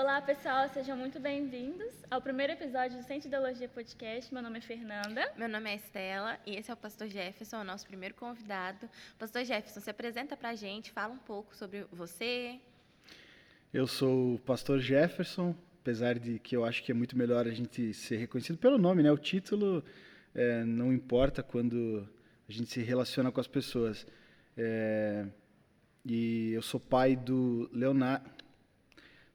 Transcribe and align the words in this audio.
Olá, 0.00 0.22
pessoal, 0.22 0.68
sejam 0.68 0.96
muito 0.96 1.18
bem-vindos 1.18 1.92
ao 2.08 2.22
primeiro 2.22 2.52
episódio 2.52 2.96
do 2.96 3.02
Centro 3.02 3.26
Ideologia 3.26 3.68
Podcast. 3.68 4.32
Meu 4.32 4.40
nome 4.40 4.58
é 4.58 4.60
Fernanda. 4.60 5.28
Meu 5.36 5.48
nome 5.48 5.70
é 5.70 5.74
Estela 5.74 6.38
e 6.46 6.54
esse 6.54 6.70
é 6.70 6.74
o 6.74 6.76
Pastor 6.76 7.08
Jefferson, 7.08 7.62
o 7.62 7.64
nosso 7.64 7.84
primeiro 7.84 8.14
convidado. 8.14 8.88
Pastor 9.18 9.44
Jefferson, 9.44 9.80
se 9.80 9.90
apresenta 9.90 10.36
para 10.36 10.50
a 10.50 10.54
gente, 10.54 10.92
fala 10.92 11.12
um 11.12 11.18
pouco 11.18 11.52
sobre 11.56 11.84
você. 11.90 12.60
Eu 13.74 13.88
sou 13.88 14.36
o 14.36 14.38
Pastor 14.38 14.78
Jefferson, 14.78 15.52
apesar 15.80 16.16
de 16.16 16.38
que 16.38 16.54
eu 16.54 16.64
acho 16.64 16.84
que 16.84 16.92
é 16.92 16.94
muito 16.94 17.18
melhor 17.18 17.48
a 17.48 17.50
gente 17.50 17.92
ser 17.92 18.18
reconhecido 18.18 18.56
pelo 18.56 18.78
nome, 18.78 19.02
né? 19.02 19.10
O 19.10 19.18
título 19.18 19.84
é, 20.32 20.62
não 20.62 20.92
importa 20.92 21.42
quando 21.42 22.08
a 22.48 22.52
gente 22.52 22.70
se 22.70 22.80
relaciona 22.82 23.32
com 23.32 23.40
as 23.40 23.48
pessoas. 23.48 24.06
É, 24.56 25.26
e 26.06 26.52
eu 26.52 26.62
sou 26.62 26.78
pai 26.78 27.16
do 27.16 27.68
Leonardo. 27.72 28.37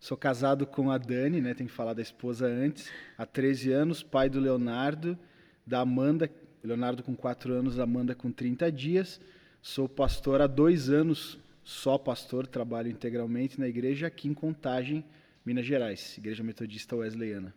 Sou 0.04 0.18
casado 0.18 0.68
com 0.68 0.92
a 0.92 0.98
Dani, 0.98 1.40
né? 1.40 1.54
Tem 1.54 1.66
que 1.66 1.72
falar 1.72 1.94
da 1.94 2.02
esposa 2.02 2.46
antes. 2.46 2.92
Há 3.18 3.26
13 3.26 3.72
anos, 3.72 4.04
pai 4.04 4.30
do 4.30 4.38
Leonardo, 4.38 5.18
da 5.66 5.80
Amanda. 5.80 6.30
Leonardo 6.62 7.02
com 7.02 7.16
4 7.16 7.54
anos, 7.54 7.80
Amanda 7.80 8.14
com 8.14 8.30
30 8.30 8.70
dias. 8.70 9.22
Sou 9.62 9.88
pastor 9.88 10.42
há 10.42 10.46
dois 10.46 10.90
anos, 10.90 11.40
só 11.64 11.98
pastor, 11.98 12.46
trabalho 12.46 12.90
integralmente 12.92 13.58
na 13.58 13.66
igreja 13.66 14.08
aqui 14.08 14.28
em 14.28 14.34
Contagem, 14.34 15.06
Minas 15.46 15.66
Gerais, 15.66 16.18
Igreja 16.18 16.44
Metodista 16.44 16.98
Wesleyana. 16.98 17.56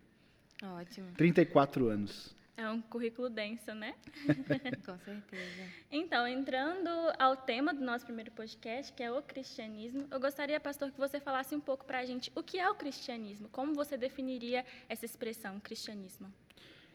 Ótimo. 0.62 1.08
34 1.16 1.88
anos. 1.88 2.35
É 2.56 2.70
um 2.70 2.80
currículo 2.80 3.28
denso, 3.28 3.74
né? 3.74 3.94
Com 4.86 4.96
certeza. 4.98 5.62
Então, 5.92 6.26
entrando 6.26 6.88
ao 7.18 7.36
tema 7.36 7.74
do 7.74 7.84
nosso 7.84 8.06
primeiro 8.06 8.30
podcast, 8.30 8.90
que 8.94 9.02
é 9.02 9.12
o 9.12 9.20
cristianismo, 9.20 10.06
eu 10.10 10.18
gostaria, 10.18 10.58
pastor, 10.58 10.90
que 10.90 10.98
você 10.98 11.20
falasse 11.20 11.54
um 11.54 11.60
pouco 11.60 11.84
para 11.84 11.98
a 11.98 12.04
gente 12.06 12.32
o 12.34 12.42
que 12.42 12.58
é 12.58 12.68
o 12.70 12.74
cristianismo. 12.74 13.46
Como 13.50 13.74
você 13.74 13.98
definiria 13.98 14.64
essa 14.88 15.04
expressão, 15.04 15.60
cristianismo? 15.60 16.32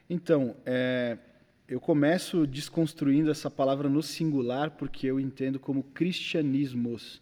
Então, 0.09 0.57
é, 0.65 1.19
eu 1.67 1.79
começo 1.79 2.47
desconstruindo 2.47 3.29
essa 3.29 3.49
palavra 3.49 3.87
no 3.87 4.01
singular, 4.01 4.71
porque 4.71 5.05
eu 5.05 5.19
entendo 5.19 5.59
como 5.59 5.83
cristianismos. 5.83 7.21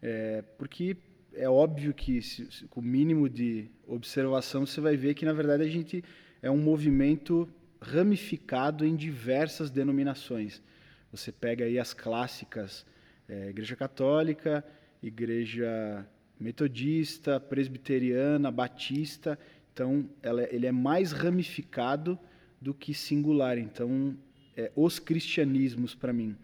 É, 0.00 0.42
porque 0.56 0.96
é 1.34 1.48
óbvio 1.48 1.92
que, 1.92 2.22
se, 2.22 2.50
se, 2.52 2.64
com 2.68 2.78
o 2.78 2.84
mínimo 2.84 3.28
de 3.28 3.68
observação, 3.84 4.64
você 4.64 4.80
vai 4.80 4.96
ver 4.96 5.14
que, 5.14 5.24
na 5.24 5.32
verdade, 5.32 5.64
a 5.64 5.68
gente 5.68 6.04
é 6.40 6.50
um 6.50 6.56
movimento 6.56 7.48
ramificado 7.80 8.84
em 8.84 8.94
diversas 8.94 9.70
denominações. 9.70 10.62
Você 11.10 11.32
pega 11.32 11.64
aí 11.64 11.78
as 11.78 11.92
clássicas 11.92 12.86
é, 13.28 13.48
Igreja 13.48 13.76
Católica, 13.76 14.64
Igreja 15.02 16.06
Metodista, 16.38 17.38
Presbiteriana, 17.38 18.50
Batista. 18.50 19.38
Então, 19.72 20.08
ela, 20.22 20.42
ele 20.52 20.66
é 20.66 20.72
mais 20.72 21.12
ramificado 21.12 22.18
do 22.60 22.74
que 22.74 22.92
singular. 22.92 23.56
Então, 23.56 24.16
é, 24.56 24.70
os 24.74 24.98
cristianismos 24.98 25.94
para 25.94 26.12
mim. 26.12 26.36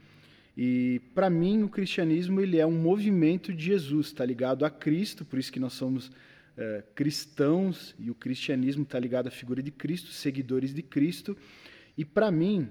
E 0.56 1.02
para 1.14 1.28
mim 1.28 1.62
o 1.62 1.68
cristianismo 1.68 2.40
ele 2.40 2.58
é 2.58 2.64
um 2.64 2.80
movimento 2.80 3.52
de 3.52 3.64
Jesus, 3.64 4.06
está 4.06 4.24
ligado 4.24 4.64
a 4.64 4.70
Cristo, 4.70 5.22
por 5.22 5.38
isso 5.38 5.52
que 5.52 5.60
nós 5.60 5.74
somos 5.74 6.10
é, 6.56 6.82
cristãos 6.94 7.94
e 7.98 8.10
o 8.10 8.14
cristianismo 8.14 8.82
está 8.82 8.98
ligado 8.98 9.28
à 9.28 9.30
figura 9.30 9.62
de 9.62 9.70
Cristo, 9.70 10.10
seguidores 10.10 10.72
de 10.72 10.82
Cristo. 10.82 11.36
E 11.96 12.04
para 12.04 12.30
mim 12.30 12.68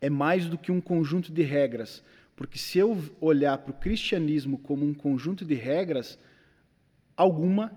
é 0.00 0.08
mais 0.08 0.46
do 0.46 0.58
que 0.58 0.72
um 0.72 0.80
conjunto 0.80 1.32
de 1.32 1.42
regras, 1.42 2.02
porque 2.36 2.58
se 2.58 2.78
eu 2.78 2.98
olhar 3.20 3.58
para 3.58 3.70
o 3.70 3.78
cristianismo 3.78 4.58
como 4.58 4.84
um 4.84 4.94
conjunto 4.94 5.44
de 5.44 5.54
regras, 5.54 6.18
alguma 7.16 7.72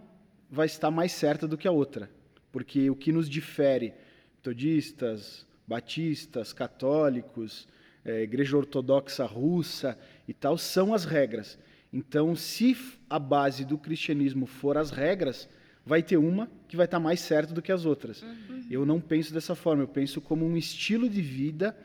vai 0.50 0.66
estar 0.66 0.90
mais 0.90 1.12
certa 1.12 1.48
do 1.48 1.58
que 1.58 1.68
a 1.68 1.72
outra, 1.72 2.10
porque 2.52 2.90
o 2.90 2.96
que 2.96 3.12
nos 3.12 3.30
difere, 3.30 3.94
metodistas, 4.36 5.46
batistas, 5.68 6.54
católicos, 6.54 7.68
é, 8.04 8.24
igreja 8.24 8.56
ortodoxa 8.56 9.26
russa 9.26 9.98
e 10.28 10.34
tal, 10.34 10.58
são 10.58 10.94
as 10.94 11.04
regras. 11.04 11.60
Então, 11.92 12.36
se 12.36 12.78
a 13.10 13.18
base 13.18 13.64
do 13.64 13.78
cristianismo 13.78 14.46
for 14.46 14.78
as 14.78 14.92
regras, 14.92 15.48
vai 15.86 16.04
ter 16.04 16.18
uma 16.18 16.50
que 16.68 16.76
vai 16.76 16.86
estar 16.86 17.00
mais 17.00 17.22
certa 17.22 17.54
do 17.54 17.62
que 17.62 17.72
as 17.72 17.86
outras. 17.86 18.22
Uhum. 18.22 18.68
Eu 18.70 18.86
não 18.86 19.00
penso 19.00 19.34
dessa 19.34 19.56
forma, 19.56 19.84
eu 19.84 19.88
penso 19.88 20.20
como 20.20 20.46
um 20.46 20.58
estilo 20.58 21.10
de 21.10 21.22
vida 21.22 21.76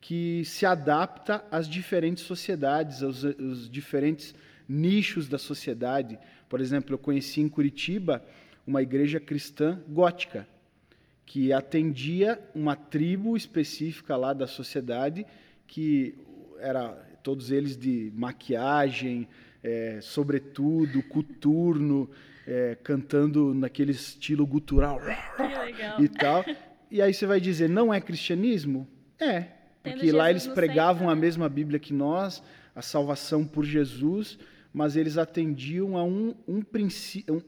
que 0.00 0.42
se 0.44 0.66
adapta 0.66 1.44
às 1.50 1.68
diferentes 1.68 2.24
sociedades, 2.24 3.02
aos, 3.02 3.24
aos 3.24 3.70
diferentes 3.70 4.34
nichos 4.68 5.28
da 5.28 5.38
sociedade. 5.38 6.18
Por 6.48 6.60
exemplo, 6.60 6.94
eu 6.94 6.98
conheci 6.98 7.40
em 7.40 7.48
Curitiba 7.48 8.24
uma 8.66 8.82
igreja 8.82 9.20
cristã 9.20 9.80
gótica, 9.88 10.48
que 11.26 11.52
atendia 11.52 12.40
uma 12.54 12.74
tribo 12.74 13.36
específica 13.36 14.16
lá 14.16 14.32
da 14.32 14.46
sociedade, 14.46 15.26
que 15.66 16.14
era 16.58 16.96
todos 17.22 17.50
eles 17.50 17.76
de 17.76 18.12
maquiagem, 18.14 19.28
é, 19.62 19.98
sobretudo, 20.02 21.02
coturno, 21.04 22.10
é, 22.46 22.76
cantando 22.82 23.54
naquele 23.54 23.92
estilo 23.92 24.46
gutural 24.46 25.00
e 25.98 26.08
tal. 26.08 26.44
E 26.90 27.00
aí 27.00 27.14
você 27.14 27.26
vai 27.26 27.40
dizer, 27.40 27.68
não 27.68 27.92
é 27.92 28.00
cristianismo? 28.00 28.86
É, 29.18 29.46
porque 29.82 30.10
lá 30.12 30.30
eles 30.30 30.46
pregavam 30.46 31.08
a 31.08 31.14
né? 31.14 31.20
mesma 31.20 31.48
Bíblia 31.48 31.78
que 31.78 31.92
nós, 31.92 32.42
a 32.74 32.82
salvação 32.82 33.46
por 33.46 33.64
Jesus, 33.64 34.38
mas 34.72 34.96
eles 34.96 35.18
atendiam 35.18 35.96
a 35.96 36.02
um, 36.02 36.34
um, 36.48 36.62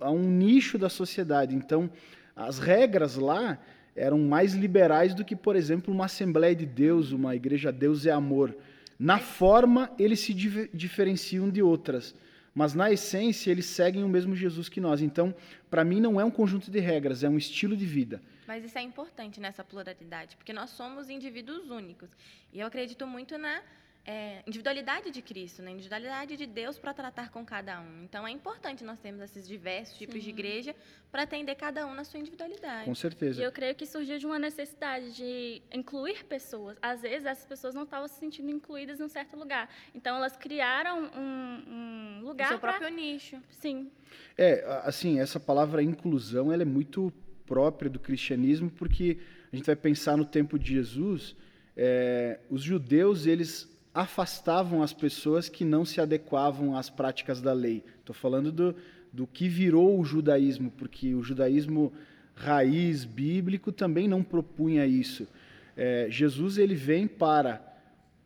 a 0.00 0.10
um 0.10 0.22
nicho 0.22 0.78
da 0.78 0.88
sociedade. 0.88 1.54
Então, 1.54 1.90
as 2.36 2.58
regras 2.58 3.16
lá 3.16 3.58
eram 3.96 4.18
mais 4.18 4.54
liberais 4.54 5.14
do 5.14 5.24
que, 5.24 5.36
por 5.36 5.56
exemplo, 5.56 5.94
uma 5.94 6.06
Assembleia 6.06 6.54
de 6.54 6.66
Deus, 6.66 7.12
uma 7.12 7.34
Igreja 7.34 7.70
Deus 7.70 8.06
é 8.06 8.10
Amor. 8.10 8.54
Na 8.98 9.18
forma, 9.18 9.90
eles 9.98 10.20
se 10.20 10.32
diferenciam 10.72 11.50
de 11.50 11.62
outras, 11.62 12.14
mas 12.54 12.74
na 12.74 12.92
essência, 12.92 13.50
eles 13.50 13.66
seguem 13.66 14.04
o 14.04 14.08
mesmo 14.08 14.36
Jesus 14.36 14.68
que 14.68 14.80
nós. 14.80 15.02
Então, 15.02 15.34
para 15.68 15.84
mim, 15.84 16.00
não 16.00 16.20
é 16.20 16.24
um 16.24 16.30
conjunto 16.30 16.70
de 16.70 16.78
regras, 16.78 17.24
é 17.24 17.28
um 17.28 17.36
estilo 17.36 17.76
de 17.76 17.84
vida. 17.84 18.22
Mas 18.46 18.64
isso 18.64 18.78
é 18.78 18.82
importante 18.82 19.40
nessa 19.40 19.64
pluralidade, 19.64 20.36
porque 20.36 20.52
nós 20.52 20.70
somos 20.70 21.10
indivíduos 21.10 21.70
únicos. 21.70 22.10
E 22.52 22.60
eu 22.60 22.66
acredito 22.66 23.06
muito 23.06 23.36
na 23.36 23.60
é, 24.06 24.42
individualidade 24.46 25.10
de 25.10 25.22
Cristo, 25.22 25.62
né? 25.62 25.70
individualidade 25.70 26.36
de 26.36 26.46
Deus 26.46 26.78
para 26.78 26.92
tratar 26.92 27.30
com 27.30 27.44
cada 27.44 27.80
um. 27.80 28.04
Então 28.04 28.26
é 28.26 28.30
importante 28.30 28.84
nós 28.84 28.98
termos 28.98 29.22
esses 29.22 29.48
diversos 29.48 29.96
tipos 29.96 30.16
Sim. 30.16 30.20
de 30.20 30.28
igreja 30.30 30.76
para 31.10 31.22
atender 31.22 31.54
cada 31.54 31.86
um 31.86 31.94
na 31.94 32.04
sua 32.04 32.20
individualidade. 32.20 32.84
Com 32.84 32.94
certeza. 32.94 33.40
E 33.40 33.44
eu 33.44 33.50
creio 33.50 33.74
que 33.74 33.86
surgiu 33.86 34.18
de 34.18 34.26
uma 34.26 34.38
necessidade 34.38 35.14
de 35.14 35.62
incluir 35.72 36.24
pessoas. 36.24 36.76
Às 36.82 37.00
vezes 37.00 37.24
essas 37.24 37.46
pessoas 37.46 37.74
não 37.74 37.84
estavam 37.84 38.06
se 38.06 38.18
sentindo 38.18 38.50
incluídas 38.50 39.00
em 39.00 39.04
um 39.04 39.08
certo 39.08 39.36
lugar. 39.36 39.70
Então 39.94 40.16
elas 40.16 40.36
criaram 40.36 41.10
um, 41.16 42.20
um 42.20 42.20
lugar. 42.24 42.46
O 42.46 42.50
seu 42.50 42.58
pra... 42.58 42.72
próprio 42.74 42.94
nicho. 42.94 43.40
Sim. 43.50 43.90
É, 44.36 44.64
assim, 44.84 45.18
essa 45.18 45.40
palavra 45.40 45.82
inclusão 45.82 46.52
ela 46.52 46.62
é 46.62 46.66
muito 46.66 47.12
própria 47.46 47.90
do 47.90 47.98
cristianismo, 47.98 48.70
porque 48.70 49.18
a 49.52 49.56
gente 49.56 49.64
vai 49.64 49.76
pensar 49.76 50.16
no 50.16 50.24
tempo 50.24 50.58
de 50.58 50.74
Jesus, 50.74 51.36
é, 51.76 52.40
os 52.50 52.62
judeus 52.62 53.26
eles 53.26 53.73
afastavam 53.94 54.82
as 54.82 54.92
pessoas 54.92 55.48
que 55.48 55.64
não 55.64 55.84
se 55.84 56.00
adequavam 56.00 56.76
às 56.76 56.90
práticas 56.90 57.40
da 57.40 57.52
lei. 57.52 57.84
Estou 58.00 58.14
falando 58.14 58.50
do, 58.50 58.74
do 59.12 59.24
que 59.24 59.48
virou 59.48 60.00
o 60.00 60.04
judaísmo, 60.04 60.72
porque 60.72 61.14
o 61.14 61.22
judaísmo 61.22 61.92
raiz 62.34 63.04
bíblico 63.04 63.70
também 63.70 64.08
não 64.08 64.24
propunha 64.24 64.84
isso. 64.84 65.28
É, 65.76 66.08
Jesus 66.10 66.58
ele 66.58 66.74
vem 66.74 67.06
para 67.06 67.72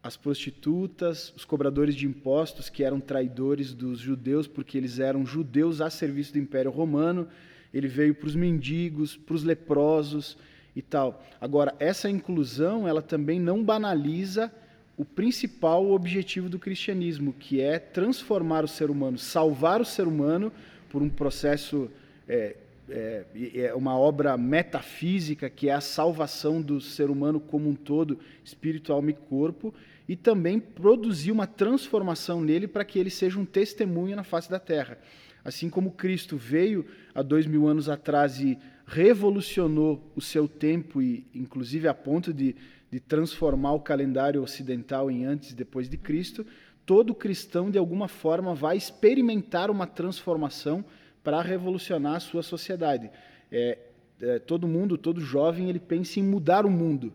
as 0.02 0.16
prostitutas, 0.16 1.34
os 1.36 1.44
cobradores 1.44 1.94
de 1.94 2.06
impostos, 2.06 2.70
que 2.70 2.82
eram 2.82 2.98
traidores 2.98 3.74
dos 3.74 3.98
judeus, 3.98 4.46
porque 4.46 4.78
eles 4.78 4.98
eram 4.98 5.26
judeus 5.26 5.82
a 5.82 5.90
serviço 5.90 6.32
do 6.32 6.38
Império 6.38 6.70
Romano. 6.70 7.28
Ele 7.74 7.88
veio 7.88 8.14
para 8.14 8.26
os 8.26 8.34
mendigos, 8.34 9.18
para 9.18 9.34
os 9.34 9.44
leprosos 9.44 10.38
e 10.74 10.80
tal. 10.80 11.22
Agora, 11.38 11.74
essa 11.78 12.08
inclusão, 12.08 12.88
ela 12.88 13.02
também 13.02 13.38
não 13.38 13.62
banaliza 13.62 14.50
o 14.98 15.04
principal 15.04 15.92
objetivo 15.92 16.48
do 16.48 16.58
cristianismo, 16.58 17.32
que 17.32 17.60
é 17.60 17.78
transformar 17.78 18.64
o 18.64 18.68
ser 18.68 18.90
humano, 18.90 19.16
salvar 19.16 19.80
o 19.80 19.84
ser 19.84 20.08
humano 20.08 20.52
por 20.90 21.00
um 21.00 21.08
processo, 21.08 21.88
é, 22.28 22.56
é, 22.90 23.24
é, 23.54 23.74
uma 23.74 23.96
obra 23.96 24.36
metafísica, 24.36 25.48
que 25.48 25.68
é 25.68 25.72
a 25.72 25.80
salvação 25.80 26.60
do 26.60 26.80
ser 26.80 27.10
humano 27.10 27.38
como 27.38 27.70
um 27.70 27.76
todo, 27.76 28.18
espírito, 28.44 28.92
alma 28.92 29.10
e 29.10 29.14
corpo, 29.14 29.72
e 30.08 30.16
também 30.16 30.58
produzir 30.58 31.30
uma 31.30 31.46
transformação 31.46 32.40
nele 32.40 32.66
para 32.66 32.84
que 32.84 32.98
ele 32.98 33.10
seja 33.10 33.38
um 33.38 33.44
testemunho 33.44 34.16
na 34.16 34.24
face 34.24 34.50
da 34.50 34.58
terra. 34.58 34.98
Assim 35.44 35.70
como 35.70 35.92
Cristo 35.92 36.36
veio 36.36 36.84
há 37.14 37.22
dois 37.22 37.46
mil 37.46 37.68
anos 37.68 37.88
atrás 37.88 38.40
e 38.40 38.58
revolucionou 38.84 40.02
o 40.16 40.20
seu 40.20 40.48
tempo, 40.48 41.00
e 41.00 41.24
inclusive 41.32 41.86
a 41.86 41.94
ponto 41.94 42.34
de 42.34 42.56
de 42.90 43.00
transformar 43.00 43.72
o 43.72 43.80
calendário 43.80 44.42
ocidental 44.42 45.10
em 45.10 45.24
antes 45.24 45.50
e 45.50 45.54
depois 45.54 45.88
de 45.88 45.96
Cristo, 45.96 46.46
todo 46.86 47.14
cristão, 47.14 47.70
de 47.70 47.78
alguma 47.78 48.08
forma, 48.08 48.54
vai 48.54 48.76
experimentar 48.76 49.70
uma 49.70 49.86
transformação 49.86 50.84
para 51.22 51.42
revolucionar 51.42 52.16
a 52.16 52.20
sua 52.20 52.42
sociedade. 52.42 53.10
É, 53.52 53.78
é, 54.20 54.38
todo 54.38 54.66
mundo, 54.66 54.96
todo 54.96 55.20
jovem, 55.20 55.68
ele 55.68 55.78
pensa 55.78 56.18
em 56.18 56.22
mudar 56.22 56.64
o 56.64 56.70
mundo. 56.70 57.12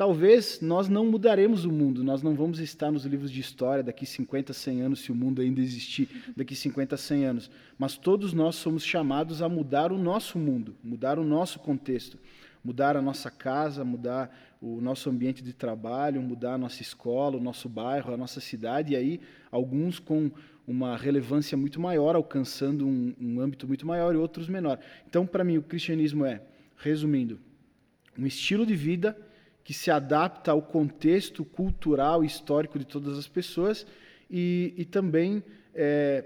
Talvez 0.00 0.62
nós 0.62 0.88
não 0.88 1.04
mudaremos 1.04 1.66
o 1.66 1.70
mundo, 1.70 2.02
nós 2.02 2.22
não 2.22 2.34
vamos 2.34 2.58
estar 2.58 2.90
nos 2.90 3.04
livros 3.04 3.30
de 3.30 3.38
história 3.38 3.84
daqui 3.84 4.06
50, 4.06 4.54
100 4.54 4.80
anos, 4.80 5.00
se 5.00 5.12
o 5.12 5.14
mundo 5.14 5.42
ainda 5.42 5.60
existir 5.60 6.08
daqui 6.34 6.56
50, 6.56 6.96
100 6.96 7.24
anos. 7.26 7.50
Mas 7.76 7.98
todos 7.98 8.32
nós 8.32 8.56
somos 8.56 8.82
chamados 8.82 9.42
a 9.42 9.48
mudar 9.50 9.92
o 9.92 9.98
nosso 9.98 10.38
mundo, 10.38 10.74
mudar 10.82 11.18
o 11.18 11.24
nosso 11.24 11.58
contexto, 11.58 12.18
mudar 12.62 12.96
a 12.96 13.02
nossa 13.02 13.30
casa, 13.30 13.84
mudar 13.84 14.34
o 14.60 14.80
nosso 14.80 15.08
ambiente 15.08 15.42
de 15.42 15.52
trabalho, 15.52 16.20
mudar 16.20 16.54
a 16.54 16.58
nossa 16.58 16.82
escola, 16.82 17.36
o 17.36 17.40
nosso 17.40 17.68
bairro, 17.68 18.12
a 18.12 18.16
nossa 18.16 18.40
cidade, 18.40 18.92
e 18.92 18.96
aí 18.96 19.20
alguns 19.50 19.98
com 19.98 20.30
uma 20.66 20.96
relevância 20.96 21.56
muito 21.56 21.80
maior, 21.80 22.14
alcançando 22.14 22.86
um, 22.86 23.14
um 23.20 23.40
âmbito 23.40 23.66
muito 23.66 23.86
maior 23.86 24.14
e 24.14 24.18
outros 24.18 24.48
menor. 24.48 24.78
Então, 25.08 25.26
para 25.26 25.42
mim, 25.42 25.56
o 25.56 25.62
cristianismo 25.62 26.24
é, 26.24 26.42
resumindo, 26.76 27.40
um 28.18 28.26
estilo 28.26 28.66
de 28.66 28.76
vida 28.76 29.16
que 29.64 29.72
se 29.72 29.90
adapta 29.90 30.50
ao 30.50 30.62
contexto 30.62 31.44
cultural 31.44 32.22
e 32.22 32.26
histórico 32.26 32.78
de 32.78 32.84
todas 32.84 33.18
as 33.18 33.26
pessoas 33.26 33.86
e, 34.30 34.74
e 34.76 34.84
também 34.84 35.42
é, 35.74 36.24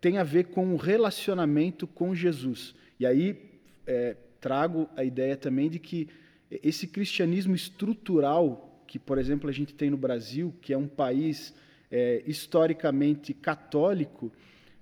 tem 0.00 0.18
a 0.18 0.24
ver 0.24 0.44
com 0.46 0.74
o 0.74 0.76
relacionamento 0.76 1.86
com 1.86 2.14
Jesus. 2.14 2.74
E 2.98 3.06
aí 3.06 3.50
é, 3.86 4.16
trago 4.40 4.88
a 4.96 5.04
ideia 5.04 5.36
também 5.36 5.68
de 5.68 5.78
que 5.78 6.08
esse 6.50 6.86
cristianismo 6.86 7.54
estrutural 7.54 8.66
que, 8.90 8.98
por 8.98 9.18
exemplo, 9.18 9.48
a 9.48 9.52
gente 9.52 9.72
tem 9.72 9.88
no 9.88 9.96
Brasil, 9.96 10.52
que 10.60 10.72
é 10.72 10.76
um 10.76 10.88
país 10.88 11.54
é, 11.92 12.24
historicamente 12.26 13.32
católico, 13.32 14.32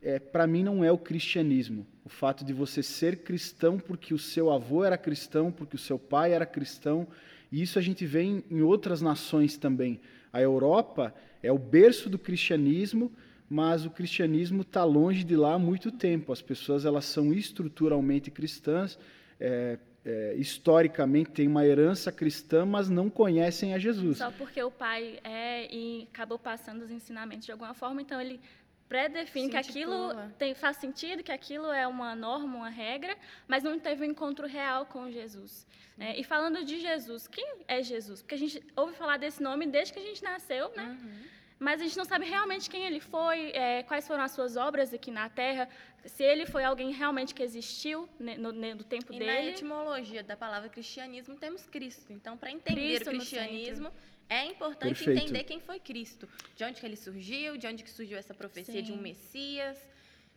é, 0.01 0.19
para 0.19 0.47
mim 0.47 0.63
não 0.63 0.83
é 0.83 0.91
o 0.91 0.97
cristianismo. 0.97 1.87
O 2.07 2.09
fato 2.09 2.43
de 2.43 2.55
você 2.55 2.83
ser 2.83 3.19
cristão 3.19 3.79
porque 3.79 4.15
o 4.15 4.19
seu 4.19 4.51
avô 4.51 4.83
era 4.83 4.97
cristão, 4.97 5.53
porque 5.53 5.77
o 5.77 5.79
seu 5.79 5.99
pai 5.99 6.33
era 6.33 6.47
cristão, 6.47 7.07
e 7.53 7.61
isso 7.61 7.79
a 7.79 7.83
gente 7.83 8.07
vê 8.07 8.23
em, 8.23 8.43
em 8.51 8.63
outras 8.63 9.03
nações 9.03 9.59
também. 9.59 10.01
A 10.33 10.41
Europa 10.41 11.15
é 11.43 11.53
o 11.53 11.59
berço 11.59 12.09
do 12.09 12.19
cristianismo, 12.19 13.13
mas 13.51 13.85
o 13.85 13.91
cristianismo 13.91 14.63
está 14.63 14.85
longe 14.85 15.23
de 15.23 15.37
lá 15.37 15.53
há 15.53 15.59
muito 15.59 15.93
tempo. 15.93 16.33
As 16.33 16.41
pessoas 16.41 16.87
elas 16.87 17.05
são 17.05 17.31
estruturalmente 17.31 18.31
cristãs, 18.31 18.99
é, 19.41 19.79
é, 20.05 20.35
historicamente 20.37 21.31
têm 21.31 21.47
uma 21.47 21.67
herança 21.67 22.11
cristã, 22.11 22.65
mas 22.65 22.89
não 22.89 23.11
conhecem 23.11 23.75
a 23.75 23.79
Jesus. 23.79 24.19
Só 24.19 24.31
porque 24.31 24.63
o 24.63 24.71
pai 24.71 25.19
é 25.23 25.73
e 25.73 26.09
acabou 26.13 26.39
passando 26.39 26.83
os 26.83 26.91
ensinamentos 26.91 27.47
de 27.47 27.53
alguma 27.53 27.75
forma, 27.75 28.01
então 28.01 28.21
ele 28.21 28.41
pré-define 28.89 29.51
que 29.51 29.57
aquilo 29.57 30.15
tem, 30.39 30.55
faz 30.55 30.79
sentido, 30.79 31.23
que 31.23 31.31
aquilo 31.31 31.71
é 31.71 31.87
uma 31.87 32.15
norma, 32.17 32.57
uma 32.57 32.71
regra, 32.71 33.15
mas 33.47 33.63
não 33.63 33.79
teve 33.79 34.03
um 34.03 34.11
encontro 34.11 34.47
real 34.47 34.87
com 34.87 35.11
Jesus. 35.11 35.67
É, 35.99 36.19
e 36.19 36.25
falando 36.25 36.65
de 36.65 36.81
Jesus, 36.81 37.27
quem 37.27 37.47
é 37.67 37.83
Jesus? 37.83 38.23
Porque 38.23 38.35
a 38.35 38.39
gente 38.39 38.63
ouve 38.77 38.95
falar 38.95 39.17
desse 39.17 39.43
nome 39.43 39.67
desde 39.67 39.93
que 39.93 39.99
a 39.99 40.03
gente 40.03 40.23
nasceu, 40.23 40.73
né? 40.75 40.97
Uhum. 41.03 41.38
Mas 41.59 41.81
a 41.81 41.85
gente 41.85 41.97
não 41.97 42.05
sabe 42.05 42.25
realmente 42.25 42.71
quem 42.71 42.85
ele 42.85 43.01
foi, 43.01 43.51
é, 43.51 43.83
quais 43.83 44.07
foram 44.07 44.23
as 44.23 44.31
suas 44.31 44.57
obras 44.57 44.95
aqui 44.95 45.11
na 45.11 45.29
Terra, 45.29 45.69
se 46.05 46.23
ele 46.23 46.47
foi 46.47 46.63
alguém 46.63 46.93
realmente 46.93 47.35
que 47.35 47.43
existiu 47.43 48.09
né, 48.19 48.37
no, 48.37 48.53
no, 48.53 48.85
tempo 48.85 49.13
e 49.13 49.19
dele. 49.19 49.33
Na 49.33 49.45
etimologia 49.45 50.23
da 50.23 50.37
palavra 50.37 50.69
cristianismo 50.69 51.35
temos 51.35 51.67
Cristo. 51.67 52.13
Então, 52.13 52.37
para 52.37 52.51
entender 52.53 52.81
Cristo 52.81 53.09
o 53.09 53.11
cristianismo, 53.11 53.91
é 54.29 54.45
importante 54.45 54.95
Perfeito. 54.95 55.21
entender 55.21 55.45
quem 55.45 55.59
foi 55.59 55.81
Cristo, 55.81 56.29
de 56.55 56.63
onde 56.63 56.81
que 56.81 56.87
ele 56.87 56.97
surgiu, 56.97 57.57
de 57.57 57.67
onde 57.67 57.83
que 57.83 57.91
surgiu 57.91 58.17
essa 58.17 58.35
profecia 58.35 58.75
Sim. 58.75 58.83
de 58.83 58.93
um 58.93 58.97
Messias. 58.97 59.77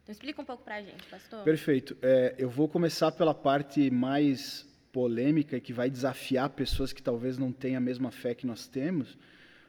Então 0.01 0.11
explica 0.13 0.41
um 0.41 0.45
pouco 0.45 0.63
para 0.63 0.75
a 0.75 0.81
gente, 0.81 1.05
pastor. 1.07 1.43
Perfeito. 1.43 1.95
É, 2.01 2.33
eu 2.37 2.49
vou 2.49 2.67
começar 2.67 3.11
pela 3.11 3.33
parte 3.33 3.91
mais 3.91 4.65
polêmica 4.91 5.57
e 5.57 5.61
que 5.61 5.71
vai 5.71 5.89
desafiar 5.89 6.49
pessoas 6.49 6.91
que 6.91 7.01
talvez 7.01 7.37
não 7.37 7.51
tenham 7.51 7.77
a 7.77 7.81
mesma 7.81 8.11
fé 8.11 8.33
que 8.33 8.47
nós 8.47 8.67
temos, 8.67 9.17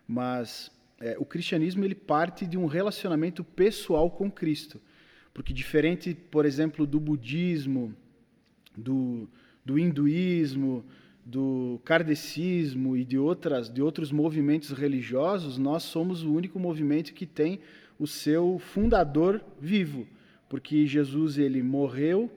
mas 0.06 0.70
é, 1.02 1.16
o 1.19 1.25
cristianismo 1.25 1.84
ele 1.84 1.96
parte 1.96 2.46
de 2.46 2.56
um 2.56 2.66
relacionamento 2.66 3.43
pessoal 3.43 4.08
com 4.08 4.31
Cristo, 4.31 4.81
porque 5.34 5.52
diferente, 5.52 6.14
por 6.14 6.46
exemplo, 6.46 6.87
do 6.87 7.00
budismo, 7.00 7.93
do, 8.76 9.28
do 9.64 9.76
hinduísmo, 9.76 10.84
do 11.26 11.81
kardecismo 11.84 12.96
e 12.96 13.04
de, 13.04 13.19
outras, 13.19 13.69
de 13.69 13.82
outros 13.82 14.12
movimentos 14.12 14.70
religiosos, 14.70 15.58
nós 15.58 15.82
somos 15.82 16.22
o 16.22 16.32
único 16.32 16.60
movimento 16.60 17.12
que 17.12 17.26
tem 17.26 17.58
o 17.99 18.06
seu 18.06 18.60
fundador 18.60 19.44
vivo, 19.60 20.06
porque 20.49 20.87
Jesus 20.87 21.37
ele 21.37 21.64
morreu, 21.64 22.31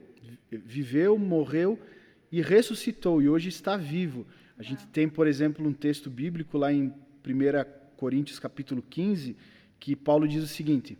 viveu, 0.50 1.16
morreu 1.16 1.78
e 2.32 2.42
ressuscitou 2.42 3.22
e 3.22 3.28
hoje 3.28 3.48
está 3.48 3.76
vivo. 3.76 4.26
A 4.58 4.62
gente 4.62 4.88
tem, 4.88 5.08
por 5.08 5.28
exemplo, 5.28 5.64
um 5.64 5.72
texto 5.72 6.10
bíblico 6.10 6.58
lá 6.58 6.72
em 6.72 6.92
1 7.24 7.85
Coríntios 7.96 8.38
capítulo 8.38 8.82
15, 8.82 9.36
que 9.80 9.96
Paulo 9.96 10.28
diz 10.28 10.44
o 10.44 10.48
seguinte: 10.48 10.98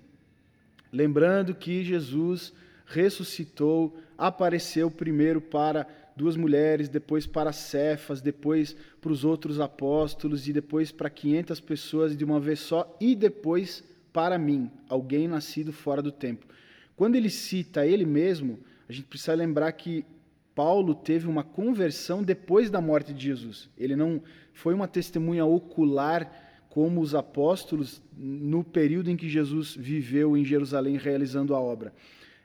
Lembrando 0.93 1.55
que 1.55 1.85
Jesus 1.85 2.53
ressuscitou, 2.87 3.97
apareceu 4.17 4.91
primeiro 4.91 5.41
para 5.41 5.87
duas 6.17 6.37
mulheres, 6.37 6.89
depois 6.89 7.27
para 7.27 7.53
Cefas, 7.53 8.21
depois 8.21 8.75
para 9.01 9.13
os 9.13 9.25
outros 9.25 9.61
apóstolos 9.61 10.49
e 10.49 10.53
depois 10.53 10.91
para 10.91 11.11
500 11.11 11.61
pessoas 11.61 12.17
de 12.17 12.25
uma 12.25 12.41
vez 12.41 12.61
só 12.61 12.97
e 13.01 13.15
depois 13.15 13.85
para 14.13 14.39
mim, 14.39 14.71
alguém 14.89 15.29
nascido 15.29 15.75
fora 15.75 16.01
do 16.01 16.11
tempo. 16.11 16.47
Quando 16.97 17.17
ele 17.17 17.29
cita 17.29 17.87
ele 17.87 18.07
mesmo, 18.07 18.59
a 18.89 18.93
gente 18.93 19.09
precisa 19.09 19.35
lembrar 19.35 19.71
que 19.73 20.07
Paulo 20.55 20.95
teve 20.95 21.29
uma 21.29 21.45
conversão 21.45 22.23
depois 22.23 22.71
da 22.71 22.81
morte 22.81 23.13
de 23.13 23.27
Jesus. 23.27 23.69
Ele 23.77 23.95
não 23.95 24.23
foi 24.55 24.73
uma 24.73 24.89
testemunha 24.89 25.45
ocular 25.45 26.46
como 26.77 27.01
os 27.01 27.15
apóstolos 27.15 28.03
no 28.15 28.63
período 28.63 29.11
em 29.11 29.17
que 29.17 29.31
Jesus 29.31 29.75
viveu 29.75 30.37
em 30.37 30.45
Jerusalém 30.45 30.99
realizando 30.99 31.55
a 31.55 31.59
obra. 31.59 31.91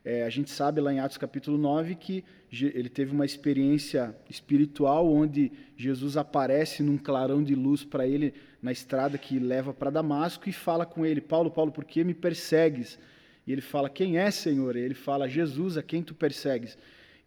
É, 0.06 0.24
a 0.24 0.30
gente 0.30 0.50
sabe 0.50 0.80
lá 0.80 0.94
em 0.94 1.02
Atos 1.02 1.18
capítulo 1.18 1.58
9 1.58 1.96
que 1.96 2.24
ele 2.50 2.88
teve 2.88 3.12
uma 3.12 3.26
experiência 3.26 4.16
espiritual 4.30 5.06
onde 5.12 5.52
Jesus 5.76 6.16
aparece 6.16 6.82
num 6.82 6.98
clarão 6.98 7.44
de 7.44 7.54
luz 7.56 7.84
para 7.84 8.08
ele 8.08 8.34
na 8.62 8.72
estrada 8.72 9.18
que 9.18 9.38
leva 9.38 9.74
para 9.74 9.90
Damasco 9.90 10.48
e 10.48 10.54
fala 10.54 10.86
com 10.86 11.06
ele: 11.06 11.20
Paulo, 11.20 11.52
Paulo, 11.52 11.74
por 11.74 11.84
que 11.84 12.02
me 12.02 12.14
persegues? 12.14 12.98
E 13.46 13.52
ele 13.52 13.60
fala: 13.60 13.90
Quem 13.90 14.18
é, 14.18 14.32
Senhor? 14.32 14.78
E 14.78 14.80
ele 14.80 14.94
fala: 14.94 15.28
Jesus, 15.28 15.78
a 15.78 15.84
quem 15.84 16.02
tu 16.02 16.16
persegues? 16.16 16.78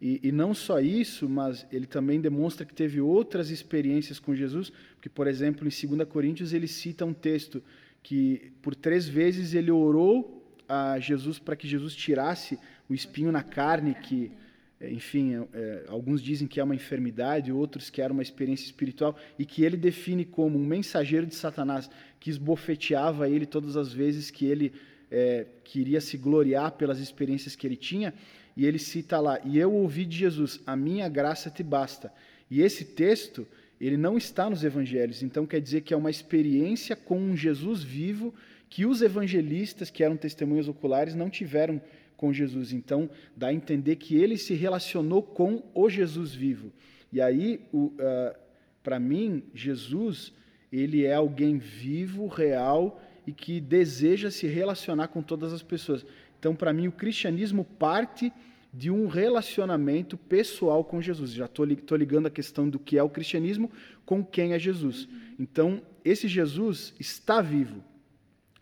E, 0.05 0.19
e, 0.21 0.31
não 0.31 0.53
só 0.53 0.79
isso, 0.79 1.27
mas 1.27 1.65
ele 1.71 1.87
também 1.87 2.21
demonstra 2.21 2.63
que 2.63 2.75
teve 2.75 3.01
outras 3.01 3.49
experiências 3.49 4.19
com 4.19 4.35
Jesus, 4.35 4.71
porque, 4.93 5.09
por 5.09 5.25
exemplo, 5.25 5.67
em 5.67 5.87
2 5.87 6.07
Coríntios 6.07 6.53
ele 6.53 6.67
cita 6.67 7.03
um 7.03 7.11
texto 7.11 7.63
que 8.03 8.51
por 8.61 8.75
três 8.75 9.07
vezes 9.07 9.55
ele 9.55 9.71
orou 9.71 10.47
a 10.69 10.99
Jesus 10.99 11.39
para 11.39 11.55
que 11.55 11.67
Jesus 11.67 11.95
tirasse 11.95 12.59
o 12.87 12.93
espinho 12.93 13.31
na 13.31 13.41
carne, 13.41 13.95
que, 13.95 14.31
é, 14.79 14.91
enfim, 14.91 15.33
é, 15.33 15.47
é, 15.53 15.85
alguns 15.87 16.21
dizem 16.21 16.47
que 16.47 16.59
é 16.59 16.63
uma 16.63 16.75
enfermidade, 16.75 17.51
outros 17.51 17.89
que 17.89 17.99
era 17.99 18.13
uma 18.13 18.21
experiência 18.21 18.65
espiritual, 18.65 19.17
e 19.39 19.43
que 19.43 19.63
ele 19.63 19.75
define 19.75 20.23
como 20.23 20.55
um 20.55 20.63
mensageiro 20.63 21.25
de 21.25 21.33
Satanás 21.33 21.89
que 22.19 22.29
esbofeteava 22.29 23.27
ele 23.27 23.47
todas 23.47 23.75
as 23.75 23.91
vezes 23.91 24.29
que 24.29 24.45
ele 24.45 24.71
é, 25.09 25.47
queria 25.63 25.99
se 25.99 26.15
gloriar 26.15 26.73
pelas 26.73 26.99
experiências 26.99 27.55
que 27.55 27.65
ele 27.65 27.75
tinha. 27.75 28.13
E 28.55 28.65
ele 28.65 28.79
cita 28.79 29.19
lá: 29.19 29.39
E 29.43 29.57
eu 29.57 29.73
ouvi 29.73 30.05
de 30.05 30.17
Jesus, 30.17 30.59
a 30.65 30.75
minha 30.75 31.09
graça 31.09 31.49
te 31.49 31.63
basta. 31.63 32.11
E 32.49 32.61
esse 32.61 32.85
texto, 32.85 33.47
ele 33.79 33.97
não 33.97 34.17
está 34.17 34.49
nos 34.49 34.63
evangelhos, 34.63 35.23
então 35.23 35.45
quer 35.45 35.59
dizer 35.59 35.81
que 35.81 35.93
é 35.93 35.97
uma 35.97 36.09
experiência 36.11 36.95
com 36.95 37.19
um 37.19 37.35
Jesus 37.35 37.83
vivo 37.83 38.33
que 38.69 38.85
os 38.85 39.01
evangelistas, 39.01 39.89
que 39.89 40.03
eram 40.03 40.17
testemunhas 40.17 40.67
oculares, 40.67 41.15
não 41.15 41.29
tiveram 41.29 41.81
com 42.17 42.33
Jesus. 42.33 42.73
Então, 42.73 43.09
dá 43.35 43.47
a 43.47 43.53
entender 43.53 43.95
que 43.95 44.17
ele 44.17 44.37
se 44.37 44.53
relacionou 44.53 45.21
com 45.21 45.63
o 45.73 45.89
Jesus 45.89 46.33
vivo. 46.33 46.71
E 47.11 47.21
aí, 47.21 47.61
uh, 47.73 48.35
para 48.83 48.99
mim, 48.99 49.43
Jesus, 49.53 50.33
ele 50.71 51.05
é 51.05 51.13
alguém 51.13 51.57
vivo, 51.57 52.27
real 52.27 53.01
e 53.25 53.31
que 53.31 53.59
deseja 53.59 54.29
se 54.29 54.47
relacionar 54.47 55.07
com 55.07 55.21
todas 55.21 55.53
as 55.53 55.63
pessoas. 55.63 56.05
Então, 56.39 56.55
para 56.55 56.73
mim, 56.73 56.87
o 56.87 56.91
cristianismo 56.91 57.63
parte 57.63 58.31
de 58.75 58.91
um 58.91 59.07
relacionamento 59.07 60.17
pessoal 60.17 60.83
com 60.83 61.01
Jesus. 61.01 61.31
Já 61.31 61.45
estou 61.45 61.65
ligando 61.65 62.25
a 62.25 62.29
questão 62.29 62.69
do 62.69 62.77
que 62.77 62.97
é 62.97 63.03
o 63.03 63.09
cristianismo 63.09 63.71
com 64.05 64.23
quem 64.23 64.51
é 64.51 64.59
Jesus. 64.59 65.07
Então, 65.39 65.81
esse 66.03 66.27
Jesus 66.27 66.93
está 66.99 67.41
vivo 67.41 67.81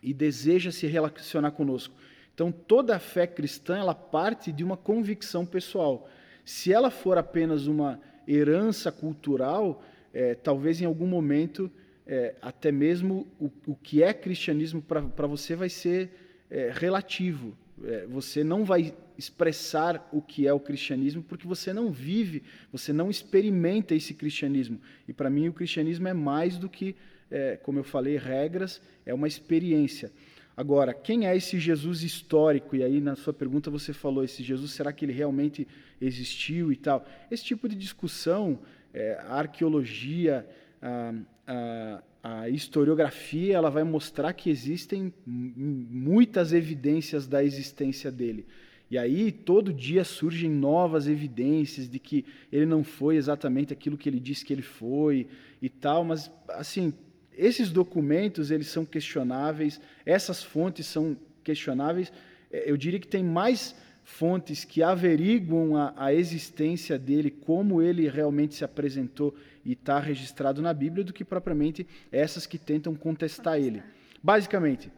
e 0.00 0.14
deseja 0.14 0.70
se 0.70 0.86
relacionar 0.86 1.50
conosco. 1.50 1.96
Então, 2.32 2.52
toda 2.52 2.94
a 2.94 3.00
fé 3.00 3.26
cristã 3.26 3.76
ela 3.76 3.94
parte 3.94 4.52
de 4.52 4.62
uma 4.62 4.76
convicção 4.76 5.44
pessoal. 5.44 6.08
Se 6.44 6.72
ela 6.72 6.90
for 6.90 7.18
apenas 7.18 7.66
uma 7.66 8.00
herança 8.26 8.92
cultural, 8.92 9.82
é, 10.12 10.34
talvez 10.36 10.80
em 10.80 10.84
algum 10.84 11.08
momento 11.08 11.70
é, 12.06 12.36
até 12.40 12.70
mesmo 12.70 13.26
o, 13.40 13.50
o, 13.66 13.74
que 13.74 14.02
é 14.02 14.12
cristianismo 14.12 14.80
para 14.80 15.26
você 15.26 15.56
vai 15.56 15.68
ser 15.68 16.10
é, 16.48 16.70
relativo. 16.72 17.56
É, 17.86 18.06
você 18.06 18.42
não 18.42 18.64
vai 18.64 18.94
expressar 19.16 20.08
o 20.12 20.20
que 20.20 20.46
é 20.46 20.52
o 20.52 20.60
cristianismo 20.60 21.22
porque 21.22 21.46
você 21.46 21.72
não 21.72 21.90
vive, 21.90 22.42
você 22.72 22.92
não 22.92 23.10
experimenta 23.10 23.94
esse 23.94 24.14
cristianismo. 24.14 24.80
E 25.06 25.12
para 25.12 25.30
mim 25.30 25.48
o 25.48 25.52
cristianismo 25.52 26.08
é 26.08 26.14
mais 26.14 26.58
do 26.58 26.68
que, 26.68 26.96
é, 27.30 27.56
como 27.56 27.78
eu 27.78 27.84
falei, 27.84 28.16
regras, 28.16 28.80
é 29.04 29.12
uma 29.12 29.28
experiência. 29.28 30.10
Agora, 30.56 30.94
quem 30.94 31.26
é 31.26 31.36
esse 31.36 31.58
Jesus 31.58 32.02
histórico? 32.02 32.76
E 32.76 32.82
aí 32.82 33.00
na 33.00 33.16
sua 33.16 33.32
pergunta 33.32 33.70
você 33.70 33.92
falou 33.92 34.22
esse 34.24 34.42
Jesus, 34.42 34.72
será 34.72 34.92
que 34.92 35.04
ele 35.04 35.12
realmente 35.12 35.66
existiu 36.00 36.72
e 36.72 36.76
tal? 36.76 37.04
Esse 37.30 37.44
tipo 37.44 37.68
de 37.68 37.74
discussão, 37.74 38.60
é, 38.92 39.14
a 39.26 39.34
arqueologia, 39.34 40.46
a, 40.80 41.14
a 41.46 42.02
a 42.24 42.48
historiografia 42.48 43.54
ela 43.54 43.68
vai 43.68 43.84
mostrar 43.84 44.32
que 44.32 44.48
existem 44.48 45.12
muitas 45.26 46.54
evidências 46.54 47.26
da 47.26 47.44
existência 47.44 48.10
dele. 48.10 48.46
E 48.90 48.96
aí 48.96 49.30
todo 49.30 49.74
dia 49.74 50.04
surgem 50.04 50.50
novas 50.50 51.06
evidências 51.06 51.86
de 51.86 51.98
que 51.98 52.24
ele 52.50 52.64
não 52.64 52.82
foi 52.82 53.16
exatamente 53.16 53.74
aquilo 53.74 53.98
que 53.98 54.08
ele 54.08 54.18
disse 54.18 54.42
que 54.42 54.54
ele 54.54 54.62
foi 54.62 55.26
e 55.60 55.68
tal, 55.68 56.02
mas 56.02 56.30
assim, 56.48 56.94
esses 57.36 57.70
documentos 57.70 58.50
eles 58.50 58.68
são 58.68 58.86
questionáveis, 58.86 59.78
essas 60.06 60.42
fontes 60.42 60.86
são 60.86 61.18
questionáveis. 61.42 62.10
É, 62.50 62.70
eu 62.70 62.76
diria 62.78 62.98
que 63.00 63.06
tem 63.06 63.22
mais 63.22 63.76
fontes 64.02 64.64
que 64.64 64.82
averiguam 64.82 65.76
a, 65.76 65.92
a 65.94 66.14
existência 66.14 66.98
dele, 66.98 67.30
como 67.30 67.82
ele 67.82 68.08
realmente 68.08 68.54
se 68.54 68.64
apresentou 68.64 69.34
e 69.64 69.72
está 69.72 69.98
registrado 69.98 70.60
na 70.60 70.74
Bíblia 70.74 71.04
do 71.04 71.12
que 71.12 71.24
propriamente 71.24 71.86
essas 72.12 72.46
que 72.46 72.58
tentam 72.58 72.94
contestar 72.94 73.58
ele. 73.58 73.82
Basicamente, 74.22 74.90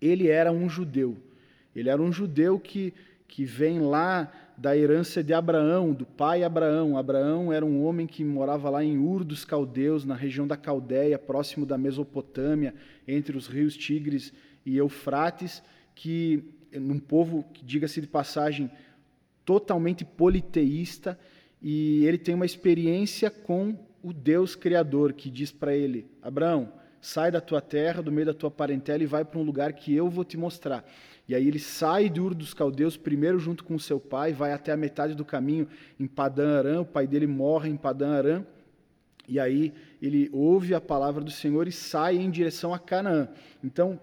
ele 0.00 0.28
era 0.28 0.52
um 0.52 0.68
judeu. 0.68 1.16
Ele 1.74 1.88
era 1.88 2.00
um 2.00 2.12
judeu 2.12 2.58
que, 2.58 2.92
que 3.26 3.44
vem 3.44 3.80
lá 3.80 4.30
da 4.56 4.76
herança 4.76 5.22
de 5.22 5.32
Abraão, 5.32 5.92
do 5.92 6.04
pai 6.04 6.44
Abraão. 6.44 6.96
Abraão 6.96 7.52
era 7.52 7.64
um 7.64 7.84
homem 7.84 8.06
que 8.06 8.24
morava 8.24 8.68
lá 8.70 8.84
em 8.84 8.98
Ur 8.98 9.24
dos 9.24 9.44
Caldeus, 9.44 10.04
na 10.04 10.14
região 10.14 10.46
da 10.46 10.56
Caldeia, 10.56 11.18
próximo 11.18 11.64
da 11.64 11.78
Mesopotâmia, 11.78 12.74
entre 13.08 13.36
os 13.36 13.46
rios 13.46 13.76
Tigres 13.76 14.32
e 14.64 14.76
Eufrates, 14.76 15.62
que 15.94 16.44
num 16.72 16.98
povo, 16.98 17.44
diga-se 17.62 18.00
de 18.00 18.06
passagem, 18.06 18.70
totalmente 19.44 20.04
politeísta, 20.04 21.18
e 21.62 22.04
ele 22.04 22.18
tem 22.18 22.34
uma 22.34 22.46
experiência 22.46 23.30
com 23.30 23.78
o 24.02 24.12
Deus 24.12 24.56
Criador, 24.56 25.12
que 25.12 25.30
diz 25.30 25.52
para 25.52 25.74
ele: 25.74 26.10
Abraão, 26.20 26.72
sai 27.00 27.30
da 27.30 27.40
tua 27.40 27.60
terra, 27.60 28.02
do 28.02 28.10
meio 28.10 28.26
da 28.26 28.34
tua 28.34 28.50
parentela 28.50 29.02
e 29.02 29.06
vai 29.06 29.24
para 29.24 29.38
um 29.38 29.42
lugar 29.42 29.72
que 29.72 29.94
eu 29.94 30.10
vou 30.10 30.24
te 30.24 30.36
mostrar. 30.36 30.84
E 31.28 31.34
aí 31.34 31.46
ele 31.46 31.60
sai 31.60 32.08
de 32.08 32.20
Ur 32.20 32.34
dos 32.34 32.52
Caldeus, 32.52 32.96
primeiro 32.96 33.38
junto 33.38 33.62
com 33.62 33.78
seu 33.78 34.00
pai, 34.00 34.32
vai 34.32 34.52
até 34.52 34.72
a 34.72 34.76
metade 34.76 35.14
do 35.14 35.24
caminho 35.24 35.68
em 35.98 36.06
Padã 36.06 36.58
Arã, 36.58 36.80
o 36.80 36.84
pai 36.84 37.06
dele 37.06 37.28
morre 37.28 37.70
em 37.70 37.76
Padã 37.76 38.18
Arã, 38.18 38.44
e 39.28 39.38
aí 39.38 39.72
ele 40.00 40.28
ouve 40.32 40.74
a 40.74 40.80
palavra 40.80 41.22
do 41.22 41.30
Senhor 41.30 41.68
e 41.68 41.72
sai 41.72 42.16
em 42.16 42.28
direção 42.28 42.74
a 42.74 42.78
Canaã. 42.78 43.28
Então, 43.62 44.00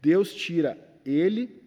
Deus 0.00 0.34
tira 0.34 0.78
ele 1.04 1.62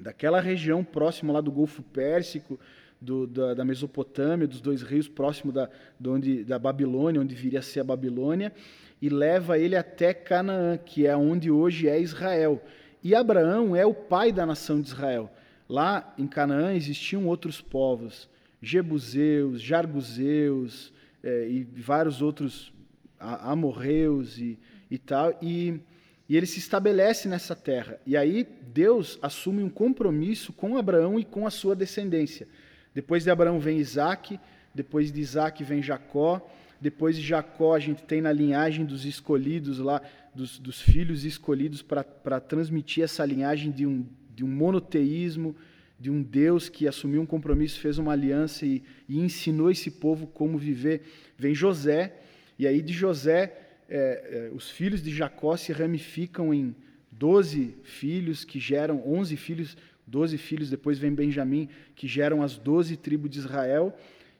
daquela 0.00 0.40
região 0.40 0.82
próximo 0.84 1.32
lá 1.32 1.40
do 1.40 1.50
Golfo 1.50 1.82
Pérsico, 1.82 2.58
do, 3.00 3.26
da, 3.26 3.54
da, 3.54 3.64
Mesopotâmia, 3.64 4.46
dos 4.46 4.60
dois 4.60 4.82
rios, 4.82 5.08
próximo 5.08 5.52
da, 5.52 5.68
onde, 6.06 6.44
da 6.44 6.58
Babilônia, 6.58 7.20
onde 7.20 7.34
viria 7.34 7.60
a 7.60 7.62
ser 7.62 7.80
a 7.80 7.84
Babilônia, 7.84 8.52
e 9.00 9.08
leva 9.08 9.58
ele 9.58 9.74
até 9.74 10.12
Canaã, 10.12 10.76
que 10.76 11.06
é 11.06 11.16
onde 11.16 11.50
hoje 11.50 11.88
é 11.88 12.00
Israel. 12.00 12.62
E 13.02 13.14
Abraão 13.14 13.74
é 13.74 13.86
o 13.86 13.94
pai 13.94 14.30
da 14.30 14.44
nação 14.44 14.80
de 14.80 14.88
Israel. 14.88 15.30
Lá 15.68 16.14
em 16.18 16.26
Canaã 16.26 16.74
existiam 16.74 17.26
outros 17.26 17.60
povos, 17.60 18.28
Jebuseus, 18.60 19.62
Jarguseus 19.62 20.92
é, 21.22 21.48
e 21.48 21.64
vários 21.64 22.20
outros 22.20 22.72
amorreus 23.18 24.38
e, 24.38 24.58
e 24.90 24.98
tal, 24.98 25.38
e, 25.40 25.80
e 26.28 26.36
ele 26.36 26.46
se 26.46 26.58
estabelece 26.58 27.28
nessa 27.28 27.54
terra. 27.54 27.98
E 28.06 28.16
aí 28.16 28.46
Deus 28.72 29.18
assume 29.22 29.62
um 29.62 29.68
compromisso 29.68 30.52
com 30.52 30.76
Abraão 30.76 31.18
e 31.18 31.24
com 31.24 31.46
a 31.46 31.50
sua 31.50 31.76
descendência. 31.76 32.48
Depois 32.94 33.24
de 33.24 33.30
Abraão 33.30 33.58
vem 33.60 33.78
Isaac, 33.78 34.38
depois 34.74 35.12
de 35.12 35.20
Isaac 35.20 35.62
vem 35.64 35.82
Jacó, 35.82 36.40
depois 36.80 37.16
de 37.16 37.22
Jacó 37.22 37.74
a 37.74 37.78
gente 37.78 38.02
tem 38.02 38.20
na 38.20 38.32
linhagem 38.32 38.84
dos 38.84 39.04
escolhidos 39.04 39.78
lá, 39.78 40.00
dos, 40.34 40.58
dos 40.58 40.80
filhos 40.80 41.24
escolhidos 41.24 41.82
para 41.82 42.40
transmitir 42.40 43.04
essa 43.04 43.24
linhagem 43.24 43.70
de 43.70 43.86
um, 43.86 44.06
de 44.34 44.44
um 44.44 44.48
monoteísmo, 44.48 45.54
de 45.98 46.10
um 46.10 46.22
Deus 46.22 46.70
que 46.70 46.88
assumiu 46.88 47.20
um 47.20 47.26
compromisso, 47.26 47.78
fez 47.78 47.98
uma 47.98 48.12
aliança 48.12 48.64
e, 48.64 48.82
e 49.06 49.20
ensinou 49.20 49.70
esse 49.70 49.90
povo 49.90 50.26
como 50.26 50.56
viver. 50.56 51.02
Vem 51.36 51.54
José, 51.54 52.16
e 52.58 52.66
aí 52.66 52.80
de 52.80 52.94
José, 52.94 53.54
é, 53.88 54.48
é, 54.50 54.50
os 54.54 54.70
filhos 54.70 55.02
de 55.02 55.14
Jacó 55.14 55.56
se 55.58 55.72
ramificam 55.72 56.54
em 56.54 56.74
doze 57.10 57.76
filhos 57.82 58.44
que 58.44 58.58
geram 58.58 59.02
onze 59.06 59.36
filhos 59.36 59.76
doze 60.10 60.36
filhos, 60.36 60.68
depois 60.68 60.98
vem 60.98 61.14
Benjamim, 61.14 61.68
que 61.94 62.08
geram 62.08 62.42
as 62.42 62.58
doze 62.58 62.96
tribos 62.96 63.30
de 63.30 63.38
Israel, 63.38 63.96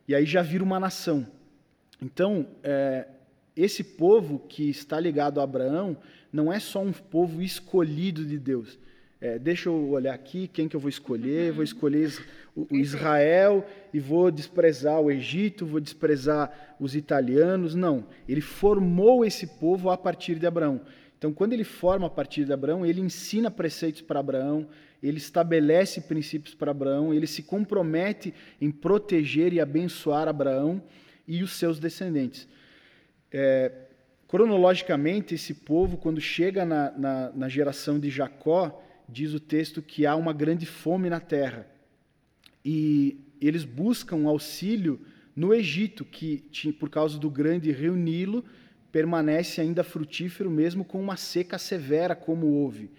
e 0.08 0.14
aí 0.14 0.26
já 0.26 0.42
vira 0.42 0.64
uma 0.64 0.80
nação. 0.80 1.26
Então, 2.02 2.46
é, 2.62 3.06
esse 3.54 3.84
povo 3.84 4.38
que 4.48 4.68
está 4.68 4.98
ligado 4.98 5.40
a 5.40 5.44
Abraão 5.44 5.96
não 6.32 6.52
é 6.52 6.58
só 6.58 6.82
um 6.82 6.92
povo 6.92 7.40
escolhido 7.42 8.24
de 8.24 8.38
Deus. 8.38 8.78
É, 9.20 9.38
deixa 9.38 9.68
eu 9.68 9.90
olhar 9.90 10.14
aqui 10.14 10.48
quem 10.48 10.66
que 10.66 10.74
eu 10.74 10.80
vou 10.80 10.88
escolher. 10.88 11.52
Vou 11.52 11.62
escolher 11.62 12.10
o, 12.56 12.66
o 12.70 12.76
Israel 12.76 13.66
e 13.92 14.00
vou 14.00 14.30
desprezar 14.30 14.98
o 14.98 15.10
Egito, 15.10 15.66
vou 15.66 15.78
desprezar 15.78 16.76
os 16.80 16.96
italianos. 16.96 17.74
Não, 17.74 18.06
ele 18.26 18.40
formou 18.40 19.24
esse 19.24 19.46
povo 19.46 19.90
a 19.90 19.98
partir 19.98 20.38
de 20.38 20.46
Abraão. 20.46 20.80
Então, 21.20 21.34
quando 21.34 21.52
ele 21.52 21.64
forma 21.64 22.06
a 22.06 22.10
partir 22.10 22.46
de 22.46 22.52
Abraão, 22.54 22.86
ele 22.86 22.98
ensina 22.98 23.50
preceitos 23.50 24.00
para 24.00 24.20
Abraão, 24.20 24.66
ele 25.02 25.18
estabelece 25.18 26.00
princípios 26.00 26.54
para 26.54 26.70
Abraão, 26.70 27.12
ele 27.12 27.26
se 27.26 27.42
compromete 27.42 28.32
em 28.58 28.70
proteger 28.70 29.52
e 29.52 29.60
abençoar 29.60 30.28
Abraão 30.28 30.82
e 31.28 31.42
os 31.42 31.52
seus 31.52 31.78
descendentes. 31.78 32.48
É, 33.30 33.70
cronologicamente, 34.26 35.34
esse 35.34 35.52
povo, 35.52 35.98
quando 35.98 36.22
chega 36.22 36.64
na, 36.64 36.90
na, 36.92 37.32
na 37.32 37.48
geração 37.50 38.00
de 38.00 38.08
Jacó, 38.08 38.82
diz 39.06 39.34
o 39.34 39.40
texto 39.40 39.82
que 39.82 40.06
há 40.06 40.16
uma 40.16 40.32
grande 40.32 40.64
fome 40.64 41.10
na 41.10 41.20
terra. 41.20 41.66
E 42.64 43.20
eles 43.38 43.64
buscam 43.66 44.26
auxílio 44.26 44.98
no 45.36 45.52
Egito, 45.52 46.02
que, 46.02 46.42
por 46.80 46.88
causa 46.88 47.18
do 47.18 47.28
grande 47.28 47.70
rio 47.70 47.94
Nilo, 47.94 48.42
permanece 48.92 49.60
ainda 49.60 49.84
frutífero, 49.84 50.50
mesmo 50.50 50.84
com 50.84 51.00
uma 51.00 51.16
seca 51.16 51.58
severa, 51.58 52.14
como 52.14 52.46
houve. 52.46 52.90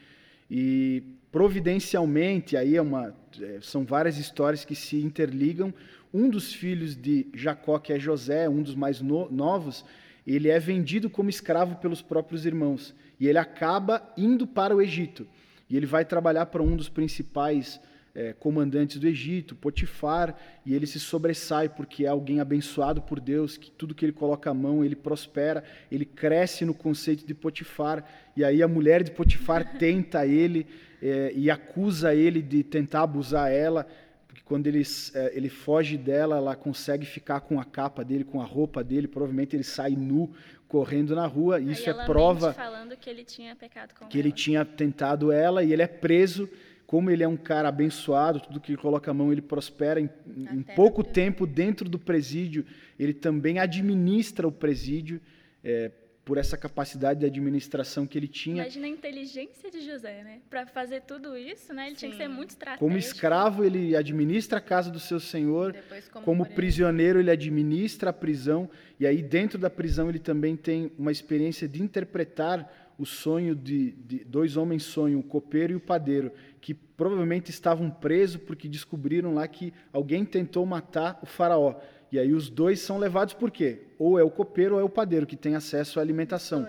E 0.49 1.03
providencialmente, 1.31 2.57
aí 2.57 2.75
é 2.75 2.81
uma, 2.81 3.15
é, 3.39 3.59
são 3.61 3.85
várias 3.85 4.17
histórias 4.17 4.65
que 4.65 4.75
se 4.75 4.97
interligam. 4.97 5.73
Um 6.13 6.29
dos 6.29 6.53
filhos 6.53 6.95
de 6.95 7.27
Jacó, 7.33 7.79
que 7.79 7.93
é 7.93 7.99
José, 7.99 8.49
um 8.49 8.61
dos 8.61 8.75
mais 8.75 9.01
no, 9.01 9.31
novos, 9.31 9.85
ele 10.27 10.49
é 10.49 10.59
vendido 10.59 11.09
como 11.09 11.29
escravo 11.29 11.75
pelos 11.75 12.01
próprios 12.01 12.45
irmãos. 12.45 12.93
E 13.19 13.27
ele 13.27 13.37
acaba 13.37 14.01
indo 14.17 14.45
para 14.45 14.75
o 14.75 14.81
Egito. 14.81 15.27
E 15.69 15.77
ele 15.77 15.85
vai 15.85 16.03
trabalhar 16.03 16.47
para 16.47 16.61
um 16.61 16.75
dos 16.75 16.89
principais 16.89 17.79
é, 18.13 18.33
comandantes 18.33 18.99
do 18.99 19.07
Egito, 19.07 19.55
Potifar, 19.55 20.35
e 20.65 20.73
ele 20.73 20.85
se 20.85 20.99
sobressai 20.99 21.69
porque 21.69 22.05
é 22.05 22.09
alguém 22.09 22.39
abençoado 22.39 23.01
por 23.01 23.19
Deus, 23.19 23.57
que 23.57 23.71
tudo 23.71 23.95
que 23.95 24.03
ele 24.05 24.11
coloca 24.11 24.49
a 24.49 24.53
mão 24.53 24.83
ele 24.83 24.95
prospera, 24.95 25.63
ele 25.91 26.05
cresce 26.05 26.65
no 26.65 26.73
conceito 26.73 27.25
de 27.25 27.33
Potifar, 27.33 28.03
e 28.35 28.43
aí 28.43 28.61
a 28.61 28.67
mulher 28.67 29.03
de 29.03 29.11
Potifar 29.11 29.75
tenta 29.79 30.25
ele 30.25 30.67
é, 31.01 31.31
e 31.35 31.49
acusa 31.49 32.13
ele 32.13 32.41
de 32.41 32.63
tentar 32.63 33.03
abusar 33.03 33.51
ela, 33.51 33.87
porque 34.27 34.43
quando 34.43 34.67
ele, 34.67 34.83
é, 35.13 35.31
ele 35.33 35.49
foge 35.49 35.97
dela, 35.97 36.37
ela 36.37 36.55
consegue 36.55 37.05
ficar 37.05 37.41
com 37.41 37.59
a 37.59 37.65
capa 37.65 38.03
dele, 38.03 38.23
com 38.23 38.41
a 38.41 38.45
roupa 38.45 38.83
dele, 38.83 39.07
provavelmente 39.07 39.55
ele 39.55 39.63
sai 39.63 39.91
nu 39.91 40.31
correndo 40.67 41.13
na 41.13 41.27
rua, 41.27 41.59
e 41.59 41.71
isso 41.71 41.89
é 41.89 42.05
prova 42.05 42.53
falando 42.53 42.95
que 42.95 43.09
ele 43.09 43.25
tinha 43.25 43.53
pecado 43.57 43.93
com 43.93 44.07
que 44.07 44.17
ela. 44.17 44.27
ele 44.27 44.31
tinha 44.33 44.63
tentado 44.63 45.29
ela 45.29 45.65
e 45.65 45.73
ele 45.73 45.81
é 45.81 45.87
preso 45.87 46.49
como 46.91 47.09
ele 47.09 47.23
é 47.23 47.27
um 47.27 47.37
cara 47.37 47.69
abençoado, 47.69 48.41
tudo 48.41 48.59
que 48.59 48.73
ele 48.73 48.77
coloca 48.77 49.09
a 49.09 49.13
mão 49.13 49.31
ele 49.31 49.41
prospera. 49.41 49.97
Em, 49.97 50.09
em 50.27 50.61
pouco 50.75 51.05
tempo, 51.05 51.47
dentro 51.47 51.87
do 51.87 51.97
presídio, 51.97 52.65
ele 52.99 53.13
também 53.13 53.59
administra 53.59 54.45
o 54.45 54.51
presídio 54.51 55.21
é, 55.63 55.89
por 56.25 56.37
essa 56.37 56.57
capacidade 56.57 57.21
de 57.21 57.25
administração 57.25 58.05
que 58.05 58.17
ele 58.17 58.27
tinha. 58.27 58.63
Imagina 58.63 58.87
a 58.87 58.89
inteligência 58.89 59.71
de 59.71 59.79
José, 59.79 60.21
né? 60.21 60.39
Para 60.49 60.65
fazer 60.65 61.03
tudo 61.03 61.37
isso, 61.37 61.73
né? 61.73 61.87
Ele 61.87 61.91
Sim. 61.91 61.99
tinha 61.99 62.11
que 62.11 62.17
ser 62.17 62.27
muito 62.27 62.49
estratégico. 62.49 62.85
Como 62.85 62.97
escravo, 62.97 63.63
ele 63.63 63.95
administra 63.95 64.57
a 64.57 64.61
casa 64.61 64.91
do 64.91 64.99
seu 64.99 65.17
senhor. 65.17 65.73
como, 66.11 66.25
como 66.25 66.45
prisioneiro, 66.45 67.21
ele 67.21 67.31
administra 67.31 68.09
a 68.09 68.13
prisão. 68.13 68.69
E 68.99 69.07
aí, 69.07 69.21
dentro 69.21 69.57
da 69.57 69.69
prisão, 69.69 70.09
ele 70.09 70.19
também 70.19 70.57
tem 70.57 70.91
uma 70.99 71.11
experiência 71.13 71.69
de 71.69 71.81
interpretar 71.81 72.80
o 72.97 73.05
sonho 73.05 73.55
de, 73.55 73.91
de, 73.91 74.23
dois 74.23 74.57
homens 74.57 74.83
sonham, 74.83 75.19
o 75.19 75.23
copeiro 75.23 75.73
e 75.73 75.75
o 75.75 75.79
padeiro, 75.79 76.31
que 76.59 76.73
provavelmente 76.73 77.49
estavam 77.49 77.89
presos 77.89 78.37
porque 78.37 78.67
descobriram 78.67 79.33
lá 79.33 79.47
que 79.47 79.73
alguém 79.91 80.23
tentou 80.23 80.65
matar 80.65 81.19
o 81.21 81.25
faraó. 81.25 81.75
E 82.11 82.19
aí 82.19 82.33
os 82.33 82.49
dois 82.49 82.79
são 82.79 82.97
levados 82.97 83.33
por 83.33 83.49
quê? 83.49 83.83
Ou 83.97 84.19
é 84.19 84.23
o 84.23 84.29
copeiro 84.29 84.75
ou 84.75 84.81
é 84.81 84.83
o 84.83 84.89
padeiro 84.89 85.25
que 85.25 85.37
tem 85.37 85.55
acesso 85.55 85.99
à 85.99 86.03
alimentação. 86.03 86.67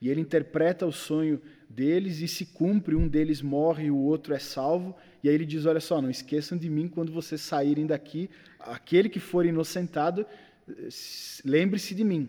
E 0.00 0.08
ele 0.08 0.20
interpreta 0.20 0.86
o 0.86 0.92
sonho 0.92 1.40
deles 1.68 2.20
e 2.20 2.26
se 2.26 2.46
cumpre, 2.46 2.96
um 2.96 3.06
deles 3.06 3.40
morre 3.40 3.86
e 3.86 3.90
o 3.90 3.96
outro 3.96 4.34
é 4.34 4.38
salvo. 4.38 4.96
E 5.22 5.28
aí 5.28 5.34
ele 5.34 5.46
diz: 5.46 5.66
Olha 5.66 5.80
só, 5.80 6.00
não 6.00 6.10
esqueçam 6.10 6.58
de 6.58 6.68
mim 6.68 6.88
quando 6.88 7.12
vocês 7.12 7.40
saírem 7.40 7.86
daqui. 7.86 8.28
Aquele 8.58 9.08
que 9.08 9.20
for 9.20 9.46
inocentado, 9.46 10.26
eh, 10.68 10.88
lembre-se 11.44 11.94
de 11.94 12.02
mim. 12.02 12.28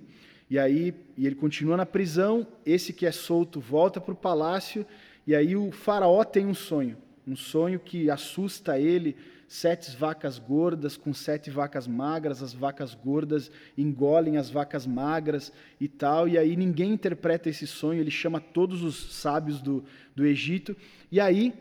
E 0.51 0.59
aí 0.59 0.93
e 1.15 1.25
ele 1.25 1.35
continua 1.35 1.77
na 1.77 1.85
prisão, 1.85 2.45
esse 2.65 2.91
que 2.91 3.05
é 3.05 3.11
solto 3.13 3.61
volta 3.61 4.01
para 4.01 4.11
o 4.11 4.17
palácio, 4.17 4.85
e 5.25 5.33
aí 5.33 5.55
o 5.55 5.71
faraó 5.71 6.25
tem 6.25 6.45
um 6.45 6.53
sonho, 6.53 6.97
um 7.25 7.37
sonho 7.37 7.79
que 7.79 8.09
assusta 8.09 8.77
ele, 8.77 9.15
sete 9.47 9.95
vacas 9.95 10.37
gordas 10.37 10.97
com 10.97 11.13
sete 11.13 11.49
vacas 11.49 11.87
magras, 11.87 12.43
as 12.43 12.53
vacas 12.53 12.93
gordas 12.93 13.49
engolem 13.77 14.35
as 14.35 14.49
vacas 14.49 14.85
magras 14.85 15.53
e 15.79 15.87
tal, 15.87 16.27
e 16.27 16.37
aí 16.37 16.57
ninguém 16.57 16.91
interpreta 16.91 17.47
esse 17.47 17.65
sonho, 17.65 18.01
ele 18.01 18.11
chama 18.11 18.41
todos 18.41 18.83
os 18.83 19.13
sábios 19.13 19.61
do, 19.61 19.85
do 20.13 20.25
Egito, 20.25 20.75
e 21.09 21.21
aí 21.21 21.53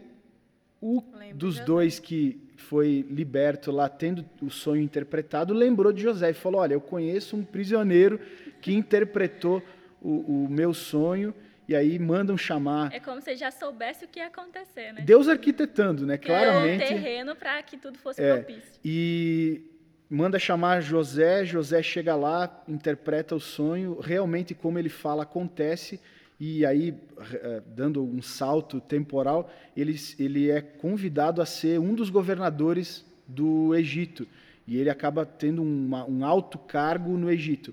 o 0.83 1.01
dos 1.33 1.61
dois 1.61 2.01
que 2.01 2.41
foi 2.57 3.07
liberto 3.09 3.71
lá, 3.71 3.89
tendo 3.89 4.25
o 4.41 4.51
sonho 4.51 4.83
interpretado, 4.83 5.55
lembrou 5.55 5.93
de 5.93 6.03
José 6.03 6.31
e 6.31 6.35
falou: 6.35 6.61
Olha, 6.61 6.75
eu 6.75 6.81
conheço 6.81 7.37
um 7.37 7.45
prisioneiro 7.45 8.19
que 8.61 8.73
interpretou 8.73 9.63
o, 10.01 10.45
o 10.45 10.49
meu 10.49 10.73
sonho 10.75 11.35
e 11.69 11.77
aí 11.77 11.99
mandam 11.99 12.37
chamar. 12.37 12.93
É 12.93 12.99
como 12.99 13.21
se 13.21 13.37
já 13.37 13.51
soubesse 13.51 14.05
o 14.05 14.09
que 14.09 14.19
ia 14.19 14.27
acontecer, 14.27 14.93
né? 14.93 15.03
Deus 15.03 15.29
arquitetando, 15.29 16.05
né? 16.05 16.19
Claramente. 16.19 16.85
Criou 16.85 16.99
o 16.99 17.03
terreno 17.03 17.37
para 17.37 17.63
que 17.63 17.77
tudo 17.77 17.97
fosse 17.99 18.21
é, 18.21 18.39
propício. 18.39 18.81
E 18.85 19.63
manda 20.11 20.37
chamar 20.37 20.81
José, 20.81 21.45
José 21.45 21.81
chega 21.81 22.17
lá, 22.17 22.65
interpreta 22.67 23.37
o 23.37 23.41
sonho, 23.41 24.01
realmente 24.01 24.53
como 24.53 24.81
ele 24.81 24.89
fala 24.89 25.23
acontece, 25.23 26.01
e 26.41 26.67
aí, 26.67 26.95
eh, 27.33 27.63
dando 27.67 28.03
um 28.03 28.21
salto 28.21 28.81
temporal, 28.81 29.53
ele, 29.77 29.95
ele 30.19 30.51
é 30.51 30.61
convidado 30.61 31.41
a 31.41 31.47
ser 31.47 31.79
um 31.79 31.95
dos 31.95 32.11
governadores 32.11 33.05
do 33.29 33.75
Egito, 33.77 34.27
e 34.67 34.77
ele 34.77 34.91
acaba 34.91 35.25
tendo 35.25 35.63
uma, 35.63 36.05
um 36.05 36.25
alto 36.25 36.59
cargo 36.59 37.17
no 37.17 37.31
Egito. 37.31 37.73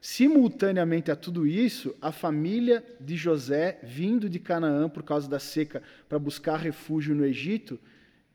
Simultaneamente 0.00 1.10
a 1.10 1.16
tudo 1.16 1.46
isso, 1.46 1.94
a 2.00 2.12
família 2.12 2.84
de 3.00 3.16
José, 3.16 3.78
vindo 3.82 4.28
de 4.28 4.38
Canaã 4.38 4.88
por 4.88 5.02
causa 5.02 5.28
da 5.28 5.38
seca 5.38 5.82
para 6.08 6.18
buscar 6.18 6.56
refúgio 6.56 7.14
no 7.14 7.24
Egito, 7.24 7.78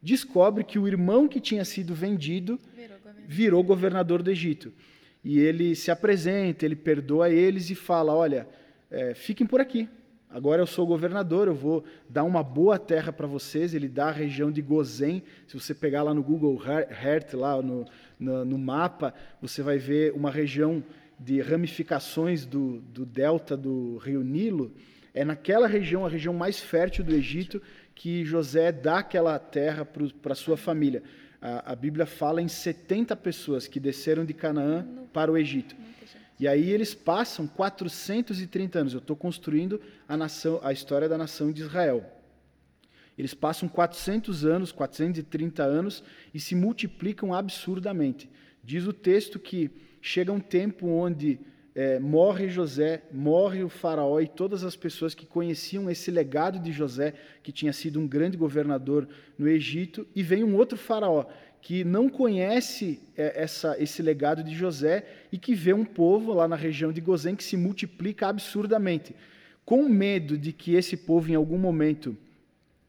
descobre 0.01 0.63
que 0.63 0.80
o 0.80 0.88
irmão 0.88 1.27
que 1.27 1.39
tinha 1.39 1.63
sido 1.63 1.94
vendido 1.94 2.60
virou 2.75 2.98
governador, 2.98 3.27
virou 3.27 3.63
governador 3.63 4.24
do 4.24 4.32
Egito. 4.32 4.74
E 5.24 5.39
ele 5.39 5.75
se 5.75 5.91
apresenta, 5.91 6.65
ele 6.65 6.75
perdoa 6.75 7.30
eles 7.30 7.70
e 7.70 7.75
fala: 7.75 8.13
Olha, 8.13 8.48
é, 8.89 9.13
fiquem 9.13 9.46
por 9.46 9.62
aqui. 9.62 9.88
Agora 10.34 10.62
eu 10.62 10.68
sou 10.68 10.88
governador, 10.88 11.50
eu 11.50 11.53
vou 11.53 11.84
dar 12.10 12.24
uma 12.24 12.41
boa 12.41 12.80
terra 12.80 13.12
para 13.12 13.27
vocês. 13.27 13.74
Ele 13.74 13.89
dá 13.89 14.08
a 14.08 14.12
região 14.12 14.50
de 14.50 14.62
Gozen. 14.62 15.22
Se 15.46 15.60
você 15.60 15.75
pegar 15.75 16.03
lá 16.03 16.13
no 16.13 16.24
Google 16.24 16.58
Earth, 16.65 17.34
lá 17.34 17.62
no, 17.62 17.86
no, 18.18 18.46
no 18.46 18.58
mapa, 18.58 19.13
você 19.41 19.62
vai 19.62 19.77
ver 19.77 20.13
uma 20.13 20.32
região 20.32 20.82
de 21.24 21.40
ramificações 21.40 22.46
do, 22.46 22.82
do 22.82 23.06
delta 23.06 23.56
do 23.56 23.98
rio 23.98 24.24
Nilo, 24.24 24.74
é 25.13 25.24
naquela 25.24 25.68
região, 25.68 26.06
a 26.06 26.10
região 26.10 26.34
mais 26.34 26.60
fértil 26.60 27.04
do 27.04 27.13
Egito, 27.13 27.62
que 27.94 28.25
José 28.25 28.72
dá 28.72 29.00
aquela 29.00 29.38
terra 29.38 29.86
para 29.86 30.34
sua 30.34 30.58
família. 30.58 31.03
A, 31.42 31.74
a, 31.74 31.75
Bíblia 31.75 32.05
fala 32.05 32.42
em 32.42 32.48
70 32.48 33.16
pessoas 33.18 33.68
que 33.68 33.79
desceram 33.79 34.25
de 34.25 34.34
Canaã 34.34 34.88
para 35.14 35.31
o 35.31 35.38
Egito. 35.38 35.75
E 36.40 36.48
aí 36.48 36.72
eles 36.72 36.96
passam 36.96 37.46
430 37.46 38.79
anos. 38.79 38.94
Eu 38.94 39.00
estou 39.00 39.16
construindo 39.16 39.79
a, 40.07 40.18
nação, 40.18 40.60
a 40.64 40.72
história 40.72 41.07
da 41.07 41.18
nação 41.18 41.51
de 41.51 41.62
Israel. 41.62 42.03
Eles 43.18 43.34
passam 43.34 43.70
400 43.70 44.46
anos, 44.46 44.72
430 44.72 45.62
anos 45.62 46.03
e 46.34 46.40
se 46.40 46.55
multiplicam 46.55 47.34
absurdamente. 47.34 48.29
Diz 48.64 48.88
o 48.88 48.94
texto 48.94 49.38
que 49.38 49.70
chega 50.01 50.31
um 50.31 50.40
tempo 50.40 50.87
onde 50.87 51.40
é, 51.74 52.00
morre 52.00 52.50
José, 52.50 53.03
morre 53.11 53.64
o 53.64 53.70
faraó 53.70 54.20
e 54.20 54.27
todas 54.27 54.64
as 54.64 54.75
pessoas 54.75 55.16
que 55.16 55.25
conheciam 55.25 55.90
esse 55.90 56.11
legado 56.11 56.59
de 56.59 56.72
José, 56.72 57.14
que 57.42 57.51
tinha 57.51 57.72
sido 57.72 58.00
um 58.00 58.07
grande 58.07 58.37
governador 58.37 59.07
no 59.37 59.48
Egito, 59.48 60.05
e 60.16 60.22
vem 60.22 60.44
um 60.44 60.55
outro 60.55 60.77
faraó 60.77 61.25
que 61.61 61.83
não 61.83 62.09
conhece 62.09 63.00
é, 63.16 63.44
essa, 63.44 63.75
esse 63.79 64.01
legado 64.01 64.44
de 64.44 64.53
José 64.53 65.05
e 65.31 65.37
que 65.37 65.53
vê 65.53 65.74
um 65.74 65.85
povo 65.85 66.33
lá 66.33 66.48
na 66.48 66.55
região 66.55 66.92
de 66.92 67.00
Gozém 67.00 67.35
que 67.35 67.44
se 67.44 67.55
multiplica 67.55 68.27
absurdamente. 68.27 69.16
Com 69.64 69.87
medo 69.87 70.37
de 70.37 70.51
que 70.51 70.74
esse 70.74 70.98
povo, 70.98 71.31
em 71.31 71.35
algum 71.35 71.59
momento, 71.59 72.18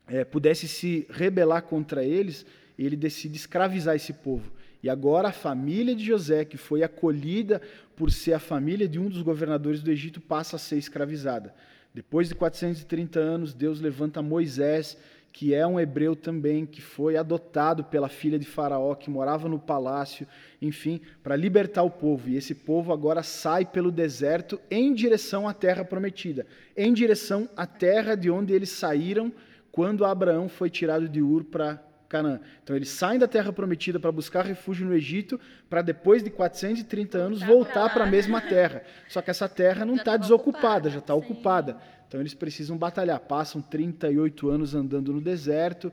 é, 0.09 0.25
pudesse 0.25 0.66
se 0.66 1.07
rebelar 1.11 1.62
contra 1.62 2.03
eles, 2.03 2.46
ele 2.79 2.96
decide 2.96 3.37
escravizar 3.37 3.94
esse 3.94 4.14
povo. 4.14 4.51
E 4.83 4.90
agora 4.90 5.29
a 5.29 5.33
família 5.33 5.95
de 5.95 6.05
José, 6.05 6.45
que 6.45 6.57
foi 6.57 6.83
acolhida 6.83 7.62
por 7.95 8.11
ser 8.11 8.33
a 8.33 8.40
família 8.40 8.88
de 8.88 8.99
um 8.99 9.09
dos 9.09 9.23
governadores 9.23 9.81
do 9.81 9.90
Egito, 9.90 10.21
passa 10.21 10.57
a 10.57 10.59
ser 10.59 10.77
escravizada. 10.77 11.55
Depois 11.95 12.29
de 12.29 12.35
430 12.35 13.21
anos, 13.21 13.55
Deus 13.55 13.81
levanta 13.81 14.23
Moisés, 14.23 14.97
que 15.33 15.55
é 15.55 15.66
um 15.66 15.79
hebreu 15.79 16.16
também, 16.16 16.66
que 16.66 16.83
foi 16.83 17.16
adotado 17.16 17.85
pela 17.85 18.09
filha 18.09 18.38
de 18.38 18.47
Faraó, 18.47 18.95
que 18.95 19.09
morava 19.09 19.49
no 19.49 19.59
palácio, 19.59 20.27
enfim, 20.61 21.01
para 21.23 21.37
libertar 21.37 21.83
o 21.83 21.90
povo. 21.90 22.29
E 22.29 22.37
esse 22.37 22.55
povo 22.55 22.92
agora 22.92 23.23
sai 23.23 23.64
pelo 23.64 23.90
deserto 23.90 24.61
em 24.71 24.92
direção 24.92 25.49
à 25.49 25.55
terra 25.55 25.85
prometida, 25.85 26.47
em 26.77 26.92
direção 26.92 27.49
à 27.57 27.66
terra 27.66 28.14
de 28.14 28.31
onde 28.31 28.53
eles 28.53 28.71
saíram 28.71 29.33
quando 29.71 30.05
Abraão 30.05 30.49
foi 30.49 30.68
tirado 30.68 31.09
de 31.09 31.23
Ur 31.23 31.45
para 31.45 31.83
Canaã. 32.12 32.40
Então 32.62 32.77
eles 32.77 32.90
saem 32.90 33.18
da 33.18 33.27
terra 33.27 33.51
prometida 33.51 33.98
para 33.98 34.12
buscar 34.12 34.44
refúgio 34.44 34.87
no 34.87 34.94
Egito, 34.94 35.40
para 35.70 35.81
depois 35.81 36.22
de 36.22 36.29
430 36.29 37.16
anos 37.16 37.42
voltar 37.42 37.90
para 37.90 38.05
a 38.05 38.07
mesma 38.07 38.38
terra. 38.42 38.83
Só 39.09 39.22
que 39.22 39.31
essa 39.31 39.48
terra 39.48 39.87
não 39.87 39.96
está 39.96 40.18
desocupada, 40.18 40.90
já 40.90 40.98
está 40.98 41.14
ocupada. 41.14 41.79
Então 42.07 42.20
eles 42.20 42.35
precisam 42.35 42.77
batalhar. 42.77 43.18
Passam 43.20 43.62
38 43.62 44.51
anos 44.51 44.75
andando 44.75 45.14
no 45.14 45.20
deserto, 45.22 45.90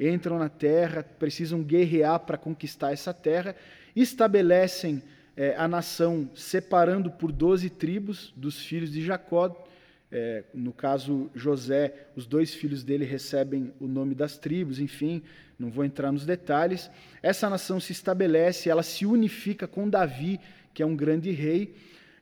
entram 0.00 0.38
na 0.38 0.48
terra, 0.48 1.04
precisam 1.18 1.62
guerrear 1.62 2.20
para 2.20 2.38
conquistar 2.38 2.92
essa 2.92 3.12
terra, 3.12 3.54
estabelecem 3.94 5.02
é, 5.36 5.54
a 5.56 5.68
nação 5.68 6.30
separando 6.34 7.10
por 7.10 7.30
12 7.30 7.68
tribos 7.68 8.32
dos 8.34 8.58
filhos 8.58 8.90
de 8.90 9.04
Jacó. 9.04 9.66
É, 10.10 10.44
no 10.54 10.72
caso, 10.72 11.30
José, 11.34 12.08
os 12.16 12.26
dois 12.26 12.54
filhos 12.54 12.82
dele 12.82 13.04
recebem 13.04 13.74
o 13.78 13.86
nome 13.86 14.14
das 14.14 14.38
tribos, 14.38 14.80
enfim, 14.80 15.22
não 15.58 15.70
vou 15.70 15.84
entrar 15.84 16.12
nos 16.12 16.24
detalhes. 16.24 16.90
Essa 17.22 17.50
nação 17.50 17.80
se 17.80 17.92
estabelece, 17.92 18.70
ela 18.70 18.82
se 18.82 19.04
unifica 19.04 19.66
com 19.66 19.88
Davi, 19.88 20.38
que 20.72 20.82
é 20.82 20.86
um 20.86 20.94
grande 20.94 21.30
rei, 21.32 21.74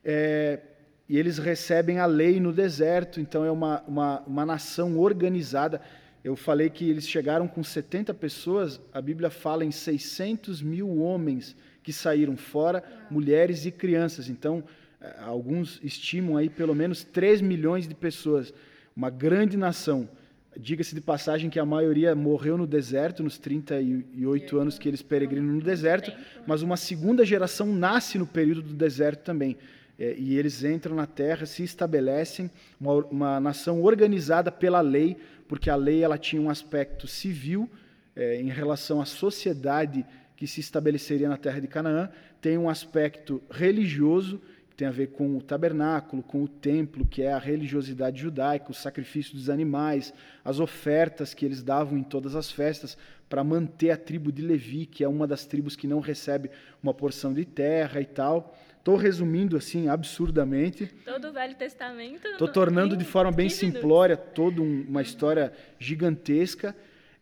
é, 0.03 0.59
e 1.07 1.17
eles 1.17 1.37
recebem 1.37 1.99
a 1.99 2.05
lei 2.05 2.39
no 2.39 2.51
deserto, 2.51 3.21
então 3.21 3.45
é 3.45 3.51
uma, 3.51 3.81
uma, 3.87 4.21
uma 4.21 4.45
nação 4.45 4.97
organizada. 4.97 5.81
Eu 6.23 6.35
falei 6.35 6.69
que 6.69 6.89
eles 6.89 7.07
chegaram 7.07 7.47
com 7.47 7.63
70 7.63 8.13
pessoas, 8.13 8.81
a 8.91 9.01
Bíblia 9.01 9.29
fala 9.29 9.63
em 9.63 9.71
600 9.71 10.61
mil 10.61 10.97
homens 10.97 11.55
que 11.83 11.93
saíram 11.93 12.35
fora, 12.35 12.83
mulheres 13.09 13.65
e 13.65 13.71
crianças. 13.71 14.27
Então, 14.27 14.63
é, 14.99 15.15
alguns 15.19 15.79
estimam 15.83 16.35
aí 16.35 16.49
pelo 16.49 16.75
menos 16.75 17.03
3 17.03 17.39
milhões 17.41 17.87
de 17.87 17.95
pessoas, 17.95 18.53
uma 18.95 19.09
grande 19.09 19.55
nação. 19.55 20.09
Diga-se 20.59 20.95
de 20.95 21.01
passagem 21.01 21.49
que 21.49 21.59
a 21.59 21.65
maioria 21.65 22.15
morreu 22.15 22.57
no 22.57 22.65
deserto, 22.65 23.21
nos 23.23 23.37
38 23.37 24.57
anos 24.57 24.79
que 24.79 24.87
eles 24.87 25.01
peregrinam 25.01 25.53
no 25.53 25.61
deserto, 25.61 26.11
mas 26.45 26.61
uma 26.61 26.77
segunda 26.77 27.25
geração 27.25 27.67
nasce 27.67 28.17
no 28.17 28.25
período 28.25 28.61
do 28.61 28.73
deserto 28.73 29.23
também. 29.23 29.57
É, 29.99 30.15
e 30.17 30.37
eles 30.37 30.63
entram 30.63 30.95
na 30.95 31.07
terra, 31.07 31.45
se 31.45 31.63
estabelecem, 31.63 32.51
uma, 32.79 32.93
uma, 33.05 33.39
nação 33.39 33.81
organizada 33.81 34.51
pela 34.51 34.81
lei, 34.81 35.17
porque 35.47 35.69
a 35.69 35.75
lei 35.75 36.03
ela 36.03 36.17
tinha 36.17 36.41
um 36.41 36.49
aspecto 36.49 37.07
civil 37.07 37.69
é, 38.15 38.39
em 38.39 38.49
relação 38.49 39.01
à 39.01 39.05
sociedade 39.05 40.05
que 40.35 40.45
se 40.45 40.59
estabeleceria 40.59 41.27
na 41.27 41.37
terra 41.37 41.59
de 41.59 41.67
Canaã, 41.67 42.09
tem 42.39 42.57
um 42.57 42.69
aspecto 42.69 43.41
religioso 43.49 44.39
tem 44.77 44.87
a 44.87 44.91
ver 44.91 45.07
com 45.07 45.35
o 45.35 45.41
tabernáculo, 45.41 46.21
com 46.21 46.43
o 46.43 46.47
templo, 46.47 47.03
que 47.03 47.23
é 47.23 47.33
a 47.33 47.39
religiosidade 47.39 48.21
judaica, 48.21 48.69
o 48.69 48.75
sacrifício 48.75 49.33
dos 49.33 49.49
animais, 49.49 50.13
as 50.45 50.59
ofertas 50.59 51.33
que 51.33 51.43
eles 51.43 51.63
davam 51.63 51.97
em 51.97 52.03
todas 52.03 52.35
as 52.35 52.51
festas 52.51 52.95
para 53.27 53.43
manter 53.43 53.89
a 53.89 53.97
tribo 53.97 54.31
de 54.31 54.43
Levi, 54.43 54.85
que 54.85 55.03
é 55.03 55.07
uma 55.07 55.25
das 55.25 55.47
tribos 55.47 55.75
que 55.75 55.87
não 55.87 55.99
recebe 55.99 56.51
uma 56.81 56.93
porção 56.93 57.33
de 57.33 57.43
terra 57.43 57.99
e 57.99 58.05
tal. 58.05 58.55
Estou 58.77 58.95
resumindo 58.95 59.57
assim 59.57 59.89
absurdamente. 59.89 60.85
Todo 61.03 61.29
o 61.29 61.33
Velho 61.33 61.55
Testamento. 61.55 62.27
Estou 62.27 62.47
tornando 62.47 62.95
de 62.95 63.03
forma 63.03 63.31
bem 63.31 63.49
simplória 63.49 64.15
toda 64.15 64.61
uma 64.61 65.01
história 65.01 65.51
gigantesca. 65.79 66.75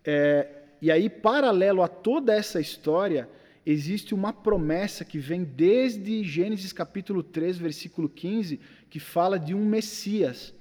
É, 0.03 0.47
e 0.81 0.91
aí, 0.91 1.09
paralelo 1.09 1.81
a 1.81 1.87
toda 1.87 2.33
essa 2.33 2.59
história, 2.59 3.29
existe 3.65 4.13
uma 4.13 4.31
promessa 4.31 5.03
que 5.03 5.17
vem 5.17 5.43
desde 5.43 6.23
Gênesis 6.23 6.71
capítulo 6.71 7.23
3, 7.23 7.57
versículo 7.57 8.07
15, 8.07 8.59
que 8.89 8.99
fala 8.99 9.39
de 9.39 9.53
um 9.55 9.65
Messias 9.65 10.53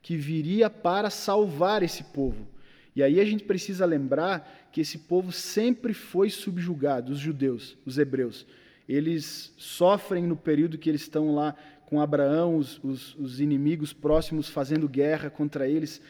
que 0.00 0.16
viria 0.16 0.70
para 0.70 1.10
salvar 1.10 1.82
esse 1.82 2.04
povo. 2.04 2.46
E 2.94 3.02
aí 3.02 3.20
a 3.20 3.24
gente 3.24 3.44
precisa 3.44 3.84
lembrar 3.84 4.68
que 4.72 4.80
esse 4.80 4.98
povo 4.98 5.32
sempre 5.32 5.92
foi 5.92 6.30
subjugado, 6.30 7.12
os 7.12 7.18
judeus, 7.18 7.76
os 7.84 7.98
hebreus. 7.98 8.46
Eles 8.88 9.52
sofrem 9.58 10.24
no 10.24 10.36
período 10.36 10.78
que 10.78 10.88
eles 10.88 11.02
estão 11.02 11.34
lá 11.34 11.54
com 11.86 12.00
Abraão, 12.00 12.56
os, 12.56 12.82
os, 12.82 13.14
os 13.16 13.40
inimigos 13.40 13.92
próximos 13.92 14.48
fazendo 14.48 14.88
guerra 14.88 15.28
contra 15.28 15.68
eles, 15.68 16.00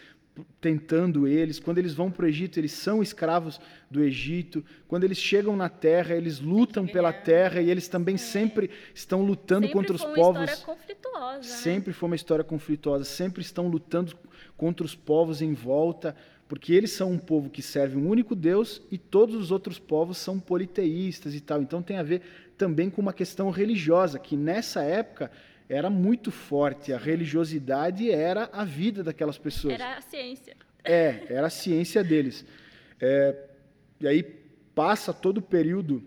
tentando 0.61 1.27
eles. 1.27 1.59
Quando 1.59 1.79
eles 1.79 1.95
vão 1.95 2.11
para 2.11 2.25
o 2.25 2.29
Egito, 2.29 2.59
eles 2.59 2.73
são 2.73 3.03
escravos 3.03 3.61
do 3.91 4.03
Egito. 4.03 4.65
Quando 4.89 5.05
eles 5.05 5.19
chegam 5.19 5.57
na 5.57 5.69
terra, 5.69 6.15
eles 6.15 6.41
lutam 6.41 6.87
pela 6.87 7.13
terra 7.13 7.61
e 7.61 7.71
eles 7.71 7.89
também 7.89 8.17
é. 8.17 8.19
sempre 8.19 8.71
estão 8.95 9.23
lutando 9.23 9.67
sempre 9.67 9.73
contra 9.73 9.95
os 9.95 10.05
povos. 10.05 10.51
Sempre 10.51 10.53
foi 10.53 10.59
uma 10.59 10.67
história 10.67 10.67
conflituosa. 10.67 11.39
Né? 11.39 11.43
Sempre 11.43 11.93
foi 11.93 12.07
uma 12.09 12.17
história 12.17 12.45
conflituosa. 12.45 13.05
Sempre 13.05 13.43
estão 13.43 13.69
lutando 13.69 14.17
contra 14.57 14.85
os 14.85 14.95
povos 14.95 15.43
em 15.43 15.53
volta, 15.53 16.17
porque 16.49 16.73
eles 16.73 16.93
são 16.93 17.13
um 17.13 17.19
povo 17.19 17.51
que 17.51 17.63
serve 17.63 17.97
um 17.97 18.09
único 18.09 18.35
Deus 18.35 18.83
e 18.91 18.99
todos 18.99 19.35
os 19.37 19.51
outros 19.51 19.79
povos 19.79 20.19
são 20.19 20.39
politeístas 20.39 21.35
e 21.35 21.41
tal. 21.41 21.63
Então 21.63 21.83
tem 21.83 21.99
a 21.99 22.03
ver 22.03 22.23
também 22.57 22.89
com 22.89 23.03
uma 23.03 23.13
questão 23.13 23.51
religiosa, 23.51 24.19
que 24.19 24.37
nessa 24.37 24.83
época 24.83 25.31
era 25.69 25.91
muito 25.91 26.31
forte. 26.31 26.93
A 26.93 26.99
religiosidade 26.99 28.11
era 28.11 28.49
a 28.53 28.65
vida 28.65 29.03
daquelas 29.03 29.39
pessoas. 29.39 29.75
Era 29.75 29.97
a 29.97 30.01
ciência. 30.01 30.57
É, 30.85 31.27
era 31.29 31.47
a 31.49 31.51
ciência 31.51 32.03
deles. 32.05 32.45
É, 33.01 33.35
e 34.01 34.07
aí 34.07 34.23
passa 34.75 35.13
todo 35.13 35.39
o 35.39 35.43
período 35.43 36.03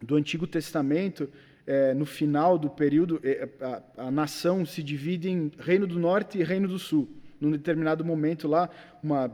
do 0.00 0.16
Antigo 0.16 0.46
Testamento, 0.46 1.30
é, 1.66 1.94
no 1.94 2.04
final 2.04 2.58
do 2.58 2.68
período, 2.68 3.20
é, 3.22 3.48
a, 3.60 4.06
a, 4.08 4.10
nação 4.10 4.66
se 4.66 4.82
divide 4.82 5.30
em 5.30 5.50
Reino 5.58 5.86
do 5.86 5.98
Norte 5.98 6.38
e 6.38 6.42
Reino 6.42 6.66
do 6.66 6.78
Sul. 6.78 7.08
Num 7.40 7.52
determinado 7.52 8.04
momento 8.04 8.48
lá, 8.48 8.68
uma 9.02 9.28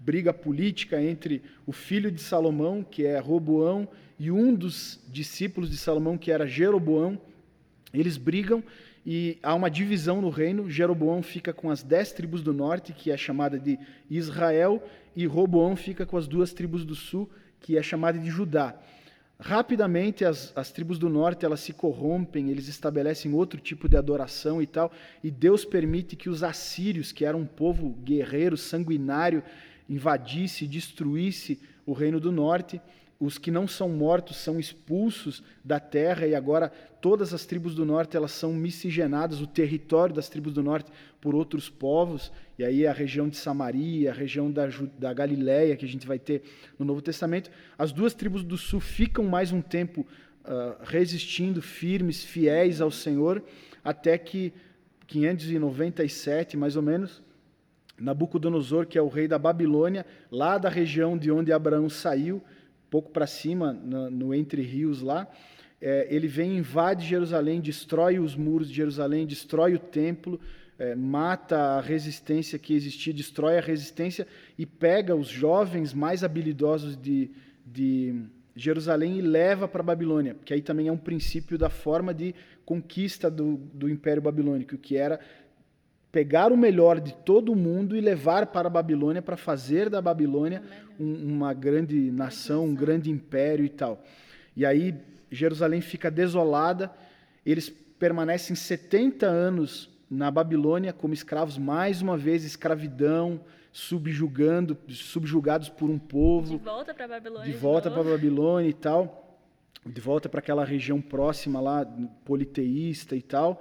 briga 0.00 0.32
política 0.32 1.02
entre 1.02 1.42
o 1.66 1.72
filho 1.72 2.10
de 2.10 2.20
Salomão, 2.20 2.82
que 2.82 3.04
é 3.06 3.18
Roboão, 3.18 3.88
e 4.18 4.30
um 4.30 4.54
dos 4.54 5.00
discípulos 5.08 5.70
de 5.70 5.76
Salomão, 5.76 6.16
que 6.16 6.30
era 6.30 6.46
Jeroboão. 6.46 7.20
Eles 7.92 8.16
brigam 8.16 8.62
e 9.06 9.38
há 9.42 9.54
uma 9.54 9.70
divisão 9.70 10.20
no 10.20 10.30
reino. 10.30 10.70
Jeroboão 10.70 11.22
fica 11.22 11.52
com 11.52 11.70
as 11.70 11.82
dez 11.82 12.12
tribos 12.12 12.42
do 12.42 12.52
norte, 12.52 12.92
que 12.92 13.10
é 13.10 13.16
chamada 13.16 13.58
de 13.58 13.78
Israel, 14.10 14.82
e 15.14 15.26
Roboão 15.26 15.76
fica 15.76 16.06
com 16.06 16.16
as 16.16 16.26
duas 16.26 16.52
tribos 16.52 16.84
do 16.84 16.94
sul, 16.94 17.30
que 17.60 17.76
é 17.76 17.82
chamada 17.82 18.18
de 18.18 18.30
Judá. 18.30 18.74
Rapidamente 19.38 20.24
as, 20.24 20.52
as 20.56 20.70
tribos 20.70 20.98
do 20.98 21.08
norte 21.08 21.44
elas 21.44 21.60
se 21.60 21.72
corrompem, 21.72 22.50
eles 22.50 22.68
estabelecem 22.68 23.34
outro 23.34 23.60
tipo 23.60 23.88
de 23.88 23.96
adoração 23.96 24.62
e 24.62 24.66
tal, 24.66 24.92
e 25.22 25.30
Deus 25.30 25.64
permite 25.64 26.16
que 26.16 26.30
os 26.30 26.42
assírios, 26.42 27.12
que 27.12 27.24
eram 27.24 27.40
um 27.40 27.46
povo 27.46 27.90
guerreiro, 28.04 28.56
sanguinário, 28.56 29.42
invadisse, 29.88 30.66
destruísse 30.66 31.60
o 31.84 31.92
reino 31.92 32.18
do 32.18 32.32
norte 32.32 32.80
os 33.18 33.38
que 33.38 33.50
não 33.50 33.66
são 33.66 33.88
mortos 33.88 34.36
são 34.36 34.58
expulsos 34.58 35.42
da 35.64 35.78
terra 35.78 36.26
e 36.26 36.34
agora 36.34 36.70
todas 37.00 37.32
as 37.32 37.46
tribos 37.46 37.74
do 37.74 37.84
norte 37.84 38.16
elas 38.16 38.32
são 38.32 38.52
miscigenadas, 38.52 39.40
o 39.40 39.46
território 39.46 40.14
das 40.14 40.28
tribos 40.28 40.52
do 40.52 40.62
norte 40.62 40.90
por 41.20 41.34
outros 41.34 41.70
povos, 41.70 42.32
e 42.58 42.64
aí 42.64 42.86
a 42.86 42.92
região 42.92 43.28
de 43.28 43.36
Samaria, 43.36 44.10
a 44.10 44.14
região 44.14 44.50
da, 44.50 44.68
da 44.98 45.12
Galileia 45.12 45.76
que 45.76 45.84
a 45.84 45.88
gente 45.88 46.06
vai 46.06 46.18
ter 46.18 46.42
no 46.78 46.84
Novo 46.84 47.00
Testamento, 47.00 47.50
as 47.78 47.92
duas 47.92 48.14
tribos 48.14 48.42
do 48.42 48.58
sul 48.58 48.80
ficam 48.80 49.24
mais 49.24 49.52
um 49.52 49.62
tempo 49.62 50.06
uh, 50.44 50.82
resistindo, 50.82 51.62
firmes, 51.62 52.22
fiéis 52.22 52.80
ao 52.80 52.90
Senhor, 52.90 53.42
até 53.82 54.18
que 54.18 54.52
597, 55.06 56.56
mais 56.56 56.76
ou 56.76 56.82
menos, 56.82 57.22
Nabucodonosor, 57.98 58.86
que 58.86 58.98
é 58.98 59.02
o 59.02 59.08
rei 59.08 59.28
da 59.28 59.38
Babilônia, 59.38 60.04
lá 60.30 60.58
da 60.58 60.68
região 60.68 61.16
de 61.16 61.30
onde 61.30 61.52
Abraão 61.52 61.88
saiu, 61.88 62.42
pouco 62.94 63.10
para 63.10 63.26
cima, 63.26 63.72
no, 63.72 64.08
no, 64.08 64.32
Entre 64.32 64.62
Rios 64.62 65.02
lá, 65.02 65.26
é, 65.80 66.06
ele 66.08 66.28
vem, 66.28 66.58
invade 66.58 67.04
Jerusalém, 67.04 67.60
destrói 67.60 68.20
os 68.20 68.36
muros 68.36 68.68
de 68.68 68.74
Jerusalém, 68.76 69.26
destrói 69.26 69.74
o 69.74 69.80
templo, 69.80 70.38
é, 70.78 70.94
mata 70.94 71.58
a 71.58 71.80
resistência 71.80 72.56
que 72.56 72.72
existia, 72.72 73.12
destrói 73.12 73.58
a 73.58 73.60
resistência 73.60 74.28
e 74.56 74.64
pega 74.64 75.16
os 75.16 75.26
jovens 75.26 75.92
mais 75.92 76.22
habilidosos 76.22 76.96
de, 76.96 77.32
de 77.66 78.14
Jerusalém 78.54 79.18
e 79.18 79.22
leva 79.22 79.66
para 79.66 79.82
Babilônia, 79.82 80.36
que 80.44 80.54
aí 80.54 80.62
também 80.62 80.86
é 80.86 80.92
um 80.92 80.96
princípio 80.96 81.58
da 81.58 81.68
forma 81.68 82.14
de 82.14 82.32
conquista 82.64 83.28
do, 83.28 83.56
do 83.74 83.88
Império 83.88 84.22
Babilônico, 84.22 84.78
que 84.78 84.96
era 84.96 85.18
pegar 86.14 86.52
o 86.52 86.56
melhor 86.56 87.00
de 87.00 87.12
todo 87.12 87.56
mundo 87.56 87.96
e 87.96 88.00
levar 88.00 88.46
para 88.46 88.68
a 88.68 88.70
Babilônia 88.70 89.20
para 89.20 89.36
fazer 89.36 89.90
da 89.90 90.00
Babilônia 90.00 90.62
um, 90.98 91.34
uma 91.34 91.52
grande 91.52 92.08
nação, 92.12 92.66
um 92.66 92.74
grande 92.74 93.10
império 93.10 93.64
e 93.64 93.68
tal. 93.68 94.00
E 94.56 94.64
aí 94.64 94.94
Jerusalém 95.28 95.80
fica 95.80 96.12
desolada, 96.12 96.88
eles 97.44 97.68
permanecem 97.98 98.54
70 98.54 99.26
anos 99.26 99.90
na 100.08 100.30
Babilônia 100.30 100.92
como 100.92 101.12
escravos, 101.12 101.58
mais 101.58 102.00
uma 102.00 102.16
vez 102.16 102.44
escravidão, 102.44 103.40
subjugando, 103.72 104.78
subjugados 104.90 105.68
por 105.68 105.90
um 105.90 105.98
povo. 105.98 106.58
De 106.58 106.64
volta 106.64 106.94
para 106.94 107.06
a 107.06 107.08
Babilônia. 107.08 107.52
De 107.52 107.58
volta 107.58 107.90
para 107.90 108.04
Babilônia 108.04 108.68
e 108.68 108.74
tal. 108.74 109.36
De 109.84 110.00
volta 110.00 110.28
para 110.28 110.38
aquela 110.38 110.64
região 110.64 111.00
próxima 111.00 111.60
lá, 111.60 111.84
politeísta 112.24 113.16
e 113.16 113.20
tal. 113.20 113.60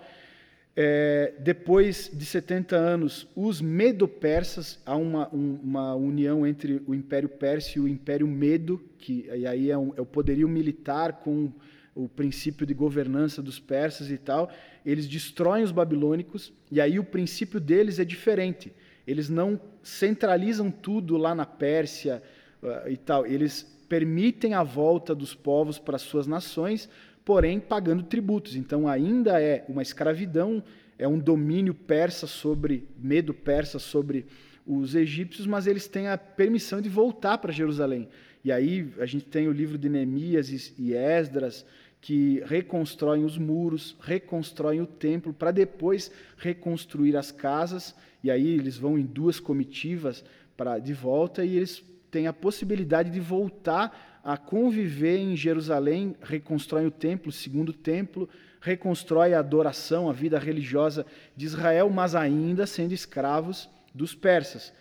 É, 0.75 1.33
depois 1.39 2.09
de 2.11 2.25
70 2.25 2.75
anos, 2.75 3.27
os 3.35 3.61
Medo-Persas, 3.61 4.79
há 4.85 4.95
uma, 4.95 5.33
um, 5.33 5.59
uma 5.61 5.93
união 5.93 6.47
entre 6.47 6.81
o 6.87 6.95
Império 6.95 7.29
Pérsia 7.29 7.77
e 7.77 7.81
o 7.81 7.87
Império 7.87 8.27
Medo, 8.27 8.81
que 8.97 9.29
e 9.35 9.45
aí 9.45 9.69
é, 9.69 9.77
um, 9.77 9.93
é 9.95 10.01
o 10.01 10.05
poderio 10.05 10.49
militar 10.49 11.19
com 11.19 11.51
o 11.95 12.09
princípio 12.09 12.65
de 12.65 12.73
governança 12.73 13.41
dos 13.41 13.59
persas 13.59 14.09
e 14.09 14.17
tal. 14.17 14.49
Eles 14.83 15.07
destroem 15.07 15.63
os 15.63 15.71
babilônicos, 15.71 16.51
e 16.71 16.81
aí 16.81 16.97
o 16.97 17.03
princípio 17.03 17.59
deles 17.59 17.99
é 17.99 18.05
diferente. 18.05 18.73
Eles 19.05 19.29
não 19.29 19.61
centralizam 19.83 20.71
tudo 20.71 21.17
lá 21.17 21.35
na 21.35 21.45
Pérsia 21.45 22.23
uh, 22.63 22.89
e 22.89 22.97
tal. 22.97 23.27
Eles 23.27 23.63
permitem 23.87 24.55
a 24.55 24.63
volta 24.63 25.13
dos 25.13 25.35
povos 25.35 25.77
para 25.77 25.99
suas 25.99 26.25
nações, 26.25 26.89
porém 27.25 27.59
pagando 27.59 28.03
tributos. 28.03 28.55
Então 28.55 28.87
ainda 28.87 29.41
é 29.41 29.65
uma 29.67 29.81
escravidão, 29.81 30.63
é 30.97 31.07
um 31.07 31.19
domínio 31.19 31.73
persa 31.73 32.27
sobre, 32.27 32.87
medo 32.97 33.33
persa 33.33 33.79
sobre 33.79 34.25
os 34.65 34.95
egípcios, 34.95 35.45
mas 35.45 35.67
eles 35.67 35.87
têm 35.87 36.07
a 36.07 36.17
permissão 36.17 36.81
de 36.81 36.89
voltar 36.89 37.37
para 37.37 37.51
Jerusalém. 37.51 38.07
E 38.43 38.51
aí 38.51 38.89
a 38.99 39.05
gente 39.05 39.25
tem 39.25 39.47
o 39.47 39.51
livro 39.51 39.77
de 39.77 39.89
Neemias 39.89 40.49
e 40.77 40.93
Esdras, 40.93 41.65
que 42.01 42.43
reconstroem 42.45 43.23
os 43.23 43.37
muros, 43.37 43.95
reconstroem 44.01 44.81
o 44.81 44.85
templo, 44.85 45.33
para 45.33 45.51
depois 45.51 46.11
reconstruir 46.37 47.15
as 47.15 47.31
casas, 47.31 47.95
e 48.21 48.29
aí 48.29 48.45
eles 48.45 48.77
vão 48.77 48.99
em 48.99 49.05
duas 49.05 49.39
comitivas 49.39 50.23
para 50.57 50.79
de 50.79 50.93
volta, 50.93 51.45
e 51.45 51.55
eles 51.55 51.81
têm 52.11 52.27
a 52.27 52.33
possibilidade 52.33 53.09
de 53.09 53.21
voltar 53.21 54.12
a 54.23 54.37
conviver 54.37 55.17
em 55.17 55.35
Jerusalém, 55.35 56.15
reconstrói 56.21 56.85
o 56.85 56.91
templo, 56.91 57.29
o 57.29 57.33
segundo 57.33 57.73
templo, 57.73 58.29
reconstrói 58.61 59.33
a 59.33 59.39
adoração, 59.39 60.09
a 60.09 60.13
vida 60.13 60.39
religiosa 60.39 61.05
de 61.35 61.45
Israel, 61.45 61.89
mas 61.89 62.15
ainda 62.15 62.65
sendo 62.65 62.93
escravos 62.93 63.69
dos 63.93 64.15
persas. 64.15 64.71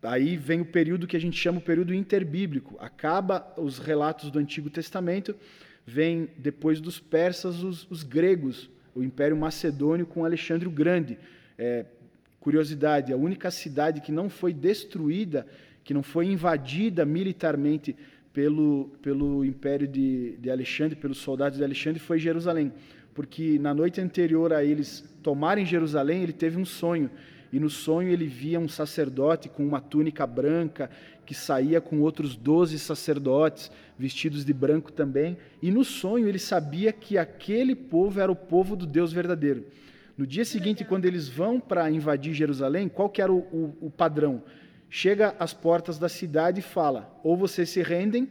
Aí 0.00 0.36
vem 0.36 0.60
o 0.60 0.64
período 0.64 1.06
que 1.08 1.16
a 1.16 1.20
gente 1.20 1.36
chama 1.36 1.58
o 1.58 1.62
período 1.62 1.92
interbíblico. 1.92 2.76
Acaba 2.78 3.52
os 3.56 3.78
relatos 3.78 4.30
do 4.30 4.38
Antigo 4.38 4.70
Testamento, 4.70 5.34
vem 5.84 6.28
depois 6.38 6.80
dos 6.80 7.00
persas 7.00 7.64
os, 7.64 7.90
os 7.90 8.04
gregos, 8.04 8.70
o 8.94 9.02
Império 9.02 9.36
Macedônio 9.36 10.06
com 10.06 10.24
Alexandre 10.24 10.68
o 10.68 10.70
Grande. 10.70 11.18
É, 11.58 11.86
curiosidade, 12.38 13.12
a 13.12 13.16
única 13.16 13.50
cidade 13.50 14.00
que 14.00 14.12
não 14.12 14.30
foi 14.30 14.52
destruída, 14.52 15.44
que 15.82 15.92
não 15.92 16.04
foi 16.04 16.26
invadida 16.26 17.04
militarmente 17.04 17.96
pelo, 18.36 18.90
pelo 19.00 19.42
império 19.46 19.88
de, 19.88 20.36
de 20.36 20.50
Alexandre, 20.50 20.94
pelos 20.94 21.16
soldados 21.16 21.56
de 21.56 21.64
Alexandre, 21.64 21.98
foi 21.98 22.18
Jerusalém. 22.18 22.70
Porque 23.14 23.58
na 23.58 23.72
noite 23.72 23.98
anterior 23.98 24.52
a 24.52 24.62
eles 24.62 25.02
tomarem 25.22 25.64
Jerusalém, 25.64 26.22
ele 26.22 26.34
teve 26.34 26.58
um 26.58 26.64
sonho. 26.66 27.10
e 27.50 27.58
no 27.58 27.70
sonho 27.70 28.10
ele 28.10 28.26
via 28.26 28.60
um 28.60 28.68
sacerdote 28.68 29.48
com 29.48 29.66
uma 29.66 29.80
túnica 29.80 30.26
branca 30.26 30.90
que 31.24 31.32
saía 31.32 31.80
com 31.80 32.02
outros 32.02 32.36
doze 32.36 32.78
sacerdotes 32.78 33.70
vestidos 33.98 34.44
de 34.44 34.52
branco 34.52 34.92
também, 34.92 35.38
e 35.62 35.70
no 35.70 35.82
sonho 35.82 36.28
ele 36.28 36.38
sabia 36.38 36.92
que 36.92 37.16
aquele 37.16 37.74
povo 37.74 38.20
era 38.20 38.30
o 38.30 38.36
povo 38.36 38.76
do 38.76 38.84
Deus 38.84 39.14
verdadeiro. 39.14 39.64
No 40.14 40.26
dia 40.26 40.44
seguinte, 40.44 40.84
quando 40.84 41.06
eles 41.06 41.26
vão 41.26 41.58
para 41.58 41.90
invadir 41.90 42.34
Jerusalém, 42.34 42.86
qual 42.86 43.08
que 43.08 43.22
era 43.22 43.32
o, 43.32 43.38
o, 43.38 43.86
o 43.86 43.90
padrão? 43.90 44.42
Chega 44.88 45.34
às 45.38 45.52
portas 45.52 45.98
da 45.98 46.08
cidade 46.08 46.60
e 46.60 46.62
fala: 46.62 47.10
ou 47.22 47.36
vocês 47.36 47.70
se 47.70 47.82
rendem, 47.82 48.28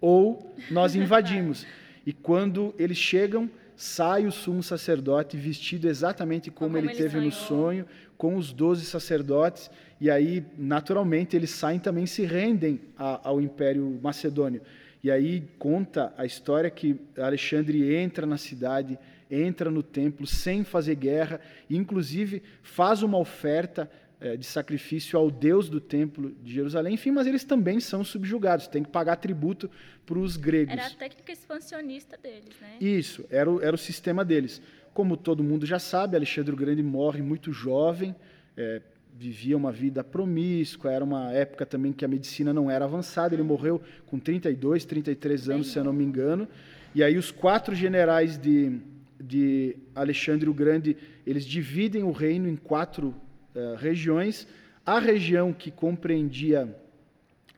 ou 0.00 0.54
nós 0.70 0.94
invadimos. 0.94 1.66
e 2.06 2.12
quando 2.12 2.74
eles 2.78 2.96
chegam, 2.96 3.50
sai 3.76 4.26
o 4.26 4.32
sumo 4.32 4.62
sacerdote 4.62 5.36
vestido 5.36 5.88
exatamente 5.88 6.50
como, 6.50 6.70
como 6.70 6.78
ele, 6.78 6.88
ele, 6.88 6.96
teve 6.96 7.10
sonhou. 7.10 7.24
no 7.24 7.32
sonho, 7.32 7.86
com 8.16 8.36
os 8.36 8.52
doze 8.52 8.84
sacerdotes, 8.84 9.70
e 10.00 10.10
aí, 10.10 10.44
naturalmente, 10.56 11.36
eles 11.36 11.50
saem 11.50 11.78
também 11.78 12.06
se 12.06 12.24
rendem 12.24 12.80
a, 12.96 13.28
ao 13.28 13.40
Império 13.40 13.98
Macedônio. 14.02 14.62
E 15.02 15.10
aí 15.10 15.44
conta 15.58 16.12
a 16.16 16.26
história 16.26 16.68
que 16.70 17.00
Alexandre 17.16 17.94
entra 17.94 18.26
na 18.26 18.36
cidade, 18.36 18.98
entra 19.30 19.70
no 19.70 19.82
templo 19.82 20.26
sem 20.26 20.64
fazer 20.64 20.96
guerra, 20.96 21.40
e 21.70 21.76
inclusive 21.76 22.42
faz 22.62 23.02
uma 23.02 23.18
oferta 23.18 23.88
de 24.36 24.44
sacrifício 24.44 25.18
ao 25.18 25.30
Deus 25.30 25.68
do 25.68 25.80
templo 25.80 26.34
de 26.42 26.52
Jerusalém. 26.52 26.94
Enfim, 26.94 27.12
mas 27.12 27.26
eles 27.26 27.44
também 27.44 27.78
são 27.78 28.02
subjugados, 28.02 28.66
têm 28.66 28.82
que 28.82 28.90
pagar 28.90 29.16
tributo 29.16 29.70
para 30.04 30.18
os 30.18 30.36
gregos. 30.36 30.72
Era 30.72 30.86
a 30.86 30.90
técnica 30.90 31.32
expansionista 31.32 32.16
deles, 32.16 32.54
né? 32.60 32.76
Isso, 32.80 33.24
era 33.30 33.50
o, 33.50 33.62
era 33.62 33.74
o 33.74 33.78
sistema 33.78 34.24
deles. 34.24 34.60
Como 34.92 35.16
todo 35.16 35.44
mundo 35.44 35.64
já 35.64 35.78
sabe, 35.78 36.16
Alexandre 36.16 36.52
o 36.52 36.56
Grande 36.56 36.82
morre 36.82 37.22
muito 37.22 37.52
jovem, 37.52 38.16
é, 38.56 38.82
vivia 39.16 39.56
uma 39.56 39.70
vida 39.70 40.02
promíscua, 40.02 40.92
era 40.92 41.04
uma 41.04 41.32
época 41.32 41.64
também 41.64 41.92
que 41.92 42.04
a 42.04 42.08
medicina 42.08 42.52
não 42.52 42.70
era 42.70 42.84
avançada, 42.84 43.34
ele 43.34 43.42
morreu 43.42 43.80
com 44.06 44.18
32, 44.18 44.84
33 44.84 45.48
anos, 45.48 45.66
Bem 45.66 45.72
se 45.72 45.78
eu 45.78 45.84
não 45.84 45.92
me 45.92 46.04
engano. 46.04 46.48
E 46.94 47.04
aí 47.04 47.16
os 47.16 47.30
quatro 47.30 47.74
generais 47.74 48.36
de, 48.36 48.80
de 49.20 49.76
Alexandre 49.94 50.48
o 50.48 50.54
Grande, 50.54 50.96
eles 51.26 51.44
dividem 51.44 52.02
o 52.02 52.10
reino 52.10 52.48
em 52.48 52.56
quatro 52.56 53.14
uh, 53.58 53.76
regiões. 53.76 54.46
A 54.86 54.98
região 54.98 55.52
que 55.52 55.70
compreendia 55.70 56.74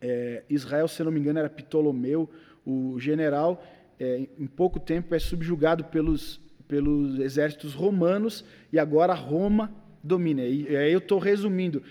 é, 0.00 0.42
Israel, 0.48 0.88
se 0.88 1.02
não 1.04 1.12
me 1.12 1.20
engano, 1.20 1.38
era 1.38 1.48
Ptolomeu, 1.48 2.28
o 2.66 2.98
general, 2.98 3.64
é, 3.98 4.26
em 4.38 4.46
pouco 4.46 4.80
tempo 4.80 5.14
é 5.14 5.18
subjugado 5.18 5.84
pelos 5.84 6.40
pelos 6.70 7.18
exércitos 7.18 7.74
romanos 7.74 8.44
e 8.72 8.78
agora 8.78 9.12
Roma 9.12 9.72
domina. 10.04 10.42
E 10.44 10.76
aí 10.76 10.92
eu 10.92 11.00
estou 11.00 11.18
resumindo. 11.18 11.82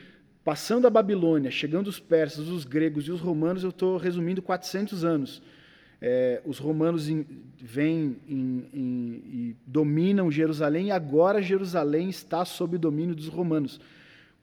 Passando 0.41 0.87
a 0.87 0.89
Babilônia, 0.89 1.51
chegando 1.51 1.87
os 1.87 1.99
persas, 1.99 2.47
os 2.47 2.63
gregos 2.63 3.05
e 3.05 3.11
os 3.11 3.19
romanos, 3.19 3.61
eu 3.61 3.71
estou 3.71 3.97
resumindo 3.97 4.41
400 4.41 5.03
anos. 5.03 5.41
É, 6.01 6.41
os 6.45 6.59
romanos 6.59 7.09
in, 7.09 7.25
vêm 7.61 8.15
e 8.25 9.53
dominam 9.67 10.31
Jerusalém 10.31 10.87
e 10.87 10.91
agora 10.91 11.41
Jerusalém 11.41 12.09
está 12.09 12.45
sob 12.45 12.77
o 12.77 12.79
domínio 12.79 13.13
dos 13.13 13.27
romanos. 13.27 13.81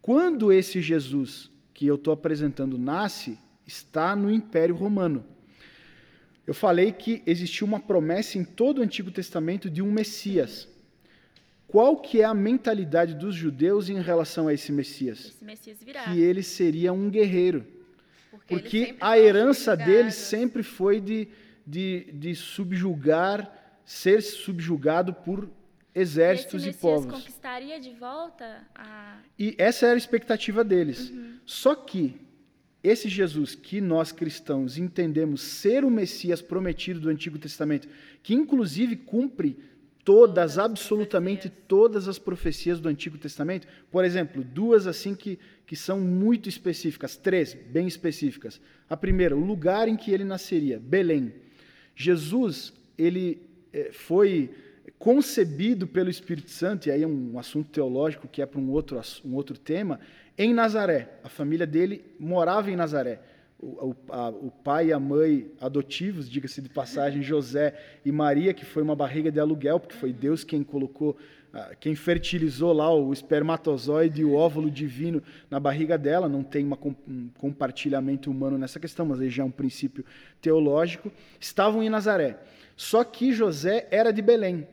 Quando 0.07 0.53
esse 0.53 0.81
Jesus 0.81 1.51
que 1.75 1.85
eu 1.85 1.97
estou 1.97 2.12
apresentando 2.14 2.79
nasce, 2.79 3.37
está 3.66 4.14
no 4.14 4.31
Império 4.31 4.77
Romano. 4.77 5.25
Eu 6.47 6.55
falei 6.55 6.92
que 6.92 7.25
existia 7.27 7.66
uma 7.66 7.81
promessa 7.81 8.38
em 8.38 8.45
todo 8.45 8.79
o 8.79 8.83
Antigo 8.83 9.11
Testamento 9.11 9.69
de 9.69 9.83
um 9.83 9.90
Messias. 9.90 10.69
Qual 11.66 11.97
que 11.97 12.21
é 12.21 12.25
a 12.25 12.33
mentalidade 12.33 13.16
dos 13.16 13.35
judeus 13.35 13.88
em 13.88 14.01
relação 14.01 14.47
a 14.47 14.55
esse 14.55 14.71
Messias? 14.71 15.27
Esse 15.27 15.45
Messias 15.45 15.83
virá. 15.83 16.05
Que 16.05 16.21
ele 16.21 16.45
seria 16.45 16.92
um 16.92 17.11
guerreiro. 17.11 17.66
Porque, 18.31 18.55
Porque 18.55 18.97
a 19.01 19.19
herança 19.19 19.77
dele 19.77 20.12
sempre 20.12 20.62
foi 20.62 21.01
de, 21.01 21.27
de, 21.66 22.12
de 22.12 22.33
subjugar, 22.37 23.81
ser 23.85 24.23
subjugado 24.23 25.12
por 25.12 25.51
exércitos 25.96 26.66
e, 26.66 26.68
esse 26.68 26.78
e 26.78 26.80
povos. 26.80 27.11
conquistaria 27.11 27.80
de 27.80 27.90
volta 27.94 28.62
a... 28.74 29.18
E 29.38 29.54
essa 29.56 29.87
era 29.87 29.94
a 29.94 29.98
expectativa 29.98 30.62
deles. 30.62 31.09
Uhum. 31.09 31.38
Só 31.46 31.74
que 31.74 32.20
esse 32.85 33.09
Jesus 33.09 33.54
que 33.54 33.80
nós 33.80 34.12
cristãos 34.12 34.76
entendemos 34.76 35.40
ser 35.40 35.85
o 35.85 35.90
Messias 35.90 36.42
prometido 36.42 37.00
do 37.00 37.09
Antigo 37.09 37.38
Testamento, 37.38 37.88
que 38.22 38.35
inclusive 38.35 38.94
cumpre 38.94 39.56
todas, 40.04 40.54
todas 40.54 40.59
absolutamente 40.59 41.48
todas 41.48 42.06
as 42.06 42.18
profecias 42.18 42.78
do 42.78 42.90
Antigo 42.90 43.16
Testamento, 43.16 43.66
por 43.90 44.04
exemplo, 44.04 44.44
duas 44.44 44.87
assim 44.87 45.14
que, 45.14 45.38
que 45.66 45.74
são 45.74 45.98
muito 45.98 46.46
específicas, 46.46 47.16
três 47.16 47.54
bem 47.54 47.88
específicas. 47.88 48.61
A 48.88 48.96
primeira, 48.98 49.35
o 49.35 49.40
lugar 49.40 49.88
em 49.88 49.96
que 49.96 50.12
ele 50.12 50.24
nasceria, 50.24 50.78
Belém. 50.78 51.32
Jesus, 51.96 52.72
ele 52.98 53.42
eh, 53.72 53.90
foi 53.92 54.50
concebido 54.99 55.87
pelo 55.87 56.11
Espírito 56.11 56.51
Santo, 56.51 56.88
e 56.88 56.90
aí 56.90 57.03
é 57.03 57.07
um 57.07 57.38
assunto 57.38 57.70
teológico 57.70 58.29
que 58.29 58.40
é 58.40 58.46
para 58.46 58.61
um 58.61 58.70
outro, 58.70 59.01
um 59.25 59.35
outro 59.35 59.59
tema, 59.59 60.01
em 60.38 60.53
Nazaré. 60.53 61.18
A 61.25 61.29
família 61.29 61.66
dele 61.66 62.05
morava 62.18 62.70
em 62.70 62.77
Nazaré. 62.77 63.20
O, 63.59 63.96
a, 64.11 64.29
o 64.29 64.51
pai 64.51 64.88
e 64.88 64.92
a 64.92 65.01
mãe 65.01 65.51
adotivos, 65.61 66.29
diga-se 66.29 66.61
de 66.61 66.68
passagem, 66.68 67.22
José 67.22 67.75
e 68.05 68.12
Maria, 68.12 68.53
que 68.53 68.66
foi 68.66 68.83
uma 68.83 68.94
barriga 68.94 69.33
de 69.33 69.40
aluguel, 69.40 69.81
porque 69.81 69.96
foi 69.96 70.12
Deus 70.12 70.44
quem 70.44 70.62
colocou, 70.62 71.16
quem 71.81 71.94
fertilizou 71.94 72.72
lá 72.75 72.94
o 72.94 73.14
espermatozoide 73.14 74.20
e 74.20 74.25
o 74.27 74.35
óvulo 74.35 74.70
divino 74.70 75.22
na 75.51 75.59
barriga 75.59 75.96
dela. 75.96 76.29
Não 76.29 76.44
tem 76.44 76.66
uma, 76.66 76.79
um 77.09 77.29
compartilhamento 77.38 78.31
humano 78.31 78.59
nessa 78.59 78.79
questão, 78.79 79.07
mas 79.07 79.20
aí 79.20 79.31
já 79.31 79.42
é 79.42 79.46
um 79.46 79.51
princípio 79.51 80.05
teológico. 80.40 81.11
Estavam 81.40 81.83
em 81.83 81.88
Nazaré. 81.88 82.38
Só 82.77 83.03
que 83.03 83.33
José 83.33 83.88
era 83.90 84.12
de 84.12 84.20
Belém. 84.20 84.68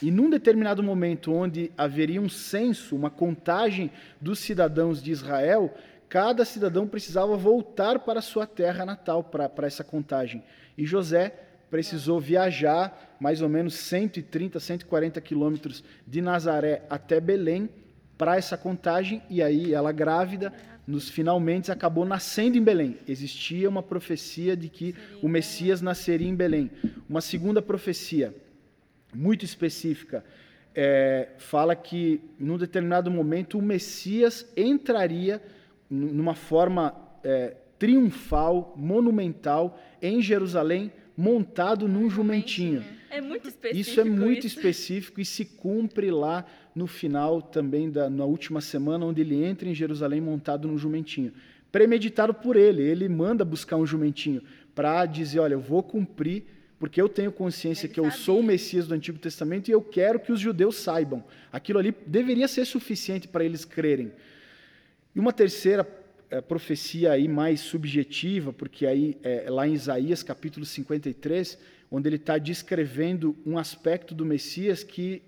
E 0.00 0.12
num 0.12 0.30
determinado 0.30 0.82
momento 0.82 1.32
onde 1.32 1.72
haveria 1.76 2.20
um 2.20 2.28
censo, 2.28 2.94
uma 2.94 3.10
contagem 3.10 3.90
dos 4.20 4.38
cidadãos 4.38 5.02
de 5.02 5.10
Israel, 5.10 5.74
cada 6.08 6.44
cidadão 6.44 6.86
precisava 6.86 7.36
voltar 7.36 7.98
para 7.98 8.20
a 8.20 8.22
sua 8.22 8.46
terra 8.46 8.86
natal 8.86 9.24
para, 9.24 9.48
para 9.48 9.66
essa 9.66 9.82
contagem. 9.82 10.44
E 10.76 10.86
José 10.86 11.34
precisou 11.68 12.20
viajar 12.20 13.16
mais 13.18 13.42
ou 13.42 13.48
menos 13.48 13.74
130, 13.74 14.60
140 14.60 15.20
quilômetros 15.20 15.82
de 16.06 16.20
Nazaré 16.20 16.82
até 16.88 17.20
Belém 17.20 17.68
para 18.16 18.36
essa 18.36 18.56
contagem, 18.56 19.22
e 19.28 19.42
aí 19.42 19.74
ela 19.74 19.92
grávida, 19.92 20.52
nos 20.86 21.08
finalmente 21.08 21.70
acabou 21.70 22.04
nascendo 22.04 22.56
em 22.56 22.62
Belém. 22.62 22.98
Existia 23.06 23.68
uma 23.68 23.82
profecia 23.82 24.56
de 24.56 24.68
que 24.68 24.94
o 25.20 25.28
Messias 25.28 25.82
nasceria 25.82 26.28
em 26.28 26.34
Belém. 26.34 26.70
Uma 27.08 27.20
segunda 27.20 27.60
profecia 27.60 28.34
muito 29.14 29.44
específica, 29.44 30.24
é, 30.74 31.30
fala 31.38 31.74
que, 31.74 32.20
num 32.38 32.56
determinado 32.56 33.10
momento, 33.10 33.58
o 33.58 33.62
Messias 33.62 34.50
entraria 34.56 35.42
numa 35.90 36.34
forma 36.34 36.94
é, 37.24 37.56
triunfal, 37.78 38.74
monumental, 38.76 39.80
em 40.00 40.20
Jerusalém, 40.20 40.92
montado 41.16 41.88
num 41.88 42.08
jumentinho. 42.08 42.84
É 43.10 43.20
muito 43.20 43.48
específico. 43.48 43.80
Isso 43.80 44.00
é 44.00 44.04
muito 44.04 44.46
isso. 44.46 44.58
específico 44.58 45.20
e 45.20 45.24
se 45.24 45.44
cumpre 45.44 46.10
lá 46.10 46.44
no 46.74 46.86
final 46.86 47.42
também, 47.42 47.90
da, 47.90 48.08
na 48.08 48.24
última 48.24 48.60
semana, 48.60 49.06
onde 49.06 49.22
ele 49.22 49.42
entra 49.42 49.68
em 49.68 49.74
Jerusalém 49.74 50.20
montado 50.20 50.68
num 50.68 50.78
jumentinho. 50.78 51.32
Premeditado 51.72 52.32
por 52.32 52.56
ele, 52.56 52.82
ele 52.82 53.08
manda 53.08 53.44
buscar 53.44 53.76
um 53.76 53.86
jumentinho 53.86 54.42
para 54.74 55.04
dizer: 55.06 55.40
Olha, 55.40 55.54
eu 55.54 55.60
vou 55.60 55.82
cumprir 55.82 56.44
porque 56.78 57.00
eu 57.00 57.08
tenho 57.08 57.32
consciência 57.32 57.86
Ele 57.86 57.94
que 57.94 58.00
eu 58.00 58.04
sabia. 58.04 58.18
sou 58.18 58.40
o 58.40 58.42
Messias 58.42 58.86
do 58.86 58.94
Antigo 58.94 59.18
Testamento 59.18 59.68
e 59.68 59.72
eu 59.72 59.82
quero 59.82 60.20
que 60.20 60.32
os 60.32 60.40
judeus 60.40 60.76
saibam. 60.76 61.24
Aquilo 61.52 61.78
ali 61.78 61.94
deveria 62.06 62.46
ser 62.46 62.64
suficiente 62.64 63.26
para 63.26 63.44
eles 63.44 63.64
crerem. 63.64 64.12
E 65.14 65.20
uma 65.20 65.32
terceira 65.32 65.86
é, 66.30 66.40
profecia 66.40 67.12
aí 67.12 67.26
mais 67.26 67.60
subjetiva, 67.60 68.52
porque 68.52 68.86
aí 68.86 69.18
é 69.22 69.46
lá 69.48 69.66
em 69.66 69.72
Isaías 69.72 70.22
capítulo 70.22 70.64
53, 70.64 71.58
onde 71.90 72.08
ele 72.08 72.16
está 72.16 72.38
descrevendo 72.38 73.34
um 73.44 73.58
aspecto 73.58 74.14
do 74.14 74.24
Messias 74.24 74.84
que 74.84 75.22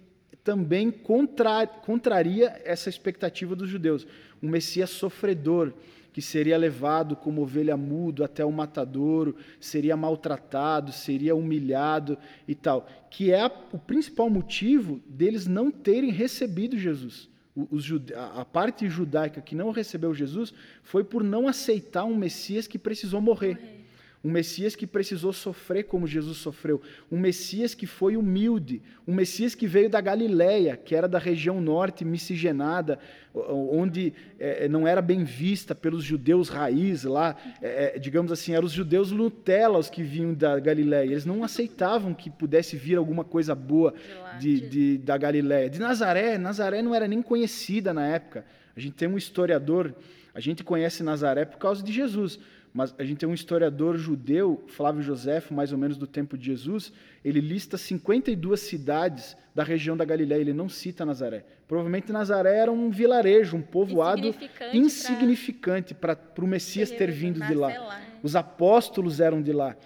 também 0.44 0.90
contra, 0.90 1.66
contraria 1.66 2.60
essa 2.64 2.88
expectativa 2.88 3.56
dos 3.56 3.68
judeus. 3.68 4.06
Um 4.42 4.48
Messias 4.48 4.90
sofredor, 4.90 5.72
que 6.12 6.20
seria 6.20 6.58
levado 6.58 7.16
como 7.16 7.42
ovelha 7.42 7.76
mudo 7.76 8.24
até 8.24 8.44
o 8.44 8.52
matadouro, 8.52 9.36
seria 9.58 9.96
maltratado, 9.96 10.92
seria 10.92 11.34
humilhado 11.34 12.18
e 12.46 12.54
tal, 12.54 12.86
que 13.10 13.32
é 13.32 13.42
a, 13.42 13.50
o 13.72 13.78
principal 13.78 14.28
motivo 14.28 15.00
deles 15.06 15.46
não 15.46 15.70
terem 15.70 16.10
recebido 16.10 16.78
Jesus. 16.78 17.28
Os, 17.54 17.90
a 18.36 18.44
parte 18.44 18.88
judaica 18.88 19.40
que 19.40 19.54
não 19.54 19.70
recebeu 19.70 20.14
Jesus 20.14 20.54
foi 20.82 21.02
por 21.02 21.22
não 21.22 21.48
aceitar 21.48 22.04
um 22.04 22.16
Messias 22.16 22.66
que 22.66 22.78
precisou 22.78 23.20
morrer. 23.20 23.79
Um 24.22 24.30
Messias 24.30 24.76
que 24.76 24.86
precisou 24.86 25.32
sofrer 25.32 25.84
como 25.84 26.06
Jesus 26.06 26.36
sofreu, 26.36 26.82
um 27.10 27.18
Messias 27.18 27.74
que 27.74 27.86
foi 27.86 28.18
humilde, 28.18 28.82
um 29.08 29.14
Messias 29.14 29.54
que 29.54 29.66
veio 29.66 29.88
da 29.88 30.00
Galiléia, 30.00 30.76
que 30.76 30.94
era 30.94 31.08
da 31.08 31.18
região 31.18 31.58
norte 31.58 32.04
miscigenada, 32.04 32.98
onde 33.34 34.12
é, 34.38 34.68
não 34.68 34.86
era 34.86 35.00
bem 35.00 35.24
vista 35.24 35.74
pelos 35.74 36.04
judeus 36.04 36.50
raiz 36.50 37.04
lá, 37.04 37.34
é, 37.62 37.98
digamos 37.98 38.30
assim, 38.30 38.52
eram 38.52 38.66
os 38.66 38.72
judeus 38.72 39.10
Nutella 39.10 39.78
os 39.78 39.88
que 39.88 40.02
vinham 40.02 40.34
da 40.34 40.58
Galiléia, 40.60 41.12
eles 41.12 41.24
não 41.24 41.42
aceitavam 41.42 42.12
que 42.12 42.28
pudesse 42.28 42.76
vir 42.76 42.96
alguma 42.96 43.24
coisa 43.24 43.54
boa 43.54 43.94
de, 44.38 44.60
de, 44.68 44.98
da 44.98 45.16
Galiléia. 45.16 45.70
De 45.70 45.78
Nazaré, 45.78 46.36
Nazaré 46.36 46.82
não 46.82 46.94
era 46.94 47.08
nem 47.08 47.22
conhecida 47.22 47.94
na 47.94 48.06
época, 48.06 48.44
a 48.76 48.80
gente 48.80 48.94
tem 48.94 49.08
um 49.08 49.16
historiador, 49.16 49.94
a 50.34 50.40
gente 50.40 50.62
conhece 50.62 51.02
Nazaré 51.02 51.46
por 51.46 51.58
causa 51.58 51.82
de 51.82 51.90
Jesus, 51.90 52.38
mas 52.72 52.94
a 52.98 53.04
gente 53.04 53.18
tem 53.18 53.28
um 53.28 53.34
historiador 53.34 53.96
judeu, 53.96 54.62
Flávio 54.68 55.02
Josefo, 55.02 55.52
mais 55.52 55.72
ou 55.72 55.78
menos 55.78 55.96
do 55.96 56.06
tempo 56.06 56.38
de 56.38 56.46
Jesus, 56.46 56.92
ele 57.24 57.40
lista 57.40 57.76
52 57.76 58.60
cidades 58.60 59.36
da 59.54 59.64
região 59.64 59.96
da 59.96 60.04
Galiléia, 60.04 60.40
ele 60.40 60.52
não 60.52 60.68
cita 60.68 61.04
Nazaré. 61.04 61.44
Provavelmente 61.66 62.12
Nazaré 62.12 62.56
era 62.56 62.70
um 62.70 62.90
vilarejo, 62.90 63.56
um 63.56 63.62
povoado 63.62 64.34
insignificante, 64.72 65.94
para 65.94 66.16
o 66.38 66.46
Messias 66.46 66.90
ter 66.90 67.10
vindo 67.10 67.44
de 67.44 67.54
lá. 67.54 67.68
lá. 67.68 68.00
Os 68.22 68.36
apóstolos 68.36 69.18
eram 69.18 69.42
de 69.42 69.52
lá. 69.52 69.76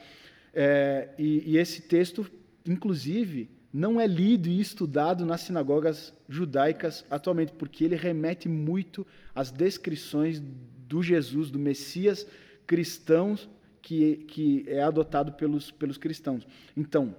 É, 0.52 1.08
e, 1.18 1.52
e 1.52 1.58
esse 1.58 1.82
texto, 1.82 2.30
inclusive, 2.66 3.48
não 3.72 3.98
é 4.00 4.06
lido 4.06 4.48
e 4.48 4.60
estudado 4.60 5.24
nas 5.24 5.40
sinagogas 5.40 6.12
judaicas 6.28 7.04
atualmente, 7.10 7.52
porque 7.52 7.82
ele 7.82 7.96
remete 7.96 8.48
muito 8.48 9.06
às 9.34 9.50
descrições 9.50 10.40
do 10.86 11.02
Jesus, 11.02 11.50
do 11.50 11.58
Messias 11.58 12.26
cristãos 12.66 13.48
que, 13.80 14.16
que 14.28 14.64
é 14.66 14.82
adotado 14.82 15.32
pelos, 15.32 15.70
pelos 15.70 15.98
cristãos. 15.98 16.46
Então, 16.76 17.14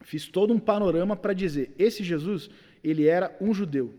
fiz 0.00 0.26
todo 0.26 0.52
um 0.52 0.58
panorama 0.58 1.16
para 1.16 1.32
dizer: 1.32 1.72
esse 1.78 2.02
Jesus, 2.02 2.50
ele 2.82 3.06
era 3.06 3.36
um 3.40 3.54
judeu, 3.54 3.94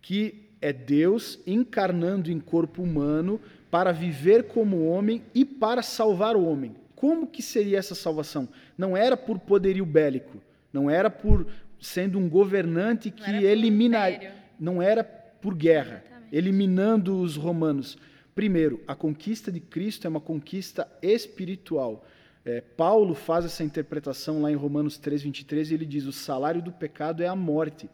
que 0.00 0.46
é 0.60 0.72
Deus 0.72 1.38
encarnando 1.46 2.30
em 2.30 2.40
corpo 2.40 2.82
humano 2.82 3.40
para 3.70 3.92
viver 3.92 4.44
como 4.44 4.86
homem 4.86 5.22
e 5.34 5.44
para 5.44 5.82
salvar 5.82 6.36
o 6.36 6.44
homem. 6.44 6.74
Como 6.94 7.26
que 7.26 7.42
seria 7.42 7.78
essa 7.78 7.94
salvação? 7.94 8.48
Não 8.78 8.96
era 8.96 9.16
por 9.16 9.38
poderio 9.38 9.84
bélico, 9.84 10.40
não 10.72 10.88
era 10.88 11.10
por 11.10 11.46
sendo 11.78 12.18
um 12.18 12.28
governante 12.28 13.10
que 13.10 13.30
eliminaria, 13.30 14.34
não 14.58 14.80
era 14.80 15.04
por 15.04 15.54
guerra, 15.54 16.02
eliminando 16.32 17.20
os 17.20 17.36
romanos 17.36 17.98
Primeiro, 18.36 18.82
a 18.86 18.94
conquista 18.94 19.50
de 19.50 19.60
Cristo 19.60 20.06
é 20.06 20.10
uma 20.10 20.20
conquista 20.20 20.86
espiritual. 21.00 22.04
É, 22.44 22.60
Paulo 22.60 23.14
faz 23.14 23.46
essa 23.46 23.64
interpretação 23.64 24.42
lá 24.42 24.52
em 24.52 24.54
Romanos 24.54 24.98
3, 24.98 25.22
23, 25.22 25.70
e 25.70 25.74
ele 25.74 25.86
diz: 25.86 26.04
o 26.04 26.12
salário 26.12 26.60
do 26.60 26.70
pecado 26.70 27.22
é 27.22 27.26
a 27.26 27.34
morte. 27.34 27.88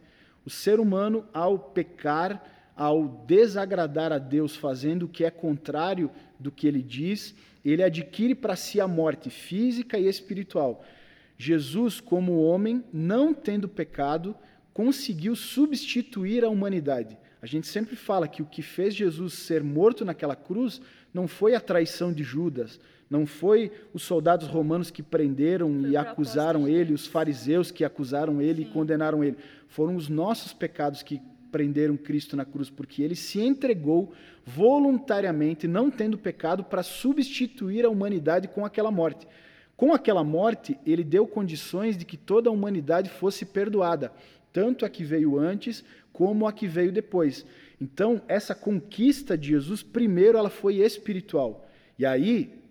O 0.45 0.51
ser 0.51 0.81
humano, 0.81 1.25
ao 1.33 1.57
pecar, 1.57 2.73
ao 2.77 3.07
desagradar 3.25 4.11
a 4.11 4.19
Deus, 4.19 4.57
fazendo 4.57 5.05
o 5.05 5.09
que 5.09 5.25
é 5.25 5.31
contrário 5.31 6.11
do 6.41 6.51
que 6.51 6.67
ele 6.67 6.83
diz, 6.83 7.37
ele 7.65 7.85
adquire 7.85 8.35
para 8.35 8.57
si 8.57 8.81
a 8.81 8.89
morte 8.89 9.31
física 9.31 9.97
e 9.97 10.09
espiritual. 10.09 10.85
Jesus, 11.39 12.01
como 12.01 12.43
homem, 12.43 12.83
não 12.93 13.33
tendo 13.33 13.69
pecado, 13.69 14.35
conseguiu 14.75 15.37
substituir 15.37 16.45
a 16.45 16.49
humanidade. 16.49 17.17
A 17.43 17.47
gente 17.47 17.67
sempre 17.67 17.97
fala 17.97 18.29
que 18.29 18.41
o 18.41 18.47
que 18.47 18.63
fez 18.63 18.95
Jesus 18.95 19.33
ser 19.35 19.65
morto 19.65 20.05
naquela 20.05 20.37
cruz 20.37 20.81
não 21.13 21.27
foi 21.27 21.57
a 21.57 21.61
traição 21.61 22.13
de 22.13 22.23
Judas, 22.23 22.79
não 23.11 23.27
foi 23.27 23.73
os 23.93 24.05
soldados 24.05 24.47
romanos 24.47 24.93
que 24.93 25.03
prenderam 25.03 25.81
foi 25.81 25.91
e 25.91 25.97
acusaram 25.97 26.69
ele, 26.69 26.95
os 26.95 27.05
fariseus 27.05 27.73
que 27.73 27.85
acusaram 27.85 28.41
ele 28.41 28.63
Sim. 28.63 28.71
e 28.71 28.73
condenaram 28.73 29.25
ele. 29.25 29.37
Foram 29.67 29.97
os 29.97 30.09
nossos 30.09 30.53
pecados 30.53 31.03
que 31.03 31.21
prenderam 31.51 31.97
Cristo 31.97 32.37
na 32.37 32.45
cruz, 32.45 32.71
porque 32.71 33.03
ele 33.03 33.17
se 33.17 33.41
entregou 33.41 34.13
voluntariamente, 34.47 35.67
não 35.67 35.91
tendo 35.91 36.17
pecado, 36.17 36.63
para 36.63 36.85
substituir 36.85 37.85
a 37.85 37.91
humanidade 37.91 38.47
com 38.47 38.65
aquela 38.65 38.93
morte. 38.93 39.27
Com 39.77 39.93
aquela 39.93 40.23
morte, 40.23 40.79
ele 40.87 41.03
deu 41.03 41.27
condições 41.27 41.97
de 41.97 42.05
que 42.05 42.17
toda 42.17 42.49
a 42.49 42.53
humanidade 42.53 43.11
fosse 43.11 43.45
perdoada, 43.45 44.13
tanto 44.53 44.85
a 44.85 44.89
que 44.89 45.03
veio 45.03 45.39
antes 45.39 45.85
como 46.13 46.47
a 46.47 46.53
que 46.53 46.67
veio 46.67 46.93
depois. 46.93 47.45
Então, 47.81 48.23
essa 48.29 48.55
conquista 48.55 49.37
de 49.37 49.49
Jesus, 49.49 49.83
primeiro, 49.83 50.39
ela 50.39 50.51
foi 50.51 50.77
espiritual. 50.77 51.69
E 51.99 52.07
aí, 52.07 52.63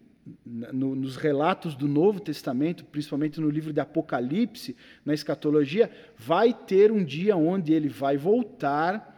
no, 0.45 0.95
nos 0.95 1.15
relatos 1.15 1.75
do 1.75 1.87
Novo 1.87 2.19
Testamento, 2.19 2.85
principalmente 2.85 3.41
no 3.41 3.49
livro 3.49 3.73
de 3.73 3.79
Apocalipse, 3.79 4.75
na 5.03 5.13
escatologia, 5.13 5.91
vai 6.17 6.53
ter 6.53 6.91
um 6.91 7.03
dia 7.03 7.35
onde 7.35 7.73
ele 7.73 7.89
vai 7.89 8.17
voltar 8.17 9.09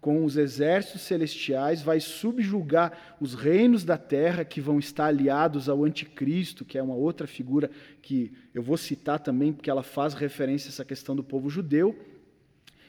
com 0.00 0.24
os 0.24 0.36
exércitos 0.36 1.02
celestiais, 1.02 1.82
vai 1.82 1.98
subjugar 1.98 3.16
os 3.20 3.34
reinos 3.34 3.84
da 3.84 3.98
terra 3.98 4.44
que 4.44 4.60
vão 4.60 4.78
estar 4.78 5.06
aliados 5.06 5.68
ao 5.68 5.84
anticristo, 5.84 6.64
que 6.64 6.78
é 6.78 6.82
uma 6.82 6.94
outra 6.94 7.26
figura 7.26 7.70
que 8.00 8.32
eu 8.54 8.62
vou 8.62 8.76
citar 8.76 9.18
também, 9.18 9.52
porque 9.52 9.68
ela 9.68 9.82
faz 9.82 10.14
referência 10.14 10.68
a 10.68 10.70
essa 10.70 10.84
questão 10.84 11.16
do 11.16 11.24
povo 11.24 11.50
judeu. 11.50 11.98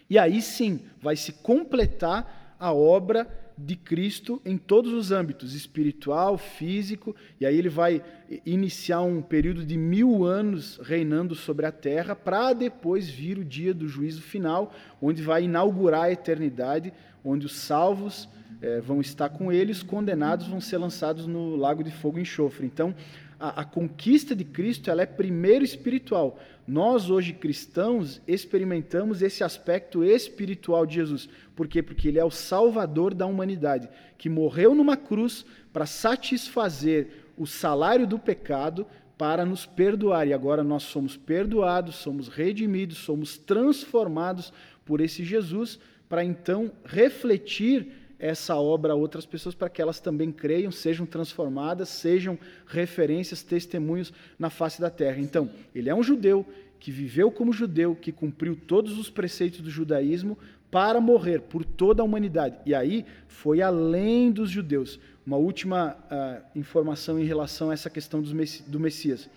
E 0.10 0.18
aí 0.18 0.42
sim 0.42 0.82
vai 1.02 1.16
se 1.16 1.34
completar 1.34 2.56
a 2.60 2.74
obra 2.74 3.28
de 3.58 3.76
Cristo 3.76 4.40
em 4.46 4.58
todos 4.58 4.94
os 4.94 5.12
âmbitos, 5.12 5.56
espiritual, 5.56 6.38
físico, 6.38 7.16
e 7.42 7.46
aí 7.46 7.58
ele 7.58 7.70
vai 7.70 8.04
iniciar 8.46 9.02
um 9.02 9.22
período 9.22 9.66
de 9.66 9.76
mil 9.76 10.24
anos 10.24 10.80
reinando 10.84 11.34
sobre 11.34 11.66
a 11.66 11.72
terra, 11.72 12.16
para 12.16 12.54
depois 12.54 13.10
vir 13.10 13.40
o 13.40 13.46
dia 13.46 13.74
do 13.74 13.88
juízo 13.88 14.22
final, 14.22 14.74
onde 15.02 15.24
vai 15.24 15.44
inaugurar 15.44 16.04
a 16.04 16.12
eternidade, 16.12 16.94
onde 17.24 17.48
os 17.48 17.56
salvos 17.56 18.30
é, 18.62 18.80
vão 18.80 19.02
estar 19.02 19.30
com 19.30 19.52
ele, 19.52 19.72
os 19.72 19.82
condenados 19.82 20.48
vão 20.48 20.62
ser 20.62 20.78
lançados 20.78 21.26
no 21.26 21.56
lago 21.56 21.84
de 21.84 21.92
fogo 21.92 22.20
e 22.20 22.22
enxofre. 22.22 22.66
Então, 22.66 22.94
a, 23.40 23.62
a 23.62 23.66
conquista 23.66 24.36
de 24.36 24.44
Cristo 24.44 24.90
ela 24.90 25.02
é 25.02 25.06
primeiro 25.06 25.64
espiritual. 25.64 26.40
Nós, 26.68 27.10
hoje 27.10 27.34
cristãos, 27.34 28.22
experimentamos 28.28 29.22
esse 29.22 29.44
aspecto 29.44 30.04
espiritual 30.04 30.86
de 30.86 30.96
Jesus. 30.96 31.30
Por 31.56 31.68
quê? 31.68 31.82
Porque 31.82 32.08
ele 32.08 32.20
é 32.20 32.26
o 32.26 32.32
salvador 32.32 33.14
da 33.14 33.26
humanidade, 33.26 33.90
que 34.18 34.30
morreu 34.30 34.76
numa 34.76 34.98
cruz 34.98 35.46
para 35.72 35.86
satisfazer 35.86 37.26
o 37.38 37.46
salário 37.46 38.06
do 38.06 38.20
pecado, 38.20 38.86
para 39.18 39.46
nos 39.46 39.66
perdoar. 39.66 40.28
E 40.28 40.34
agora 40.34 40.64
nós 40.64 40.84
somos 40.84 41.16
perdoados, 41.16 41.96
somos 41.96 42.28
redimidos, 42.28 42.98
somos 42.98 43.38
transformados 43.38 44.52
por 44.86 45.02
esse 45.02 45.24
Jesus, 45.24 45.80
para 46.10 46.24
então 46.24 46.72
refletir 46.86 47.92
essa 48.20 48.56
obra 48.56 48.94
a 48.94 48.96
outras 48.96 49.26
pessoas 49.26 49.54
para 49.54 49.70
que 49.70 49.82
elas 49.82 50.00
também 50.00 50.32
creiam, 50.32 50.72
sejam 50.72 51.06
transformadas, 51.06 51.90
sejam 51.90 52.38
referências, 52.66 53.44
testemunhos 53.44 54.12
na 54.38 54.50
face 54.50 54.82
da 54.82 54.90
terra. 54.90 55.20
Então, 55.20 55.50
ele 55.74 55.90
é 55.90 55.96
um 55.96 56.04
judeu 56.04 56.46
que 56.80 56.92
viveu 56.92 57.32
como 57.32 57.54
judeu, 57.54 57.96
que 57.96 58.12
cumpriu 58.12 58.56
todos 58.56 58.98
os 58.98 59.10
preceitos 59.10 59.62
do 59.62 59.70
judaísmo 59.70 60.38
para 60.70 61.00
morrer 61.00 61.42
por 61.42 61.64
toda 61.64 62.02
a 62.02 62.06
humanidade. 62.06 62.58
E 62.66 62.76
aí 62.76 63.06
foi 63.28 63.62
além 63.62 64.32
dos 64.32 64.50
judeus. 64.50 65.00
Uma 65.26 65.38
última 65.38 65.98
uh, 66.12 66.58
informação 66.58 67.20
em 67.20 67.26
relação 67.26 67.70
a 67.70 67.74
essa 67.74 67.90
questão 67.90 68.22
do 68.22 68.80
Messias. 68.80 69.30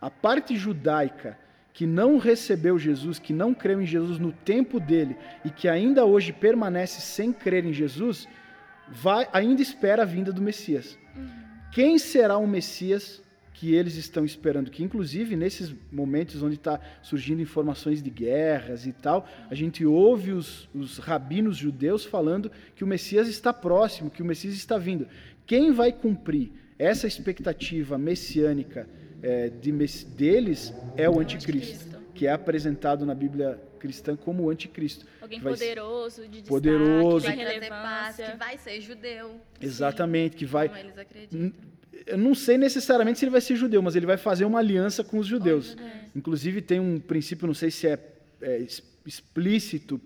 A 0.00 0.10
parte 0.10 0.56
judaica 0.56 1.38
que 1.74 1.86
não 1.88 2.18
recebeu 2.18 2.78
Jesus, 2.78 3.18
que 3.18 3.32
não 3.32 3.52
creu 3.52 3.82
em 3.82 3.84
Jesus 3.84 4.16
no 4.20 4.30
tempo 4.30 4.78
dele 4.78 5.16
e 5.44 5.50
que 5.50 5.68
ainda 5.68 6.04
hoje 6.04 6.32
permanece 6.32 7.00
sem 7.00 7.32
crer 7.32 7.66
em 7.66 7.72
Jesus, 7.72 8.28
vai, 8.88 9.28
ainda 9.32 9.60
espera 9.60 10.02
a 10.02 10.06
vinda 10.06 10.32
do 10.32 10.40
Messias. 10.40 10.96
Quem 11.72 11.98
será 11.98 12.38
o 12.38 12.46
Messias 12.46 13.20
que 13.52 13.74
eles 13.74 13.96
estão 13.96 14.24
esperando? 14.24 14.70
Que, 14.70 14.84
inclusive, 14.84 15.34
nesses 15.34 15.74
momentos 15.90 16.44
onde 16.44 16.54
está 16.54 16.78
surgindo 17.02 17.42
informações 17.42 18.00
de 18.00 18.08
guerras 18.08 18.86
e 18.86 18.92
tal, 18.92 19.28
a 19.50 19.54
gente 19.56 19.84
ouve 19.84 20.30
os, 20.30 20.68
os 20.72 20.98
rabinos 20.98 21.56
judeus 21.56 22.04
falando 22.04 22.52
que 22.76 22.84
o 22.84 22.86
Messias 22.86 23.26
está 23.26 23.52
próximo, 23.52 24.10
que 24.10 24.22
o 24.22 24.24
Messias 24.24 24.54
está 24.54 24.78
vindo. 24.78 25.08
Quem 25.44 25.72
vai 25.72 25.90
cumprir 25.90 26.52
essa 26.78 27.08
expectativa 27.08 27.98
messiânica? 27.98 28.88
É, 29.24 29.48
de, 29.48 29.72
deles 30.04 30.74
é 30.98 31.08
o 31.08 31.18
anticristo, 31.18 31.98
que 32.14 32.26
é 32.26 32.32
apresentado 32.32 33.06
na 33.06 33.14
Bíblia 33.14 33.58
cristã 33.78 34.14
como 34.14 34.44
o 34.44 34.50
anticristo. 34.50 35.06
Alguém 35.20 35.40
poderoso, 35.40 36.22
de 36.22 36.28
destaque, 36.28 36.48
poderoso, 36.48 37.26
que 37.26 37.34
vai 37.34 37.44
relevância. 37.44 38.30
que 38.30 38.36
vai 38.36 38.58
ser 38.58 38.80
judeu. 38.82 39.40
Exatamente, 39.58 40.36
que 40.36 40.44
vai... 40.44 40.70
Eu 42.06 42.18
não 42.18 42.34
sei 42.34 42.58
necessariamente 42.58 43.18
se 43.18 43.24
ele 43.24 43.30
vai 43.30 43.40
ser 43.40 43.56
judeu, 43.56 43.80
mas 43.80 43.96
ele 43.96 44.04
vai 44.04 44.18
fazer 44.18 44.44
uma 44.44 44.58
aliança 44.58 45.02
com 45.02 45.18
os 45.18 45.26
judeus. 45.26 45.74
Inclusive 46.14 46.60
tem 46.60 46.78
um 46.78 47.00
princípio, 47.00 47.46
não 47.46 47.54
sei 47.54 47.70
se 47.70 47.86
é, 47.86 47.98
é 48.42 48.66
explícito, 49.06 49.98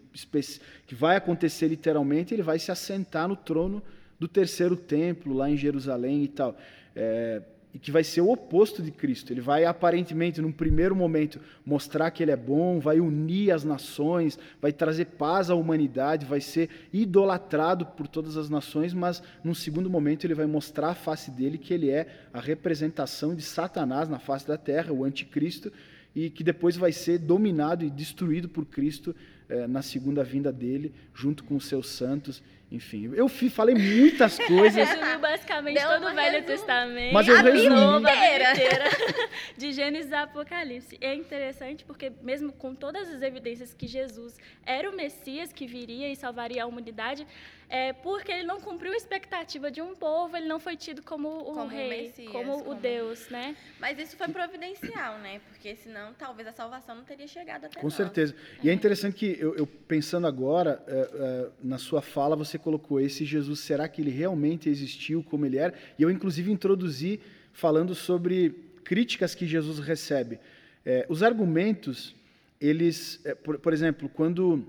que 0.86 0.94
vai 0.94 1.16
acontecer 1.16 1.66
literalmente, 1.66 2.32
ele 2.32 2.42
vai 2.42 2.58
se 2.60 2.70
assentar 2.70 3.26
no 3.26 3.34
trono 3.34 3.82
do 4.16 4.28
terceiro 4.28 4.76
templo 4.76 5.34
lá 5.34 5.50
em 5.50 5.56
Jerusalém 5.56 6.22
e 6.22 6.28
tal. 6.28 6.56
É, 6.94 7.42
e 7.72 7.78
que 7.78 7.90
vai 7.90 8.02
ser 8.02 8.20
o 8.20 8.30
oposto 8.30 8.82
de 8.82 8.90
Cristo. 8.90 9.32
Ele 9.32 9.40
vai 9.40 9.64
aparentemente, 9.64 10.40
num 10.40 10.52
primeiro 10.52 10.96
momento, 10.96 11.38
mostrar 11.64 12.10
que 12.10 12.22
ele 12.22 12.30
é 12.30 12.36
bom, 12.36 12.80
vai 12.80 12.98
unir 12.98 13.50
as 13.50 13.64
nações, 13.64 14.38
vai 14.60 14.72
trazer 14.72 15.04
paz 15.04 15.50
à 15.50 15.54
humanidade, 15.54 16.24
vai 16.24 16.40
ser 16.40 16.70
idolatrado 16.92 17.84
por 17.84 18.08
todas 18.08 18.36
as 18.36 18.48
nações, 18.48 18.94
mas 18.94 19.22
num 19.44 19.54
segundo 19.54 19.90
momento 19.90 20.24
ele 20.24 20.34
vai 20.34 20.46
mostrar 20.46 20.90
a 20.90 20.94
face 20.94 21.30
dele 21.30 21.58
que 21.58 21.74
ele 21.74 21.90
é 21.90 22.06
a 22.32 22.40
representação 22.40 23.34
de 23.34 23.42
Satanás 23.42 24.08
na 24.08 24.18
face 24.18 24.46
da 24.46 24.56
terra, 24.56 24.92
o 24.92 25.04
anticristo, 25.04 25.70
e 26.14 26.30
que 26.30 26.42
depois 26.42 26.76
vai 26.76 26.90
ser 26.90 27.18
dominado 27.18 27.84
e 27.84 27.90
destruído 27.90 28.48
por 28.48 28.64
Cristo 28.64 29.14
eh, 29.48 29.66
na 29.66 29.82
segunda 29.82 30.24
vinda 30.24 30.50
dele, 30.50 30.92
junto 31.14 31.44
com 31.44 31.54
os 31.54 31.66
seus 31.66 31.90
santos 31.90 32.42
enfim, 32.70 33.10
eu 33.14 33.28
falei 33.28 33.74
muitas 33.74 34.38
coisas. 34.46 34.88
Resumiu 34.88 35.18
basicamente 35.18 35.78
Deu 35.78 35.88
todo 35.88 36.06
o 36.06 36.14
Velho 36.14 36.32
resumo. 36.32 36.46
Testamento. 36.46 37.14
Mas 37.14 37.28
eu 37.28 37.36
a 37.36 37.40
resumi. 37.40 37.98
Inteira. 37.98 38.52
inteira. 38.52 38.84
De 39.56 39.72
Gênesis 39.72 40.12
a 40.12 40.22
Apocalipse. 40.22 40.98
É 41.00 41.14
interessante 41.14 41.84
porque, 41.84 42.12
mesmo 42.22 42.52
com 42.52 42.74
todas 42.74 43.08
as 43.08 43.22
evidências 43.22 43.72
que 43.72 43.86
Jesus 43.86 44.36
era 44.66 44.88
o 44.90 44.94
Messias 44.94 45.50
que 45.50 45.66
viria 45.66 46.12
e 46.12 46.16
salvaria 46.16 46.62
a 46.62 46.66
humanidade, 46.66 47.26
é, 47.70 47.92
porque 47.92 48.32
ele 48.32 48.44
não 48.44 48.60
cumpriu 48.60 48.92
a 48.92 48.96
expectativa 48.96 49.70
de 49.70 49.82
um 49.82 49.94
povo, 49.94 50.36
ele 50.36 50.46
não 50.46 50.58
foi 50.58 50.76
tido 50.76 51.02
como 51.02 51.28
o 51.28 51.44
como 51.52 51.66
rei, 51.66 51.88
Messias, 51.88 52.32
como, 52.32 52.58
como, 52.58 52.70
o 52.70 52.74
Deus, 52.74 53.28
né? 53.28 53.54
Mas 53.78 53.98
isso 53.98 54.16
foi 54.16 54.28
providencial, 54.28 55.18
né? 55.18 55.40
Porque 55.48 55.76
senão 55.76 56.14
talvez 56.14 56.48
a 56.48 56.52
salvação 56.52 56.94
não 56.94 57.04
teria 57.04 57.26
chegado 57.26 57.66
até 57.66 57.78
Com 57.78 57.86
nós. 57.86 57.94
certeza. 57.94 58.34
E 58.62 58.68
é, 58.68 58.72
é 58.72 58.74
interessante 58.74 59.14
que 59.14 59.36
eu, 59.38 59.54
eu 59.54 59.66
pensando 59.66 60.26
agora 60.26 60.82
é, 60.86 60.92
é, 60.92 61.48
na 61.62 61.76
sua 61.76 62.00
fala, 62.00 62.34
você 62.34 62.57
colocou 62.58 63.00
esse 63.00 63.24
Jesus, 63.24 63.60
será 63.60 63.88
que 63.88 64.00
ele 64.00 64.10
realmente 64.10 64.68
existiu 64.68 65.22
como 65.22 65.46
ele 65.46 65.58
era? 65.58 65.74
E 65.98 66.02
eu 66.02 66.10
inclusive 66.10 66.50
introduzi 66.50 67.20
falando 67.52 67.94
sobre 67.94 68.54
críticas 68.84 69.34
que 69.34 69.46
Jesus 69.46 69.78
recebe. 69.78 70.38
É, 70.84 71.06
os 71.08 71.22
argumentos, 71.22 72.14
eles, 72.60 73.20
é, 73.24 73.34
por, 73.34 73.58
por 73.58 73.72
exemplo, 73.72 74.08
quando 74.08 74.64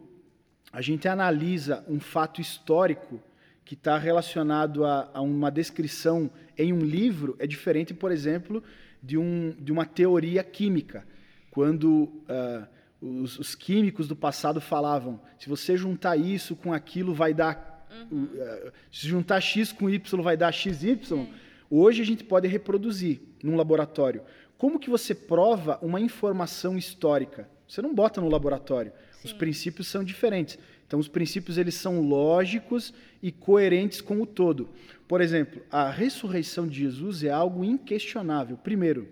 a 0.72 0.82
gente 0.82 1.08
analisa 1.08 1.84
um 1.88 2.00
fato 2.00 2.42
histórico 2.42 3.22
que 3.66 3.74
está 3.74 3.98
relacionado 3.98 4.84
a, 4.84 5.10
a, 5.14 5.22
uma 5.22 5.52
descrição 5.52 6.30
em 6.58 6.74
um 6.74 6.80
livro, 6.80 7.36
é 7.40 7.46
diferente, 7.46 7.94
por 7.94 8.12
exemplo, 8.12 8.64
de, 9.02 9.18
um, 9.18 9.56
de 9.60 9.72
uma 9.72 9.86
teoria 9.86 10.44
química. 10.44 11.06
Quando 11.52 12.04
uh, 12.04 12.68
os, 13.02 13.38
os, 13.40 13.56
químicos 13.56 14.08
do 14.08 14.16
passado 14.16 14.60
falavam: 14.60 15.22
se 15.38 15.48
você 15.48 15.78
juntar 15.78 16.18
isso 16.18 16.56
com 16.56 16.74
aquilo, 16.74 17.14
vai 17.14 17.34
dar. 17.34 17.79
Uhum. 18.12 18.24
Uh, 18.24 18.72
se 18.92 19.08
juntar 19.08 19.42
X 19.42 19.72
com 19.72 19.90
Y, 19.90 20.22
vai 20.22 20.38
dar 20.38 20.52
XY. 20.52 21.00
Uhum. 21.12 21.28
Hoje 21.70 22.02
a 22.02 22.06
gente 22.06 22.24
pode 22.24 22.48
reproduzir 22.48 23.20
num 23.44 23.56
laboratório. 23.56 24.22
Como 24.58 24.80
que 24.80 24.90
você 24.90 25.16
prova 25.16 25.80
uma 25.82 26.00
informação 26.00 26.78
histórica? 26.78 27.50
Você 27.68 27.82
não 27.82 27.94
bota 27.94 28.20
no 28.20 28.30
laboratório. 28.30 28.92
Os 29.24 29.32
princípios 29.32 29.88
são 29.88 30.04
diferentes. 30.04 30.58
Então, 30.88 31.00
os 31.00 31.08
princípios 31.08 31.58
eles 31.58 31.76
são 31.76 32.02
lógicos 32.02 32.94
e 33.22 33.32
coerentes 33.32 34.02
com 34.02 34.20
o 34.22 34.26
todo. 34.26 34.70
Por 35.08 35.22
exemplo, 35.22 35.62
a 35.72 35.90
ressurreição 35.90 36.68
de 36.68 36.80
Jesus 36.80 37.24
é 37.24 37.30
algo 37.30 37.64
inquestionável. 37.64 38.58
Primeiro, 38.58 39.08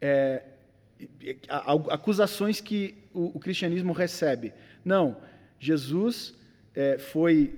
é, 0.00 0.42
acusações 1.88 2.60
que 2.60 2.94
o, 3.14 3.36
o, 3.36 3.40
cristianismo 3.40 3.92
recebe. 3.92 4.52
Não, 4.84 5.16
Jesus 5.58 6.34
é, 6.74 6.98
foi 6.98 7.54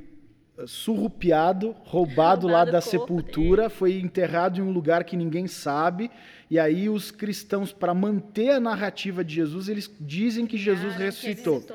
surrupiado, 0.67 1.75
roubado, 1.85 2.47
roubado 2.47 2.47
lá 2.47 2.65
da 2.65 2.81
sepultura, 2.81 3.63
dele. 3.63 3.75
foi 3.75 3.99
enterrado 3.99 4.59
em 4.59 4.63
um 4.63 4.71
lugar 4.71 5.05
que 5.05 5.17
ninguém 5.17 5.47
sabe, 5.47 6.11
e 6.51 6.59
aí 6.59 6.89
os 6.89 7.11
cristãos, 7.11 7.73
para 7.73 7.93
manter 7.93 8.51
a 8.51 8.61
narrativa 8.61 9.25
de 9.25 9.35
Jesus, 9.35 9.69
eles 9.69 9.91
dizem 10.01 10.47
que 10.47 10.57
Jesus 10.57 10.95
ah, 10.95 10.99
ressuscitou. 10.99 11.61
Que 11.61 11.73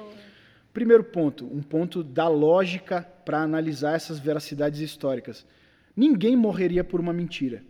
Primeiro 0.72 1.04
ponto, 1.04 1.46
um 1.46 1.62
ponto 1.62 2.04
da 2.04 2.28
lógica 2.28 3.02
para 3.26 3.42
analisar 3.42 3.96
essas 3.96 4.20
veracidades 4.20 4.80
históricas. 4.80 5.46
Ninguém 5.96 6.36
morreria 6.36 6.84
por 6.84 7.00
uma 7.00 7.12
mentira. 7.12 7.64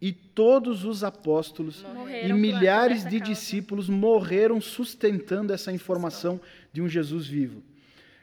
E 0.00 0.12
todos 0.12 0.84
os 0.84 1.02
apóstolos 1.02 1.82
morreram 1.94 2.36
e 2.36 2.38
milhares 2.38 3.08
de 3.08 3.20
discípulos 3.20 3.88
morreram 3.88 4.60
sustentando 4.60 5.52
essa 5.52 5.72
informação 5.72 6.38
de 6.72 6.82
um 6.82 6.88
Jesus 6.88 7.26
vivo. 7.26 7.62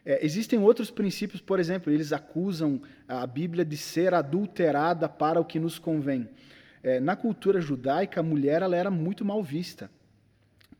É, 0.06 0.26
existem 0.26 0.60
outros 0.60 0.90
princípios, 0.90 1.42
por 1.42 1.60
exemplo, 1.60 1.92
eles 1.92 2.12
acusam 2.12 2.82
a 3.08 3.26
Bíblia 3.28 3.64
de 3.64 3.78
ser 3.78 4.14
adulterada 4.14 5.08
para 5.08 5.40
o 5.40 5.46
que 5.46 5.60
nos 5.60 5.78
convém. 5.78 6.28
É, 6.84 7.00
na 7.00 7.16
cultura 7.16 7.62
judaica, 7.62 8.20
a 8.20 8.24
mulher 8.24 8.62
ela 8.64 8.76
era 8.76 8.90
muito 8.90 9.24
mal 9.24 9.44
vista. 9.44 9.92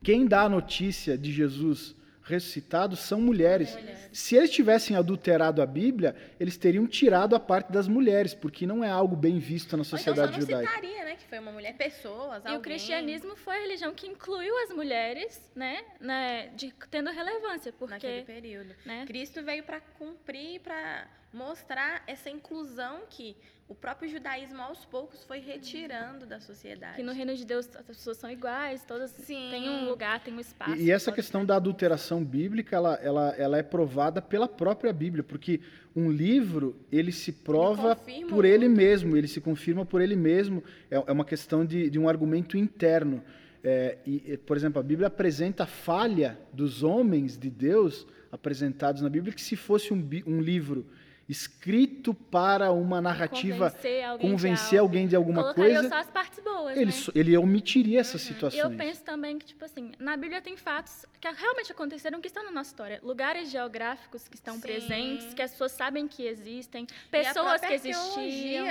Quem 0.02 0.26
dá 0.26 0.42
a 0.42 0.48
notícia 0.48 1.16
de 1.16 1.30
Jesus 1.30 1.94
ressuscitados 2.32 3.00
são 3.00 3.20
mulheres. 3.20 3.74
mulheres. 3.74 4.10
Se 4.12 4.36
eles 4.36 4.50
tivessem 4.50 4.96
adulterado 4.96 5.62
a 5.62 5.66
Bíblia, 5.66 6.14
eles 6.38 6.56
teriam 6.56 6.86
tirado 6.86 7.34
a 7.34 7.40
parte 7.40 7.72
das 7.72 7.86
mulheres, 7.88 8.34
porque 8.34 8.66
não 8.66 8.82
é 8.82 8.90
algo 8.90 9.14
bem 9.16 9.38
visto 9.38 9.76
na 9.76 9.84
sociedade 9.84 10.32
então 10.32 10.46
só 10.46 10.52
não 10.52 10.60
judaica. 10.62 10.70
Citaria, 10.70 11.04
né, 11.04 11.16
que 11.16 11.24
foi 11.26 11.38
uma 11.38 11.52
mulher, 11.52 11.76
pessoas, 11.76 12.42
E 12.44 12.48
alguém. 12.48 12.56
o 12.56 12.60
cristianismo 12.60 13.36
foi 13.36 13.56
a 13.56 13.60
religião 13.60 13.94
que 13.94 14.06
incluiu 14.06 14.56
as 14.64 14.70
mulheres, 14.70 15.50
né, 15.54 15.84
né 16.00 16.48
de, 16.56 16.72
tendo 16.90 17.10
relevância, 17.10 17.72
porque 17.72 17.94
naquele 17.94 18.24
período. 18.24 18.74
Né? 18.84 19.04
Cristo 19.06 19.42
veio 19.42 19.62
para 19.62 19.80
cumprir, 19.80 20.60
para 20.60 21.06
mostrar 21.32 22.02
essa 22.06 22.28
inclusão 22.28 23.02
que 23.08 23.36
o 23.72 23.74
próprio 23.74 24.06
judaísmo 24.06 24.60
aos 24.60 24.84
poucos 24.84 25.24
foi 25.24 25.38
retirando 25.38 26.26
da 26.26 26.38
sociedade. 26.38 26.96
Que 26.96 27.02
no 27.02 27.12
reino 27.12 27.34
de 27.34 27.42
Deus 27.42 27.66
as 27.74 27.86
pessoas 27.86 28.18
são 28.18 28.30
iguais, 28.30 28.84
todas 28.84 29.10
Sim. 29.12 29.48
têm 29.50 29.70
um 29.70 29.88
lugar, 29.88 30.22
têm 30.22 30.34
um 30.34 30.40
espaço. 30.40 30.76
E, 30.76 30.84
e 30.84 30.90
essa 30.90 31.10
questão 31.10 31.40
ter. 31.40 31.46
da 31.46 31.56
adulteração 31.56 32.22
bíblica, 32.22 32.76
ela, 32.76 32.94
ela, 32.96 33.34
ela 33.38 33.56
é 33.56 33.62
provada 33.62 34.20
pela 34.20 34.46
própria 34.46 34.92
Bíblia, 34.92 35.24
porque 35.24 35.58
um 35.96 36.10
livro, 36.10 36.76
ele 36.92 37.10
se 37.10 37.32
prova 37.32 37.98
ele 38.06 38.26
por 38.26 38.44
ele 38.44 38.68
mesmo, 38.68 39.16
ele 39.16 39.26
se 39.26 39.40
confirma 39.40 39.86
por 39.86 40.02
ele 40.02 40.16
mesmo, 40.16 40.62
é, 40.90 41.02
é 41.06 41.12
uma 41.12 41.24
questão 41.24 41.64
de, 41.64 41.88
de 41.88 41.98
um 41.98 42.10
argumento 42.10 42.58
interno. 42.58 43.24
É, 43.64 43.96
e, 44.04 44.36
por 44.36 44.54
exemplo, 44.54 44.80
a 44.80 44.82
Bíblia 44.82 45.06
apresenta 45.06 45.64
a 45.64 45.66
falha 45.66 46.38
dos 46.52 46.82
homens 46.82 47.38
de 47.38 47.48
Deus 47.48 48.06
apresentados 48.30 49.00
na 49.00 49.08
Bíblia, 49.08 49.32
que 49.32 49.40
se 49.40 49.56
fosse 49.56 49.94
um, 49.94 50.06
um 50.26 50.42
livro 50.42 50.86
escrito 51.28 52.12
para 52.12 52.72
uma 52.72 53.00
narrativa 53.00 53.70
convencer 53.70 54.04
alguém, 54.04 54.30
convencer 54.30 54.70
de, 54.70 54.78
alguém 54.78 55.08
de 55.08 55.16
alguma 55.16 55.54
coisa. 55.54 55.88
só 55.88 55.96
as 55.96 56.10
partes 56.10 56.42
boas, 56.42 56.76
ele, 56.76 56.90
né? 56.90 56.96
ele 57.14 57.36
omitiria 57.36 58.00
essas 58.00 58.22
uhum. 58.22 58.34
situações. 58.34 58.62
Eu 58.62 58.70
penso 58.70 59.02
também 59.02 59.38
que, 59.38 59.46
tipo 59.46 59.64
assim, 59.64 59.92
na 59.98 60.16
Bíblia 60.16 60.42
tem 60.42 60.56
fatos 60.56 61.06
que 61.20 61.30
realmente 61.30 61.72
aconteceram 61.72 62.20
que 62.20 62.26
estão 62.26 62.44
na 62.44 62.50
nossa 62.50 62.70
história. 62.70 63.00
Lugares 63.02 63.50
geográficos 63.50 64.28
que 64.28 64.36
estão 64.36 64.54
Sim. 64.54 64.60
presentes, 64.60 65.34
que 65.34 65.42
as 65.42 65.52
pessoas 65.52 65.72
sabem 65.72 66.08
que 66.08 66.24
existem, 66.24 66.86
pessoas 67.10 67.60
que 67.60 67.72
existiam 67.72 68.66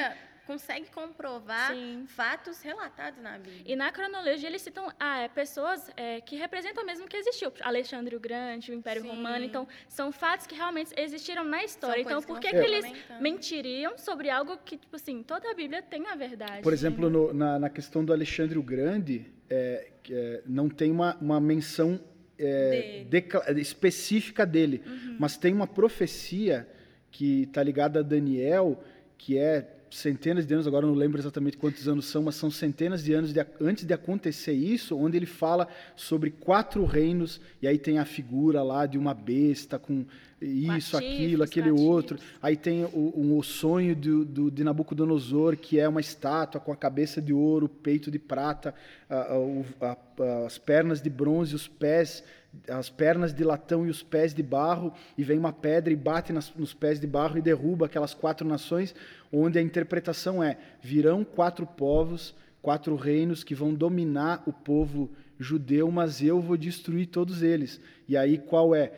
consegue 0.52 0.88
comprovar 0.91 1.74
Sim. 1.74 2.04
fatos 2.08 2.62
relatados 2.62 3.22
na 3.22 3.38
Bíblia. 3.38 3.64
E 3.66 3.74
na 3.74 3.89
cronologia 3.89 4.49
eles 4.49 4.62
citam 4.62 4.91
ah, 4.99 5.20
é, 5.20 5.30
pessoas 5.30 5.89
é, 5.95 6.20
que 6.20 6.36
representam 6.36 6.86
mesmo 6.86 7.08
que 7.08 7.16
existiu. 7.16 7.54
Alexandre 7.62 8.18
o 8.18 8.20
Grande, 8.20 8.70
o 8.72 8.74
Império 8.74 9.02
Sim. 9.02 9.08
Romano. 9.08 9.45
Então, 9.45 9.66
são 9.88 10.12
fatos 10.12 10.45
que 10.45 10.54
realmente 10.54 10.91
existiram 10.97 11.45
na 11.45 11.64
história. 11.64 12.04
São 12.04 12.12
então, 12.12 12.22
por 12.22 12.39
que, 12.41 12.49
que, 12.49 12.56
eles 12.58 12.86
mentiriam 13.22 13.97
sobre 13.97 14.30
algo 14.30 14.58
que, 14.58 14.78
tipo 14.78 14.95
assim, 14.95 15.24
toda 15.24 15.49
a 15.49 15.54
Bíblia 15.54 15.82
tem 15.82 16.06
a 16.08 16.16
verdade? 16.16 16.62
Por 16.62 16.74
exemplo, 16.74 17.10
no, 17.10 17.34
na, 17.34 17.58
na, 17.58 17.70
questão 17.70 18.04
do 18.04 18.12
Alexandre 18.12 18.58
o 18.58 18.64
Grande, 18.64 19.32
é, 19.49 19.88
é, 20.10 20.41
não 20.45 20.68
tem 20.68 20.91
uma, 20.91 21.16
uma 21.22 21.39
menção 21.39 21.97
é, 22.38 23.06
de. 23.08 23.62
específica 23.62 24.45
dele, 24.45 24.84
uhum. 24.86 25.16
mas 25.18 25.38
tem 25.38 25.54
uma 25.54 25.68
profecia 25.68 26.68
que 27.10 27.43
está 27.43 27.64
ligada 27.64 27.99
a 27.99 28.04
Daniel, 28.04 28.84
que 29.18 29.38
é 29.38 29.78
centenas 29.92 30.48
de 30.48 30.54
anos, 30.54 30.66
agora 30.66 30.88
não 30.88 30.96
lembro 30.96 31.20
exatamente 31.20 31.58
quantos 31.58 31.88
anos 31.88 32.06
são, 32.06 32.24
mas 32.24 32.36
são 32.36 32.50
centenas 32.50 33.04
de 33.04 33.14
anos 33.14 33.34
de, 33.34 33.46
antes 33.60 33.86
de 33.86 33.94
acontecer 33.94 34.54
isso, 34.54 34.98
onde 34.98 35.18
ele 35.18 35.26
fala 35.26 35.68
sobre 35.96 36.32
quatro 36.32 36.86
reinos, 36.86 37.42
e 37.62 37.68
aí 37.68 37.78
tem 37.78 38.00
a 38.00 38.06
figura 38.06 38.64
lá 38.64 38.86
de 38.86 38.98
uma 38.98 39.14
besta 39.14 39.78
com 39.78 40.06
isso, 40.42 40.98
aquilo, 40.98 41.44
aquele 41.44 41.72
outro. 41.72 42.18
Aí 42.42 42.58
tem 42.58 42.84
o, 42.86 43.38
o 43.38 43.44
sonho 43.44 43.96
do, 43.96 44.26
do, 44.26 44.52
de 44.52 44.64
Nabucodonosor, 44.64 45.56
que 45.56 45.80
é 45.80 45.88
uma 45.88 46.02
estátua 46.02 46.60
com 46.60 46.72
a 46.72 46.76
cabeça 46.76 47.22
de 47.22 47.32
ouro, 47.32 47.70
peito 47.70 48.10
de 48.10 48.18
prata, 48.18 48.74
a, 49.10 49.16
a, 49.16 49.98
a, 50.20 50.46
as 50.46 50.58
pernas 50.58 51.02
de 51.02 51.10
bronze, 51.10 51.56
os 51.56 51.68
pés 51.68 52.24
as 52.68 52.89
pernas 52.89 53.34
de 53.34 53.44
latão 53.44 53.86
e 53.86 53.89
os 53.89 54.04
pés 54.04 54.34
de 54.34 54.44
barro, 54.44 54.94
e 55.18 55.24
vem 55.24 55.39
uma 55.39 55.54
pedra 55.54 55.94
e 55.94 55.96
bate 55.96 56.34
nas, 56.34 56.54
nos 56.54 56.74
pés 56.74 57.00
de 57.00 57.08
barro 57.08 57.38
e 57.38 57.42
derruba 57.42 57.86
aquelas 57.86 58.14
quatro 58.14 58.46
nações, 58.46 58.94
onde 59.32 59.58
a 59.58 59.62
interpretação 59.62 60.44
é: 60.44 60.58
virão 60.82 61.24
quatro 61.24 61.66
povos, 61.66 62.36
quatro 62.62 62.96
reinos 62.96 63.44
que 63.44 63.56
vão 63.56 63.74
dominar 63.74 64.44
o 64.46 64.52
povo 64.52 65.10
judeu, 65.42 65.92
mas 65.92 66.22
eu 66.22 66.39
vou 66.39 66.56
destruir 66.56 67.08
todos 67.08 67.42
eles. 67.42 67.80
E 68.08 68.16
aí 68.16 68.38
qual 68.38 68.76
é? 68.76 68.92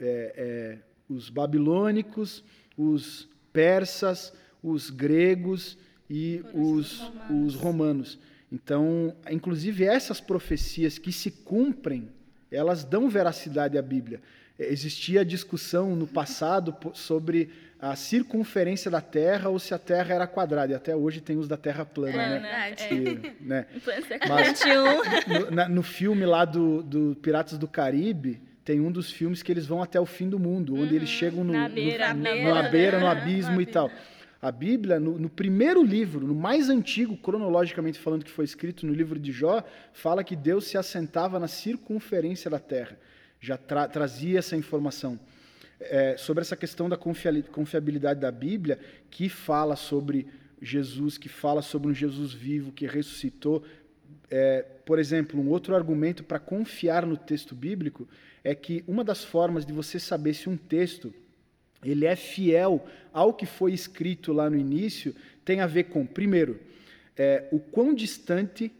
é, 0.00 0.34
é 0.36 0.78
os 1.08 1.28
babilônicos, 1.28 2.42
os 2.76 3.28
persas, 3.52 4.32
os 4.62 4.90
gregos 4.90 5.76
e 6.08 6.42
os, 6.54 6.98
romanos. 7.00 7.46
os 7.46 7.54
romanos. 7.54 8.18
Então, 8.50 9.14
inclusive 9.30 9.84
essas 9.84 10.20
profecias 10.20 10.98
que 10.98 11.12
se 11.12 11.30
cumprem, 11.30 12.08
elas 12.50 12.84
dão 12.84 13.08
veracidade 13.08 13.78
à 13.78 13.82
Bíblia. 13.82 14.20
Existia 14.58 15.24
discussão 15.24 15.96
no 15.96 16.06
passado 16.06 16.76
sobre 16.94 17.50
a 17.82 17.96
circunferência 17.96 18.88
da 18.88 19.00
Terra 19.00 19.50
ou 19.50 19.58
se 19.58 19.74
a 19.74 19.78
Terra 19.78 20.14
era 20.14 20.26
quadrada. 20.28 20.72
E 20.72 20.76
até 20.76 20.94
hoje 20.94 21.20
tem 21.20 21.36
os 21.36 21.48
da 21.48 21.56
Terra 21.56 21.84
plana, 21.84 22.22
é, 22.22 22.40
né? 22.40 22.70
É. 22.70 22.74
Que, 22.74 23.32
né? 23.40 23.66
Mas, 24.28 24.62
no, 25.26 25.50
na, 25.50 25.68
no 25.68 25.82
filme 25.82 26.24
lá 26.24 26.44
do, 26.44 26.80
do 26.84 27.16
Piratas 27.20 27.58
do 27.58 27.66
Caribe, 27.66 28.40
tem 28.64 28.80
um 28.80 28.92
dos 28.92 29.10
filmes 29.10 29.42
que 29.42 29.50
eles 29.50 29.66
vão 29.66 29.82
até 29.82 30.00
o 30.00 30.06
fim 30.06 30.28
do 30.28 30.38
mundo, 30.38 30.74
onde 30.74 30.90
uhum, 30.90 30.94
eles 30.94 31.08
chegam 31.08 31.42
no, 31.42 31.52
na 31.52 31.68
beira, 31.68 32.14
no, 32.14 32.22
na 32.22 32.30
beira, 32.30 32.68
beira 32.68 33.00
no 33.00 33.06
abismo 33.08 33.60
e 33.60 33.66
tal. 33.66 33.90
A 34.40 34.52
Bíblia, 34.52 35.00
no, 35.00 35.18
no, 35.18 35.28
primeiro 35.28 35.82
livro, 35.82 36.24
no 36.24 36.34
mais 36.34 36.68
antigo, 36.68 37.16
cronologicamente 37.16 37.98
falando, 37.98 38.24
que 38.24 38.30
foi 38.30 38.44
escrito 38.44 38.86
no 38.86 38.92
livro 38.92 39.18
de 39.18 39.32
Jó, 39.32 39.62
fala 39.92 40.22
que 40.22 40.36
Deus 40.36 40.66
se 40.68 40.78
assentava 40.78 41.40
na 41.40 41.48
circunferência 41.48 42.48
da 42.48 42.60
terra. 42.60 42.96
Já 43.40 43.56
tra 43.56 43.88
trazia 43.88 44.38
essa 44.38 44.56
informação. 44.56 45.18
É, 45.90 46.16
sobre 46.16 46.40
essa 46.40 46.56
questão 46.56 46.88
da 46.88 46.96
confiabilidade 46.96 48.20
da 48.20 48.30
Bíblia, 48.30 48.78
que 49.10 49.28
fala 49.28 49.76
sobre 49.76 50.26
Jesus, 50.60 51.18
que 51.18 51.28
fala 51.28 51.60
sobre 51.60 51.88
um 51.88 51.94
Jesus 51.94 52.32
vivo 52.32 52.72
que 52.72 52.86
ressuscitou. 52.86 53.64
É, 54.30 54.62
por 54.86 54.98
exemplo, 54.98 55.40
um 55.40 55.48
outro 55.48 55.74
argumento 55.74 56.22
para 56.22 56.38
confiar 56.38 57.04
no 57.04 57.16
texto 57.16 57.54
bíblico 57.54 58.08
é 58.44 58.54
que 58.54 58.84
uma 58.86 59.04
das 59.04 59.24
formas 59.24 59.66
de 59.66 59.72
você 59.72 59.98
saber 59.98 60.34
se 60.34 60.48
um 60.48 60.56
texto 60.56 61.12
ele 61.84 62.06
é 62.06 62.14
fiel 62.14 62.86
ao 63.12 63.34
que 63.34 63.44
foi 63.44 63.72
escrito 63.72 64.32
lá 64.32 64.48
no 64.48 64.56
início 64.56 65.14
tem 65.44 65.60
a 65.60 65.66
ver 65.66 65.84
com, 65.84 66.06
primeiro, 66.06 66.60
é, 67.16 67.48
o 67.50 67.58
quão 67.58 67.92
distante 67.92 68.72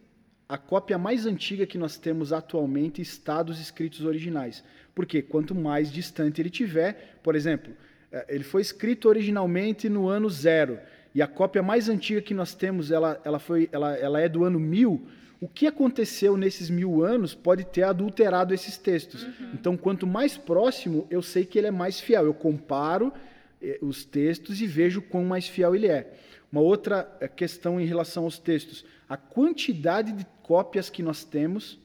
a 0.49 0.57
cópia 0.57 0.99
mais 0.99 1.27
antiga 1.27 1.67
que 1.67 1.79
nós 1.79 1.97
temos 1.97 2.33
atualmente 2.33 3.01
está 3.01 3.43
dos 3.43 3.59
escritos 3.59 4.05
originais. 4.05 4.63
Porque 4.95 5.23
quanto 5.23 5.55
mais 5.55 5.91
distante 5.91 6.41
ele 6.41 6.51
tiver, 6.51 7.19
por 7.23 7.35
exemplo, 7.35 7.73
é, 8.11 8.27
ele 8.29 8.45
foi 8.45 8.61
escrito 8.61 9.09
originalmente 9.09 9.89
no 9.89 10.09
ano 10.09 10.29
zero, 10.29 10.79
e 11.15 11.21
a 11.21 11.27
cópia 11.27 11.63
mais 11.63 11.89
antiga 11.89 12.23
que 12.23 12.35
nós 12.35 12.55
temos, 12.55 12.91
ela, 12.91 13.21
ela, 13.25 13.39
foi, 13.39 13.69
ela, 13.71 13.95
ela 13.97 14.21
é 14.21 14.29
do 14.29 14.45
ano 14.45 14.59
mil, 14.59 15.07
o 15.43 15.49
que 15.49 15.67
aconteceu 15.67 16.37
nesses 16.37 16.71
mil 16.71 17.05
anos 17.05 17.35
pode 17.35 17.65
ter 17.65 17.83
adulterado 17.83 18.55
esses 18.55 18.79
textos. 18.79 19.25
Uhum. 19.25 19.51
Então, 19.55 19.77
quanto 19.77 20.07
mais 20.07 20.39
próximo, 20.39 21.05
eu 21.11 21.21
sei 21.21 21.45
que 21.45 21.59
ele 21.59 21.67
é 21.67 21.71
mais 21.71 21.99
fiel. 21.99 22.25
Eu 22.25 22.33
comparo 22.33 23.13
eh, 23.61 23.77
os 23.83 24.05
textos 24.05 24.61
e 24.61 24.69
vejo 24.69 25.03
quão 25.03 25.25
mais 25.25 25.49
fiel 25.49 25.75
ele 25.75 25.89
é. 25.89 26.15
Uma 26.51 26.61
outra 26.61 27.13
eh, 27.21 27.27
questão 27.27 27.81
em 27.81 27.85
relação 27.85 28.23
aos 28.23 28.39
textos: 28.39 28.85
a 29.09 29.17
quantidade 29.17 30.13
de 30.13 30.25
cópias 30.45 30.89
que 30.89 31.03
nós 31.03 31.25
temos 31.25 31.77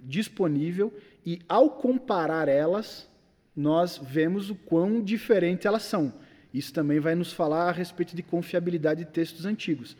disponível 0.00 0.94
e, 1.24 1.40
ao 1.48 1.70
comparar 1.70 2.48
elas, 2.48 3.08
nós 3.56 3.98
vemos 3.98 4.50
o 4.50 4.54
quão 4.54 5.02
diferente 5.02 5.66
elas 5.66 5.82
são. 5.82 6.12
Isso 6.52 6.72
também 6.72 7.00
vai 7.00 7.14
nos 7.14 7.32
falar 7.32 7.68
a 7.68 7.72
respeito 7.72 8.14
de 8.14 8.22
confiabilidade 8.22 9.04
de 9.04 9.10
textos 9.10 9.44
antigos. 9.44 9.96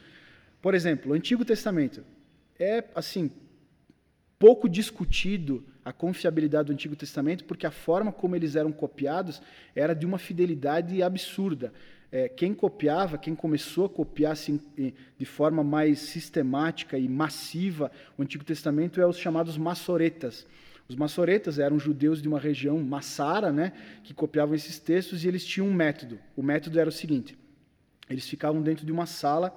Por 0.61 0.75
exemplo, 0.75 1.13
o 1.13 1.15
Antigo 1.15 1.45
Testamento 1.45 2.05
é 2.59 2.85
assim 2.95 3.31
pouco 4.39 4.69
discutido 4.69 5.65
a 5.85 5.93
confiabilidade 5.93 6.67
do 6.67 6.73
Antigo 6.73 6.97
Testamento, 6.97 7.45
porque 7.45 7.67
a 7.67 7.71
forma 7.71 8.13
como 8.13 8.37
eles 8.37 8.57
eram 8.57 8.73
copiados 8.73 9.43
era 9.75 9.95
de 9.95 10.07
uma 10.07 10.19
fidelidade 10.19 11.03
absurda. 11.03 11.73
É, 12.11 12.29
quem 12.29 12.55
copiava, 12.55 13.19
quem 13.19 13.35
começou 13.35 13.87
a 13.87 13.89
copiar 13.89 14.33
assim, 14.33 14.61
de 15.19 15.25
forma 15.25 15.65
mais 15.65 15.99
sistemática 15.99 16.97
e 16.97 17.09
massiva 17.09 17.91
o 18.17 18.23
Antigo 18.23 18.45
Testamento 18.45 19.01
é 19.01 19.07
os 19.07 19.19
chamados 19.19 19.59
massoretas. 19.59 20.47
Os 20.89 20.97
massoretas 20.97 21.59
eram 21.59 21.79
judeus 21.79 22.21
de 22.21 22.29
uma 22.29 22.39
região 22.39 22.79
massara, 22.83 23.51
né, 23.51 23.73
que 24.03 24.13
copiavam 24.13 24.55
esses 24.55 24.79
textos 24.79 25.25
e 25.25 25.29
eles 25.29 25.45
tinham 25.45 25.67
um 25.67 25.73
método. 25.73 26.19
O 26.37 26.43
método 26.43 26.79
era 26.79 26.89
o 26.89 26.93
seguinte: 26.93 27.39
eles 28.09 28.29
ficavam 28.29 28.61
dentro 28.61 28.85
de 28.85 28.93
uma 28.93 29.07
sala 29.07 29.55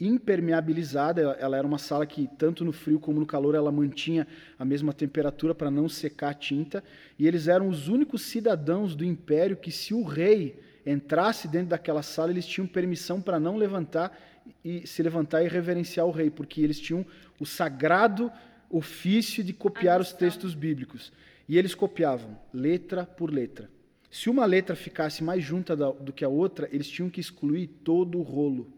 impermeabilizada, 0.00 1.20
ela 1.38 1.56
era 1.56 1.66
uma 1.66 1.78
sala 1.78 2.04
que 2.04 2.28
tanto 2.36 2.64
no 2.64 2.72
frio 2.72 2.98
como 2.98 3.20
no 3.20 3.26
calor 3.26 3.54
ela 3.54 3.70
mantinha 3.70 4.26
a 4.58 4.64
mesma 4.64 4.92
temperatura 4.92 5.54
para 5.54 5.70
não 5.70 5.88
secar 5.88 6.30
a 6.30 6.34
tinta, 6.34 6.82
e 7.18 7.28
eles 7.28 7.46
eram 7.46 7.68
os 7.68 7.88
únicos 7.88 8.22
cidadãos 8.22 8.96
do 8.96 9.04
império 9.04 9.56
que 9.56 9.70
se 9.70 9.94
o 9.94 10.02
rei 10.02 10.58
entrasse 10.84 11.46
dentro 11.46 11.68
daquela 11.68 12.02
sala, 12.02 12.30
eles 12.30 12.46
tinham 12.46 12.66
permissão 12.66 13.20
para 13.20 13.38
não 13.38 13.56
levantar 13.56 14.18
e 14.64 14.86
se 14.86 15.02
levantar 15.02 15.42
e 15.42 15.48
reverenciar 15.48 16.06
o 16.06 16.10
rei, 16.10 16.28
porque 16.28 16.60
eles 16.60 16.80
tinham 16.80 17.06
o 17.38 17.46
sagrado 17.46 18.30
ofício 18.76 19.44
de 19.44 19.52
copiar 19.52 20.00
os 20.00 20.12
textos 20.12 20.54
bíblicos. 20.54 21.12
E 21.48 21.56
eles 21.58 21.74
copiavam 21.74 22.38
letra 22.52 23.04
por 23.04 23.32
letra. 23.32 23.70
Se 24.10 24.30
uma 24.30 24.44
letra 24.44 24.74
ficasse 24.74 25.22
mais 25.22 25.42
junta 25.42 25.76
do 25.76 26.12
que 26.12 26.24
a 26.24 26.28
outra, 26.28 26.68
eles 26.72 26.88
tinham 26.88 27.10
que 27.10 27.20
excluir 27.20 27.66
todo 27.66 28.18
o 28.18 28.22
rolo. 28.22 28.72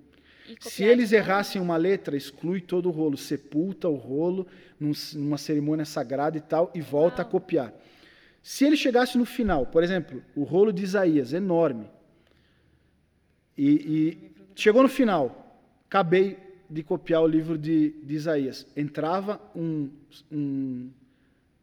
Se 0.60 0.84
eles 0.84 1.12
errassem 1.12 1.60
uma 1.60 1.76
letra, 1.76 2.16
exclui 2.16 2.60
todo 2.60 2.88
o 2.88 2.92
rolo, 2.92 3.16
sepulta 3.16 3.88
o 3.88 3.96
rolo 3.96 4.46
numa 4.78 5.36
cerimônia 5.36 5.84
sagrada 5.84 6.38
e 6.38 6.40
tal, 6.40 6.70
e 6.74 6.80
volta 6.80 7.22
Uau. 7.22 7.28
a 7.28 7.30
copiar. 7.30 7.74
Se 8.42 8.64
ele 8.64 8.76
chegasse 8.76 9.18
no 9.18 9.24
final, 9.24 9.66
por 9.66 9.82
exemplo, 9.82 10.22
o 10.34 10.44
rolo 10.44 10.72
de 10.72 10.84
Isaías, 10.84 11.32
enorme, 11.32 11.86
e, 13.58 13.70
e 13.70 14.30
chegou 14.54 14.82
no 14.82 14.88
final, 14.88 15.60
acabei 15.86 16.45
de 16.68 16.82
copiar 16.82 17.22
o 17.22 17.26
livro 17.26 17.56
de, 17.56 17.90
de 18.02 18.14
Isaías. 18.14 18.66
Entrava 18.76 19.40
um, 19.54 19.88
um 20.30 20.90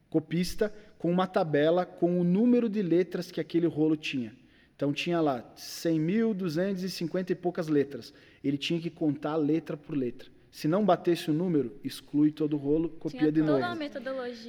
copista 0.10 0.74
com 0.98 1.12
uma 1.12 1.28
tabela 1.28 1.86
com 1.86 2.20
o 2.20 2.24
número 2.24 2.70
de 2.70 2.82
letras 2.82 3.32
que 3.32 3.42
aquele 3.42 3.68
rolo 3.68 3.96
tinha. 3.96 4.34
Então 4.76 4.94
tinha 4.94 5.22
lá 5.22 5.44
100.250 5.58 7.30
e 7.32 7.36
poucas 7.36 7.68
letras. 7.68 8.14
Ele 8.44 8.58
tinha 8.58 8.80
que 8.80 8.90
contar 8.90 9.36
letra 9.36 9.78
por 9.78 9.96
letra. 9.96 10.30
Se 10.52 10.68
não 10.68 10.86
batesse 10.86 11.32
o 11.32 11.34
número, 11.34 11.76
exclui 11.84 12.32
todo 12.32 12.54
o 12.54 12.58
rolo, 12.58 12.90
copia 12.90 13.20
tinha 13.20 13.32
de 13.32 13.42
novo. 13.42 13.60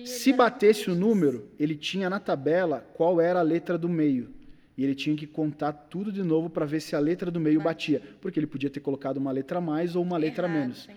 Se 0.05 0.33
batesse 0.35 0.91
o 0.91 0.95
número, 0.95 1.49
ele 1.59 1.75
tinha 1.75 2.11
na 2.11 2.21
tabela 2.21 2.87
qual 2.93 3.21
era 3.21 3.41
a 3.41 3.43
letra 3.43 3.79
do 3.79 3.89
meio. 3.89 4.29
E 4.77 4.83
ele 4.85 4.95
tinha 4.95 5.14
que 5.16 5.27
contar 5.27 5.72
tudo 5.72 6.11
de 6.11 6.22
novo 6.22 6.51
para 6.51 6.66
ver 6.66 6.81
se 6.81 6.97
a 6.97 6.99
letra 6.99 7.31
do 7.31 7.39
meio 7.39 7.61
batia. 7.61 8.03
Porque 8.20 8.39
ele 8.39 8.47
podia 8.47 8.68
ter 8.68 8.81
colocado 8.81 9.18
uma 9.18 9.31
letra 9.31 9.59
a 9.59 9.61
mais 9.61 9.95
ou 9.95 10.03
uma 10.03 10.16
letra 10.16 10.47
a 10.47 10.51
menos. 10.51 10.89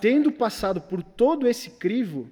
Tendo 0.00 0.30
passado 0.30 0.80
por 0.80 1.02
todo 1.02 1.48
esse 1.48 1.70
crivo, 1.70 2.30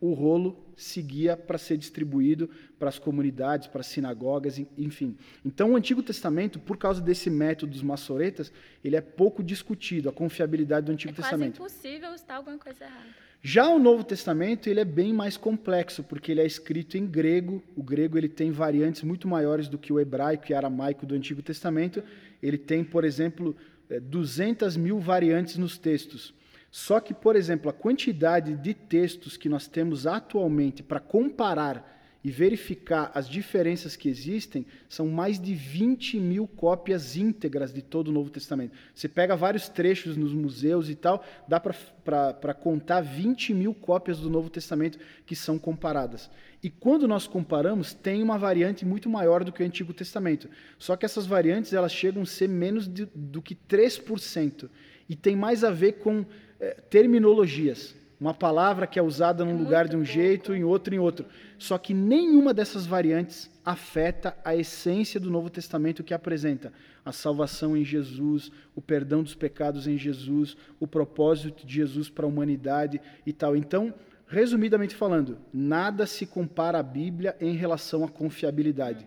o 0.00 0.12
rolo 0.12 0.64
seguia 0.76 1.36
para 1.36 1.58
ser 1.58 1.76
distribuído 1.76 2.48
para 2.78 2.88
as 2.88 2.98
comunidades, 2.98 3.68
para 3.68 3.80
as 3.80 3.86
sinagogas, 3.86 4.58
enfim. 4.78 5.16
Então, 5.44 5.72
o 5.72 5.76
Antigo 5.76 6.02
Testamento, 6.02 6.58
por 6.58 6.78
causa 6.78 7.00
desse 7.02 7.28
método 7.28 7.72
dos 7.72 7.82
maçoretas, 7.82 8.50
ele 8.82 8.96
é 8.96 9.00
pouco 9.00 9.42
discutido, 9.42 10.08
a 10.08 10.12
confiabilidade 10.12 10.86
do 10.86 10.92
Antigo 10.92 11.12
é 11.12 11.16
Testamento. 11.16 11.60
É 11.60 11.64
impossível 11.64 12.14
estar 12.14 12.36
alguma 12.36 12.56
coisa 12.56 12.84
errada. 12.84 13.08
Já 13.42 13.68
o 13.68 13.78
Novo 13.78 14.04
Testamento 14.04 14.68
ele 14.68 14.80
é 14.80 14.84
bem 14.84 15.14
mais 15.14 15.36
complexo, 15.36 16.02
porque 16.02 16.30
ele 16.30 16.42
é 16.42 16.46
escrito 16.46 16.98
em 16.98 17.06
grego. 17.06 17.62
O 17.74 17.82
grego 17.82 18.18
ele 18.18 18.28
tem 18.28 18.50
variantes 18.50 19.02
muito 19.02 19.26
maiores 19.26 19.66
do 19.66 19.78
que 19.78 19.92
o 19.92 19.98
hebraico 19.98 20.50
e 20.50 20.54
aramaico 20.54 21.06
do 21.06 21.14
Antigo 21.14 21.42
Testamento. 21.42 22.02
Ele 22.42 22.58
tem, 22.58 22.84
por 22.84 23.02
exemplo, 23.02 23.56
200 24.02 24.76
é, 24.76 24.78
mil 24.78 25.00
variantes 25.00 25.56
nos 25.56 25.78
textos. 25.78 26.34
Só 26.70 27.00
que, 27.00 27.14
por 27.14 27.34
exemplo, 27.34 27.70
a 27.70 27.72
quantidade 27.72 28.54
de 28.54 28.74
textos 28.74 29.38
que 29.38 29.48
nós 29.48 29.66
temos 29.66 30.06
atualmente 30.06 30.82
para 30.82 31.00
comparar 31.00 31.99
e 32.22 32.30
verificar 32.30 33.10
as 33.14 33.28
diferenças 33.28 33.96
que 33.96 34.08
existem 34.08 34.66
são 34.88 35.08
mais 35.08 35.40
de 35.40 35.54
20 35.54 36.20
mil 36.20 36.46
cópias 36.46 37.16
íntegras 37.16 37.72
de 37.72 37.80
todo 37.80 38.08
o 38.08 38.12
Novo 38.12 38.30
Testamento. 38.30 38.76
Você 38.94 39.08
pega 39.08 39.34
vários 39.34 39.68
trechos 39.68 40.16
nos 40.16 40.32
museus 40.32 40.90
e 40.90 40.94
tal, 40.94 41.24
dá 41.48 41.58
para 41.58 42.54
contar 42.54 43.00
20 43.00 43.54
mil 43.54 43.72
cópias 43.72 44.18
do 44.18 44.28
Novo 44.28 44.50
Testamento 44.50 44.98
que 45.24 45.34
são 45.34 45.58
comparadas. 45.58 46.30
E 46.62 46.68
quando 46.68 47.08
nós 47.08 47.26
comparamos, 47.26 47.94
tem 47.94 48.22
uma 48.22 48.36
variante 48.36 48.84
muito 48.84 49.08
maior 49.08 49.42
do 49.42 49.50
que 49.50 49.62
o 49.62 49.66
Antigo 49.66 49.94
Testamento. 49.94 50.48
Só 50.78 50.94
que 50.96 51.06
essas 51.06 51.24
variantes 51.24 51.72
elas 51.72 51.92
chegam 51.92 52.22
a 52.22 52.26
ser 52.26 52.48
menos 52.48 52.86
de, 52.86 53.06
do 53.14 53.40
que 53.40 53.54
3%. 53.54 54.68
E 55.08 55.16
tem 55.16 55.34
mais 55.34 55.64
a 55.64 55.70
ver 55.70 55.92
com 55.92 56.26
é, 56.60 56.74
terminologias. 56.90 57.94
Uma 58.20 58.34
palavra 58.34 58.86
que 58.86 58.98
é 58.98 59.02
usada 59.02 59.46
num 59.46 59.56
lugar 59.56 59.88
de 59.88 59.96
um 59.96 60.04
jeito, 60.04 60.54
em 60.54 60.62
outro 60.62 60.94
em 60.94 60.98
outro. 60.98 61.24
Só 61.58 61.78
que 61.78 61.94
nenhuma 61.94 62.52
dessas 62.52 62.84
variantes 62.84 63.50
afeta 63.64 64.36
a 64.44 64.54
essência 64.54 65.18
do 65.18 65.30
Novo 65.30 65.48
Testamento 65.48 66.04
que 66.04 66.12
apresenta 66.12 66.70
a 67.02 67.12
salvação 67.12 67.74
em 67.74 67.82
Jesus, 67.82 68.52
o 68.76 68.82
perdão 68.82 69.22
dos 69.22 69.34
pecados 69.34 69.86
em 69.86 69.96
Jesus, 69.96 70.54
o 70.78 70.86
propósito 70.86 71.66
de 71.66 71.74
Jesus 71.74 72.10
para 72.10 72.26
a 72.26 72.28
humanidade 72.28 73.00
e 73.24 73.32
tal. 73.32 73.56
Então, 73.56 73.94
resumidamente 74.26 74.94
falando, 74.94 75.38
nada 75.50 76.06
se 76.06 76.26
compara 76.26 76.78
à 76.78 76.82
Bíblia 76.82 77.34
em 77.40 77.54
relação 77.54 78.04
à 78.04 78.08
confiabilidade. 78.08 79.06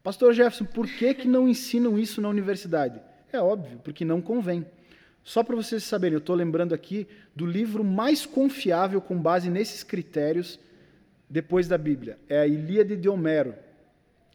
Pastor 0.00 0.32
Jefferson, 0.32 0.66
por 0.66 0.86
que, 0.86 1.12
que 1.12 1.26
não 1.26 1.48
ensinam 1.48 1.98
isso 1.98 2.20
na 2.20 2.28
universidade? 2.28 3.00
É 3.32 3.40
óbvio, 3.40 3.80
porque 3.82 4.04
não 4.04 4.20
convém. 4.20 4.64
Só 5.24 5.42
para 5.42 5.56
vocês 5.56 5.82
saberem, 5.82 6.12
eu 6.12 6.18
estou 6.18 6.36
lembrando 6.36 6.74
aqui 6.74 7.08
do 7.34 7.46
livro 7.46 7.82
mais 7.82 8.26
confiável 8.26 9.00
com 9.00 9.16
base 9.16 9.48
nesses 9.48 9.82
critérios 9.82 10.60
depois 11.30 11.66
da 11.66 11.78
Bíblia. 11.78 12.18
É 12.28 12.40
a 12.40 12.46
Ilíade 12.46 12.94
de 12.94 13.08
Homero. 13.08 13.54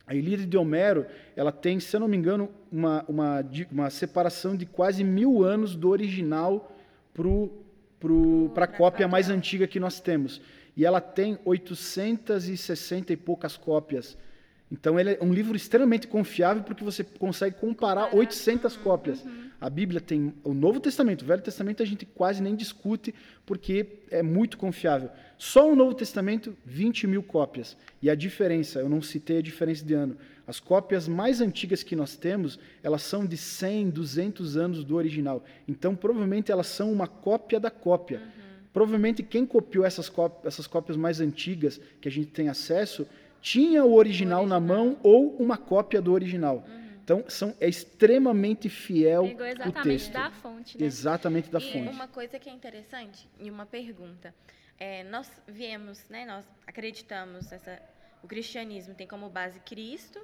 A 0.08 0.16
Ilíada 0.16 0.48
de 0.48 0.58
Homero, 0.58 1.06
ela 1.36 1.52
tem, 1.52 1.80
se 1.80 1.96
eu 1.96 2.00
não 2.00 2.08
me 2.08 2.18
engano, 2.18 2.50
uma, 2.72 3.06
uma, 3.08 3.46
uma 3.72 3.90
separação 3.92 4.56
de 4.56 4.66
quase 4.66 5.04
mil 5.04 5.44
anos 5.44 5.76
do 5.76 5.90
original 5.90 6.76
para 8.56 8.64
a 8.64 8.68
cópia 8.68 9.08
mais 9.08 9.30
antiga 9.30 9.68
que 9.68 9.80
nós 9.80 10.00
temos. 10.00 10.42
E 10.76 10.84
ela 10.84 11.00
tem 11.00 11.38
860 11.46 13.14
e 13.14 13.18
poucas 13.18 13.56
cópias. 13.56 14.18
Então, 14.72 15.00
ele 15.00 15.12
é 15.12 15.20
um 15.22 15.32
livro 15.32 15.56
extremamente 15.56 16.08
confiável 16.08 16.64
porque 16.64 16.84
você 16.84 17.04
consegue 17.04 17.58
comparar 17.58 18.16
800 18.16 18.76
cópias. 18.78 19.24
Uhum. 19.24 19.49
A 19.62 19.70
Bíblia 19.70 20.00
tem 20.00 20.34
o 20.44 20.54
Novo 20.54 20.80
Testamento, 20.80 21.24
o 21.24 21.26
Velho 21.26 21.42
Testamento 21.42 21.84
a 21.84 21.86
gente 21.86 22.06
quase 22.06 22.42
nem 22.42 22.56
discute 22.56 23.14
porque 23.46 24.00
é 24.10 24.24
muito 24.24 24.58
confiável. 24.58 25.10
Só 25.38 25.70
o 25.70 25.76
Novo 25.76 25.94
Testamento, 25.94 26.56
20 26.66 27.08
mil 27.08 27.22
cópias. 27.22 27.76
E 28.02 28.10
a 28.10 28.16
diferença, 28.16 28.80
eu 28.80 28.88
não 28.88 29.02
citei 29.02 29.40
a 29.40 29.42
diferença 29.42 29.84
de 29.84 29.94
ano. 29.94 30.18
As 30.48 30.60
cópias 30.60 31.08
mais 31.08 31.42
antigas 31.42 31.84
que 31.84 31.96
nós 31.96 32.16
temos, 32.16 32.58
elas 32.82 33.02
são 33.04 33.26
de 33.26 33.36
100, 33.38 33.90
200 33.90 34.58
anos 34.58 34.84
do 34.84 34.96
original. 34.96 35.44
Então, 35.68 35.94
provavelmente, 35.94 36.52
elas 36.52 36.68
são 36.68 36.92
uma 36.92 37.08
cópia 37.08 37.60
da 37.60 37.70
cópia. 37.70 38.20
Uhum. 38.20 38.64
Provavelmente, 38.74 39.24
quem 39.24 39.46
copiou 39.46 39.86
essas 39.86 40.10
cópias, 40.10 40.54
essas 40.54 40.68
cópias 40.68 40.96
mais 40.96 41.20
antigas 41.20 41.80
que 42.00 42.08
a 42.08 42.12
gente 42.12 42.32
tem 42.32 42.48
acesso 42.48 43.06
tinha 43.42 43.84
o 43.86 43.94
original, 43.94 44.40
o 44.40 44.44
original. 44.44 44.48
na 44.48 44.60
mão 44.60 44.98
ou 45.04 45.36
uma 45.38 45.58
cópia 45.58 46.02
do 46.02 46.14
original. 46.14 46.66
Uhum. 46.68 46.79
Então, 47.10 47.28
são, 47.28 47.56
é 47.60 47.68
extremamente 47.68 48.70
fiel 48.70 49.24
Pegou 49.24 49.48
exatamente 49.48 49.80
o 49.80 49.84
texto. 49.84 50.14
da 50.14 50.30
fonte. 50.30 50.78
Né? 50.78 50.86
Exatamente 50.86 51.50
da 51.50 51.58
e 51.58 51.74
fonte. 51.74 51.90
uma 51.90 52.08
coisa 52.08 52.38
que 52.38 52.48
é 52.48 52.54
interessante, 52.54 53.28
e 53.40 53.50
uma 53.50 53.66
pergunta. 53.66 54.32
É, 54.78 55.04
nós 55.06 55.28
viemos, 55.48 56.08
né, 56.08 56.24
nós 56.24 56.46
acreditamos, 56.68 57.52
essa, 57.52 57.82
o 58.22 58.28
cristianismo 58.28 58.94
tem 58.94 59.08
como 59.08 59.28
base 59.28 59.60
Cristo, 59.62 60.24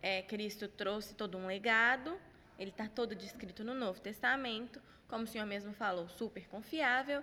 é, 0.00 0.22
Cristo 0.22 0.68
trouxe 0.68 1.12
todo 1.12 1.36
um 1.36 1.48
legado, 1.48 2.16
ele 2.56 2.70
está 2.70 2.86
todo 2.86 3.12
descrito 3.12 3.64
no 3.64 3.74
Novo 3.74 4.00
Testamento, 4.00 4.80
como 5.08 5.24
o 5.24 5.26
senhor 5.26 5.44
mesmo 5.44 5.72
falou, 5.72 6.08
super 6.08 6.46
confiável, 6.46 7.20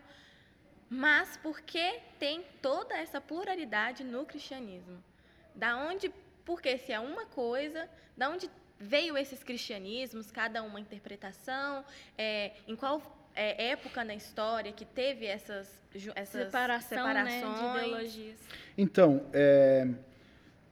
mas 0.90 1.38
por 1.38 1.62
que 1.62 2.02
tem 2.20 2.44
toda 2.62 2.98
essa 2.98 3.22
pluralidade 3.22 4.04
no 4.04 4.26
cristianismo? 4.26 5.02
Da 5.56 5.78
onde, 5.78 6.12
porque 6.46 6.78
se 6.78 6.92
é 6.92 7.00
uma 7.00 7.26
coisa, 7.26 7.90
da 8.18 8.30
onde 8.30 8.50
veio 8.80 9.18
esses 9.18 9.44
cristianismos, 9.44 10.32
cada 10.32 10.62
uma 10.64 10.80
interpretação, 10.80 11.84
é, 12.18 12.52
em 12.68 12.76
qual 12.76 13.02
é, 13.36 13.70
época 13.70 14.04
na 14.04 14.14
história 14.14 14.72
que 14.72 14.86
teve 14.86 15.26
essas, 15.26 15.70
essas 16.16 16.46
Separação, 16.46 16.98
separações? 16.98 17.44
Né, 17.44 17.74
de 17.74 17.80
ideologias. 17.80 18.40
Então, 18.78 19.26
é, 19.32 19.88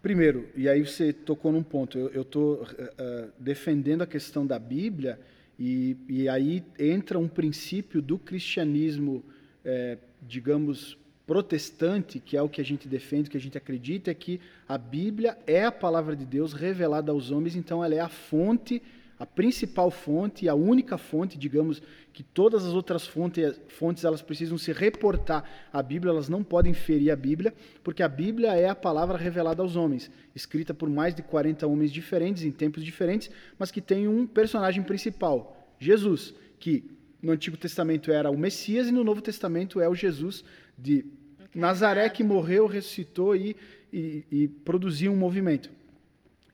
primeiro, 0.01 0.49
e 0.55 0.67
aí 0.67 0.85
você 0.85 1.13
tocou 1.13 1.51
num 1.51 1.63
ponto, 1.63 1.97
eu 1.97 2.21
estou 2.21 2.63
uh, 2.63 2.65
uh, 2.65 3.31
defendendo 3.39 4.01
a 4.01 4.07
questão 4.07 4.45
da 4.45 4.59
Bíblia 4.59 5.19
e, 5.57 5.95
e 6.09 6.27
aí 6.27 6.63
entra 6.77 7.17
um 7.17 7.27
princípio 7.27 8.01
do 8.01 8.17
cristianismo 8.19 9.23
é, 9.63 9.97
digamos, 10.21 10.97
protestante, 11.31 12.19
que 12.19 12.35
é 12.35 12.41
o 12.41 12.49
que 12.49 12.59
a 12.59 12.65
gente 12.65 12.89
defende, 12.89 13.29
que 13.29 13.37
a 13.37 13.39
gente 13.39 13.57
acredita, 13.57 14.11
é 14.11 14.13
que 14.13 14.41
a 14.67 14.77
Bíblia 14.77 15.37
é 15.47 15.63
a 15.63 15.71
palavra 15.71 16.13
de 16.13 16.25
Deus 16.25 16.51
revelada 16.51 17.09
aos 17.09 17.31
homens, 17.31 17.55
então 17.55 17.81
ela 17.81 17.95
é 17.95 18.01
a 18.01 18.09
fonte, 18.09 18.83
a 19.17 19.25
principal 19.25 19.89
fonte, 19.89 20.49
a 20.49 20.55
única 20.55 20.97
fonte, 20.97 21.37
digamos, 21.37 21.81
que 22.11 22.21
todas 22.21 22.65
as 22.65 22.73
outras 22.73 23.07
fontes, 23.07 23.57
fontes 23.69 24.03
elas 24.03 24.21
precisam 24.21 24.57
se 24.57 24.73
reportar 24.73 25.49
à 25.71 25.81
Bíblia, 25.81 26.11
elas 26.11 26.27
não 26.27 26.43
podem 26.43 26.73
ferir 26.73 27.09
a 27.11 27.15
Bíblia, 27.15 27.53
porque 27.81 28.03
a 28.03 28.09
Bíblia 28.09 28.53
é 28.53 28.67
a 28.67 28.75
palavra 28.75 29.17
revelada 29.17 29.61
aos 29.61 29.77
homens, 29.77 30.11
escrita 30.35 30.73
por 30.73 30.89
mais 30.89 31.15
de 31.15 31.21
40 31.21 31.65
homens 31.65 31.93
diferentes, 31.93 32.43
em 32.43 32.51
tempos 32.51 32.83
diferentes, 32.83 33.31
mas 33.57 33.71
que 33.71 33.79
tem 33.79 34.05
um 34.05 34.27
personagem 34.27 34.83
principal, 34.83 35.65
Jesus, 35.79 36.33
que 36.59 36.91
no 37.21 37.31
Antigo 37.31 37.55
Testamento 37.55 38.11
era 38.11 38.29
o 38.29 38.37
Messias 38.37 38.89
e 38.89 38.91
no 38.91 39.01
Novo 39.01 39.21
Testamento 39.21 39.79
é 39.79 39.87
o 39.87 39.95
Jesus 39.95 40.43
de 40.77 41.05
Nazaré 41.53 42.09
que 42.09 42.23
morreu, 42.23 42.65
ressuscitou 42.65 43.35
e, 43.35 43.55
e, 43.91 44.23
e 44.31 44.47
produziu 44.47 45.11
um 45.11 45.17
movimento. 45.17 45.69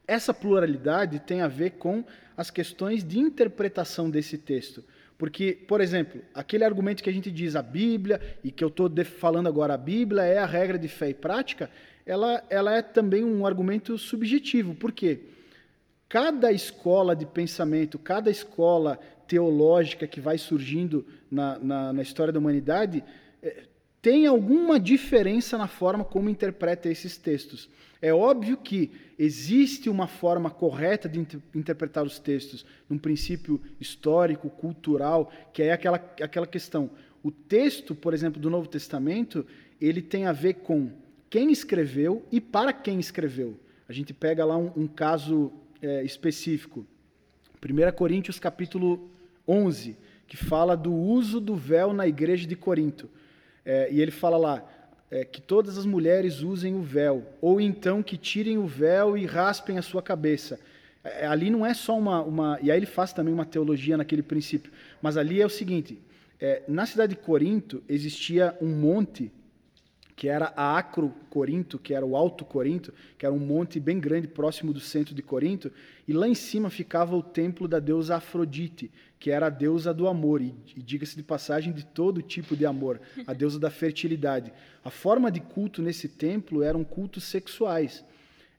Essa 0.07 0.33
pluralidade 0.33 1.19
tem 1.19 1.41
a 1.41 1.47
ver 1.47 1.71
com 1.71 2.03
as 2.35 2.49
questões 2.49 3.03
de 3.03 3.19
interpretação 3.19 4.09
desse 4.09 4.37
texto. 4.37 4.83
Porque, 5.17 5.53
por 5.67 5.81
exemplo, 5.81 6.21
aquele 6.33 6.63
argumento 6.63 7.01
que 7.01 7.09
a 7.09 7.13
gente 7.13 7.31
diz 7.31 7.55
a 7.55 7.61
Bíblia, 7.61 8.21
e 8.43 8.51
que 8.51 8.63
eu 8.63 8.67
estou 8.67 8.89
falando 9.03 9.47
agora, 9.47 9.73
a 9.73 9.77
Bíblia 9.77 10.23
é 10.23 10.37
a 10.37 10.45
regra 10.45 10.77
de 10.77 10.87
fé 10.87 11.09
e 11.09 11.13
prática, 11.13 11.69
ela, 12.05 12.43
ela 12.49 12.73
é 12.75 12.81
também 12.81 13.23
um 13.23 13.45
argumento 13.45 13.97
subjetivo. 13.97 14.75
Por 14.75 14.91
quê? 14.91 15.19
Cada 16.07 16.51
escola 16.51 17.15
de 17.15 17.25
pensamento, 17.25 17.99
cada 17.99 18.29
escola 18.29 18.99
teológica 19.27 20.07
que 20.07 20.21
vai 20.21 20.37
surgindo 20.37 21.05
na, 21.29 21.59
na, 21.59 21.93
na 21.93 22.01
história 22.01 22.31
da 22.31 22.39
humanidade 22.39 23.03
é, 23.43 23.63
tem 24.07 24.25
alguma 24.25 24.79
diferença 24.79 25.57
na 25.57 25.67
forma 25.67 26.05
como 26.05 26.29
interpreta 26.29 26.87
esses 26.87 27.17
textos. 27.17 27.69
É 28.01 28.13
óbvio 28.13 28.55
que 28.55 28.89
existe 29.19 29.89
uma 29.89 30.07
forma 30.07 30.49
correta 30.49 31.09
de 31.09 31.19
inter 31.19 31.41
interpretar 31.53 32.05
os 32.05 32.17
textos, 32.17 32.65
num 32.89 32.97
princípio 32.97 33.59
histórico, 33.81 34.49
cultural, 34.49 35.29
que 35.51 35.61
é 35.61 35.73
aquela, 35.73 35.97
aquela 35.97 36.47
questão. 36.47 36.89
O 37.21 37.29
texto, 37.29 37.93
por 37.93 38.13
exemplo, 38.13 38.41
do 38.41 38.49
Novo 38.49 38.69
Testamento, 38.69 39.45
ele 39.81 40.01
tem 40.01 40.25
a 40.25 40.31
ver 40.31 40.53
com 40.53 40.89
quem 41.29 41.51
escreveu 41.51 42.25
e 42.31 42.39
para 42.39 42.71
quem 42.71 43.01
escreveu. 43.01 43.59
A 43.89 43.91
gente 43.91 44.13
pega 44.13 44.45
lá 44.45 44.55
um, 44.55 44.71
um 44.73 44.87
caso 44.87 45.51
é, 45.81 46.01
específico. 46.01 46.87
1 47.61 47.91
Coríntios 47.91 48.39
capítulo 48.39 49.11
11, 49.45 49.97
que 50.25 50.37
fala 50.37 50.77
do 50.77 50.93
uso 50.93 51.41
do 51.41 51.57
véu 51.57 51.91
na 51.91 52.07
igreja 52.07 52.47
de 52.47 52.55
Corinto. 52.55 53.09
É, 53.69 53.89
e 53.91 54.01
ele 54.01 54.11
fala 54.11 54.37
lá 54.37 54.63
é, 55.11 55.25
que 55.25 55.41
todas 55.41 55.77
as 55.77 55.85
mulheres 55.85 56.39
usem 56.39 56.73
o 56.73 56.81
véu, 56.81 57.21
ou 57.41 57.59
então 57.59 58.01
que 58.01 58.15
tirem 58.15 58.57
o 58.57 58.65
véu 58.65 59.17
e 59.17 59.25
raspem 59.25 59.77
a 59.77 59.81
sua 59.81 60.01
cabeça. 60.01 60.57
É, 61.03 61.27
ali 61.27 61.49
não 61.49 61.65
é 61.65 61.73
só 61.73 61.97
uma, 61.97 62.21
uma. 62.21 62.57
E 62.61 62.71
aí 62.71 62.79
ele 62.79 62.85
faz 62.85 63.11
também 63.11 63.33
uma 63.33 63.45
teologia 63.45 63.97
naquele 63.97 64.23
princípio. 64.23 64.71
Mas 65.01 65.17
ali 65.17 65.41
é 65.41 65.45
o 65.45 65.49
seguinte: 65.49 65.99
é, 66.39 66.63
na 66.65 66.85
cidade 66.85 67.15
de 67.15 67.21
Corinto 67.21 67.83
existia 67.89 68.55
um 68.61 68.69
monte 68.69 69.29
que 70.17 70.27
era 70.27 70.51
a 70.57 70.75
Acro 70.75 71.13
Corinto, 71.29 71.77
que 71.77 71.93
era 71.93 72.03
o 72.03 72.15
Alto 72.17 72.43
Corinto, 72.43 72.91
que 73.19 73.23
era 73.23 73.33
um 73.33 73.39
monte 73.39 73.79
bem 73.79 73.99
grande 73.99 74.27
próximo 74.27 74.73
do 74.73 74.79
centro 74.79 75.13
de 75.13 75.21
Corinto, 75.21 75.71
e 76.07 76.11
lá 76.11 76.27
em 76.27 76.33
cima 76.33 76.71
ficava 76.71 77.15
o 77.15 77.21
templo 77.21 77.67
da 77.67 77.77
deusa 77.77 78.15
Afrodite, 78.15 78.91
que 79.19 79.29
era 79.29 79.45
a 79.45 79.49
deusa 79.49 79.93
do 79.93 80.07
amor, 80.07 80.41
e, 80.41 80.55
e 80.75 80.81
diga-se 80.81 81.15
de 81.15 81.21
passagem, 81.21 81.71
de 81.71 81.85
todo 81.85 82.23
tipo 82.23 82.55
de 82.55 82.65
amor, 82.65 82.99
a 83.27 83.33
deusa 83.33 83.59
da 83.59 83.69
fertilidade. 83.69 84.51
A 84.83 84.89
forma 84.89 85.31
de 85.31 85.39
culto 85.39 85.83
nesse 85.83 86.09
templo 86.09 86.63
eram 86.63 86.83
cultos 86.83 87.23
sexuais. 87.23 88.03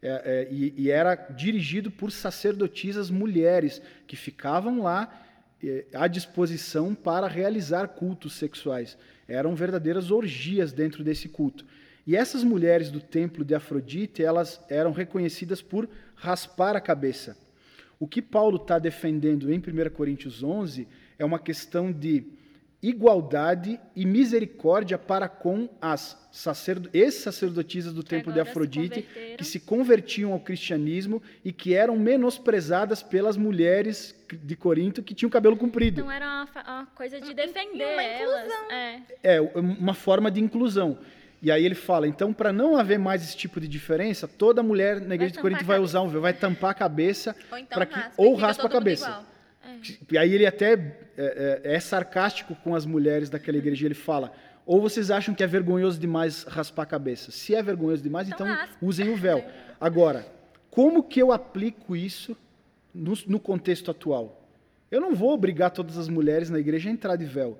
É, 0.00 0.08
é, 0.24 0.48
e, 0.52 0.72
e 0.76 0.90
era 0.92 1.16
dirigido 1.16 1.90
por 1.90 2.12
sacerdotisas 2.12 3.10
mulheres 3.10 3.82
que 4.06 4.14
ficavam 4.14 4.80
lá 4.80 5.12
é, 5.60 5.86
à 5.92 6.06
disposição 6.06 6.94
para 6.94 7.26
realizar 7.26 7.88
cultos 7.88 8.34
sexuais. 8.34 8.96
Eram 9.28 9.54
verdadeiras 9.54 10.10
orgias 10.10 10.72
dentro 10.72 11.04
desse 11.04 11.28
culto. 11.28 11.64
E 12.06 12.16
essas 12.16 12.42
mulheres 12.42 12.90
do 12.90 13.00
templo 13.00 13.44
de 13.44 13.54
Afrodite, 13.54 14.24
elas 14.24 14.58
eram 14.70 14.92
reconhecidas 14.92 15.60
por 15.60 15.86
raspar 16.14 16.74
a 16.74 16.80
cabeça. 16.80 17.36
O 18.00 18.08
que 18.08 18.22
Paulo 18.22 18.56
está 18.56 18.78
defendendo 18.78 19.52
em 19.52 19.58
1 19.58 19.90
Coríntios 19.90 20.42
11 20.42 20.88
é 21.18 21.24
uma 21.24 21.38
questão 21.38 21.92
de 21.92 22.24
igualdade 22.82 23.80
e 23.94 24.06
misericórdia 24.06 24.96
para 24.96 25.28
com 25.28 25.68
as 25.80 26.16
sacerdo 26.30 26.88
ex-sacerdotisas 26.92 27.92
do 27.92 28.04
templo 28.04 28.32
de 28.32 28.38
Afrodite, 28.38 29.04
se 29.12 29.36
que 29.36 29.44
se 29.44 29.60
convertiam 29.60 30.32
ao 30.32 30.38
cristianismo 30.38 31.20
e 31.44 31.52
que 31.52 31.74
eram 31.74 31.96
menosprezadas 31.96 33.02
pelas 33.02 33.36
mulheres 33.36 34.14
de 34.30 34.54
Corinto 34.54 35.02
que 35.02 35.14
tinham 35.14 35.28
cabelo 35.30 35.56
comprido. 35.56 36.00
Então 36.00 36.12
era 36.12 36.26
uma, 36.26 36.48
uma 36.76 36.86
coisa 36.94 37.20
de 37.20 37.34
defender 37.34 37.92
uma 37.94 38.02
elas. 38.02 38.52
É. 38.70 39.00
é, 39.24 39.40
uma 39.40 39.94
forma 39.94 40.30
de 40.30 40.40
inclusão. 40.40 40.98
E 41.40 41.50
aí 41.50 41.64
ele 41.64 41.74
fala, 41.74 42.06
então, 42.06 42.32
para 42.32 42.52
não 42.52 42.76
haver 42.76 42.98
mais 42.98 43.22
esse 43.22 43.36
tipo 43.36 43.60
de 43.60 43.68
diferença, 43.68 44.26
toda 44.26 44.62
mulher 44.62 45.00
na 45.00 45.14
igreja 45.14 45.34
de 45.34 45.38
Corinto 45.40 45.64
vai 45.64 45.78
usar 45.78 46.02
um 46.02 46.08
véu, 46.08 46.20
vai 46.20 46.32
tampar 46.32 46.72
a 46.72 46.74
cabeça, 46.74 47.34
ou, 47.50 47.58
então 47.58 47.86
que, 47.86 47.94
raspa, 47.94 48.12
ou 48.16 48.34
raspa 48.34 48.66
a 48.66 48.70
cabeça. 48.70 49.24
É. 49.64 49.76
E 50.10 50.18
aí 50.18 50.34
ele 50.34 50.46
até 50.46 51.07
é, 51.20 51.60
é, 51.64 51.74
é, 51.74 51.80
sarcástico 51.80 52.54
com 52.54 52.76
as 52.76 52.86
mulheres 52.86 53.28
daquela 53.28 53.58
igreja, 53.58 53.84
ele 53.84 53.94
fala, 53.94 54.32
ou 54.64 54.80
vocês 54.80 55.10
acham 55.10 55.34
que 55.34 55.42
é 55.42 55.46
vergonhoso 55.48 55.98
demais 55.98 56.44
raspar 56.44 56.84
a 56.84 56.86
cabeça? 56.86 57.32
Se 57.32 57.56
é 57.56 57.62
vergonhoso 57.62 58.02
demais, 58.02 58.28
então, 58.28 58.46
então 58.46 58.68
usem 58.80 59.08
o 59.08 59.16
véu. 59.16 59.44
Agora, 59.80 60.24
como 60.70 61.02
que 61.02 61.20
eu 61.20 61.32
aplico 61.32 61.96
isso 61.96 62.36
no, 62.94 63.14
no 63.26 63.40
contexto 63.40 63.90
atual? 63.90 64.48
Eu 64.90 65.00
não 65.00 65.12
vou 65.12 65.32
obrigar 65.32 65.72
todas 65.72 65.98
as 65.98 66.08
mulheres 66.08 66.50
na 66.50 66.60
igreja 66.60 66.88
a 66.88 66.92
entrar 66.92 67.16
de 67.16 67.24
véu. 67.24 67.58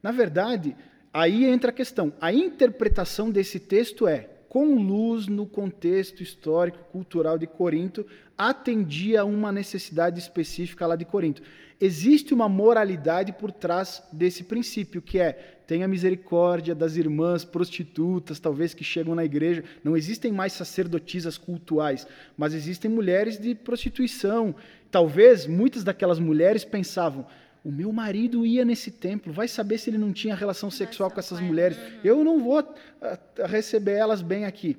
Na 0.00 0.12
verdade, 0.12 0.76
aí 1.12 1.44
entra 1.44 1.70
a 1.70 1.74
questão. 1.74 2.12
A 2.20 2.32
interpretação 2.32 3.28
desse 3.30 3.58
texto 3.58 4.06
é: 4.06 4.28
com 4.50 4.74
luz 4.74 5.28
no 5.28 5.46
contexto 5.46 6.24
histórico, 6.24 6.80
cultural 6.90 7.38
de 7.38 7.46
Corinto, 7.46 8.04
atendia 8.36 9.20
a 9.20 9.24
uma 9.24 9.52
necessidade 9.52 10.18
específica 10.18 10.88
lá 10.88 10.96
de 10.96 11.04
Corinto. 11.04 11.40
Existe 11.80 12.34
uma 12.34 12.48
moralidade 12.48 13.32
por 13.32 13.52
trás 13.52 14.02
desse 14.12 14.42
princípio, 14.42 15.00
que 15.00 15.20
é 15.20 15.60
tenha 15.68 15.86
misericórdia 15.86 16.74
das 16.74 16.96
irmãs 16.96 17.44
prostitutas, 17.44 18.40
talvez 18.40 18.74
que 18.74 18.82
chegam 18.82 19.14
na 19.14 19.24
igreja. 19.24 19.62
Não 19.84 19.96
existem 19.96 20.32
mais 20.32 20.52
sacerdotisas 20.52 21.38
cultuais, 21.38 22.04
mas 22.36 22.52
existem 22.52 22.90
mulheres 22.90 23.38
de 23.38 23.54
prostituição. 23.54 24.52
Talvez 24.90 25.46
muitas 25.46 25.84
daquelas 25.84 26.18
mulheres 26.18 26.64
pensavam: 26.64 27.24
o 27.64 27.70
meu 27.70 27.92
marido 27.92 28.46
ia 28.46 28.64
nesse 28.64 28.90
templo, 28.90 29.32
vai 29.32 29.46
saber 29.46 29.78
se 29.78 29.90
ele 29.90 29.98
não 29.98 30.12
tinha 30.12 30.34
relação 30.34 30.70
sexual 30.70 31.10
com 31.10 31.20
essas 31.20 31.40
mulheres. 31.40 31.78
Eu 32.02 32.24
não 32.24 32.42
vou 32.42 32.58
ah, 32.58 33.18
receber 33.46 33.92
elas 33.92 34.22
bem 34.22 34.44
aqui. 34.44 34.76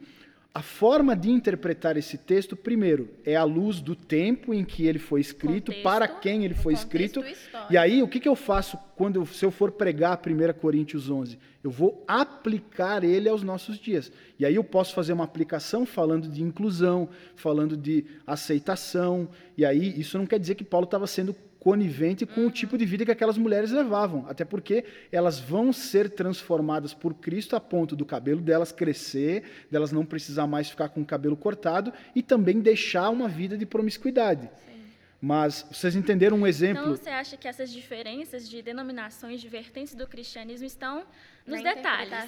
A 0.53 0.61
forma 0.61 1.15
de 1.15 1.29
interpretar 1.29 1.95
esse 1.95 2.17
texto, 2.17 2.57
primeiro, 2.57 3.09
é 3.23 3.37
a 3.37 3.43
luz 3.43 3.79
do 3.79 3.95
tempo 3.95 4.53
em 4.53 4.65
que 4.65 4.85
ele 4.85 4.99
foi 4.99 5.21
escrito, 5.21 5.67
contexto, 5.67 5.83
para 5.83 6.07
quem 6.09 6.43
ele 6.43 6.53
foi 6.53 6.73
escrito. 6.73 7.21
Histórico. 7.21 7.71
E 7.71 7.77
aí, 7.77 8.03
o 8.03 8.07
que, 8.07 8.19
que 8.19 8.27
eu 8.27 8.35
faço 8.35 8.77
quando 8.97 9.15
eu, 9.15 9.25
se 9.25 9.45
eu 9.45 9.51
for 9.51 9.71
pregar 9.71 10.19
1 10.19 10.59
Coríntios 10.59 11.09
11? 11.09 11.39
Eu 11.63 11.71
vou 11.71 12.03
aplicar 12.05 13.01
ele 13.01 13.29
aos 13.29 13.43
nossos 13.43 13.79
dias. 13.79 14.11
E 14.37 14.45
aí 14.45 14.55
eu 14.55 14.63
posso 14.63 14.93
fazer 14.93 15.13
uma 15.13 15.23
aplicação 15.23 15.85
falando 15.85 16.27
de 16.27 16.43
inclusão, 16.43 17.07
falando 17.33 17.77
de 17.77 18.03
aceitação. 18.27 19.29
E 19.57 19.63
aí, 19.63 19.97
isso 19.97 20.17
não 20.17 20.25
quer 20.25 20.39
dizer 20.39 20.55
que 20.55 20.65
Paulo 20.65 20.83
estava 20.83 21.07
sendo 21.07 21.33
conivente 21.61 22.25
com 22.25 22.41
uhum. 22.41 22.47
o 22.47 22.51
tipo 22.51 22.75
de 22.75 22.85
vida 22.87 23.05
que 23.05 23.11
aquelas 23.11 23.37
mulheres 23.37 23.69
levavam, 23.69 24.25
até 24.27 24.43
porque 24.43 24.83
elas 25.11 25.39
vão 25.39 25.71
ser 25.71 26.09
transformadas 26.09 26.91
por 26.91 27.13
Cristo 27.13 27.55
a 27.55 27.59
ponto 27.59 27.95
do 27.95 28.03
cabelo 28.03 28.41
delas 28.41 28.71
crescer, 28.71 29.43
delas 29.69 29.91
não 29.91 30.03
precisar 30.03 30.47
mais 30.47 30.71
ficar 30.71 30.89
com 30.89 31.01
o 31.01 31.05
cabelo 31.05 31.37
cortado 31.37 31.93
e 32.15 32.23
também 32.23 32.59
deixar 32.59 33.11
uma 33.11 33.29
vida 33.29 33.55
de 33.55 33.67
promiscuidade. 33.67 34.49
Sim. 34.65 34.81
Mas 35.21 35.63
vocês 35.71 35.95
entenderam 35.95 36.35
um 36.35 36.47
exemplo? 36.47 36.81
Então 36.81 36.95
você 36.95 37.11
acha 37.11 37.37
que 37.37 37.47
essas 37.47 37.71
diferenças 37.71 38.49
de 38.49 38.59
denominações, 38.63 39.39
de 39.39 39.47
vertentes 39.47 39.93
do 39.93 40.07
cristianismo 40.07 40.65
estão 40.65 41.05
nos 41.45 41.61
Na 41.61 41.75
detalhes? 41.75 42.27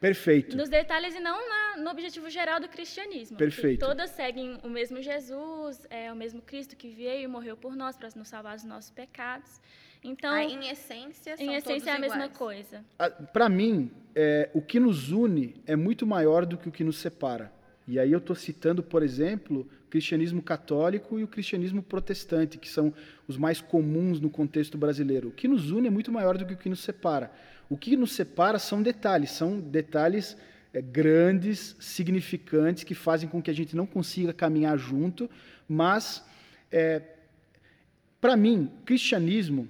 Perfeito. 0.00 0.56
Nos 0.56 0.68
detalhes 0.70 1.14
e 1.14 1.20
não 1.20 1.48
na, 1.48 1.76
no 1.76 1.90
objetivo 1.90 2.30
geral 2.30 2.58
do 2.58 2.68
cristianismo. 2.68 3.36
Perfeito. 3.36 3.84
Todas 3.84 4.10
seguem 4.10 4.58
o 4.64 4.68
mesmo 4.68 5.02
Jesus, 5.02 5.86
é 5.90 6.10
o 6.10 6.16
mesmo 6.16 6.40
Cristo 6.40 6.74
que 6.74 6.88
veio 6.88 7.24
e 7.24 7.26
morreu 7.26 7.56
por 7.56 7.76
nós 7.76 7.96
para 7.96 8.08
nos 8.16 8.28
salvar 8.28 8.56
dos 8.56 8.64
nossos 8.64 8.90
pecados. 8.90 9.60
Então, 10.02 10.32
ah, 10.32 10.42
em 10.42 10.70
essência, 10.70 11.34
em 11.38 11.54
essência 11.54 11.90
é 11.90 11.92
a 11.92 11.96
iguais. 11.96 12.14
mesma 12.14 12.28
coisa. 12.30 12.82
Para 13.34 13.50
mim, 13.50 13.90
é, 14.14 14.48
o 14.54 14.62
que 14.62 14.80
nos 14.80 15.12
une 15.12 15.54
é 15.66 15.76
muito 15.76 16.06
maior 16.06 16.46
do 16.46 16.56
que 16.56 16.68
o 16.68 16.72
que 16.72 16.82
nos 16.82 16.96
separa. 16.96 17.52
E 17.86 17.98
aí 17.98 18.12
eu 18.12 18.18
estou 18.18 18.34
citando, 18.34 18.82
por 18.82 19.02
exemplo, 19.02 19.68
o 19.86 19.90
cristianismo 19.90 20.40
católico 20.40 21.18
e 21.18 21.24
o 21.24 21.28
cristianismo 21.28 21.82
protestante, 21.82 22.56
que 22.56 22.68
são 22.68 22.94
os 23.28 23.36
mais 23.36 23.60
comuns 23.60 24.20
no 24.20 24.30
contexto 24.30 24.78
brasileiro. 24.78 25.28
O 25.28 25.32
que 25.32 25.46
nos 25.46 25.70
une 25.70 25.88
é 25.88 25.90
muito 25.90 26.10
maior 26.10 26.38
do 26.38 26.46
que 26.46 26.54
o 26.54 26.56
que 26.56 26.68
nos 26.70 26.80
separa. 26.80 27.30
O 27.70 27.76
que 27.76 27.96
nos 27.96 28.12
separa 28.12 28.58
são 28.58 28.82
detalhes, 28.82 29.30
são 29.30 29.60
detalhes 29.60 30.36
é, 30.74 30.82
grandes, 30.82 31.76
significantes, 31.78 32.82
que 32.82 32.96
fazem 32.96 33.28
com 33.28 33.40
que 33.40 33.48
a 33.48 33.54
gente 33.54 33.76
não 33.76 33.86
consiga 33.86 34.32
caminhar 34.32 34.76
junto, 34.76 35.30
mas, 35.68 36.22
é, 36.70 37.00
para 38.20 38.36
mim, 38.36 38.68
cristianismo 38.84 39.68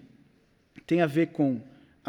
tem 0.87 1.03
a 1.03 1.07
ver 1.07 1.27
com 1.27 1.61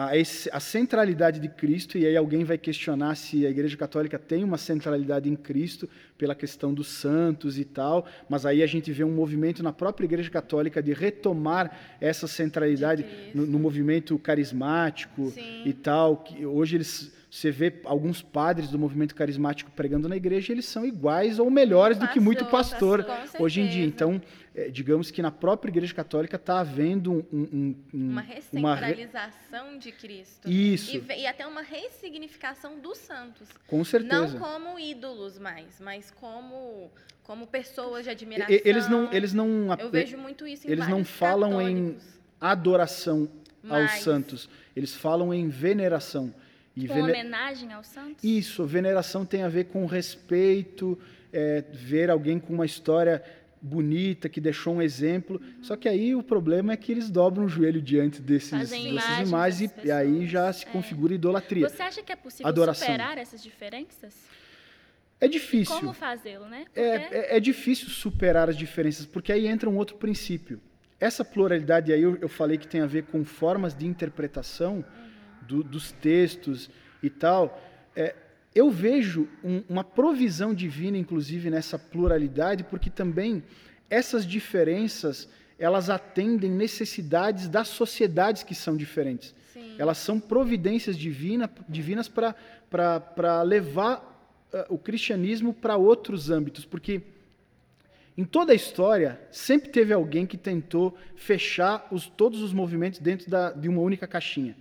a, 0.06 0.58
a, 0.58 0.60
centralidade 0.60 1.39
de 1.39 1.49
Cristo, 1.49 1.97
e 1.97 2.06
aí 2.06 2.16
alguém 2.16 2.43
vai 2.43 2.58
questionar 2.58 3.16
se 3.16 3.45
a 3.45 3.49
Igreja 3.49 3.76
Católica 3.76 4.18
tem 4.18 4.43
uma 4.43 4.58
centralidade 4.58 5.30
em 5.30 5.36
Cristo 5.36 5.89
pela 6.18 6.34
questão 6.34 6.74
dos 6.74 6.88
santos 6.88 7.58
e 7.60 7.66
tal, 7.66 8.06
mas 8.30 8.45
aí 8.45 8.64
a 8.64 8.68
gente 8.68 8.91
vê 8.91 9.04
um 9.04 9.12
movimento 9.12 9.62
na 9.62 9.74
própria 9.74 10.06
Igreja 10.06 10.30
Católica 10.30 10.82
de 10.82 10.93
retomar 10.93 11.97
essa 11.99 12.28
centralidade 12.28 13.06
no, 13.34 13.45
no, 13.45 13.60
movimento 13.60 14.18
carismático 14.20 15.32
Sim. 15.32 15.64
e 15.66 15.74
tal, 15.74 16.18
que 16.18 16.45
hoje 16.45 16.78
eles 16.78 17.20
você 17.32 17.50
vê 17.50 17.80
alguns 17.86 18.22
padres 18.22 18.70
do 18.70 18.78
movimento 18.78 19.16
carismático 19.16 19.72
pregando 19.72 20.10
na 20.10 20.18
igreja, 20.18 20.52
eles 20.52 20.66
são 20.66 20.86
iguais 20.86 21.40
ou 21.40 21.50
melhores 21.50 21.98
do 21.98 22.06
que 22.10 22.20
muito 22.20 22.44
pastor 22.44 23.06
hoje 23.40 23.62
em 23.62 23.70
dia. 23.70 23.86
Então, 23.86 24.22
é, 24.54 24.68
digamos 24.68 25.10
que 25.10 25.22
na 25.22 25.32
própria 25.32 25.72
igreja 25.72 25.94
católica 25.94 26.36
está 26.36 26.60
havendo 26.60 27.14
um, 27.14 27.26
um, 27.32 27.76
um, 27.94 28.10
uma 28.10 28.22
recentralização 28.22 29.70
uma... 29.70 29.78
de 29.78 29.94
Cristo. 29.94 30.52
Isso. 30.52 30.98
E, 30.98 31.22
e, 31.22 31.26
até 31.26 31.48
uma 31.48 31.62
ressignificação 31.62 32.78
dos 32.78 32.98
santos. 32.98 33.48
Com 33.66 33.82
certeza. 33.86 34.28
Não 34.28 34.38
como 34.38 34.78
ídolos 34.78 35.40
mais, 35.40 35.80
mas 35.80 36.12
como 36.12 36.92
como 37.24 37.48
pessoas 37.48 38.04
de 38.04 38.10
admiração. 38.10 38.60
Eles 38.66 38.90
não, 38.90 39.14
eles 39.14 39.34
não. 39.34 39.74
Eu 39.80 39.90
vejo 39.90 40.18
muito 40.18 40.46
isso 40.46 40.68
em 40.68 40.72
Eles 40.72 40.86
não 40.90 41.06
falam 41.06 41.52
católicos. 41.52 41.80
em 41.80 41.98
adoração 42.42 43.30
aos 43.70 43.92
santos. 44.02 44.50
Eles 44.76 44.94
falam 44.94 45.34
em 45.34 45.48
veneração. 45.48 46.34
E 46.76 46.88
com 46.88 46.93
vene... 46.93 47.09
homenagem 47.09 47.74
aos 47.74 47.88
santos? 47.88 48.24
Isso, 48.24 48.65
veneração 48.65 49.26
tem 49.26 49.43
a 49.43 49.49
ver 49.49 49.65
com 49.65 49.86
respeito, 49.86 50.97
é, 51.32 51.63
ver 51.72 52.09
alguém 52.09 52.39
com 52.39 52.53
uma 52.53 52.65
história 52.65 53.24
bonita, 53.61 54.28
que 54.28 54.41
deixou 54.41 54.76
um 54.76 54.82
exemplo. 54.82 55.39
Uhum. 55.39 55.63
Só 55.63 55.76
que 55.76 55.88
aí 55.88 56.15
o 56.15 56.24
problema 56.24 56.74
é 56.74 56.78
que 56.78 56.91
eles 56.91 57.09
dobram 57.09 57.45
o 57.45 57.49
joelho 57.49 57.82
diante 57.82 58.22
desses, 58.22 58.51
dessas 58.51 58.72
imagens, 58.72 59.28
imagens 59.28 59.74
e, 59.84 59.88
e, 59.88 59.91
aí 59.91 60.28
já 60.28 60.51
se 60.51 60.65
é. 60.65 60.69
configura 60.69 61.13
idolatria. 61.13 61.69
Você 61.69 61.84
acha 61.84 62.01
que 62.01 62.11
é 62.11 62.15
possível 62.15 62.47
Adoração. 62.47 62.88
superar 62.88 63.17
essas 63.17 63.43
diferenças? 63.43 64.15
É 65.19 65.28
difícil. 65.28 65.76
Como 65.76 65.93
fazê-lo, 65.93 66.45
né? 66.47 66.65
É, 66.74 66.99
porque... 66.99 67.15
É, 67.15 67.19
é, 67.19 67.38
é, 67.38 67.39
difícil 67.39 67.89
superar 67.89 68.49
as 68.49 68.57
diferenças, 68.57 69.05
porque 69.05 69.32
aí 69.32 69.45
entra 69.45 69.69
um 69.69 69.78
outro 69.78 69.97
princípio. 69.97 70.59
Essa 70.99 71.24
pluralidade 71.24 71.93
aí 71.93 72.01
eu, 72.01 72.17
eu 72.17 72.30
falei 72.30 72.57
que 72.57 72.67
tem 72.67 72.82
a 72.82 72.88
ver 72.88 73.03
com 73.03 73.24
formas 73.24 73.76
de 73.76 73.86
interpretação 73.86 74.78
uhum. 74.78 75.11
Do, 75.42 75.64
dos 75.64 75.92
textos 75.92 76.70
e 77.02 77.10
tal. 77.10 77.62
É, 77.96 78.16
eu 78.54 78.70
vejo 78.70 79.28
um, 79.44 79.64
uma 79.70 79.84
provisão 79.84 80.54
divina, 80.54 80.98
inclusive, 80.98 81.50
nessa 81.50 81.80
pluralidade, 81.80 82.64
porque 82.64 82.89
também 82.89 83.44
essas 83.89 84.26
diferenças 84.26 85.28
elas 85.58 85.92
atendem 85.92 86.50
necessidades 86.50 87.48
das 87.48 87.68
sociedades 87.68 88.42
que 88.42 88.56
são 88.56 88.76
diferentes. 88.76 89.36
Sim. 89.54 89.76
Elas 89.78 90.00
são 90.00 90.20
providências 90.20 90.98
divina, 90.98 91.48
divinas 91.70 92.10
para 92.10 93.44
levar 93.44 94.00
uh, 94.52 94.74
o 94.74 94.78
cristianismo 94.78 95.54
para 95.54 95.78
outros 95.78 96.32
âmbitos, 96.32 96.66
porque 96.66 97.02
em 98.18 98.26
toda 98.26 98.54
a 98.54 98.56
história 98.56 99.22
sempre 99.32 99.70
teve 99.70 99.94
alguém 99.94 100.26
que 100.26 100.36
tentou 100.36 100.98
fechar 101.16 101.88
os, 101.92 102.08
todos 102.08 102.42
os 102.42 102.52
movimentos 102.52 103.00
dentro 103.00 103.30
da, 103.30 103.52
de 103.52 103.70
uma 103.70 103.82
única 103.82 104.08
caixinha, 104.08 104.56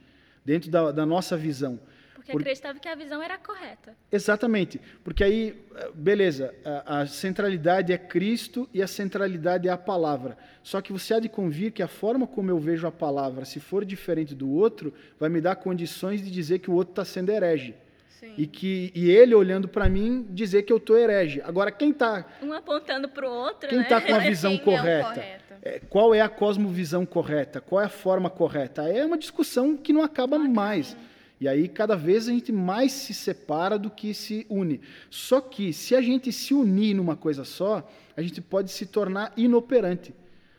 dentro 0.45 0.71
da, 0.71 0.91
da 0.93 1.07
nossa 1.07 1.37
visão. 1.37 1.79
Porque 2.15 2.33
Por... 2.33 2.41
acreditava 2.43 2.79
que 2.79 2.89
a 2.89 2.95
visão 2.95 3.23
era 3.23 3.39
correta. 3.39 3.97
Exatamente. 4.13 4.81
Porque 5.03 5.25
aí, 5.25 5.65
beleza, 5.95 6.55
a, 6.65 7.01
a, 7.01 7.07
centralidade 7.07 7.93
é 7.93 7.99
Cristo 7.99 8.69
e 8.75 8.83
a 8.83 8.87
centralidade 8.87 9.69
é 9.69 9.71
a 9.71 9.79
palavra. 9.79 10.37
Só 10.63 10.81
que 10.83 10.93
você 10.93 11.15
há 11.15 11.21
de 11.21 11.29
convir 11.29 11.73
que 11.73 11.83
a 11.83 11.89
forma 11.89 12.27
como 12.27 12.51
eu 12.51 12.59
vejo 12.59 12.87
a 12.87 12.93
palavra, 12.93 13.45
se 13.45 13.59
for 13.59 13.85
diferente 13.85 14.35
do 14.35 14.51
outro, 14.51 14.93
vai 15.19 15.31
me 15.31 15.41
dar 15.41 15.57
condições 15.57 16.23
de 16.23 16.31
dizer 16.31 16.59
que 16.59 16.71
o 16.71 16.75
outro 16.75 16.93
está 16.93 17.05
sendo 17.05 17.31
herege. 17.31 17.75
Sim. 18.21 18.35
E 18.37 18.47
que 18.47 18.93
e 18.95 19.11
ele 19.11 19.35
olhando 19.35 19.67
para 19.67 19.89
mim 19.89 20.27
dizer 20.29 20.65
que 20.65 20.73
eu 20.73 20.77
estou 20.77 20.99
herege. 20.99 21.41
Agora 21.43 21.71
quem 21.71 21.89
está 21.89 22.27
um 22.43 22.53
apontando 22.53 23.09
para 23.09 23.27
o 23.27 23.33
outro, 23.33 23.67
quem 23.67 23.81
está 23.81 23.99
né? 23.99 24.07
com 24.09 24.15
a 24.15 24.19
visão 24.29 24.59
correta? 24.59 25.21
É, 25.21 25.41
é, 25.63 25.79
qual 25.89 26.15
é 26.15 26.21
a 26.21 26.29
cosmovisão 26.29 27.07
correta? 27.07 27.63
Qual 27.63 27.81
é 27.81 27.87
a 27.87 27.89
forma 27.89 28.29
correta? 28.29 28.87
É 28.87 29.07
uma 29.07 29.17
discussão 29.17 29.75
que 29.75 29.91
não 29.91 30.03
acaba 30.03 30.39
mais. 30.39 30.89
Sim. 30.89 30.97
E 31.41 31.49
aí, 31.49 31.67
cada 31.67 31.97
vez 31.97 32.29
a 32.29 32.33
gente 32.33 32.53
mais 32.53 32.93
se 32.93 33.15
separa 33.15 33.79
do 33.79 33.89
que 33.89 34.13
se 34.13 34.47
une. 34.51 34.83
Só 35.09 35.41
que, 35.41 35.73
se 35.73 35.97
a 35.97 36.03
gente 36.03 36.31
se 36.31 36.53
unir 36.53 36.93
numa 36.93 37.17
coisa 37.17 37.43
só, 37.47 37.91
a 38.15 38.21
gente 38.21 38.43
pode 38.43 38.71
se 38.71 38.85
tornar 38.85 39.33
inoperante. 39.35 40.15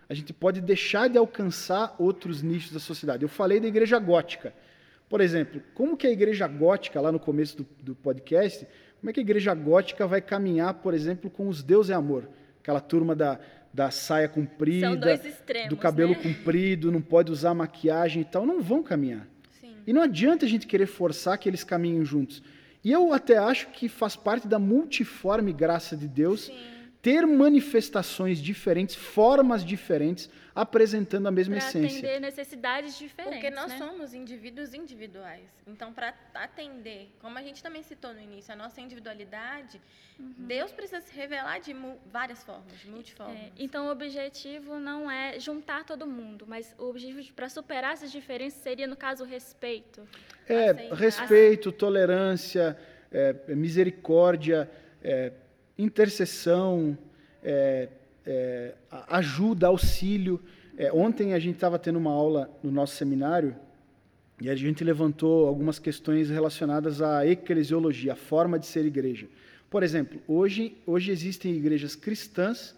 A 0.10 0.16
gente 0.16 0.34
pode 0.34 0.60
deixar 0.60 1.08
de 1.08 1.20
alcançar 1.20 1.96
outros 2.00 2.42
nichos 2.42 2.72
da 2.72 2.80
sociedade. 2.80 3.22
Eu 3.22 3.30
falei 3.30 3.60
da 3.60 3.68
igreja 3.68 4.00
gótica. 4.00 4.52
Por 5.12 5.20
exemplo, 5.20 5.62
como 5.74 5.98
que 5.98 6.08
a 6.08 6.10
igreja 6.10 6.48
gótica, 6.48 7.02
lá 7.02 7.12
no 7.12 7.20
começo 7.20 7.58
do, 7.58 7.68
do 7.84 7.94
podcast, 7.94 8.66
como 8.98 9.10
é 9.10 9.14
que 9.14 9.20
a 9.20 9.24
igreja 9.24 9.54
gótica 9.54 10.08
vai 10.08 10.22
caminhar, 10.22 10.76
por 10.76 10.94
exemplo, 10.94 11.30
com 11.30 11.50
os 11.50 11.62
Deus 11.62 11.90
é 11.90 11.94
Amor? 11.94 12.30
Aquela 12.62 12.80
turma 12.80 13.14
da, 13.14 13.38
da 13.74 13.92
saia 13.92 14.30
comprida, 14.30 15.14
extremos, 15.16 15.68
do 15.68 15.76
cabelo 15.76 16.14
né? 16.14 16.20
comprido, 16.24 16.94
não 16.94 17.02
pode 17.02 17.30
usar 17.30 17.54
maquiagem 17.54 18.22
e 18.22 18.26
tal, 18.26 18.46
não 18.46 18.62
vão 18.62 18.82
caminhar. 18.82 19.28
E 19.86 19.92
não 19.92 20.02
adianta 20.02 20.46
a 20.46 20.48
gente 20.48 20.66
querer 20.66 20.86
forçar 20.86 21.38
que 21.38 21.50
eles 21.50 21.66
caminhem 21.66 22.06
juntos. 22.06 22.42
E 22.82 22.90
eu 22.90 23.12
até 23.12 23.38
acho 23.38 23.68
que 23.72 23.90
faz 23.90 24.16
parte 24.16 24.48
da 24.48 24.58
multiforme 24.58 25.52
graça 25.52 25.98
de 25.98 26.08
Deus 26.08 26.46
Sim. 26.46 26.54
Ter 27.02 27.26
manifestações 27.26 28.40
diferentes, 28.40 28.96
formas 28.96 29.66
diferentes, 29.66 30.30
apresentando 30.54 31.28
a 31.28 31.32
mesma 31.32 31.56
pra 31.56 31.68
essência. 31.68 31.98
atender 31.98 32.20
necessidades 32.20 32.98
diferentes. 32.98 33.40
Porque 33.40 33.50
nós 33.56 33.72
né? 33.72 33.78
somos 33.78 34.14
indivíduos 34.14 34.74
individuais. 34.74 35.50
Então, 35.66 35.92
para 35.92 36.14
atender, 36.36 37.10
como 37.20 37.38
a 37.38 37.42
gente 37.42 37.64
também 37.64 37.82
citou 37.82 38.14
no 38.14 38.20
início, 38.20 38.54
a 38.54 38.56
nossa 38.56 38.80
individualidade, 38.80 39.82
uhum. 40.20 40.34
Deus 40.38 40.72
precisa 40.72 41.02
se 41.02 41.14
revelar 41.16 41.60
de 41.60 41.76
várias 42.12 42.44
formas, 42.44 42.80
de 42.80 42.88
multiformas. 42.88 43.36
É, 43.36 43.52
então, 43.58 43.88
o 43.88 43.92
objetivo 43.92 44.78
não 44.78 45.10
é 45.10 45.40
juntar 45.40 45.84
todo 45.84 46.06
mundo, 46.06 46.46
mas 46.48 46.76
o 46.78 46.90
objetivo 46.90 47.34
para 47.34 47.50
superar 47.50 47.94
essas 47.94 48.12
diferenças 48.12 48.62
seria, 48.62 48.86
no 48.86 48.96
caso, 48.96 49.24
o 49.24 49.28
respeito. 49.28 50.08
É, 50.48 50.70
Aceitar. 50.70 50.96
respeito, 50.96 51.72
tolerância, 51.72 52.78
é, 53.12 53.34
misericórdia, 53.56 54.70
é, 55.02 55.32
intercessão, 55.78 56.98
é, 57.44 57.90
é, 58.26 58.76
ajuda, 59.08 59.68
auxílio. 59.68 60.42
É, 60.78 60.92
ontem 60.92 61.34
a 61.34 61.40
gente 61.40 61.56
estava 61.56 61.78
tendo 61.80 61.98
uma 61.98 62.12
aula 62.12 62.50
no 62.64 62.72
nosso 62.72 62.96
seminário 62.96 63.56
e 64.40 64.50
a 64.50 64.56
gente 64.56 64.84
levantou 64.84 65.48
algumas 65.48 65.80
questões 65.80 66.30
relacionadas 66.30 67.02
à 67.02 67.26
eclesiologia, 67.26 68.14
a 68.14 68.16
forma 68.16 68.58
de 68.58 68.66
ser 68.66 68.86
igreja. 68.86 69.28
Por 69.70 69.84
exemplo, 69.84 70.22
hoje, 70.28 70.78
hoje 70.86 71.12
existem 71.12 71.56
igrejas 71.56 71.96
cristãs 71.96 72.76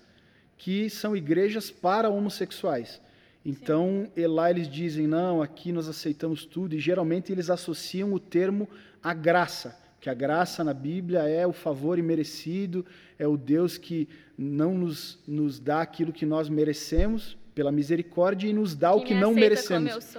que 0.58 0.89
são 0.89 1.16
igrejas 1.16 1.72
para 1.72 2.10
homossexuais. 2.10 3.02
Então, 3.46 4.10
Sim. 4.16 4.28
lá 4.28 4.50
eles 4.50 4.70
dizem, 4.70 5.08
não, 5.08 5.41
aqui 5.41 5.72
nós 5.72 5.88
aceitamos 5.88 6.46
tudo, 6.46 6.76
e 6.76 6.80
geralmente 6.80 7.32
eles 7.32 7.50
associam 7.50 8.14
o 8.14 8.20
termo 8.20 8.70
à 9.02 9.14
graça 9.14 9.83
que 10.04 10.10
a 10.10 10.14
graça 10.14 10.66
na 10.66 10.74
Bíblia 10.74 11.20
é 11.22 11.47
o 11.47 11.54
favor 11.54 11.97
imerecido, 11.97 12.86
é 13.18 13.26
o 13.26 13.38
Deus 13.38 13.78
que 13.78 14.10
não 14.38 14.74
nos, 14.74 15.18
nos 15.26 15.62
dá 15.62 15.82
aquilo 15.82 16.12
que 16.12 16.26
nós 16.26 16.49
merecemos 16.49 17.38
pela 17.56 17.72
misericórdia 17.72 18.49
e 18.49 18.51
nos 18.51 18.76
dá 18.76 18.91
que 18.91 18.97
o 18.97 19.04
que 19.06 19.14
não 19.14 19.34
merecemos. 19.34 20.14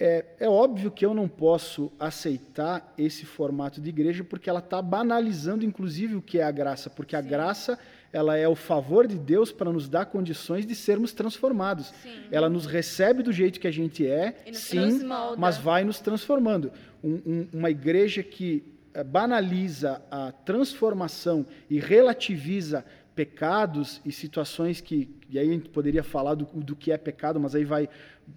É, 0.00 0.24
é 0.40 0.48
óbvio 0.48 0.90
que 0.90 1.04
eu 1.04 1.12
não 1.12 1.28
posso 1.28 1.92
aceitar 2.00 2.94
esse 2.96 3.26
formato 3.26 3.82
de 3.82 3.90
igreja 3.90 4.24
porque 4.24 4.48
ela 4.48 4.60
está 4.60 4.80
banalizando, 4.80 5.62
inclusive, 5.62 6.16
o 6.16 6.22
que 6.22 6.38
é 6.38 6.44
a 6.44 6.50
graça, 6.50 6.88
porque 6.88 7.14
Sim. 7.14 7.20
a 7.20 7.20
graça 7.20 7.78
ela 8.14 8.34
é 8.38 8.48
o 8.48 8.54
favor 8.54 9.06
de 9.06 9.18
Deus 9.18 9.52
para 9.52 9.70
nos 9.70 9.90
dar 9.90 10.06
condições 10.06 10.64
de 10.64 10.74
sermos 10.74 11.12
transformados. 11.12 11.92
Sim. 12.02 12.22
Ela 12.30 12.48
nos 12.48 12.64
recebe 12.64 13.22
do 13.22 13.30
jeito 13.30 13.60
que 13.60 13.68
a 13.68 13.70
gente 13.70 14.06
é, 14.06 14.36
sim, 14.54 15.02
mas 15.36 15.58
vai 15.58 15.84
nos 15.84 16.00
transformando. 16.00 16.72
Um, 17.04 17.20
um, 17.26 17.48
uma 17.52 17.70
igreja 17.70 18.22
que 18.22 18.72
banaliza 19.06 20.02
a 20.10 20.32
transformação 20.32 21.46
e 21.70 21.78
relativiza 21.78 22.84
pecados 23.14 24.00
e 24.04 24.12
situações 24.12 24.80
que 24.80 25.08
e 25.28 25.38
aí 25.38 25.48
a 25.48 25.52
gente 25.52 25.68
poderia 25.68 26.02
falar 26.02 26.34
do, 26.34 26.44
do 26.44 26.76
que 26.76 26.92
é 26.92 26.98
pecado, 26.98 27.40
mas 27.40 27.54
aí 27.54 27.64
vai 27.64 27.88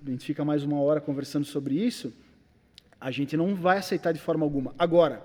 a 0.05 0.09
gente 0.09 0.25
fica 0.25 0.45
mais 0.45 0.63
uma 0.63 0.79
hora 0.79 1.01
conversando 1.01 1.45
sobre 1.45 1.75
isso. 1.75 2.13
A 2.99 3.11
gente 3.11 3.35
não 3.35 3.53
vai 3.53 3.77
aceitar 3.77 4.11
de 4.11 4.19
forma 4.19 4.45
alguma. 4.45 4.73
Agora, 4.79 5.23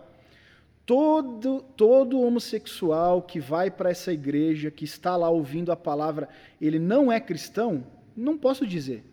todo 0.85 1.63
todo 1.77 2.21
homossexual 2.21 3.23
que 3.23 3.39
vai 3.39 3.71
para 3.71 3.91
essa 3.91 4.13
igreja, 4.13 4.71
que 4.71 4.85
está 4.85 5.17
lá 5.17 5.31
ouvindo 5.31 5.71
a 5.71 5.77
palavra, 5.77 6.29
ele 6.61 6.79
não 6.79 7.11
é 7.11 7.21
cristão? 7.21 7.87
Não 8.17 8.37
posso 8.37 8.67
dizer 8.67 9.10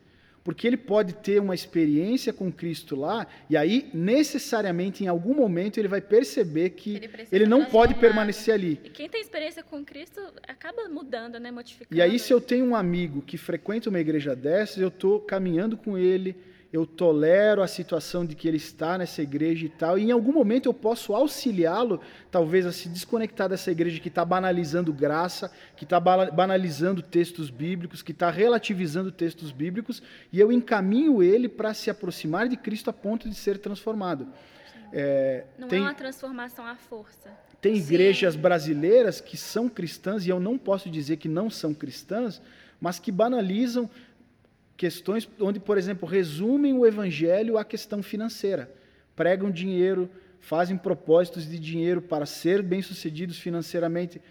porque 0.47 0.65
ele 0.65 0.77
pode 0.77 1.11
ter 1.11 1.41
uma 1.41 1.53
experiência 1.53 2.31
com 2.31 2.49
Cristo 2.49 2.95
lá, 2.95 3.27
e 3.49 3.57
aí, 3.57 3.89
necessariamente, 3.93 5.03
em 5.03 5.07
algum 5.07 5.33
momento, 5.33 5.77
ele 5.77 5.89
vai 5.89 5.99
perceber 5.99 6.69
que 6.69 6.95
ele, 6.95 7.09
ele 7.29 7.45
não 7.45 7.65
pode 7.65 7.95
permanecer 7.95 8.53
ali. 8.53 8.79
E 8.81 8.89
quem 8.89 9.09
tem 9.09 9.19
experiência 9.19 9.61
com 9.61 9.83
Cristo 9.83 10.21
acaba 10.47 10.87
mudando, 10.87 11.37
né, 11.37 11.51
modificando. 11.51 11.93
E 11.93 12.01
aí, 12.01 12.17
se 12.17 12.31
eu 12.31 12.39
tenho 12.39 12.63
um 12.63 12.77
amigo 12.77 13.21
que 13.21 13.37
frequenta 13.37 13.89
uma 13.89 13.99
igreja 13.99 14.33
dessas, 14.37 14.77
eu 14.77 14.87
estou 14.87 15.19
caminhando 15.19 15.75
com 15.75 15.97
ele, 15.97 16.33
eu 16.77 16.85
tolero 16.85 17.63
a 17.63 17.67
situação 17.67 18.23
de 18.23 18.35
que 18.35 18.47
ele 18.47 18.57
está 18.57 18.97
nessa 18.97 19.21
igreja 19.21 19.65
e 19.65 19.69
tal, 19.69 19.97
e 19.97 20.03
em 20.03 20.11
algum 20.11 20.31
momento 20.31 20.67
eu 20.67 20.73
posso 20.73 21.15
auxiliá-lo, 21.15 21.99
talvez, 22.29 22.65
a 22.65 22.71
se 22.71 22.87
desconectar 22.87 23.49
dessa 23.49 23.71
igreja 23.71 23.99
que 23.99 24.09
está 24.09 24.23
banalizando 24.23 24.93
graça, 24.93 25.51
que 25.75 25.83
está 25.83 25.99
banalizando 25.99 27.01
textos 27.01 27.49
bíblicos, 27.49 28.03
que 28.03 28.11
está 28.11 28.29
relativizando 28.29 29.11
textos 29.11 29.51
bíblicos, 29.51 30.03
e 30.31 30.39
eu 30.39 30.51
encaminho 30.51 31.23
ele 31.23 31.49
para 31.49 31.73
se 31.73 31.89
aproximar 31.89 32.47
de 32.47 32.55
Cristo 32.55 32.89
a 32.91 32.93
ponto 32.93 33.27
de 33.27 33.35
ser 33.35 33.57
transformado. 33.57 34.27
É, 34.93 35.45
não 35.57 35.67
tem, 35.67 35.79
é 35.79 35.81
uma 35.81 35.95
transformação 35.95 36.65
à 36.65 36.75
força. 36.75 37.29
Tem 37.59 37.75
igrejas 37.75 38.35
Sim. 38.35 38.39
brasileiras 38.39 39.19
que 39.19 39.35
são 39.35 39.67
cristãs, 39.67 40.27
e 40.27 40.29
eu 40.29 40.39
não 40.39 40.59
posso 40.59 40.91
dizer 40.91 41.17
que 41.17 41.27
não 41.27 41.49
são 41.49 41.73
cristãs, 41.73 42.39
mas 42.79 42.99
que 42.99 43.11
banalizam 43.11 43.89
questões 44.77 45.27
onde, 45.39 45.59
por 45.59 45.77
exemplo, 45.77 46.07
resumem 46.07 46.73
o 46.73 46.85
evangelho 46.85 47.57
à 47.57 47.65
questão 47.65 48.03
financeira. 48.03 48.71
Pregam 49.15 49.49
dinheiro, 49.49 50.09
fazem 50.39 50.77
propósitos 50.77 51.49
de 51.49 51.57
dinheiro 51.57 52.01
para 52.01 52.25
ser 52.27 52.61
bem-sucedidos 52.61 53.39
financeiramente. 53.39 54.21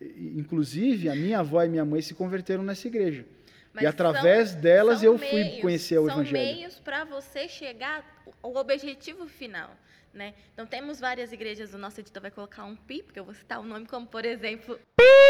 Inclusive, 0.00 1.08
a 1.08 1.16
minha 1.16 1.40
avó 1.40 1.62
e 1.64 1.68
minha 1.68 1.84
mãe 1.84 2.00
se 2.00 2.14
converteram 2.14 2.62
nessa 2.62 2.86
igreja. 2.86 3.26
Mas 3.74 3.82
e 3.82 3.86
através 3.86 4.50
são, 4.50 4.60
delas 4.60 5.00
são 5.00 5.12
eu 5.12 5.18
fui 5.18 5.44
meios, 5.44 5.60
conhecer 5.60 5.98
o 5.98 6.08
evangelho. 6.08 6.46
São 6.46 6.56
meios 6.56 6.78
para 6.78 7.04
você 7.04 7.48
chegar 7.48 8.24
ao 8.40 8.54
objetivo 8.54 9.26
final. 9.26 9.70
Né? 10.14 10.34
Então, 10.54 10.66
temos 10.66 10.98
várias 10.98 11.32
igrejas, 11.32 11.74
o 11.74 11.78
nosso 11.78 12.00
editor 12.00 12.22
vai 12.22 12.30
colocar 12.30 12.64
um 12.64 12.74
pi, 12.74 13.02
porque 13.02 13.20
eu 13.20 13.24
vou 13.24 13.34
citar 13.34 13.60
o 13.60 13.64
nome, 13.64 13.86
como, 13.86 14.06
por 14.06 14.24
exemplo, 14.24 14.78
pi! 14.96 15.27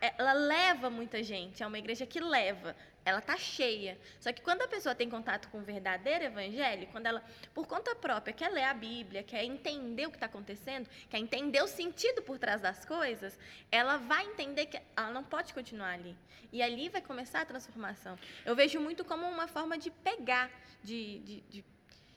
Ela 0.00 0.32
leva 0.32 0.90
muita 0.90 1.22
gente, 1.22 1.62
é 1.62 1.66
uma 1.66 1.78
igreja 1.78 2.06
que 2.06 2.18
leva, 2.18 2.74
ela 3.04 3.20
tá 3.20 3.36
cheia. 3.36 3.98
Só 4.18 4.32
que 4.32 4.42
quando 4.42 4.62
a 4.62 4.68
pessoa 4.68 4.94
tem 4.94 5.08
contato 5.08 5.48
com 5.48 5.58
o 5.58 5.62
verdadeiro 5.62 6.24
evangelho, 6.24 6.88
quando 6.88 7.06
ela, 7.06 7.22
por 7.54 7.66
conta 7.66 7.94
própria, 7.94 8.32
quer 8.32 8.50
ler 8.50 8.64
a 8.64 8.74
Bíblia, 8.74 9.22
quer 9.22 9.44
entender 9.44 10.06
o 10.06 10.10
que 10.10 10.16
está 10.16 10.26
acontecendo, 10.26 10.88
quer 11.08 11.18
entender 11.18 11.62
o 11.62 11.68
sentido 11.68 12.22
por 12.22 12.38
trás 12.38 12.60
das 12.60 12.84
coisas, 12.84 13.38
ela 13.70 13.96
vai 13.96 14.26
entender 14.26 14.66
que 14.66 14.80
ela 14.96 15.10
não 15.10 15.22
pode 15.22 15.54
continuar 15.54 15.94
ali. 15.94 16.16
E 16.52 16.62
ali 16.62 16.88
vai 16.88 17.00
começar 17.00 17.42
a 17.42 17.44
transformação. 17.44 18.18
Eu 18.44 18.56
vejo 18.56 18.80
muito 18.80 19.04
como 19.04 19.26
uma 19.26 19.46
forma 19.46 19.78
de 19.78 19.90
pegar, 19.90 20.50
de, 20.82 21.20
de, 21.20 21.40
de, 21.42 21.64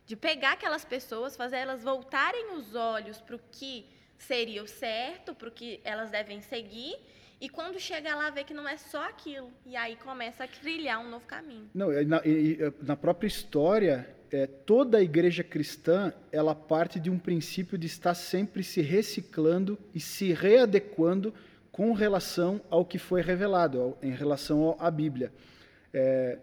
de 0.07 0.15
pegar 0.15 0.53
aquelas 0.53 0.83
pessoas, 0.83 1.35
fazer 1.35 1.57
elas 1.57 1.83
voltarem 1.83 2.53
os 2.53 2.73
olhos 2.73 3.21
para 3.21 3.35
o 3.35 3.39
que 3.51 3.85
seria 4.17 4.63
o 4.63 4.67
certo, 4.67 5.35
para 5.35 5.49
o 5.49 5.51
que 5.51 5.81
elas 5.83 6.09
devem 6.09 6.41
seguir 6.41 6.97
e 7.43 7.49
quando 7.49 7.77
chega 7.77 8.15
lá, 8.15 8.29
vê 8.29 8.45
que 8.45 8.53
não 8.53 8.65
é 8.65 8.77
só 8.77 9.03
aquilo. 9.09 9.51
E 9.65 9.75
aí 9.75 9.97
começa 9.97 10.45
a 10.45 10.47
trilhar 10.47 11.01
um 11.05 11.09
novo 11.09 11.25
caminho. 11.25 11.69
Não, 11.73 11.89
na, 12.05 12.21
na 12.81 12.95
própria 12.95 13.27
história, 13.27 14.07
é, 14.31 14.47
toda 14.47 14.99
a 14.99 15.01
igreja 15.01 15.43
cristã, 15.43 16.13
ela 16.31 16.55
parte 16.55 17.01
de 17.01 17.09
um 17.09 17.19
princípio 17.19 17.77
de 17.77 17.85
estar 17.85 18.13
sempre 18.13 18.63
se 18.63 18.81
reciclando 18.81 19.77
e 19.93 19.99
se 19.99 20.31
readequando 20.31 21.33
com 21.69 21.91
relação 21.91 22.61
ao 22.69 22.85
que 22.85 22.97
foi 22.97 23.21
revelado, 23.21 23.81
ao, 23.81 23.97
em 24.01 24.11
relação 24.11 24.77
à 24.79 24.89
Bíblia. 24.89 25.29
É, 25.93 26.39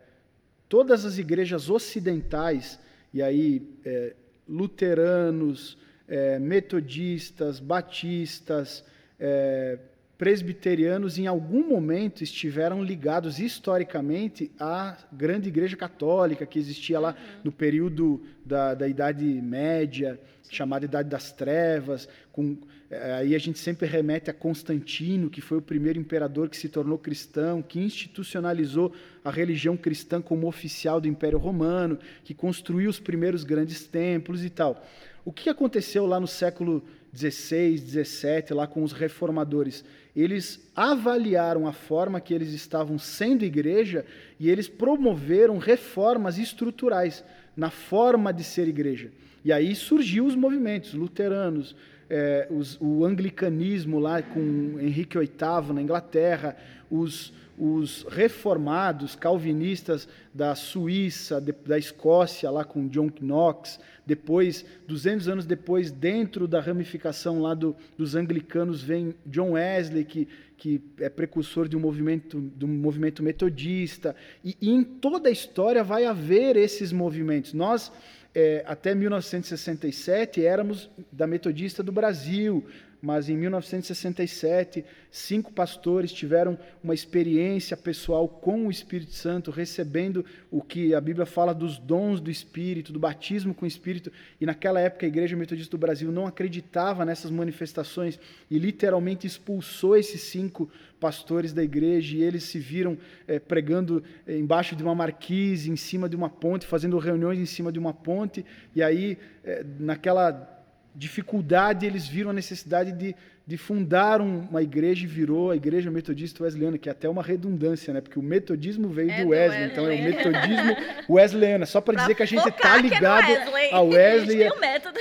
todas 0.68 1.06
as 1.06 1.16
igrejas 1.16 1.70
ocidentais, 1.70 2.78
e 3.10 3.22
aí 3.22 3.66
é, 3.86 4.14
luteranos, 4.46 5.78
é, 6.06 6.38
metodistas, 6.38 7.58
batistas, 7.58 8.84
é, 9.18 9.78
presbiterianos 10.20 11.18
em 11.18 11.26
algum 11.26 11.66
momento 11.66 12.22
estiveram 12.22 12.84
ligados 12.84 13.38
historicamente 13.38 14.50
à 14.60 14.94
grande 15.10 15.48
igreja 15.48 15.78
católica 15.78 16.44
que 16.44 16.58
existia 16.58 17.00
lá 17.00 17.12
uhum. 17.12 17.40
no 17.44 17.50
período 17.50 18.22
da, 18.44 18.74
da 18.74 18.86
Idade 18.86 19.24
Média, 19.24 20.20
chamada 20.50 20.84
Idade 20.84 21.08
das 21.08 21.32
Trevas. 21.32 22.06
Com, 22.30 22.58
eh, 22.90 23.14
aí 23.14 23.34
a 23.34 23.38
gente 23.38 23.58
sempre 23.58 23.88
remete 23.88 24.28
a 24.28 24.34
Constantino, 24.34 25.30
que 25.30 25.40
foi 25.40 25.56
o 25.56 25.62
primeiro 25.62 25.98
imperador 25.98 26.50
que 26.50 26.56
se 26.58 26.68
tornou 26.68 26.98
cristão, 26.98 27.62
que 27.62 27.80
institucionalizou 27.80 28.92
a 29.24 29.30
religião 29.30 29.74
cristã 29.74 30.20
como 30.20 30.46
oficial 30.46 31.00
do 31.00 31.08
Império 31.08 31.38
Romano, 31.38 31.98
que 32.24 32.34
construiu 32.34 32.90
os 32.90 33.00
primeiros 33.00 33.42
grandes 33.42 33.86
templos 33.86 34.44
e 34.44 34.50
tal. 34.50 34.86
O 35.24 35.32
que 35.32 35.48
aconteceu 35.48 36.04
lá 36.04 36.20
no 36.20 36.26
século 36.26 36.84
16, 37.12 37.80
17, 37.80 38.54
lá 38.54 38.66
com 38.66 38.82
os 38.82 38.92
reformadores? 38.92 39.84
eles 40.14 40.60
avaliaram 40.74 41.66
a 41.66 41.72
forma 41.72 42.20
que 42.20 42.34
eles 42.34 42.52
estavam 42.52 42.98
sendo 42.98 43.44
igreja 43.44 44.04
e 44.38 44.50
eles 44.50 44.68
promoveram 44.68 45.58
reformas 45.58 46.38
estruturais 46.38 47.24
na 47.56 47.70
forma 47.70 48.32
de 48.32 48.42
ser 48.42 48.66
igreja. 48.68 49.10
E 49.44 49.52
aí 49.52 49.74
surgiu 49.74 50.26
os 50.26 50.34
movimentos 50.34 50.94
luteranos, 50.94 51.76
é, 52.08 52.46
os, 52.50 52.76
o 52.80 53.04
anglicanismo 53.04 53.98
lá 53.98 54.20
com 54.20 54.78
Henrique 54.80 55.16
VIII 55.18 55.72
na 55.72 55.80
Inglaterra, 55.80 56.56
os, 56.90 57.32
os 57.60 58.06
reformados 58.08 59.14
calvinistas 59.14 60.08
da 60.32 60.54
Suíça, 60.54 61.38
de, 61.38 61.52
da 61.52 61.76
Escócia, 61.76 62.50
lá 62.50 62.64
com 62.64 62.88
John 62.88 63.10
Knox, 63.20 63.78
depois, 64.06 64.64
200 64.88 65.28
anos 65.28 65.44
depois, 65.44 65.90
dentro 65.90 66.48
da 66.48 66.58
ramificação 66.58 67.42
lá 67.42 67.52
do, 67.52 67.76
dos 67.98 68.14
anglicanos, 68.14 68.82
vem 68.82 69.14
John 69.26 69.52
Wesley, 69.52 70.06
que, 70.06 70.26
que 70.56 70.80
é 71.00 71.10
precursor 71.10 71.68
de 71.68 71.76
um 71.76 71.80
movimento, 71.80 72.40
de 72.56 72.64
um 72.64 72.68
movimento 72.68 73.22
metodista, 73.22 74.16
e, 74.42 74.56
e 74.58 74.70
em 74.70 74.82
toda 74.82 75.28
a 75.28 75.32
história 75.32 75.84
vai 75.84 76.06
haver 76.06 76.56
esses 76.56 76.92
movimentos. 76.92 77.52
Nós, 77.52 77.92
é, 78.34 78.64
até 78.66 78.94
1967, 78.94 80.44
éramos 80.44 80.90
da 81.12 81.26
Metodista 81.26 81.82
do 81.82 81.92
Brasil, 81.92 82.64
mas 83.02 83.28
em 83.28 83.36
1967, 83.36 84.84
cinco 85.10 85.52
pastores 85.52 86.12
tiveram 86.12 86.58
uma 86.82 86.94
experiência 86.94 87.76
pessoal 87.76 88.28
com 88.28 88.66
o 88.66 88.70
Espírito 88.70 89.12
Santo, 89.12 89.50
recebendo 89.50 90.24
o 90.50 90.62
que 90.62 90.94
a 90.94 91.00
Bíblia 91.00 91.24
fala 91.24 91.54
dos 91.54 91.78
dons 91.78 92.20
do 92.20 92.30
Espírito, 92.30 92.92
do 92.92 92.98
batismo 92.98 93.54
com 93.54 93.64
o 93.64 93.68
Espírito. 93.68 94.12
E 94.40 94.44
naquela 94.44 94.80
época 94.80 95.06
a 95.06 95.08
Igreja 95.08 95.36
Metodista 95.36 95.70
do 95.70 95.80
Brasil 95.80 96.12
não 96.12 96.26
acreditava 96.26 97.04
nessas 97.04 97.30
manifestações 97.30 98.18
e 98.50 98.58
literalmente 98.58 99.26
expulsou 99.26 99.96
esses 99.96 100.20
cinco 100.22 100.70
pastores 101.00 101.54
da 101.54 101.64
igreja 101.64 102.14
e 102.16 102.22
eles 102.22 102.44
se 102.44 102.58
viram 102.58 102.98
é, 103.26 103.38
pregando 103.38 104.04
é, 104.26 104.36
embaixo 104.36 104.76
de 104.76 104.82
uma 104.82 104.94
marquise, 104.94 105.70
em 105.70 105.76
cima 105.76 106.08
de 106.08 106.14
uma 106.14 106.28
ponte, 106.28 106.66
fazendo 106.66 106.98
reuniões 106.98 107.38
em 107.38 107.46
cima 107.46 107.72
de 107.72 107.78
uma 107.78 107.94
ponte. 107.94 108.44
E 108.76 108.82
aí, 108.82 109.16
é, 109.42 109.64
naquela 109.78 110.59
dificuldade, 110.94 111.86
eles 111.86 112.06
viram 112.06 112.30
a 112.30 112.32
necessidade 112.32 112.92
de, 112.92 113.14
de 113.46 113.56
fundar 113.56 114.20
uma 114.20 114.62
igreja 114.62 115.04
e 115.04 115.06
virou 115.06 115.50
a 115.50 115.56
Igreja 115.56 115.90
Metodista 115.90 116.44
Wesleyana, 116.44 116.78
que 116.78 116.88
é 116.88 116.92
até 116.92 117.08
uma 117.08 117.22
redundância, 117.22 117.92
né? 117.92 118.00
Porque 118.00 118.18
o 118.18 118.22
metodismo 118.22 118.88
veio 118.88 119.10
é 119.10 119.22
do 119.22 119.28
Wesley, 119.28 119.60
Wesley, 119.60 119.70
então 119.70 119.86
é 119.88 119.94
o 119.94 120.02
metodismo 120.02 120.76
Wesleyana, 121.10 121.66
só 121.66 121.80
para 121.80 122.00
dizer 122.00 122.14
que 122.14 122.22
a 122.22 122.26
gente 122.26 122.48
está 122.48 122.78
é 122.78 122.82
ligado 122.82 123.28
Wesley. 123.28 123.70
a 123.72 123.80
Wesley 123.82 124.42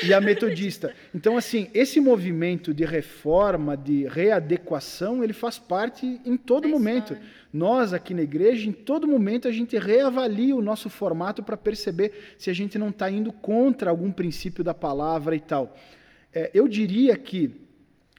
e, 0.01 0.07
e 0.07 0.13
a 0.13 0.21
metodista. 0.21 0.93
Então, 1.13 1.37
assim, 1.37 1.69
esse 1.73 1.99
movimento 1.99 2.73
de 2.73 2.85
reforma, 2.85 3.75
de 3.75 4.07
readequação, 4.07 5.23
ele 5.23 5.33
faz 5.33 5.59
parte 5.59 6.19
em 6.25 6.37
todo 6.37 6.67
é 6.67 6.71
momento. 6.71 7.17
Nós, 7.51 7.93
aqui 7.93 8.13
na 8.13 8.21
igreja, 8.21 8.69
em 8.69 8.71
todo 8.71 9.07
momento, 9.07 9.47
a 9.47 9.51
gente 9.51 9.77
reavalia 9.77 10.55
o 10.55 10.61
nosso 10.61 10.89
formato 10.89 11.41
para 11.41 11.57
perceber 11.57 12.35
se 12.37 12.49
a 12.49 12.53
gente 12.53 12.77
não 12.77 12.89
está 12.89 13.09
indo 13.09 13.31
contra 13.31 13.89
algum 13.89 14.11
princípio 14.11 14.63
da 14.63 14.73
palavra 14.73 15.35
e 15.35 15.39
tal. 15.39 15.75
É, 16.33 16.51
eu 16.53 16.67
diria 16.67 17.17
que, 17.17 17.51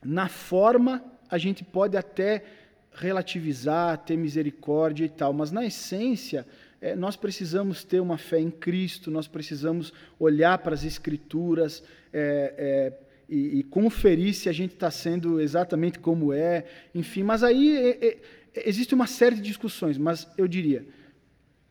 na 0.05 0.29
forma, 0.29 1.03
a 1.31 1.39
gente 1.39 1.63
pode 1.63 1.97
até 1.97 2.45
relativizar, 2.93 3.99
ter 3.99 4.17
misericórdia 4.17 5.05
e 5.05 5.09
tal, 5.09 5.33
mas 5.33 5.53
na 5.53 5.65
essência, 5.65 6.45
é, 6.81 6.97
nós 6.97 7.15
precisamos 7.15 7.85
ter 7.85 8.01
uma 8.01 8.19
fé 8.19 8.41
em 8.41 8.51
Cristo, 8.51 9.11
nós 9.11 9.29
precisamos 9.29 9.93
olhar 10.19 10.59
para 10.59 10.75
as 10.75 10.85
Escrituras 10.85 11.85
é, 12.13 12.55
é, 12.59 12.93
e, 13.29 13.61
e, 13.61 13.63
conferir 13.63 14.35
se 14.35 14.49
a 14.49 14.53
gente 14.53 14.75
está 14.75 14.91
sendo 14.91 15.41
exatamente 15.41 16.01
como 16.01 16.33
é, 16.33 16.65
enfim, 16.93 17.23
mas 17.23 17.45
aí 17.45 17.77
é, 17.77 18.07
é, 18.07 18.19
Existe 18.55 18.95
uma 18.95 19.07
série 19.07 19.37
de 19.37 19.43
discussões, 19.43 19.97
mas 19.97 20.27
eu 20.37 20.49
diria, 20.49 20.87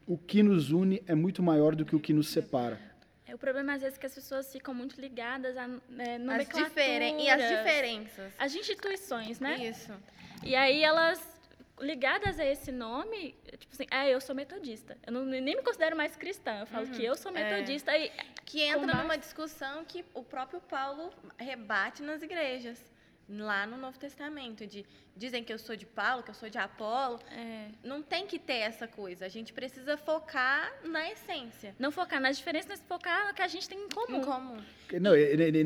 o 0.07 0.17
que 0.17 0.41
nos 0.41 0.71
une 0.71 1.03
é 1.05 1.13
muito 1.13 1.43
maior 1.43 1.75
do 1.75 1.85
que 1.85 1.95
o 1.95 1.99
que 1.99 2.13
nos 2.13 2.29
separa. 2.29 2.79
É, 3.27 3.35
o 3.35 3.37
problema 3.37 3.73
às 3.73 3.81
vezes 3.81 3.97
é 3.97 3.99
que 3.99 4.05
as 4.05 4.15
pessoas 4.15 4.51
ficam 4.51 4.73
muito 4.73 4.99
ligadas 4.99 5.55
a 5.55 5.69
é, 5.99 6.15
as 6.15 6.49
diferen 6.49 7.23
e 7.23 7.29
as 7.29 7.47
diferenças. 7.47 8.33
As 8.39 8.55
instituições, 8.55 9.39
né? 9.39 9.57
Isso. 9.67 9.93
E 10.43 10.55
aí 10.55 10.83
elas 10.83 11.21
ligadas 11.79 12.39
a 12.39 12.45
esse 12.45 12.71
nome, 12.71 13.35
tipo 13.57 13.73
assim, 13.73 13.85
é, 13.91 14.13
eu 14.13 14.19
sou 14.19 14.35
metodista. 14.35 14.97
Eu 15.05 15.13
não, 15.13 15.25
nem 15.25 15.41
me 15.41 15.61
considero 15.61 15.95
mais 15.95 16.15
cristã. 16.15 16.59
Eu 16.61 16.65
falo 16.65 16.87
uhum, 16.87 16.91
que 16.93 17.03
eu 17.03 17.15
sou 17.15 17.31
é. 17.35 17.43
metodista. 17.43 17.91
É. 17.91 18.05
E, 18.05 18.11
que 18.45 18.61
entra 18.61 18.95
numa 18.95 19.15
discussão 19.15 19.85
que 19.85 20.03
o 20.13 20.23
próprio 20.23 20.59
Paulo 20.59 21.11
rebate 21.37 22.01
nas 22.01 22.23
igrejas 22.23 22.83
lá 23.29 23.67
no 23.67 23.77
Novo 23.77 23.99
Testamento, 23.99 24.65
de 24.65 24.85
dizem 25.15 25.43
que 25.43 25.51
eu 25.51 25.59
sou 25.59 25.75
de 25.75 25.85
Paulo, 25.85 26.23
que 26.23 26.31
eu 26.31 26.33
sou 26.33 26.49
de 26.49 26.57
Apolo. 26.57 27.19
É. 27.31 27.67
Não 27.83 28.01
tem 28.01 28.25
que 28.25 28.39
ter 28.39 28.59
essa 28.59 28.87
coisa. 28.87 29.25
A 29.25 29.29
gente 29.29 29.51
precisa 29.51 29.97
focar 29.97 30.73
na 30.83 31.11
essência. 31.11 31.75
Não 31.77 31.91
focar 31.91 32.21
nas 32.21 32.37
diferenças, 32.37 32.69
mas 32.69 32.81
focar 32.87 33.27
no 33.27 33.33
que 33.33 33.41
a 33.41 33.47
gente 33.47 33.67
tem 33.67 33.77
em 33.77 33.89
comum. 33.89 34.17
Em 34.17 34.23
comum. 34.23 34.57
Não, 35.01 35.11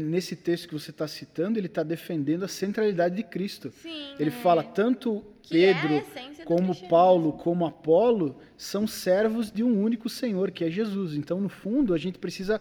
nesse 0.10 0.36
texto 0.36 0.68
que 0.68 0.74
você 0.74 0.90
está 0.90 1.08
citando, 1.08 1.60
ele 1.60 1.68
está 1.68 1.84
defendendo 1.84 2.44
a 2.44 2.48
centralidade 2.48 3.16
de 3.16 3.24
Cristo. 3.24 3.72
Sim, 3.72 4.16
ele 4.20 4.32
é. 4.32 4.34
fala 4.34 4.64
tanto 4.64 5.24
que 5.44 5.64
é 5.64 5.74
Pedro, 5.74 5.94
é 5.94 6.44
como 6.46 6.76
Paulo, 6.88 7.34
como 7.34 7.66
Apolo, 7.66 8.42
são 8.58 8.88
servos 8.88 9.52
de 9.52 9.64
um 9.64 9.82
único 9.82 10.10
Senhor, 10.10 10.52
que 10.52 10.66
é 10.66 10.72
Jesus. 10.72 11.14
Então, 11.14 11.40
no 11.40 11.50
fundo, 11.50 11.94
a 11.94 11.98
gente 11.98 12.18
precisa 12.18 12.60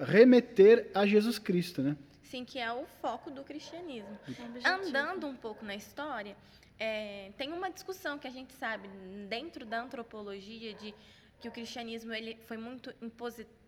remeter 0.00 0.90
a 0.92 1.06
Jesus 1.06 1.38
Cristo, 1.38 1.80
né? 1.80 1.96
Sim, 2.34 2.44
que 2.44 2.58
é 2.58 2.72
o 2.72 2.84
foco 3.00 3.30
do 3.30 3.44
cristianismo. 3.44 4.18
Andando 4.64 5.28
um 5.28 5.36
pouco 5.36 5.64
na 5.64 5.76
história, 5.76 6.36
é, 6.80 7.30
tem 7.38 7.52
uma 7.52 7.70
discussão 7.70 8.18
que 8.18 8.26
a 8.26 8.30
gente 8.30 8.52
sabe 8.54 8.88
dentro 9.28 9.64
da 9.64 9.80
antropologia 9.80 10.74
de 10.74 10.92
que 11.40 11.48
o 11.48 11.52
cristianismo 11.52 12.12
ele 12.12 12.36
foi 12.48 12.56
muito 12.56 12.92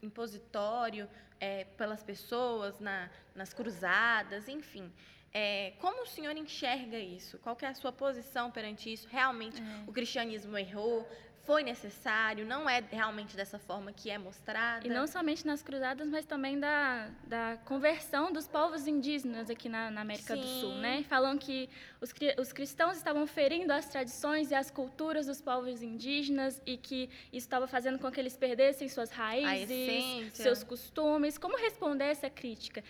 impositório 0.02 1.08
é, 1.38 1.62
pelas 1.76 2.02
pessoas 2.02 2.80
na, 2.80 3.08
nas 3.36 3.54
cruzadas, 3.54 4.48
enfim. 4.48 4.92
É, 5.32 5.74
como 5.78 6.02
o 6.02 6.06
senhor 6.06 6.36
enxerga 6.36 6.98
isso? 6.98 7.38
Qual 7.38 7.56
é 7.62 7.66
a 7.66 7.74
sua 7.74 7.92
posição 7.92 8.50
perante 8.50 8.92
isso? 8.92 9.06
Realmente 9.08 9.62
é. 9.62 9.84
o 9.86 9.92
cristianismo 9.92 10.58
errou? 10.58 11.08
Foi 11.46 11.62
necessário, 11.62 12.44
não 12.44 12.68
é 12.68 12.82
realmente 12.90 13.36
dessa 13.36 13.58
forma 13.58 13.92
que 13.92 14.10
é 14.10 14.18
mostrada. 14.18 14.84
E 14.84 14.90
não 14.90 15.06
somente 15.06 15.46
nas 15.46 15.62
cruzadas, 15.62 16.08
mas 16.08 16.24
também 16.24 16.58
da, 16.58 17.08
da 17.24 17.56
conversão 17.64 18.32
dos 18.32 18.48
povos 18.48 18.88
indígenas 18.88 19.48
aqui 19.48 19.68
na, 19.68 19.90
na 19.90 20.00
América 20.00 20.34
Sim. 20.34 20.40
do 20.40 20.46
Sul, 20.46 20.74
né? 20.74 21.04
Falam 21.08 21.38
que 21.38 21.70
os, 22.00 22.12
os 22.38 22.52
cristãos 22.52 22.96
estavam 22.96 23.26
ferindo 23.28 23.72
as 23.72 23.86
tradições 23.86 24.50
e 24.50 24.54
as 24.56 24.72
culturas 24.72 25.26
dos 25.26 25.40
povos 25.40 25.82
indígenas 25.82 26.60
e 26.66 26.76
que 26.76 27.08
isso 27.32 27.46
estava 27.46 27.68
fazendo 27.68 27.98
com 28.00 28.10
que 28.10 28.18
eles 28.18 28.36
perdessem 28.36 28.88
suas 28.88 29.10
raízes, 29.10 30.32
seus 30.32 30.64
costumes. 30.64 31.38
Como 31.38 31.56
responder 31.56 32.06
essa 32.06 32.28
crítica? 32.28 32.82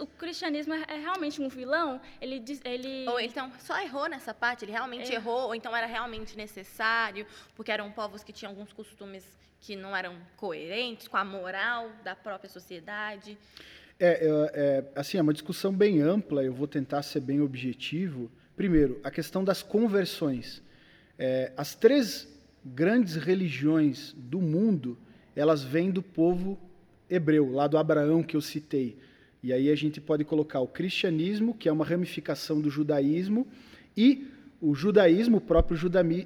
O 0.00 0.06
cristianismo 0.06 0.74
é 0.74 0.98
realmente 0.98 1.40
um 1.40 1.48
vilão? 1.48 2.00
Ele, 2.20 2.42
ele... 2.64 3.08
Ou 3.08 3.20
então 3.20 3.52
só 3.60 3.80
errou 3.80 4.08
nessa 4.08 4.34
parte, 4.34 4.64
ele 4.64 4.72
realmente 4.72 5.12
é. 5.12 5.14
errou, 5.14 5.42
ou 5.42 5.54
então 5.54 5.74
era 5.76 5.86
realmente 5.86 6.36
necessário, 6.36 7.24
porque 7.54 7.70
era 7.70 7.84
um 7.84 7.91
povos 7.92 8.22
que 8.24 8.32
tinham 8.32 8.50
alguns 8.50 8.72
costumes 8.72 9.24
que 9.60 9.76
não 9.76 9.96
eram 9.96 10.16
coerentes 10.36 11.06
com 11.06 11.16
a 11.16 11.24
moral 11.24 11.90
da 12.02 12.16
própria 12.16 12.50
sociedade? 12.50 13.38
É, 13.98 14.06
é, 14.06 14.50
é, 14.54 14.84
assim, 14.96 15.18
é 15.18 15.22
uma 15.22 15.32
discussão 15.32 15.72
bem 15.72 16.00
ampla, 16.00 16.42
eu 16.42 16.52
vou 16.52 16.66
tentar 16.66 17.02
ser 17.02 17.20
bem 17.20 17.40
objetivo. 17.40 18.30
Primeiro, 18.56 19.00
a 19.04 19.10
questão 19.10 19.44
das 19.44 19.62
conversões. 19.62 20.62
É, 21.18 21.52
as 21.56 21.74
três 21.74 22.28
grandes 22.64 23.16
religiões 23.16 24.12
do 24.16 24.40
mundo, 24.40 24.98
elas 25.36 25.62
vêm 25.62 25.90
do 25.90 26.02
povo 26.02 26.58
hebreu, 27.08 27.52
lá 27.52 27.66
do 27.66 27.78
Abraão 27.78 28.22
que 28.22 28.36
eu 28.36 28.40
citei. 28.40 28.98
E 29.42 29.52
aí 29.52 29.70
a 29.70 29.74
gente 29.74 30.00
pode 30.00 30.24
colocar 30.24 30.60
o 30.60 30.68
cristianismo, 30.68 31.54
que 31.54 31.68
é 31.68 31.72
uma 31.72 31.84
ramificação 31.84 32.60
do 32.60 32.70
judaísmo, 32.70 33.46
e 33.96 34.31
o 34.62 34.76
judaísmo, 34.76 35.38
o 35.38 35.40
próprio 35.40 35.76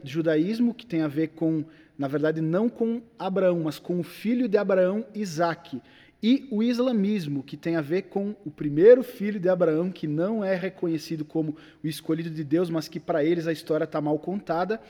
judaísmo, 0.05 0.74
que 0.74 0.84
tem 0.84 1.01
a 1.01 1.09
ver 1.09 1.28
com, 1.28 1.64
na 1.99 2.07
verdade, 2.07 2.43
não 2.43 2.68
com 2.68 3.01
Abraão, 3.18 3.62
mas 3.64 3.78
com 3.78 3.99
o 3.99 4.03
filho 4.03 4.47
de 4.47 4.59
Abraão, 4.59 5.07
Isaac. 5.14 5.80
E 6.22 6.47
o 6.51 6.62
islamismo, 6.62 7.43
que 7.43 7.57
tem 7.57 7.76
a 7.76 7.80
ver 7.80 8.03
com 8.03 8.37
o 8.45 8.51
primeiro 8.51 9.03
filho 9.03 9.41
de 9.41 9.49
Abraão, 9.49 9.91
que 9.91 10.07
não 10.07 10.45
é 10.45 10.55
reconhecido 10.55 11.24
como 11.24 11.57
o 11.82 11.87
escolhido 11.87 12.28
de 12.28 12.45
Deus, 12.45 12.68
mas 12.68 12.89
que 12.89 13.01
para 13.01 13.24
eles 13.24 13.47
a 13.47 13.53
história 13.53 13.84
está 13.84 14.03
mal 14.03 14.18
contada, 14.18 14.82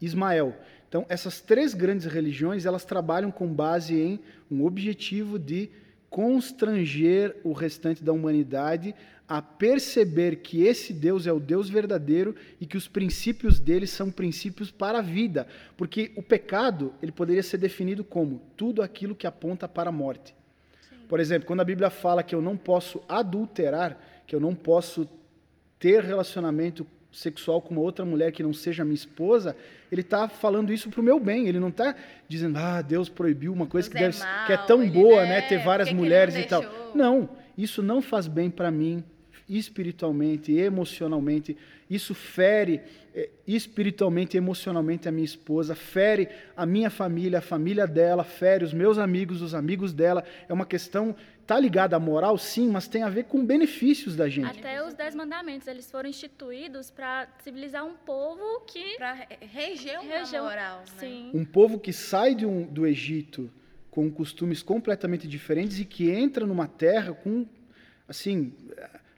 Ismael. 0.00 0.56
Então, 0.88 1.04
essas 1.06 1.42
três 1.42 1.74
grandes 1.74 2.06
religiões, 2.06 2.64
elas 2.64 2.86
trabalham 2.86 3.30
com 3.30 3.52
base 3.52 4.00
em 4.00 4.18
um 4.50 4.64
objetivo 4.64 5.38
de 5.38 5.68
constranger 6.14 7.34
o 7.42 7.52
restante 7.52 8.04
da 8.04 8.12
humanidade 8.12 8.94
a 9.28 9.42
perceber 9.42 10.36
que 10.36 10.62
esse 10.62 10.92
Deus 10.92 11.26
é 11.26 11.32
o 11.32 11.40
Deus 11.40 11.68
verdadeiro 11.68 12.36
e 12.60 12.66
que 12.66 12.76
os 12.76 12.86
princípios 12.86 13.58
dele 13.58 13.84
são 13.84 14.12
princípios 14.12 14.70
para 14.70 15.00
a 15.00 15.02
vida, 15.02 15.48
porque 15.76 16.12
o 16.14 16.22
pecado 16.22 16.94
ele 17.02 17.10
poderia 17.10 17.42
ser 17.42 17.58
definido 17.58 18.04
como 18.04 18.40
tudo 18.56 18.80
aquilo 18.80 19.12
que 19.12 19.26
aponta 19.26 19.66
para 19.66 19.88
a 19.88 19.92
morte. 19.92 20.36
Sim. 20.88 20.94
Por 21.08 21.18
exemplo, 21.18 21.48
quando 21.48 21.62
a 21.62 21.64
Bíblia 21.64 21.90
fala 21.90 22.22
que 22.22 22.32
eu 22.32 22.40
não 22.40 22.56
posso 22.56 23.02
adulterar, 23.08 23.98
que 24.24 24.36
eu 24.36 24.40
não 24.40 24.54
posso 24.54 25.08
ter 25.80 26.00
relacionamento 26.00 26.86
sexual 27.10 27.60
com 27.60 27.74
uma 27.74 27.82
outra 27.82 28.04
mulher 28.04 28.30
que 28.30 28.42
não 28.44 28.52
seja 28.52 28.84
minha 28.84 28.94
esposa, 28.94 29.56
ele 29.94 30.00
está 30.00 30.28
falando 30.28 30.72
isso 30.72 30.90
para 30.90 31.00
o 31.00 31.04
meu 31.04 31.20
bem. 31.20 31.46
Ele 31.46 31.60
não 31.60 31.68
está 31.68 31.94
dizendo, 32.28 32.58
ah, 32.58 32.82
Deus 32.82 33.08
proibiu 33.08 33.52
uma 33.52 33.66
coisa 33.66 33.88
que, 33.88 33.94
deve, 33.94 34.16
é 34.16 34.20
mal, 34.20 34.46
que, 34.46 34.52
é 34.52 34.56
tão 34.56 34.90
boa, 34.90 35.24
né, 35.24 35.40
ter 35.42 35.58
várias 35.58 35.92
mulheres 35.92 36.34
e 36.34 36.42
tal. 36.42 36.64
Não, 36.94 37.28
isso 37.56 37.80
não 37.80 38.02
faz 38.02 38.26
bem 38.26 38.50
para 38.50 38.72
mim 38.72 39.04
espiritualmente, 39.48 40.52
emocionalmente. 40.52 41.56
Isso 41.88 42.12
fere 42.12 42.80
é, 43.14 43.28
espiritualmente 43.46 44.36
e 44.36 44.38
emocionalmente 44.38 45.08
a 45.08 45.12
minha 45.12 45.24
esposa, 45.24 45.74
fere 45.76 46.28
a 46.56 46.66
minha 46.66 46.90
família, 46.90 47.38
a 47.38 47.42
família 47.42 47.86
dela, 47.86 48.24
fere 48.24 48.64
os 48.64 48.72
meus 48.72 48.98
amigos, 48.98 49.42
os 49.42 49.54
amigos 49.54 49.92
dela. 49.92 50.24
É 50.48 50.52
uma 50.52 50.66
questão 50.66 51.14
Está 51.44 51.60
ligada 51.60 51.94
à 51.94 52.00
moral, 52.00 52.38
sim, 52.38 52.70
mas 52.70 52.88
tem 52.88 53.02
a 53.02 53.10
ver 53.10 53.24
com 53.24 53.44
benefícios 53.44 54.16
da 54.16 54.30
gente. 54.30 54.58
Até 54.58 54.82
os 54.82 54.94
Dez 54.94 55.14
Mandamentos, 55.14 55.68
eles 55.68 55.90
foram 55.90 56.08
instituídos 56.08 56.90
para 56.90 57.28
civilizar 57.42 57.84
um 57.84 57.92
povo 57.92 58.60
que... 58.66 58.96
Para 58.96 59.26
reger 59.42 60.00
uma 60.00 60.20
reger, 60.20 60.42
moral, 60.42 60.78
né? 60.78 60.84
sim. 60.98 61.30
Um 61.34 61.44
povo 61.44 61.78
que 61.78 61.92
sai 61.92 62.34
de 62.34 62.46
um, 62.46 62.62
do 62.62 62.86
Egito 62.86 63.50
com 63.90 64.10
costumes 64.10 64.62
completamente 64.62 65.28
diferentes 65.28 65.78
e 65.78 65.84
que 65.84 66.10
entra 66.10 66.46
numa 66.46 66.66
terra 66.66 67.12
com, 67.12 67.46
assim... 68.08 68.54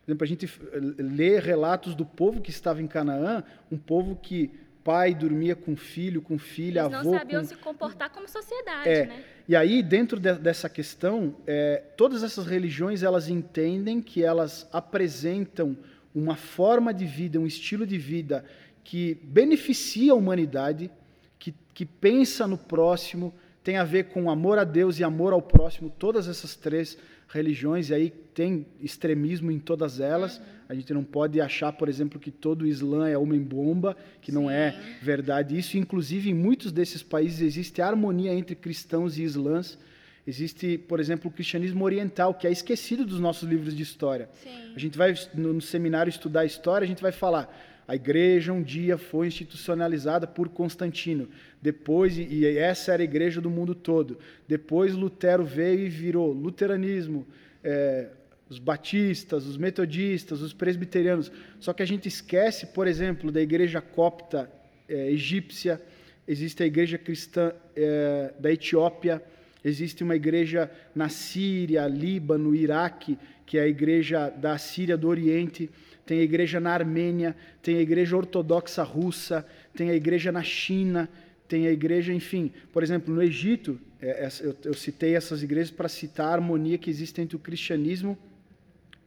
Por 0.05 0.11
exemplo, 0.11 0.25
a 0.25 0.27
gente 0.27 0.51
lê 0.99 1.39
relatos 1.39 1.95
do 1.95 2.05
povo 2.05 2.41
que 2.41 2.51
estava 2.51 2.83
em 2.83 2.89
Canaã, 2.89 3.45
um 3.71 3.79
povo 3.79 4.17
que 4.17 4.51
pai 4.87 5.13
dormia 5.13 5.57
com 5.57 5.75
filho, 5.75 6.23
com 6.23 6.39
filha, 6.39 6.83
Eles 6.83 6.95
avô. 6.95 7.11
não 7.11 7.19
sabiam 7.19 7.43
com... 7.43 7.49
se 7.49 7.57
comportar 7.57 8.09
como 8.11 8.29
sociedade, 8.29 8.89
é, 8.89 9.07
né? 9.07 9.25
E 9.49 9.57
aí, 9.57 9.83
dentro 9.83 10.21
de, 10.21 10.33
dessa 10.35 10.69
questão, 10.69 11.35
é, 11.45 11.83
todas 11.97 12.23
essas 12.23 12.47
religiões 12.47 13.03
elas 13.03 13.29
entendem 13.29 14.01
que 14.01 14.23
elas 14.23 14.69
apresentam 14.73 15.77
uma 16.15 16.37
forma 16.37 16.95
de 16.95 17.05
vida, 17.05 17.41
um 17.41 17.47
estilo 17.47 17.85
de 17.85 17.99
vida 17.99 18.45
que 18.85 19.19
beneficia 19.25 20.13
a 20.13 20.15
humanidade, 20.15 20.89
que, 21.37 21.53
que 21.75 21.85
pensa 21.85 22.47
no 22.47 22.57
próximo, 22.57 23.35
tem 23.65 23.79
a 23.79 23.85
ver 23.85 24.05
com 24.05 24.31
amor 24.31 24.57
a 24.57 24.65
Deus 24.65 25.01
e 25.01 25.05
amor 25.05 25.33
ao 25.33 25.43
próximo, 25.43 25.91
todas 25.91 26.29
essas 26.29 26.55
três 26.55 26.97
religiões, 27.29 27.91
e 27.91 27.95
aí 27.95 28.11
tem 28.35 28.67
extremismo 28.81 29.51
em 29.51 29.59
todas 29.59 30.01
elas. 30.01 30.39
Uhum. 30.39 30.45
A 30.69 30.75
gente 30.75 30.93
não 30.93 31.05
pode 31.05 31.41
achar, 31.41 31.73
por 31.73 31.89
exemplo, 31.89 32.19
que 32.19 32.31
todo 32.31 32.63
o 32.63 32.67
Islã 32.67 33.09
é 33.09 33.17
homem-bomba, 33.17 33.97
que 34.21 34.33
Sim. 34.33 34.39
não 34.39 34.51
é 34.51 34.79
verdade 35.01 35.57
isso. 35.57 35.79
Inclusive, 35.79 36.31
em 36.31 36.35
muitos 36.35 36.73
desses 36.73 37.03
países 37.03 37.41
existe 37.41 37.81
harmonia 37.81 38.35
entre 38.35 38.55
cristãos 38.55 39.17
e 39.19 39.23
islãs. 39.23 39.79
Existe, 40.27 40.77
por 40.77 40.99
exemplo, 40.99 41.31
o 41.31 41.33
cristianismo 41.33 41.85
oriental, 41.85 42.35
que 42.35 42.49
é 42.49 42.51
esquecido 42.51 43.05
dos 43.05 43.21
nossos 43.21 43.49
livros 43.49 43.77
de 43.77 43.83
história. 43.83 44.29
Sim. 44.43 44.73
A 44.75 44.79
gente 44.79 44.99
vai 44.99 45.15
no, 45.35 45.53
no 45.55 45.61
seminário 45.61 46.11
estudar 46.11 46.45
história, 46.45 46.85
a 46.85 46.89
gente 46.89 47.01
vai 47.01 47.13
falar 47.13 47.49
a 47.89 47.95
igreja 47.95 48.53
um 48.53 48.63
dia 48.63 48.99
foi 48.99 49.29
institucionalizada 49.29 50.27
por 50.27 50.49
Constantino. 50.49 51.29
Depois, 51.63 52.19
e 52.19 52.45
essa 52.59 52.93
era 52.93 53.03
a 53.03 53.05
igreja 53.05 53.41
do 53.41 53.49
mundo 53.49 53.75
todo. 53.75 54.19
Depois 54.49 54.95
Lutero 54.95 55.45
veio 55.45 55.87
e 55.87 55.89
virou 55.89 56.33
luteranismo, 56.33 57.27
é, 57.63 58.09
os 58.49 58.59
batistas, 58.59 59.47
os 59.47 59.57
metodistas, 59.57 60.41
os 60.41 60.53
presbiterianos. 60.53 61.31
Só 61.61 61.73
que 61.73 61.83
a 61.83 61.87
gente 61.87 62.09
esquece, 62.09 62.67
por 62.67 62.89
exemplo, 62.89 63.31
da 63.31 63.41
igreja 63.41 63.81
copta 63.81 64.51
é, 64.89 65.11
egípcia, 65.11 65.81
existe 66.27 66.63
a 66.63 66.67
igreja 66.67 66.99
cristã 66.99 67.53
é, 67.75 68.33
da 68.39 68.53
Etiópia, 68.53 69.23
existe 69.65 70.03
uma 70.03 70.17
igreja 70.17 70.71
na 70.95 71.09
Síria, 71.09 71.87
Líbano, 71.87 72.55
Iraque, 72.55 73.19
que 73.45 73.59
é 73.59 73.63
a 73.63 73.69
igreja 73.69 74.29
da 74.29 74.59
Síria 74.59 74.97
do 74.97 75.09
Oriente, 75.09 75.71
tem 76.07 76.21
a 76.21 76.23
igreja 76.23 76.61
na 76.61 76.71
Armênia, 76.71 77.35
tem 77.61 77.77
a 77.77 77.81
igreja 77.81 78.17
ortodoxa 78.17 78.85
russa, 78.85 79.45
tem 79.75 79.91
a 79.91 79.95
igreja 79.95 80.31
na 80.31 80.43
China, 80.43 81.09
tem 81.49 81.67
a 81.67 81.73
igreja, 81.73 82.13
enfim, 82.13 82.53
por 82.73 82.83
exemplo, 82.83 83.13
no 83.13 83.21
Egito, 83.21 83.79
é, 84.01 84.29
eu, 84.41 84.57
eu 84.65 84.75
citei 84.75 85.17
essas 85.17 85.43
igrejas 85.43 85.71
para 85.71 85.89
citar 85.89 86.29
a 86.29 86.33
harmonia 86.35 86.79
que 86.79 86.89
existe 86.89 87.21
entre 87.21 87.35
o 87.35 87.41
cristianismo 87.41 88.17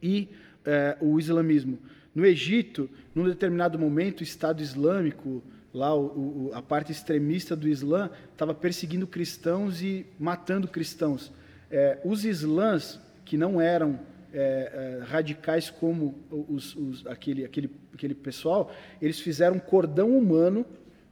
e 0.02 0.28
é, 0.64 0.96
o 1.00 1.18
islamismo. 1.18 1.78
No 2.14 2.26
Egito, 2.26 2.88
num 3.14 3.24
determinado 3.24 3.78
momento, 3.78 4.20
o 4.20 4.24
Estado 4.24 4.62
Islâmico, 4.62 5.42
lá 5.72 5.94
o, 5.94 6.48
o, 6.48 6.50
a 6.52 6.60
parte 6.60 6.92
extremista 6.92 7.56
do 7.56 7.68
Islã, 7.68 8.10
estava 8.32 8.52
perseguindo 8.52 9.06
cristãos 9.06 9.80
e 9.80 10.04
matando 10.18 10.68
cristãos. 10.68 11.32
É, 11.70 11.98
os 12.04 12.24
islãs, 12.24 13.00
que 13.24 13.36
não 13.36 13.60
eram 13.60 13.98
é, 14.32 14.98
é, 15.00 15.04
radicais 15.04 15.70
como 15.70 16.18
os, 16.30 16.74
os, 16.76 17.06
aquele, 17.06 17.44
aquele, 17.44 17.70
aquele 17.92 18.14
pessoal, 18.14 18.72
eles 19.00 19.20
fizeram 19.20 19.56
um 19.56 19.60
cordão 19.60 20.16
humano 20.16 20.64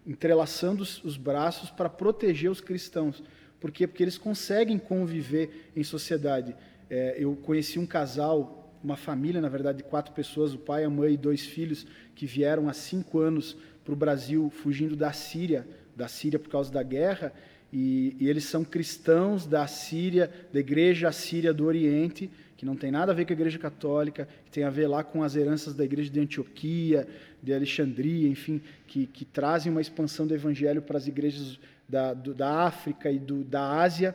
entrelaçando 0.06 0.82
os, 0.82 1.02
os 1.04 1.16
braços 1.16 1.70
para 1.70 1.88
proteger 1.88 2.50
os 2.50 2.60
cristãos. 2.60 3.22
Por 3.60 3.70
quê? 3.70 3.86
Porque 3.86 4.02
eles 4.02 4.16
conseguem 4.16 4.78
conviver 4.78 5.70
em 5.74 5.82
sociedade. 5.82 6.54
É, 6.88 7.16
eu 7.18 7.36
conheci 7.36 7.78
um 7.78 7.86
casal 7.86 8.58
uma 8.82 8.96
família, 8.96 9.40
na 9.40 9.48
verdade, 9.48 9.78
de 9.78 9.84
quatro 9.84 10.12
pessoas, 10.14 10.54
o 10.54 10.58
pai, 10.58 10.84
a 10.84 10.90
mãe 10.90 11.14
e 11.14 11.16
dois 11.16 11.42
filhos, 11.42 11.86
que 12.14 12.26
vieram 12.26 12.68
há 12.68 12.72
cinco 12.72 13.18
anos 13.18 13.56
para 13.84 13.92
o 13.92 13.96
Brasil, 13.96 14.50
fugindo 14.50 14.94
da 14.94 15.12
Síria, 15.12 15.66
da 15.96 16.08
Síria 16.08 16.38
por 16.38 16.48
causa 16.48 16.70
da 16.70 16.82
guerra, 16.82 17.32
e, 17.72 18.16
e, 18.18 18.28
eles 18.28 18.44
são 18.44 18.64
cristãos 18.64 19.46
da 19.46 19.66
Síria, 19.66 20.30
da 20.52 20.60
Igreja 20.60 21.12
Síria 21.12 21.52
do 21.52 21.66
Oriente, 21.66 22.30
que 22.59 22.66
não 22.66 22.74
tem 22.74 22.90
nada 22.90 23.12
a 23.12 23.14
ver 23.14 23.24
com 23.24 23.32
a 23.32 23.36
Igreja 23.36 23.56
Católica, 23.56 24.28
que 24.44 24.50
tem 24.50 24.64
a 24.64 24.70
ver 24.70 24.88
lá 24.88 25.04
com 25.04 25.22
as 25.22 25.36
heranças 25.36 25.74
da 25.74 25.84
Igreja 25.84 26.11
de 26.11 26.18
Antioquia, 26.18 27.06
de 27.40 27.54
Alexandria, 27.54 28.28
enfim, 28.28 28.61
que, 28.84 29.06
que 29.06 29.24
trazem 29.24 29.70
uma 29.70 29.80
expansão 29.80 30.26
do 30.26 30.34
Evangelho 30.34 30.82
para 30.82 30.98
as 30.98 31.06
igrejas 31.06 31.56
da, 31.88 32.12
do, 32.12 32.34
da 32.34 32.64
África 32.64 33.12
e 33.12 33.18
do, 33.18 33.44
da 33.44 33.80
Ásia. 33.80 34.12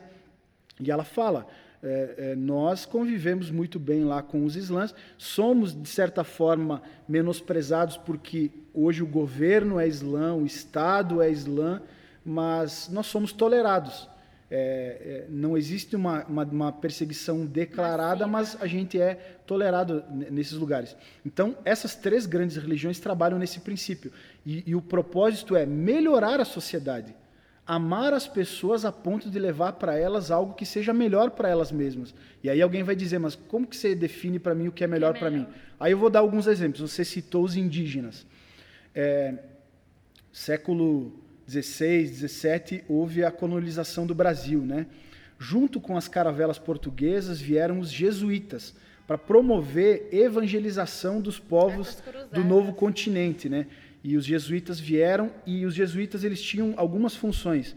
E 0.78 0.92
ela 0.92 1.06
fala: 1.06 1.48
é, 1.82 2.16
é, 2.18 2.36
nós 2.36 2.86
convivemos 2.86 3.50
muito 3.50 3.80
bem 3.80 4.04
lá 4.04 4.22
com 4.22 4.44
os 4.44 4.58
islãs, 4.58 4.94
somos, 5.18 5.74
de 5.74 5.88
certa 5.88 6.26
forma, 6.26 6.82
menosprezados 7.08 7.96
porque 7.96 8.52
hoje 8.74 9.02
o 9.02 9.08
governo 9.08 9.80
é 9.80 9.88
islã, 9.88 10.34
o 10.34 10.46
Estado 10.46 11.22
é 11.22 11.32
islã, 11.32 11.82
mas 12.26 12.90
nós 12.92 13.06
somos 13.06 13.32
tolerados. 13.32 14.12
É, 14.56 15.26
é 15.26 15.26
não 15.30 15.58
existe 15.58 15.96
uma, 15.96 16.24
uma, 16.26 16.44
uma, 16.44 16.72
perseguição 16.72 17.46
declarada, 17.46 18.28
mas 18.28 18.56
a 18.62 18.68
gente 18.68 19.02
é 19.02 19.16
tolerado 19.48 20.04
nesses 20.10 20.54
lugares. 20.54 20.96
Então, 21.26 21.58
essas 21.66 21.96
três 21.96 22.26
grandes 22.26 22.58
religiões 22.58 23.00
trabalham 23.00 23.40
nesse 23.40 23.60
princípio. 23.60 24.12
E, 24.46 24.64
e 24.68 24.76
o 24.76 24.82
propósito 24.82 25.56
é 25.56 25.66
melhorar 25.66 26.40
a 26.40 26.46
sociedade 26.46 27.16
amar 27.66 28.14
as 28.14 28.28
pessoas 28.28 28.84
a 28.84 28.92
ponto 28.92 29.30
de 29.30 29.40
levar 29.40 29.74
para 29.74 29.98
elas 29.98 30.30
algo 30.30 30.54
que 30.54 30.66
seja 30.66 30.94
melhor 30.94 31.32
para 31.32 31.50
elas 31.50 31.72
mesmas. 31.72 32.14
E 32.44 32.50
aí 32.50 32.62
alguém 32.62 32.84
vai 32.84 32.96
dizer, 32.96 33.20
mas 33.20 33.36
como 33.36 33.66
que 33.66 33.76
você 33.76 33.96
define 33.96 34.38
para 34.38 34.54
mim 34.54 34.68
o 34.68 34.72
que 34.72 34.84
é 34.84 34.88
melhor, 34.88 35.12
é 35.12 35.14
melhor. 35.14 35.20
para 35.20 35.32
mim? 35.32 35.48
Aí 35.80 35.94
eu 35.94 35.98
vou 35.98 36.10
dar 36.10 36.20
alguns 36.20 36.46
exemplos. 36.46 36.92
Você 36.92 37.06
citou 37.06 37.44
os 37.44 37.56
indígenas. 37.56 38.26
É, 38.94 39.36
século 40.32 41.23
16, 41.54 42.12
17 42.12 42.84
houve 42.88 43.24
a 43.24 43.32
colonização 43.32 44.06
do 44.06 44.16
Brasil, 44.16 44.62
né? 44.62 44.88
Junto 45.40 45.80
com 45.80 45.98
as 45.98 46.08
caravelas 46.08 46.58
portuguesas 46.58 47.40
vieram 47.40 47.80
os 47.80 47.92
jesuítas 47.92 48.76
para 49.06 49.18
promover 49.18 50.08
evangelização 50.12 51.20
dos 51.20 51.38
povos 51.38 52.02
do 52.32 52.44
novo 52.44 52.74
continente, 52.74 53.50
né? 53.50 53.68
e 54.04 54.18
os 54.18 54.26
jesuítas 54.26 54.80
vieram 54.80 55.32
e 55.46 55.66
os 55.66 55.74
jesuítas 55.74 56.24
eles 56.24 56.42
tinham 56.42 56.74
algumas 56.76 57.16
funções 57.16 57.76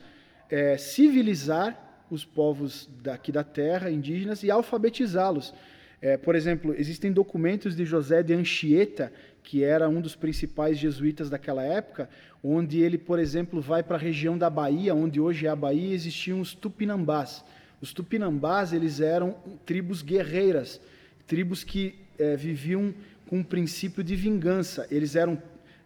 é, 0.51 0.77
civilizar 0.77 2.05
os 2.11 2.25
povos 2.25 2.89
daqui 3.03 3.31
da 3.31 3.45
terra 3.45 3.91
indígenas 3.91 4.43
e 4.43 4.51
alfabetizá-los 4.51 5.55
é, 6.03 6.17
por 6.17 6.35
exemplo 6.35 6.75
existem 6.77 7.13
documentos 7.13 7.77
de 7.77 7.85
José 7.85 8.23
de 8.23 8.35
Anchieta 8.35 9.13
que 9.47 9.63
era 9.63 9.89
um 9.89 10.01
dos 10.01 10.17
principais 10.17 10.77
jesuítas 10.77 11.31
daquela 11.31 11.63
época 11.63 12.11
onde 12.43 12.81
ele 12.81 12.99
por 12.99 13.21
exemplo 13.21 13.61
vai 13.61 13.81
para 13.81 13.97
a 13.97 14.01
região 14.01 14.37
da 14.37 14.51
Bahia 14.51 14.93
onde 14.93 15.21
hoje 15.21 15.47
é 15.47 15.49
a 15.49 15.55
Bahia 15.55 15.95
existiam 15.95 16.41
os 16.41 16.53
tupinambás. 16.53 17.45
Os 17.81 17.93
tupinambás 17.93 18.73
eles 18.73 19.01
eram 19.01 19.37
tribos 19.65 20.03
guerreiras 20.03 20.81
tribos 21.29 21.63
que 21.63 21.95
é, 22.19 22.35
viviam 22.35 22.93
com 23.29 23.39
um 23.39 23.45
princípio 23.45 24.03
de 24.03 24.17
vingança. 24.17 24.87
Eles 24.91 25.15
eram 25.15 25.41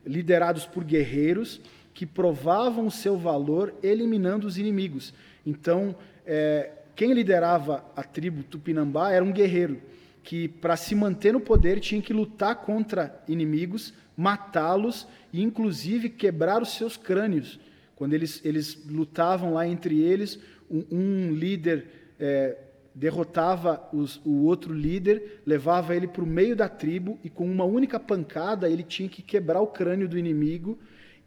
liderados 0.07 0.65
por 0.65 0.83
guerreiros 0.83 1.61
que 1.93 2.07
provavam 2.07 2.87
o 2.87 2.91
seu 2.91 3.19
valor 3.19 3.75
eliminando 3.83 4.47
os 4.47 4.57
inimigos. 4.57 5.13
Então, 5.45 5.95
é, 6.27 6.71
quem 6.97 7.13
liderava 7.13 7.85
a 7.95 8.03
tribo 8.03 8.43
Tupinambá 8.43 9.13
era 9.13 9.25
um 9.25 9.33
guerreiro 9.33 9.81
que, 10.23 10.49
para 10.49 10.77
se 10.77 10.95
manter 10.95 11.33
no 11.33 11.41
poder, 11.41 11.81
tinha 11.81 12.01
que 12.03 12.13
lutar 12.13 12.57
contra 12.57 13.23
inimigos, 13.27 13.95
matá-los 14.17 15.07
e, 15.33 15.43
inclusive, 15.43 16.11
quebrar 16.11 16.63
os 16.63 16.71
seus 16.77 16.97
crânios. 16.97 17.59
Quando 17.97 18.15
eles, 18.15 18.41
eles 18.45 18.83
lutavam 18.87 19.55
lá 19.55 19.67
entre 19.67 20.01
eles, 20.01 20.39
um, 20.71 20.85
um 20.91 21.33
líder 21.33 21.87
é, 22.19 22.57
derrotava 22.95 23.89
os, 23.93 24.21
o 24.25 24.45
outro 24.45 24.75
líder, 24.75 25.43
levava 25.47 25.95
ele 25.95 26.07
para 26.07 26.23
o 26.23 26.27
meio 26.27 26.57
da 26.57 26.69
tribo 26.69 27.19
e 27.25 27.31
com 27.31 27.51
uma 27.51 27.65
única 27.65 27.99
pancada 27.99 28.69
ele 28.69 28.83
tinha 28.83 29.09
que 29.09 29.23
quebrar 29.23 29.61
o 29.61 29.67
crânio 29.67 30.09
do 30.09 30.19
inimigo. 30.19 30.79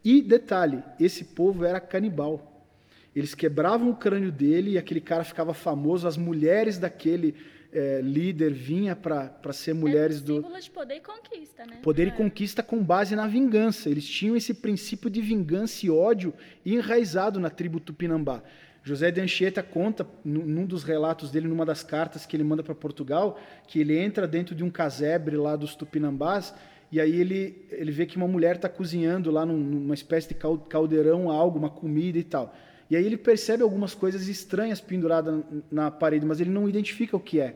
E 0.04 0.22
detalhe, 0.22 0.84
esse 1.00 1.24
povo 1.24 1.64
era 1.64 1.80
canibal. 1.80 2.68
eles 3.16 3.34
quebravam 3.34 3.90
o 3.90 3.96
crânio 3.96 4.32
dele 4.32 4.72
e 4.72 4.78
aquele 4.78 5.00
cara 5.00 5.24
ficava 5.24 5.54
famoso, 5.54 6.08
as 6.08 6.18
mulheres 6.18 6.78
daquele 6.78 7.36
é, 7.74 8.02
líder 8.02 8.54
vinha 8.54 8.96
para 8.96 9.52
ser 9.52 9.74
mulheres 9.74 10.22
do. 10.22 10.36
Símbolo 10.36 10.60
de 10.60 10.72
poder 10.72 10.96
e 10.96 11.00
conquista, 11.02 11.66
né? 11.66 11.80
Poder 11.82 12.04
é. 12.04 12.08
e 12.08 12.12
conquista 12.12 12.62
com 12.62 12.84
base 12.84 13.16
na 13.16 13.28
vingança. 13.28 13.90
Eles 13.90 14.08
tinham 14.08 14.36
esse 14.36 14.54
princípio 14.54 15.10
de 15.10 15.22
vingança 15.22 15.86
e 15.86 15.90
ódio 15.90 16.34
enraizado 16.66 17.40
na 17.40 17.50
tribo 17.50 17.80
Tupinambá. 17.80 18.42
José 18.84 19.12
de 19.12 19.22
Anchieta 19.22 19.64
conta, 19.64 20.06
num 20.26 20.66
dos 20.66 20.84
relatos 20.84 21.32
dele, 21.32 21.48
numa 21.48 21.66
das 21.66 21.84
cartas 21.84 22.26
que 22.26 22.36
ele 22.36 22.44
manda 22.44 22.62
para 22.62 22.76
Portugal, 22.76 23.40
que 23.66 23.80
ele 23.80 23.98
entra 23.98 24.28
dentro 24.28 24.54
de 24.54 24.64
um 24.64 24.70
casebre 24.70 25.38
lá 25.38 25.56
dos 25.56 25.74
Tupinambás 25.74 26.54
e 26.94 27.02
aí 27.02 27.20
ele, 27.20 27.66
ele 27.72 27.92
vê 27.92 28.06
que 28.06 28.18
uma 28.18 28.28
mulher 28.28 28.58
está 28.58 28.70
cozinhando 28.70 29.32
lá 29.32 29.44
numa 29.48 29.96
espécie 29.96 30.28
de 30.28 30.36
caldeirão 30.70 31.32
algo, 31.32 31.58
uma 31.58 31.72
comida 31.72 32.20
e 32.20 32.24
tal. 32.24 32.56
E 32.94 32.96
aí 32.96 33.08
ele 33.08 33.18
percebe 33.18 33.64
algumas 33.64 33.96
coisas 33.96 34.28
estranhas 34.28 34.80
penduradas 34.80 35.44
na 35.72 35.90
parede, 35.90 36.28
mas 36.28 36.40
ele 36.40 36.52
não 36.52 36.70
identifica 36.70 37.18
o 37.18 37.20
que 37.20 37.40
é. 37.40 37.56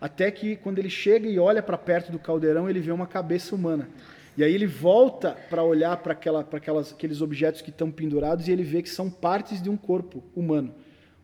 Até 0.00 0.30
que 0.30 0.54
quando 0.54 0.78
ele 0.78 0.88
chega 0.88 1.28
e 1.28 1.40
olha 1.40 1.60
para 1.60 1.76
perto 1.76 2.12
do 2.12 2.20
caldeirão, 2.20 2.70
ele 2.70 2.78
vê 2.78 2.92
uma 2.92 3.08
cabeça 3.08 3.52
humana. 3.52 3.88
E 4.36 4.44
aí 4.44 4.54
ele 4.54 4.64
volta 4.64 5.36
para 5.50 5.64
olhar 5.64 5.96
para 5.96 6.12
aquela, 6.12 6.42
aqueles 6.42 7.20
objetos 7.20 7.62
que 7.62 7.70
estão 7.70 7.90
pendurados 7.90 8.46
e 8.46 8.52
ele 8.52 8.62
vê 8.62 8.80
que 8.80 8.88
são 8.88 9.10
partes 9.10 9.60
de 9.60 9.68
um 9.68 9.76
corpo 9.76 10.22
humano. 10.36 10.72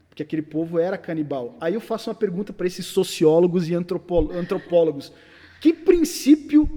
Porque 0.09 0.25
aquele 0.25 0.43
povo 0.43 0.81
era 0.81 0.99
canibal. 0.99 1.57
Aí 1.61 1.75
eu 1.75 1.81
faço 1.81 2.11
uma 2.11 2.17
pergunta 2.17 2.53
para 2.53 2.67
esses 2.67 2.87
sociólogos 2.87 3.69
e 3.69 3.77
antropólogos. 3.77 5.13
Que 5.61 5.73
princípio 5.73 6.69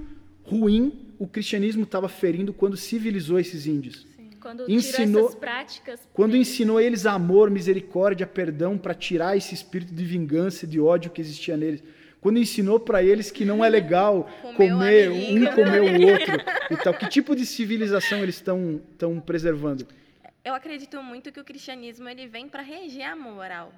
ruim 0.43 1.15
o 1.17 1.25
cristianismo 1.25 1.81
estava 1.81 2.07
ferindo 2.07 2.53
quando 2.53 2.77
civilizou 2.77 3.39
esses 3.39 3.65
índios? 3.65 4.05
Quando 4.45 4.69
ensinou 4.69 5.25
essas 5.25 5.39
práticas. 5.39 6.07
Quando 6.13 6.37
ensinou 6.37 6.79
eles 6.79 7.07
amor, 7.07 7.49
misericórdia, 7.49 8.27
perdão, 8.27 8.77
para 8.77 8.93
tirar 8.93 9.35
esse 9.35 9.55
espírito 9.55 9.91
de 9.91 10.05
vingança, 10.05 10.67
de 10.67 10.79
ódio 10.79 11.09
que 11.09 11.19
existia 11.19 11.57
neles. 11.57 11.83
Quando 12.21 12.37
ensinou 12.37 12.79
para 12.79 13.01
eles 13.01 13.31
que 13.31 13.43
não 13.43 13.65
é 13.65 13.69
legal 13.69 14.29
comer 14.55 15.09
um 15.09 15.51
comer 15.51 15.81
o 15.81 16.11
outro 16.11 16.35
e 16.69 16.77
tal. 16.77 16.93
Que 16.93 17.09
tipo 17.09 17.35
de 17.35 17.43
civilização 17.43 18.19
eles 18.19 18.35
estão 18.35 18.79
estão 18.91 19.19
preservando? 19.19 19.87
Eu 20.43 20.53
acredito 20.53 21.01
muito 21.01 21.31
que 21.31 21.39
o 21.39 21.43
cristianismo 21.43 22.07
ele 22.07 22.27
vem 22.27 22.47
para 22.47 22.61
reger 22.61 23.09
a 23.09 23.15
moral 23.15 23.73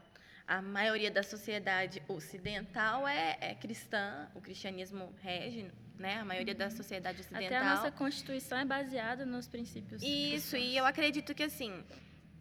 a 0.48 0.62
maioria 0.62 1.12
da 1.12 1.22
sociedade 1.22 2.02
ocidental 2.08 3.08
é, 3.08 3.38
é, 3.42 3.56
cristã, 3.56 4.28
o 4.34 4.40
cristianismo 4.40 5.14
rege, 5.22 5.70
né? 6.00 6.20
A 6.20 6.26
maioria 6.26 6.56
da 6.56 6.70
sociedade 6.70 7.20
ocidental. 7.20 7.46
Até 7.46 7.58
a 7.58 7.76
nossa 7.76 7.92
constituição 7.92 8.58
é 8.58 8.64
baseada 8.64 9.26
nos 9.26 9.48
princípios. 9.48 10.02
Isso, 10.02 10.52
cristãos. 10.52 10.64
e 10.64 10.78
eu 10.78 10.86
acredito 10.86 11.36
que 11.36 11.44
assim 11.44 11.84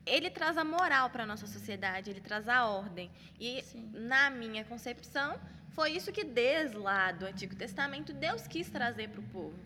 ele 0.07 0.31
traz 0.31 0.57
a 0.57 0.65
moral 0.65 1.11
para 1.11 1.25
a 1.25 1.27
nossa 1.27 1.49
sociedade, 1.49 2.11
ele 2.11 2.21
traz 2.21 2.49
a 2.49 2.65
ordem. 2.65 3.11
E 3.41 3.61
Sim. 3.63 3.91
na 3.93 4.31
minha 4.31 4.65
concepção 4.65 5.37
foi 5.71 5.91
isso 5.91 6.13
que 6.13 6.23
desde 6.23 6.77
lá 6.77 7.11
do 7.11 7.27
Antigo 7.27 7.57
Testamento 7.57 8.13
Deus 8.13 8.47
quis 8.47 8.71
trazer 8.71 9.09
para 9.09 9.21
o 9.21 9.25
povo. 9.25 9.59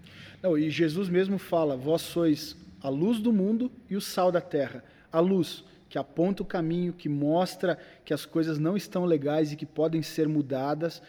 Não, 0.43 0.57
e 0.57 0.71
Jesus 0.71 1.11
mesmo 1.11 1.39
fala: 1.39 1.77
vós 1.77 2.01
sois 2.01 2.57
a 2.83 2.89
luz 2.89 3.21
do 3.21 3.33
mundo 3.33 3.71
e 3.91 3.97
o 3.97 4.01
sal 4.01 4.33
da 4.33 4.41
terra. 4.41 4.83
A 5.13 5.21
luz 5.21 5.63
que 5.91 5.99
aponta 5.99 6.43
o 6.45 6.47
caminho, 6.47 6.93
que 6.93 7.09
mostra 7.09 7.77
que 8.05 8.15
as 8.15 8.25
coisas 8.25 8.59
não 8.59 8.77
estão 8.77 9.05
legais 9.05 9.53
e 9.53 9.57
que 9.57 9.67
podem 9.67 10.03
ser 10.03 10.29
mudadas. 10.29 11.03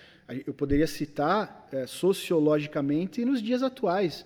Eu 0.47 0.55
poderia 0.55 0.87
citar 0.87 1.67
é, 1.71 1.85
sociologicamente 1.85 3.23
nos 3.23 3.43
dias 3.43 3.61
atuais. 3.61 4.25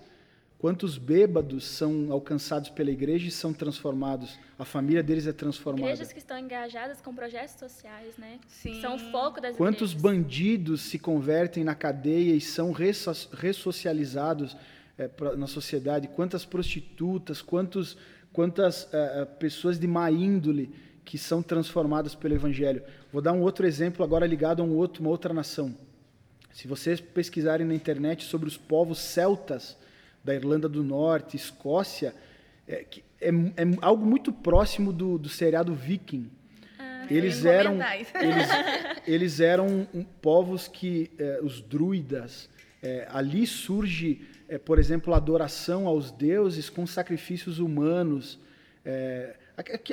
Quantos 0.58 0.96
bêbados 0.96 1.66
são 1.66 2.10
alcançados 2.10 2.70
pela 2.70 2.90
igreja 2.90 3.28
e 3.28 3.30
são 3.30 3.52
transformados? 3.52 4.38
A 4.58 4.64
família 4.64 5.02
deles 5.02 5.26
é 5.26 5.32
transformada. 5.32 5.92
Igrejas 5.92 6.10
que 6.10 6.18
estão 6.18 6.38
engajadas 6.38 7.02
com 7.02 7.14
projetos 7.14 7.56
sociais, 7.56 8.16
né? 8.16 8.40
Sim. 8.48 8.80
São 8.80 8.96
o 8.96 8.98
foco 8.98 9.38
das 9.42 9.54
Quantos 9.54 9.92
igrejas. 9.92 10.02
bandidos 10.02 10.80
se 10.80 10.98
convertem 10.98 11.62
na 11.62 11.74
cadeia 11.74 12.34
e 12.34 12.40
são 12.40 12.72
ressocializados 12.72 14.56
é, 14.96 15.10
na 15.36 15.46
sociedade? 15.46 16.08
Quantas 16.08 16.46
prostitutas, 16.46 17.42
quantos 17.42 17.98
quantas 18.36 18.82
uh, 18.84 19.24
pessoas 19.38 19.78
de 19.78 19.86
má 19.86 20.10
índole 20.10 20.70
que 21.06 21.16
são 21.16 21.42
transformadas 21.42 22.14
pelo 22.14 22.34
Evangelho. 22.34 22.82
Vou 23.10 23.22
dar 23.22 23.32
um 23.32 23.40
outro 23.40 23.66
exemplo 23.66 24.04
agora 24.04 24.26
ligado 24.26 24.60
a 24.60 24.64
um 24.64 24.74
outro, 24.74 25.00
uma 25.02 25.08
outra 25.08 25.32
nação. 25.32 25.74
Se 26.52 26.68
vocês 26.68 27.00
pesquisarem 27.00 27.66
na 27.66 27.74
internet 27.74 28.24
sobre 28.24 28.46
os 28.46 28.58
povos 28.58 28.98
celtas 28.98 29.74
da 30.22 30.34
Irlanda 30.34 30.68
do 30.68 30.84
Norte, 30.84 31.34
Escócia, 31.34 32.14
é, 32.68 32.84
é, 33.22 33.30
é 33.30 33.78
algo 33.80 34.04
muito 34.04 34.30
próximo 34.30 34.92
do, 34.92 35.16
do 35.16 35.30
seriado 35.30 35.74
Viking. 35.74 36.30
Ah, 36.78 37.06
eles, 37.08 37.42
eram, 37.46 37.78
eles, 38.20 38.48
eles 39.06 39.40
eram 39.40 39.88
um, 39.94 40.04
povos 40.04 40.68
que, 40.68 41.10
eh, 41.18 41.40
os 41.42 41.62
druidas, 41.62 42.50
eh, 42.82 43.08
ali 43.10 43.46
surge 43.46 44.35
é, 44.48 44.58
por 44.58 44.78
exemplo, 44.78 45.14
adoração 45.14 45.86
aos 45.86 46.10
deuses 46.10 46.70
com 46.70 46.86
sacrifícios 46.86 47.58
humanos. 47.58 48.38
É, 48.84 49.36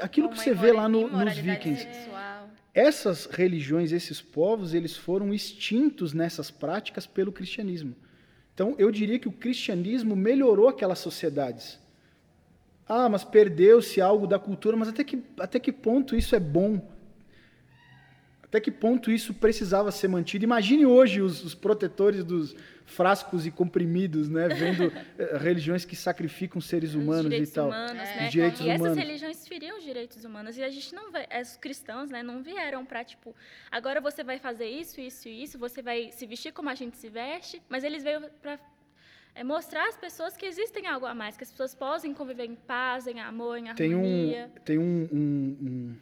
aquilo 0.01 0.29
que 0.29 0.37
você 0.37 0.53
vê 0.53 0.71
lá 0.71 0.87
no, 0.87 1.07
nos 1.09 1.37
vikings. 1.37 1.83
Sexual. 1.83 2.49
Essas 2.73 3.25
religiões, 3.25 3.91
esses 3.91 4.19
povos, 4.21 4.73
eles 4.73 4.97
foram 4.97 5.33
extintos 5.33 6.13
nessas 6.13 6.49
práticas 6.49 7.05
pelo 7.05 7.31
cristianismo. 7.31 7.95
Então, 8.53 8.75
eu 8.77 8.91
diria 8.91 9.19
que 9.19 9.27
o 9.27 9.31
cristianismo 9.31 10.15
melhorou 10.15 10.67
aquelas 10.67 10.99
sociedades. 10.99 11.79
Ah, 12.87 13.07
mas 13.09 13.23
perdeu-se 13.23 14.01
algo 14.01 14.27
da 14.27 14.37
cultura, 14.37 14.75
mas 14.75 14.87
até 14.87 15.03
que, 15.03 15.23
até 15.39 15.59
que 15.59 15.71
ponto 15.71 16.15
isso 16.15 16.35
é 16.35 16.39
bom? 16.39 16.92
Até 18.53 18.61
que 18.61 18.69
ponto 18.69 19.09
isso 19.09 19.33
precisava 19.33 19.91
ser 19.91 20.07
mantido? 20.07 20.45
Imagine 20.45 20.85
hoje 20.85 21.21
os, 21.21 21.43
os 21.43 21.55
protetores 21.55 22.23
dos, 22.23 22.55
frascos 22.85 23.47
e 23.47 23.51
comprimidos, 23.51 24.29
né? 24.29 24.47
Vendo 24.47 24.91
eh, 25.17 25.37
religiões 25.39 25.85
que 25.85 25.95
sacrificam 25.95 26.61
seres 26.61 26.93
humanos 26.93 27.33
e 27.33 27.47
tal. 27.47 27.69
Humanos, 27.69 27.91
é. 27.91 28.15
né? 28.15 28.25
Os 28.25 28.31
direitos 28.31 28.59
e 28.59 28.63
humanos. 28.63 28.85
essas 28.85 28.97
religiões 28.97 29.47
feriam 29.47 29.77
os 29.79 29.83
direitos 29.83 30.23
humanos. 30.23 30.55
E 30.55 30.63
a 30.63 30.69
gente 30.69 30.93
não 30.93 31.11
vai, 31.11 31.27
os 31.41 31.57
cristãos, 31.57 32.11
né, 32.11 32.21
não 32.21 32.43
vieram 32.43 32.85
para 32.85 33.03
tipo, 33.03 33.35
agora 33.71 33.99
você 33.99 34.23
vai 34.23 34.37
fazer 34.37 34.67
isso, 34.67 35.01
isso 35.01 35.27
e 35.27 35.43
isso, 35.43 35.57
você 35.57 35.81
vai 35.81 36.11
se 36.11 36.27
vestir 36.27 36.51
como 36.53 36.69
a 36.69 36.75
gente 36.75 36.97
se 36.97 37.09
veste, 37.09 37.59
mas 37.67 37.83
eles 37.83 38.03
veio 38.03 38.21
para 38.39 38.59
é 39.35 39.43
mostrar 39.43 39.87
às 39.89 39.97
pessoas 39.97 40.37
que 40.37 40.45
existem 40.45 40.85
algo 40.85 41.07
a 41.07 41.15
mais, 41.15 41.35
que 41.35 41.43
as 41.43 41.49
pessoas 41.49 41.73
podem 41.73 42.13
conviver 42.13 42.45
em 42.45 42.53
paz, 42.53 43.07
em 43.07 43.19
amor, 43.19 43.57
em 43.57 43.69
harmonia. 43.69 44.51
Tem 44.63 44.77
um, 44.77 44.77
tem 44.77 44.77
um, 44.77 45.09
um, 45.11 45.57
um 45.59 45.95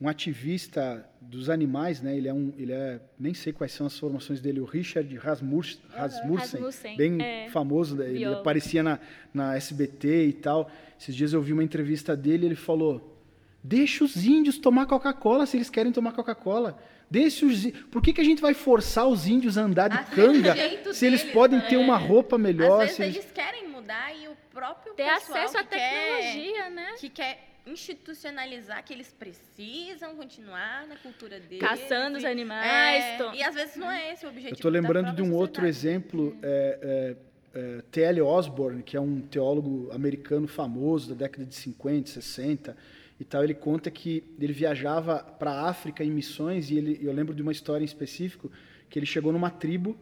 um 0.00 0.08
ativista 0.08 1.08
dos 1.20 1.48
animais, 1.48 2.02
né? 2.02 2.16
Ele 2.16 2.28
é 2.28 2.34
um, 2.34 2.52
ele 2.56 2.72
é, 2.72 3.00
nem 3.18 3.32
sei 3.32 3.52
quais 3.52 3.72
são 3.72 3.86
as 3.86 3.98
formações 3.98 4.40
dele, 4.40 4.60
o 4.60 4.64
Richard 4.64 5.14
Rasmussen, 5.16 5.80
Rasmussen, 5.90 6.60
Rasmussen 6.60 6.96
bem 6.96 7.22
é, 7.22 7.48
famoso, 7.48 7.96
né? 7.96 8.10
ele 8.10 8.24
aparecia 8.24 8.82
na, 8.82 8.98
na 9.32 9.56
SBT 9.56 10.26
e 10.26 10.32
tal. 10.34 10.70
Esses 11.00 11.14
dias 11.14 11.32
eu 11.32 11.40
vi 11.40 11.52
uma 11.52 11.64
entrevista 11.64 12.14
dele, 12.14 12.46
ele 12.46 12.54
falou: 12.54 13.18
"Deixa 13.64 14.04
os 14.04 14.24
índios 14.24 14.58
tomar 14.58 14.86
Coca-Cola 14.86 15.46
se 15.46 15.56
eles 15.56 15.70
querem 15.70 15.92
tomar 15.92 16.12
Coca-Cola. 16.12 16.78
Deixa 17.08 17.46
os, 17.46 17.66
por 17.90 18.02
que, 18.02 18.12
que 18.12 18.20
a 18.20 18.24
gente 18.24 18.42
vai 18.42 18.52
forçar 18.52 19.06
os 19.06 19.28
índios 19.28 19.56
a 19.56 19.62
andar 19.62 19.88
de 19.88 20.10
canga 20.10 20.54
se 20.92 21.06
eles 21.06 21.22
podem 21.22 21.60
ter 21.60 21.76
uma 21.76 21.94
é. 21.94 22.04
roupa 22.04 22.36
melhor? 22.36 22.82
Às 22.82 22.98
vezes 22.98 23.00
eles... 23.00 23.16
eles 23.16 23.32
querem 23.32 23.68
mudar 23.68 24.12
e 24.12 24.26
o 24.26 24.36
próprio 24.52 24.92
ter 24.94 25.08
acesso 25.08 25.56
à 25.56 25.62
tecnologia, 25.62 26.52
quer, 26.64 26.70
né? 26.70 26.94
Que 26.98 27.08
quer 27.08 27.55
institucionalizar 27.66 28.84
que 28.84 28.92
eles 28.92 29.12
precisam 29.12 30.14
continuar 30.14 30.86
na 30.86 30.96
cultura 30.96 31.40
deles. 31.40 31.60
Caçando 31.60 32.16
os 32.18 32.24
animais. 32.24 33.04
É, 33.04 33.34
e 33.34 33.42
às 33.42 33.54
vezes 33.54 33.76
não 33.76 33.90
é 33.90 34.12
esse 34.12 34.24
o 34.24 34.28
objetivo. 34.28 34.52
Eu 34.52 34.54
estou 34.54 34.70
lembrando 34.70 35.14
de 35.14 35.22
um 35.22 35.34
outro 35.34 35.66
exemplo. 35.66 36.36
É, 36.42 37.16
é, 37.54 37.58
é 37.58 37.82
T.L. 37.90 38.22
Osborne, 38.22 38.82
que 38.82 38.96
é 38.96 39.00
um 39.00 39.20
teólogo 39.20 39.90
americano 39.92 40.46
famoso 40.46 41.08
da 41.08 41.14
década 41.14 41.44
de 41.44 41.54
50, 41.54 42.08
60 42.10 42.76
e 43.18 43.24
tal, 43.24 43.42
ele 43.42 43.54
conta 43.54 43.90
que 43.90 44.22
ele 44.38 44.52
viajava 44.52 45.18
para 45.18 45.50
a 45.50 45.68
África 45.68 46.04
em 46.04 46.10
missões 46.10 46.70
e 46.70 46.76
ele, 46.76 47.00
eu 47.02 47.12
lembro 47.12 47.34
de 47.34 47.42
uma 47.42 47.52
história 47.52 47.82
em 47.82 47.86
específico 47.86 48.52
que 48.90 48.98
ele 48.98 49.06
chegou 49.06 49.32
numa 49.32 49.50
tribo 49.50 49.96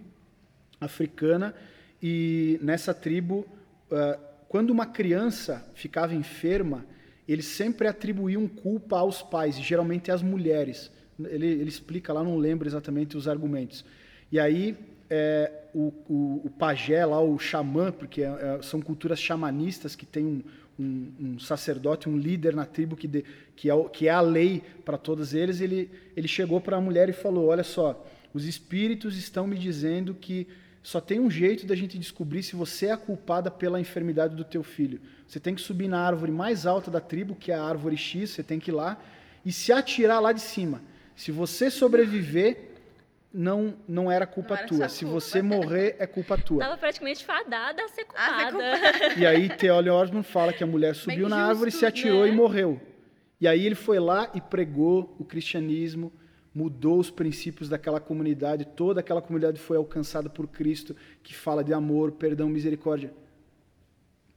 africana 0.80 1.54
e 2.02 2.58
nessa 2.60 2.92
tribo, 2.92 3.46
uh, 3.90 4.20
quando 4.48 4.70
uma 4.70 4.84
criança 4.84 5.64
ficava 5.74 6.14
enferma, 6.14 6.84
eles 7.26 7.46
sempre 7.46 7.88
atribuíam 7.88 8.46
culpa 8.46 8.98
aos 8.98 9.22
pais, 9.22 9.58
geralmente 9.58 10.10
às 10.10 10.22
mulheres. 10.22 10.90
Ele, 11.18 11.46
ele 11.46 11.68
explica 11.68 12.12
lá, 12.12 12.22
não 12.22 12.36
lembro 12.36 12.68
exatamente 12.68 13.16
os 13.16 13.28
argumentos. 13.28 13.84
E 14.30 14.38
aí 14.38 14.76
é, 15.08 15.50
o, 15.74 15.92
o, 16.08 16.40
o, 16.44 16.50
pajé 16.50 17.04
lá, 17.04 17.20
o 17.20 17.38
xamã, 17.38 17.92
porque 17.92 18.22
é, 18.22 18.26
é, 18.26 18.62
são 18.62 18.80
culturas 18.80 19.18
xamanistas 19.18 19.94
que 19.94 20.04
tem 20.04 20.24
um, 20.24 20.42
um, 20.78 21.12
um, 21.20 21.38
sacerdote, 21.38 22.08
um 22.08 22.16
líder 22.16 22.54
na 22.54 22.66
tribo 22.66 22.96
que, 22.96 23.06
de, 23.06 23.24
que, 23.54 23.70
é, 23.70 23.88
que 23.92 24.08
é 24.08 24.10
a 24.10 24.20
lei 24.20 24.62
para 24.84 24.98
todos 24.98 25.34
eles, 25.34 25.60
ele, 25.60 25.90
ele 26.16 26.28
chegou 26.28 26.60
para 26.60 26.76
a 26.76 26.80
mulher 26.80 27.08
e 27.08 27.12
falou: 27.12 27.48
Olha 27.48 27.64
só, 27.64 28.04
os 28.32 28.44
espíritos 28.44 29.16
estão 29.16 29.46
me 29.46 29.56
dizendo 29.56 30.14
que 30.14 30.46
só 30.84 31.00
tem 31.00 31.18
um 31.18 31.30
jeito 31.30 31.66
da 31.66 31.74
gente 31.74 31.98
descobrir 31.98 32.42
se 32.42 32.54
você 32.54 32.88
é 32.88 32.92
a 32.92 32.96
culpada 32.98 33.50
pela 33.50 33.80
enfermidade 33.80 34.36
do 34.36 34.44
teu 34.44 34.62
filho. 34.62 35.00
Você 35.26 35.40
tem 35.40 35.54
que 35.54 35.62
subir 35.62 35.88
na 35.88 35.98
árvore 35.98 36.30
mais 36.30 36.66
alta 36.66 36.90
da 36.90 37.00
tribo, 37.00 37.34
que 37.34 37.50
é 37.50 37.54
a 37.54 37.62
árvore 37.64 37.96
X, 37.96 38.28
você 38.28 38.42
tem 38.42 38.60
que 38.60 38.70
ir 38.70 38.74
lá 38.74 38.98
e 39.46 39.50
se 39.50 39.72
atirar 39.72 40.20
lá 40.20 40.30
de 40.30 40.42
cima. 40.42 40.82
Se 41.16 41.32
você 41.32 41.70
sobreviver, 41.70 42.72
não 43.32 43.74
não 43.88 44.12
era 44.12 44.26
culpa 44.26 44.56
não 44.56 44.58
era 44.58 44.68
tua. 44.68 44.88
Se 44.90 45.06
culpa. 45.06 45.20
você 45.20 45.40
morrer, 45.40 45.96
é 45.98 46.06
culpa 46.06 46.36
tua. 46.36 46.62
Tava 46.62 46.76
praticamente 46.76 47.24
fadada 47.24 47.82
a 47.82 47.88
ser 47.88 48.04
culpada. 48.04 48.58
A 48.58 48.76
ser 48.76 48.90
culpada. 48.90 49.20
E 49.20 49.26
aí 49.26 49.48
Theole 49.48 49.88
Osmond 49.88 50.28
fala 50.28 50.52
que 50.52 50.62
a 50.62 50.66
mulher 50.66 50.94
subiu 50.94 51.20
Bem 51.20 51.28
na 51.30 51.36
justo, 51.38 51.48
árvore, 51.48 51.70
se 51.70 51.86
atirou 51.86 52.24
né? 52.24 52.28
e 52.28 52.32
morreu. 52.32 52.78
E 53.40 53.48
aí 53.48 53.64
ele 53.64 53.74
foi 53.74 53.98
lá 53.98 54.30
e 54.34 54.40
pregou 54.40 55.16
o 55.18 55.24
cristianismo, 55.24 56.12
mudou 56.54 57.00
os 57.00 57.10
princípios 57.10 57.68
daquela 57.68 57.98
comunidade, 57.98 58.64
toda 58.64 59.00
aquela 59.00 59.20
comunidade 59.20 59.58
foi 59.58 59.76
alcançada 59.76 60.30
por 60.30 60.46
Cristo, 60.46 60.94
que 61.22 61.34
fala 61.34 61.64
de 61.64 61.74
amor, 61.74 62.12
perdão, 62.12 62.48
misericórdia. 62.48 63.12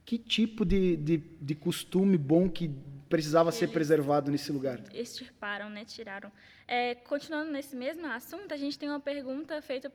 Que 0.04 0.18
tipo 0.18 0.64
de, 0.64 0.96
de, 0.96 1.18
de 1.18 1.54
costume 1.54 2.16
bom 2.18 2.48
que 2.48 2.70
precisava 3.08 3.50
Eles 3.50 3.58
ser 3.58 3.68
preservado 3.68 4.30
nesse 4.30 4.50
lugar? 4.50 4.82
Extirparam, 4.92 5.70
né? 5.70 5.84
Tiraram. 5.84 6.32
É, 6.66 6.94
continuando 6.94 7.52
nesse 7.52 7.76
mesmo 7.76 8.06
assunto, 8.06 8.52
a 8.52 8.56
gente 8.56 8.78
tem 8.78 8.88
uma 8.88 9.00
pergunta 9.00 9.60
feita 9.62 9.92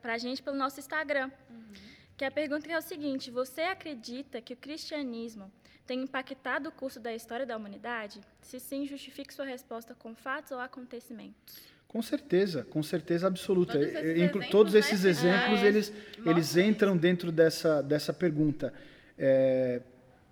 para 0.00 0.14
a 0.14 0.18
gente 0.18 0.42
pelo 0.42 0.56
nosso 0.56 0.80
Instagram. 0.80 1.30
Uhum. 1.50 1.72
Que 2.16 2.24
a 2.24 2.30
pergunta 2.30 2.70
é 2.70 2.78
o 2.78 2.82
seguinte: 2.82 3.30
Você 3.30 3.62
acredita 3.62 4.40
que 4.40 4.54
o 4.54 4.56
cristianismo 4.56 5.50
tem 5.86 6.02
impactado 6.02 6.68
o 6.68 6.72
curso 6.72 7.00
da 7.00 7.14
história 7.14 7.44
da 7.44 7.56
humanidade? 7.56 8.20
Se 8.40 8.60
sim, 8.60 8.86
justifique 8.86 9.34
sua 9.34 9.44
resposta 9.44 9.94
com 9.94 10.14
fatos 10.14 10.52
ou 10.52 10.60
acontecimentos. 10.60 11.72
Com 11.88 12.00
certeza, 12.00 12.64
com 12.64 12.82
certeza 12.82 13.26
absoluta. 13.26 13.74
Todos 13.74 13.84
esses 13.84 13.94
exemplos, 14.14 14.48
Todos 14.48 14.74
esses 14.74 15.04
né? 15.04 15.10
exemplos 15.10 15.60
é, 15.60 15.66
eles, 15.66 15.92
eles 16.24 16.56
entram 16.56 16.96
dentro 16.96 17.30
dessa, 17.30 17.82
dessa 17.82 18.14
pergunta. 18.14 18.72
É, 19.18 19.82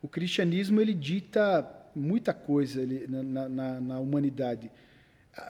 o 0.00 0.08
cristianismo 0.08 0.80
ele 0.80 0.94
dita 0.94 1.68
muita 1.94 2.32
coisa 2.32 2.80
ele, 2.80 3.06
na, 3.06 3.48
na, 3.48 3.80
na, 3.80 4.00
humanidade. 4.00 4.70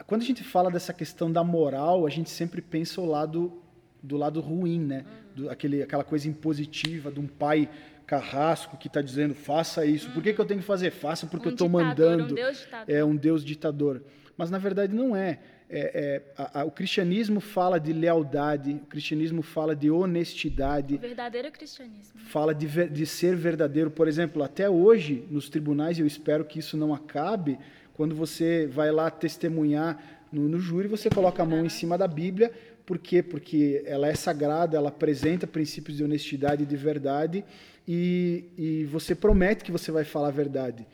Quando 0.05 0.21
a 0.21 0.25
gente 0.25 0.43
fala 0.43 0.69
dessa 0.69 0.93
questão 0.93 1.31
da 1.31 1.43
moral, 1.43 2.05
a 2.05 2.09
gente 2.09 2.29
sempre 2.29 2.61
pensa 2.61 2.99
o 2.99 3.05
lado 3.05 3.61
do 4.03 4.17
lado 4.17 4.41
ruim, 4.41 4.79
né? 4.79 5.05
Do, 5.35 5.49
aquele, 5.49 5.81
aquela 5.81 6.03
coisa 6.03 6.27
impositiva 6.27 7.11
de 7.11 7.19
um 7.19 7.27
pai 7.27 7.69
carrasco 8.11 8.75
que 8.75 8.87
está 8.87 9.01
dizendo 9.01 9.33
faça 9.33 9.85
isso. 9.85 10.11
Por 10.11 10.21
que, 10.21 10.33
que 10.33 10.41
eu 10.41 10.43
tenho 10.43 10.59
que 10.59 10.65
fazer? 10.65 10.91
Faça 10.91 11.25
porque 11.25 11.47
um 11.47 11.51
eu 11.51 11.53
estou 11.53 11.69
mandando. 11.69 12.25
Um 12.25 12.35
Deus 12.35 12.67
é 12.85 13.05
um 13.05 13.15
Deus 13.15 13.41
ditador. 13.41 14.03
Mas 14.35 14.51
na 14.51 14.57
verdade 14.57 14.93
não 14.93 15.15
é. 15.15 15.39
é, 15.69 15.79
é 15.79 16.21
a, 16.37 16.59
a, 16.59 16.65
o 16.65 16.71
cristianismo 16.71 17.39
fala 17.39 17.79
de 17.79 17.93
lealdade, 17.93 18.73
o 18.83 18.85
cristianismo 18.85 19.41
fala 19.41 19.73
de 19.73 19.89
honestidade. 19.89 20.95
O 20.95 20.99
verdadeiro 20.99 21.49
cristianismo. 21.53 22.19
Fala 22.19 22.53
de, 22.53 22.89
de 22.89 23.05
ser 23.05 23.33
verdadeiro. 23.37 23.89
Por 23.89 24.09
exemplo, 24.09 24.43
até 24.43 24.69
hoje, 24.69 25.25
nos 25.31 25.47
tribunais, 25.47 25.97
eu 25.97 26.05
espero 26.05 26.43
que 26.43 26.59
isso 26.59 26.75
não 26.75 26.93
acabe, 26.93 27.57
quando 27.93 28.13
você 28.13 28.67
vai 28.67 28.91
lá 28.91 29.09
testemunhar 29.09 30.20
no, 30.31 30.47
no 30.47 30.59
júri, 30.59 30.87
você 30.87 31.09
coloca 31.09 31.43
a 31.43 31.45
mão 31.45 31.65
em 31.65 31.69
cima 31.69 31.97
da 31.97 32.07
Bíblia. 32.07 32.51
Por 32.85 32.97
quê? 32.97 33.21
Porque 33.21 33.83
ela 33.85 34.07
é 34.07 34.15
sagrada, 34.15 34.77
ela 34.77 34.89
apresenta 34.89 35.45
princípios 35.45 35.97
de 35.97 36.03
honestidade 36.03 36.63
e 36.63 36.65
de 36.65 36.75
verdade 36.75 37.43
e, 37.87 38.45
e 38.57 38.85
você 38.85 39.15
promete 39.15 39.63
que 39.63 39.71
você 39.71 39.91
vai 39.91 40.03
falar 40.03 40.29
a 40.29 40.31
verdade. 40.31 40.85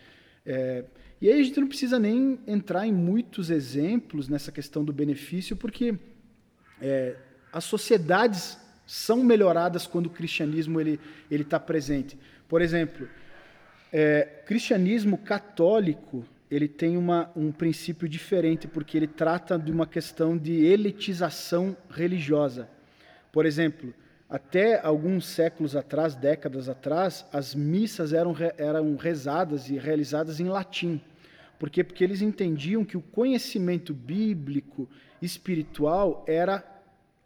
É, 0.45 0.85
e 1.21 1.29
aí 1.29 1.39
a 1.39 1.43
gente 1.43 1.59
não 1.59 1.67
precisa 1.67 1.99
nem 1.99 2.39
entrar 2.47 2.85
em 2.85 2.93
muitos 2.93 3.49
exemplos 3.49 4.27
nessa 4.29 4.51
questão 4.51 4.83
do 4.83 4.93
benefício, 4.93 5.55
porque 5.55 5.95
é, 6.81 7.15
as 7.51 7.63
sociedades 7.63 8.57
são 8.85 9.23
melhoradas 9.23 9.85
quando 9.85 10.05
o 10.05 10.11
cristianismo 10.11 10.79
ele 10.79 10.99
ele 11.29 11.43
está 11.43 11.59
presente. 11.59 12.17
Por 12.47 12.61
exemplo, 12.61 13.07
é, 13.91 14.41
cristianismo 14.45 15.17
católico 15.17 16.25
ele 16.49 16.67
tem 16.67 16.97
uma, 16.97 17.29
um 17.35 17.51
princípio 17.51 18.07
diferente 18.07 18.67
porque 18.67 18.97
ele 18.97 19.07
trata 19.07 19.57
de 19.59 19.71
uma 19.71 19.85
questão 19.85 20.37
de 20.37 20.65
elitização 20.65 21.75
religiosa. 21.89 22.69
Por 23.31 23.45
exemplo, 23.45 23.93
até 24.29 24.79
alguns 24.79 25.25
séculos 25.25 25.75
atrás, 25.75 26.15
décadas 26.15 26.67
atrás, 26.69 27.25
as 27.31 27.53
missas 27.53 28.13
eram, 28.13 28.35
eram 28.57 28.95
rezadas 28.95 29.69
e 29.69 29.77
realizadas 29.77 30.39
em 30.39 30.47
latim. 30.47 31.01
Por 31.59 31.69
quê? 31.69 31.83
Porque 31.83 32.03
eles 32.03 32.21
entendiam 32.21 32.85
que 32.85 32.97
o 32.97 33.01
conhecimento 33.01 33.93
bíblico, 33.93 34.89
espiritual, 35.21 36.23
era 36.27 36.63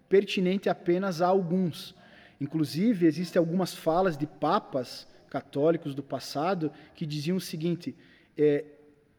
pertinente 0.07 0.69
apenas 0.69 1.21
a 1.21 1.27
alguns. 1.27 1.95
Inclusive, 2.39 3.05
existem 3.05 3.39
algumas 3.39 3.73
falas 3.73 4.17
de 4.17 4.25
papas 4.25 5.07
católicos 5.29 5.93
do 5.93 6.03
passado 6.03 6.71
que 6.95 7.05
diziam 7.05 7.37
o 7.37 7.41
seguinte: 7.41 7.95
é, 8.37 8.63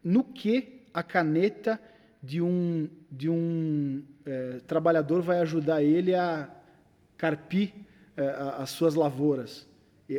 no 0.02 0.24
que 0.24 0.82
a 0.92 1.02
caneta 1.02 1.80
de 2.22 2.40
um, 2.40 2.88
de 3.10 3.28
um 3.28 4.02
é, 4.24 4.60
trabalhador 4.66 5.22
vai 5.22 5.40
ajudar 5.40 5.82
ele 5.82 6.14
a 6.14 6.48
carpir 7.16 7.72
eh, 8.16 8.36
as 8.58 8.70
suas 8.70 8.94
lavouras. 8.94 9.66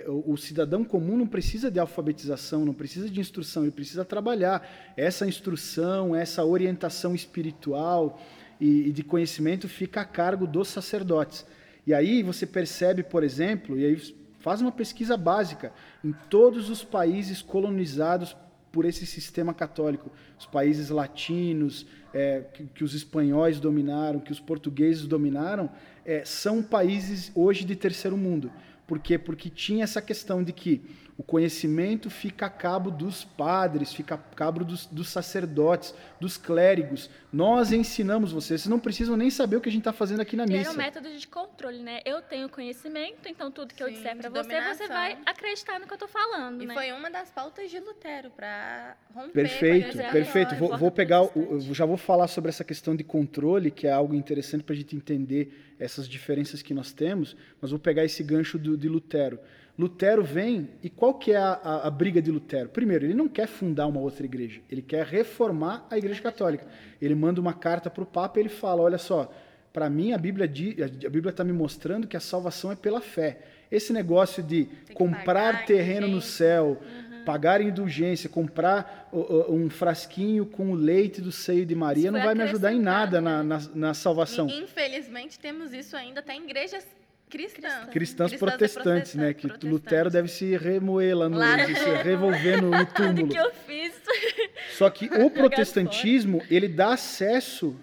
O, 0.08 0.36
cidadão 0.38 0.84
comum 0.84 1.18
não 1.18 1.28
precisa 1.28 1.70
de 1.70 1.78
alfabetização, 1.78 2.66
não 2.66 2.74
precisa 2.74 3.08
de 3.08 3.20
instrução, 3.20 3.64
ele 3.64 3.72
precisa 3.72 4.04
trabalhar. 4.04 4.68
Essa 4.98 5.28
instrução, 5.28 6.16
essa 6.16 6.44
orientação 6.44 7.14
espiritual 7.14 8.20
e, 8.60 8.88
e 8.88 8.92
de 8.92 9.04
conhecimento 9.04 9.68
fica 9.68 10.02
a 10.02 10.06
cargo 10.06 10.48
dos 10.48 10.70
sacerdotes. 10.70 11.46
E 11.86 11.94
aí 11.94 12.24
você 12.24 12.48
percebe, 12.48 13.04
por 13.04 13.24
exemplo, 13.24 13.78
e 13.78 13.86
aí 13.86 14.16
faz 14.40 14.62
uma 14.62 14.72
pesquisa 14.72 15.16
básica, 15.16 15.72
em 16.04 16.14
todos 16.30 16.70
os 16.70 16.84
países 16.84 17.42
colonizados 17.42 18.36
por 18.74 18.86
esse 18.86 19.06
sistema 19.06 19.54
católico, 19.54 20.12
os 20.38 20.48
países 20.48 20.90
latinos, 20.90 21.86
é, 22.12 22.44
que, 22.52 22.66
que, 22.66 22.84
os 22.84 22.96
espanhóis 22.96 23.60
dominaram, 23.60 24.20
que 24.20 24.32
os 24.32 24.40
portugueses 24.40 25.06
dominaram, 25.06 25.70
é, 26.04 26.26
são 26.26 26.64
países 26.64 27.32
hoje 27.36 27.64
de 27.64 27.76
terceiro 27.76 28.18
mundo. 28.18 28.52
Por 28.88 28.98
quê? 28.98 29.20
Porque 29.20 29.48
tinha 29.48 29.84
essa 29.84 30.02
questão 30.02 30.44
de 30.44 30.52
que 30.52 30.82
o 31.18 31.24
conhecimento 31.24 32.10
fica 32.10 32.48
a 32.48 32.50
cabo 32.50 32.90
dos 32.90 33.24
padres, 33.24 33.94
fica 33.94 34.16
a 34.16 34.18
cabo 34.18 34.64
dos, 34.64 34.88
dos 34.88 35.10
sacerdotes, 35.10 35.94
dos 36.20 36.38
clérigos. 36.38 37.10
Nós 37.32 37.72
ensinamos 37.72 38.32
vocês, 38.32 38.62
vocês 38.62 38.70
não 38.70 38.80
precisam 38.80 39.16
nem 39.16 39.30
saber 39.30 39.58
o 39.58 39.62
que 39.62 39.70
a 39.70 39.72
gente 39.72 39.82
está 39.82 39.94
fazendo 39.94 40.22
aqui 40.22 40.36
na 40.36 40.46
missa. 40.46 40.70
é 40.70 40.74
um 40.74 40.76
método 40.76 41.16
de 41.16 41.28
controle, 41.28 41.80
né? 41.80 42.00
Eu 42.04 42.22
tenho 42.22 42.50
conhecimento, 42.50 43.28
então 43.28 43.52
tudo 43.52 43.74
que 43.74 43.84
Sim, 43.84 43.92
eu 43.92 43.96
disser 43.96 44.18
para 44.18 44.30
você, 44.30 44.62
você 44.62 44.88
vai 44.88 45.18
acreditar 45.26 45.80
no 45.80 45.86
que 45.86 45.94
eu 45.94 45.96
estou 45.96 46.10
falando. 46.10 46.64
E 46.64 46.66
né? 46.66 46.74
foi 46.74 46.92
uma 46.92 47.12
das 47.12 47.30
pautas 47.30 47.70
de 47.70 47.80
Lutero 47.80 48.32
para 48.32 48.98
romper. 49.14 49.34
Perfeito, 49.34 49.98
perfeito. 50.12 50.56
Vou, 50.56 50.78
vou 50.78 50.92
pegar, 50.92 51.22
o, 51.22 51.60
já 51.74 51.86
vou 51.86 51.98
falar 51.98 52.28
sobre 52.28 52.50
essa 52.50 52.64
questão 52.64 52.96
de 52.96 53.04
controle, 53.04 53.70
que 53.70 53.86
é 53.86 53.92
algo 53.92 54.16
interessante 54.16 54.64
para 54.64 54.74
a 54.74 54.78
gente 54.78 54.96
entender 54.96 55.76
essas 55.80 56.08
diferenças 56.08 56.62
que 56.62 56.74
nós 56.74 56.92
temos, 56.92 57.36
mas 57.62 57.72
vou 57.72 57.80
pegar 57.80 58.04
esse 58.04 58.24
gancho 58.24 58.58
do, 58.58 58.76
de 58.76 58.88
Lutero. 58.88 59.40
Lutero 59.78 60.24
vem 60.24 60.70
e 60.84 60.90
qual 60.90 61.16
que 61.16 61.32
é 61.32 61.38
a, 61.38 61.54
a, 61.54 61.88
a, 61.88 61.92
briga 61.92 62.22
de 62.22 62.30
Lutero? 62.30 62.70
Primeiro, 62.70 63.06
ele 63.06 63.16
não 63.16 63.28
quer 63.28 63.48
fundar 63.48 63.88
uma 63.88 64.00
outra 64.00 64.24
igreja, 64.24 64.62
ele 64.70 64.84
quer 64.84 65.04
reformar 65.06 65.88
a 65.90 65.98
Igreja 65.98 66.22
Católica. 66.22 66.66
Ele 67.02 67.16
manda 67.16 67.42
uma 67.42 67.54
carta 67.54 67.90
para 67.90 68.04
o 68.04 68.06
Papa 68.06 68.40
e 68.40 68.44
ele 68.44 68.50
fala: 68.50 68.84
olha 68.84 69.00
só, 69.00 69.34
para 69.72 69.90
mim 69.90 70.14
a 70.14 70.18
Bíblia 70.18 70.46
a 70.46 71.10
Bíblia 71.10 71.32
está 71.32 71.44
me 71.44 71.52
mostrando 71.52 72.08
que 72.08 72.16
a 72.16 72.20
salvação 72.20 72.72
é 72.72 72.76
pela 72.76 73.02
fé. 73.02 73.40
Esse 73.72 73.92
negócio 73.92 74.44
de 74.44 74.70
comprar 74.94 75.66
terreno 75.66 76.08
no 76.08 76.22
céu, 76.22 76.80
uhum. 76.80 77.24
pagar 77.26 77.60
indulgência, 77.60 78.30
comprar 78.30 79.10
um 79.50 79.68
frasquinho 79.72 80.46
com 80.46 80.72
o 80.72 80.76
leite 80.76 81.20
do 81.20 81.32
seio 81.32 81.66
de 81.66 81.74
Maria, 81.74 82.12
não 82.12 82.22
vai 82.22 82.36
me 82.36 82.44
ajudar 82.44 82.72
em 82.72 82.80
nada 82.80 83.20
na, 83.20 83.42
na, 83.42 83.60
na 83.74 83.94
salvação. 83.96 84.48
E, 84.48 84.60
infelizmente 84.60 85.40
temos 85.40 85.74
isso 85.74 85.98
ainda 85.98 86.20
até 86.20 86.36
em 86.36 86.44
igrejas 86.44 86.86
Cristãs. 87.34 87.90
Cristãs, 87.90 88.36
protestantes, 88.36 89.16
né? 89.16 89.34
Que 89.34 89.48
protestantes. 89.48 89.72
Lutero 89.72 90.10
deve 90.12 90.28
se 90.28 90.56
remoer 90.56 91.18
lá, 91.18 91.28
no, 91.28 91.36
lá. 91.36 91.66
se 91.66 91.74
revolver 92.04 92.62
no, 92.62 92.70
no 92.70 92.86
túmulo. 92.86 93.28
que 93.28 93.36
eu 93.36 93.52
fiz. 93.66 93.92
Só 94.78 94.88
que 94.88 95.08
o 95.08 95.32
protestantismo, 95.32 96.44
ele 96.48 96.68
dá 96.68 96.94
acesso 96.94 97.76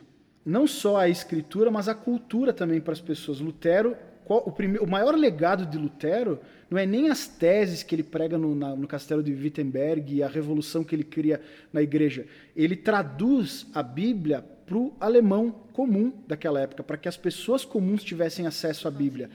não 0.46 0.68
só 0.68 0.98
à 0.98 1.08
escritura, 1.08 1.68
mas 1.68 1.88
à 1.88 1.94
cultura 1.96 2.52
também 2.52 2.80
para 2.80 2.92
as 2.92 3.00
pessoas. 3.00 3.40
Lutero, 3.40 3.96
qual, 4.24 4.44
o, 4.46 4.52
primeiro, 4.52 4.84
o 4.84 4.88
maior 4.88 5.16
legado 5.16 5.66
de 5.66 5.76
Lutero 5.76 6.38
não 6.70 6.78
é 6.78 6.86
nem 6.86 7.10
as 7.10 7.26
teses 7.26 7.82
que 7.82 7.96
ele 7.96 8.04
prega 8.04 8.38
no, 8.38 8.54
na, 8.54 8.76
no 8.76 8.86
castelo 8.86 9.20
de 9.20 9.32
Wittenberg 9.32 10.14
e 10.14 10.22
a 10.22 10.28
revolução 10.28 10.84
que 10.84 10.94
ele 10.94 11.02
cria 11.02 11.40
na 11.72 11.82
igreja. 11.82 12.24
Ele 12.54 12.76
traduz 12.76 13.66
a 13.74 13.82
Bíblia 13.82 14.44
para 14.70 14.78
o 14.78 14.92
alemão 15.00 15.50
comum 15.72 16.12
daquela 16.28 16.60
época, 16.60 16.84
para 16.84 16.96
que 16.96 17.08
as 17.08 17.16
pessoas 17.16 17.64
comuns 17.64 18.04
tivessem 18.04 18.46
acesso 18.46 18.86
à 18.86 18.90
Bíblia. 18.90 19.28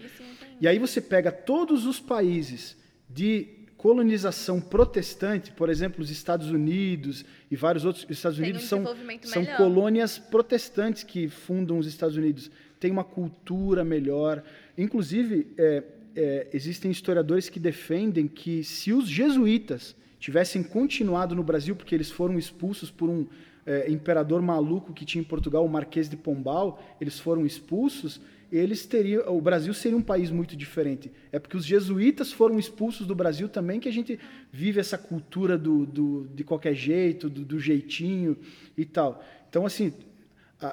E 0.61 0.65
aí 0.65 0.79
você 0.79 1.01
pega 1.01 1.29
todos 1.29 1.85
os 1.85 1.99
países 1.99 2.77
de 3.09 3.49
colonização 3.75 4.61
protestante, 4.61 5.51
por 5.51 5.69
exemplo, 5.69 6.01
os 6.01 6.09
Estados 6.09 6.49
Unidos 6.49 7.25
e 7.51 7.55
vários 7.57 7.83
outros, 7.83 8.05
os 8.05 8.11
Estados 8.11 8.39
Unidos 8.39 8.63
um 8.63 8.65
são, 8.65 8.85
são 9.23 9.45
colônias 9.57 10.17
protestantes 10.17 11.03
que 11.03 11.27
fundam 11.27 11.79
os 11.79 11.85
Estados 11.85 12.15
Unidos, 12.15 12.49
tem 12.79 12.89
uma 12.89 13.03
cultura 13.03 13.83
melhor. 13.83 14.41
Inclusive, 14.77 15.47
é, 15.57 15.83
é, 16.15 16.47
existem 16.53 16.89
historiadores 16.89 17.49
que 17.49 17.59
defendem 17.59 18.25
que 18.25 18.63
se 18.63 18.93
os 18.93 19.09
jesuítas 19.09 19.97
tivessem 20.17 20.63
continuado 20.63 21.35
no 21.35 21.43
Brasil, 21.43 21.75
porque 21.75 21.93
eles 21.93 22.09
foram 22.09 22.39
expulsos 22.39 22.89
por 22.89 23.09
um 23.09 23.27
é, 23.65 23.91
imperador 23.91 24.41
maluco 24.41 24.93
que 24.93 25.05
tinha 25.05 25.21
em 25.21 25.25
Portugal, 25.25 25.65
o 25.65 25.69
Marquês 25.69 26.07
de 26.07 26.15
Pombal, 26.15 26.81
eles 27.01 27.19
foram 27.19 27.45
expulsos, 27.45 28.21
eles 28.51 28.85
teriam, 28.85 29.35
o 29.35 29.41
Brasil 29.41 29.73
seria 29.73 29.97
um 29.97 30.01
país 30.01 30.29
muito 30.29 30.55
diferente. 30.55 31.11
É 31.31 31.39
porque 31.39 31.57
os 31.57 31.65
jesuítas 31.65 32.31
foram 32.31 32.59
expulsos 32.59 33.07
do 33.07 33.15
Brasil 33.15 33.49
também 33.49 33.79
que 33.79 33.89
a 33.89 33.93
gente 33.93 34.19
vive 34.51 34.79
essa 34.79 34.97
cultura 34.97 35.57
do, 35.57 35.85
do 35.85 36.27
de 36.33 36.43
qualquer 36.43 36.75
jeito, 36.75 37.29
do, 37.29 37.43
do 37.43 37.59
jeitinho 37.59 38.37
e 38.77 38.85
tal. 38.85 39.23
Então, 39.49 39.65
assim, 39.65 39.93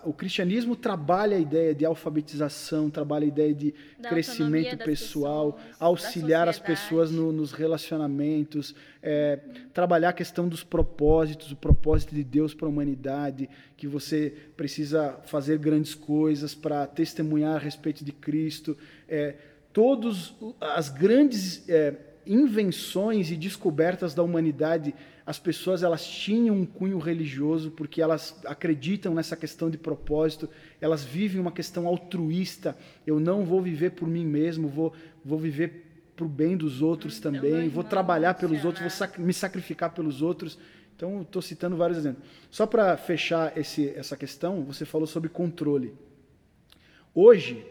o 0.04 0.12
cristianismo 0.12 0.76
trabalha 0.76 1.36
a 1.36 1.40
ideia 1.40 1.74
de 1.74 1.84
alfabetização, 1.84 2.88
trabalha 2.88 3.24
a 3.24 3.28
ideia 3.28 3.52
de 3.52 3.74
da 3.98 4.08
crescimento 4.08 4.76
pessoal, 4.78 5.52
pessoas, 5.52 5.76
auxiliar 5.80 6.48
as 6.48 6.58
pessoas 6.58 7.10
no, 7.10 7.32
nos 7.32 7.52
relacionamentos, 7.52 8.74
é, 9.02 9.40
trabalhar 9.74 10.10
a 10.10 10.12
questão 10.12 10.48
dos 10.48 10.62
propósitos, 10.62 11.50
o 11.50 11.56
propósito 11.56 12.14
de 12.14 12.22
Deus 12.22 12.54
para 12.54 12.66
a 12.66 12.70
humanidade, 12.70 13.48
que 13.76 13.86
você 13.86 14.32
precisa 14.56 15.18
fazer 15.24 15.58
grandes 15.58 15.94
coisas 15.94 16.54
para 16.54 16.86
testemunhar 16.86 17.56
a 17.56 17.58
respeito 17.58 18.04
de 18.04 18.12
Cristo. 18.12 18.76
É, 19.08 19.34
todas 19.72 20.34
as 20.60 20.88
grandes 20.88 21.68
é, 21.68 21.94
invenções 22.26 23.30
e 23.30 23.36
descobertas 23.36 24.14
da 24.14 24.22
humanidade 24.22 24.94
as 25.24 25.38
pessoas 25.38 25.82
elas 25.82 26.06
tinham 26.06 26.56
um 26.56 26.66
cunho 26.66 26.98
religioso 26.98 27.70
porque 27.70 28.02
elas 28.02 28.40
acreditam 28.44 29.14
nessa 29.14 29.36
questão 29.36 29.70
de 29.70 29.78
propósito, 29.78 30.48
elas 30.80 31.04
vivem 31.04 31.40
uma 31.40 31.52
questão 31.52 31.86
altruísta. 31.86 32.76
Eu 33.06 33.20
não 33.20 33.44
vou 33.44 33.62
viver 33.62 33.90
por 33.90 34.08
mim 34.08 34.26
mesmo, 34.26 34.68
vou, 34.68 34.92
vou 35.24 35.38
viver 35.38 35.86
para 36.16 36.26
o 36.26 36.28
bem 36.28 36.56
dos 36.56 36.82
outros 36.82 37.20
também, 37.20 37.68
vou 37.68 37.84
trabalhar 37.84 38.34
pelos 38.34 38.64
outros, 38.64 38.82
vou 38.82 38.90
sac 38.90 39.20
me 39.20 39.32
sacrificar 39.32 39.94
pelos 39.94 40.22
outros. 40.22 40.58
Então, 40.94 41.22
estou 41.22 41.42
citando 41.42 41.76
vários 41.76 41.98
exemplos. 41.98 42.24
Só 42.50 42.66
para 42.66 42.96
fechar 42.96 43.56
esse, 43.56 43.88
essa 43.90 44.16
questão, 44.16 44.62
você 44.62 44.84
falou 44.84 45.06
sobre 45.06 45.28
controle. 45.28 45.94
Hoje, 47.14 47.64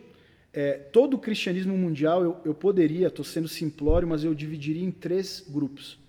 é, 0.51 0.73
todo 0.73 1.13
o 1.13 1.19
cristianismo 1.19 1.77
mundial, 1.77 2.23
eu, 2.23 2.37
eu 2.43 2.53
poderia, 2.53 3.07
estou 3.07 3.23
sendo 3.23 3.47
simplório, 3.47 4.07
mas 4.07 4.23
eu 4.23 4.33
dividiria 4.33 4.83
em 4.83 4.91
três 4.91 5.45
grupos. 5.47 6.00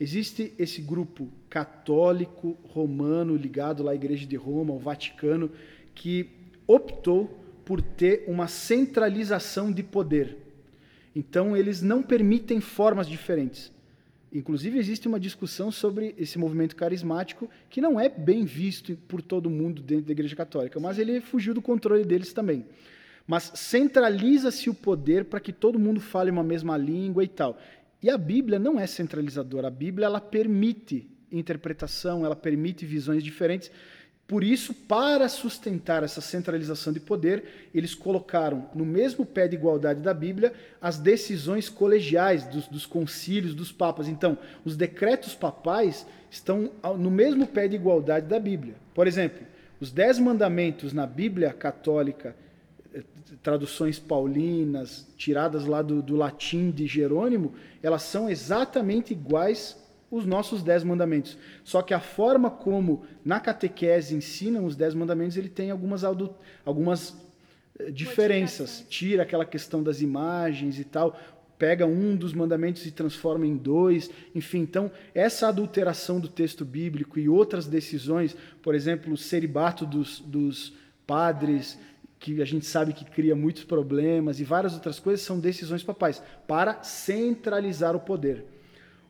Existe 0.00 0.54
esse 0.58 0.80
grupo 0.80 1.28
católico 1.50 2.56
romano 2.64 3.36
ligado 3.36 3.86
à 3.86 3.94
Igreja 3.94 4.26
de 4.26 4.34
Roma, 4.34 4.72
ao 4.72 4.78
Vaticano, 4.78 5.52
que 5.94 6.30
optou 6.66 7.38
por 7.66 7.82
ter 7.82 8.24
uma 8.26 8.48
centralização 8.48 9.70
de 9.70 9.82
poder. 9.82 10.38
Então, 11.14 11.54
eles 11.54 11.82
não 11.82 12.02
permitem 12.02 12.62
formas 12.62 13.06
diferentes. 13.06 13.70
Inclusive, 14.32 14.78
existe 14.78 15.06
uma 15.06 15.20
discussão 15.20 15.70
sobre 15.70 16.14
esse 16.16 16.38
movimento 16.38 16.76
carismático 16.76 17.50
que 17.68 17.80
não 17.80 18.00
é 18.00 18.08
bem 18.08 18.44
visto 18.44 18.96
por 19.06 19.20
todo 19.20 19.50
mundo 19.50 19.82
dentro 19.82 20.06
da 20.06 20.12
Igreja 20.12 20.34
Católica, 20.34 20.80
mas 20.80 20.98
ele 20.98 21.20
fugiu 21.20 21.52
do 21.52 21.60
controle 21.60 22.04
deles 22.04 22.32
também. 22.32 22.64
Mas 23.26 23.52
centraliza-se 23.54 24.70
o 24.70 24.74
poder 24.74 25.26
para 25.26 25.40
que 25.40 25.52
todo 25.52 25.78
mundo 25.78 26.00
fale 26.00 26.30
uma 26.30 26.42
mesma 26.42 26.76
língua 26.76 27.22
e 27.22 27.28
tal. 27.28 27.58
E 28.02 28.08
a 28.08 28.16
Bíblia 28.16 28.58
não 28.58 28.78
é 28.78 28.86
centralizadora. 28.86 29.68
A 29.68 29.70
Bíblia 29.70 30.06
ela 30.06 30.20
permite 30.20 31.08
interpretação, 31.30 32.24
ela 32.24 32.36
permite 32.36 32.86
visões 32.86 33.22
diferentes. 33.22 33.70
Por 34.26 34.44
isso, 34.44 34.72
para 34.72 35.28
sustentar 35.28 36.04
essa 36.04 36.20
centralização 36.20 36.92
de 36.92 37.00
poder, 37.00 37.68
eles 37.74 37.94
colocaram 37.94 38.70
no 38.74 38.86
mesmo 38.86 39.26
pé 39.26 39.48
de 39.48 39.56
igualdade 39.56 40.00
da 40.00 40.14
Bíblia 40.14 40.52
as 40.80 40.98
decisões 40.98 41.68
colegiais 41.68 42.46
dos, 42.46 42.68
dos 42.68 42.86
concílios, 42.86 43.54
dos 43.54 43.72
papas. 43.72 44.06
Então, 44.06 44.38
os 44.64 44.76
decretos 44.76 45.34
papais 45.34 46.06
estão 46.30 46.70
no 46.96 47.10
mesmo 47.10 47.44
pé 47.44 47.66
de 47.66 47.74
igualdade 47.74 48.26
da 48.26 48.38
Bíblia. 48.38 48.76
Por 48.94 49.08
exemplo, 49.08 49.44
os 49.80 49.90
dez 49.90 50.16
mandamentos 50.18 50.92
na 50.92 51.06
Bíblia 51.06 51.52
católica 51.52 52.36
traduções 53.42 53.98
paulinas, 53.98 55.06
tiradas 55.16 55.64
lá 55.64 55.82
do, 55.82 56.02
do, 56.02 56.16
latim 56.16 56.70
de 56.70 56.86
Jerônimo, 56.86 57.54
elas 57.82 58.02
são 58.02 58.28
exatamente 58.28 59.12
iguais 59.12 59.76
os 60.10 60.26
nossos 60.26 60.62
dez 60.62 60.82
mandamentos. 60.82 61.38
Só 61.62 61.82
que 61.82 61.94
a 61.94 62.00
forma 62.00 62.50
como 62.50 63.04
na 63.24 63.38
catequese 63.38 64.14
ensinam 64.14 64.64
os 64.64 64.74
dez 64.74 64.94
mandamentos, 64.94 65.36
ele 65.36 65.48
tem 65.48 65.70
algumas, 65.70 66.02
algumas 66.64 67.16
eh, 67.78 67.90
diferenças. 67.90 68.84
Tira 68.88 69.22
aquela 69.22 69.44
questão 69.44 69.82
das 69.82 70.02
imagens 70.02 70.78
e 70.80 70.84
tal, 70.84 71.16
pega 71.56 71.86
um 71.86 72.16
dos 72.16 72.32
mandamentos 72.32 72.84
e 72.86 72.90
transforma 72.90 73.46
em 73.46 73.56
dois. 73.56 74.10
Enfim, 74.34 74.60
então, 74.60 74.90
essa 75.14 75.46
adulteração 75.46 76.18
do 76.18 76.26
texto 76.26 76.64
bíblico 76.64 77.18
e 77.18 77.28
outras 77.28 77.66
decisões, 77.68 78.36
por 78.60 78.74
exemplo, 78.74 79.12
o 79.12 79.16
celibato 79.16 79.86
dos, 79.86 80.18
dos 80.20 80.72
padres 81.06 81.78
que 82.20 82.42
a 82.42 82.44
gente 82.44 82.66
sabe 82.66 82.92
que 82.92 83.04
cria 83.04 83.34
muitos 83.34 83.64
problemas 83.64 84.38
e 84.38 84.44
várias 84.44 84.74
outras 84.74 85.00
coisas, 85.00 85.24
são 85.24 85.40
decisões 85.40 85.82
papais 85.82 86.22
para 86.46 86.82
centralizar 86.82 87.96
o 87.96 88.00
poder. 88.00 88.44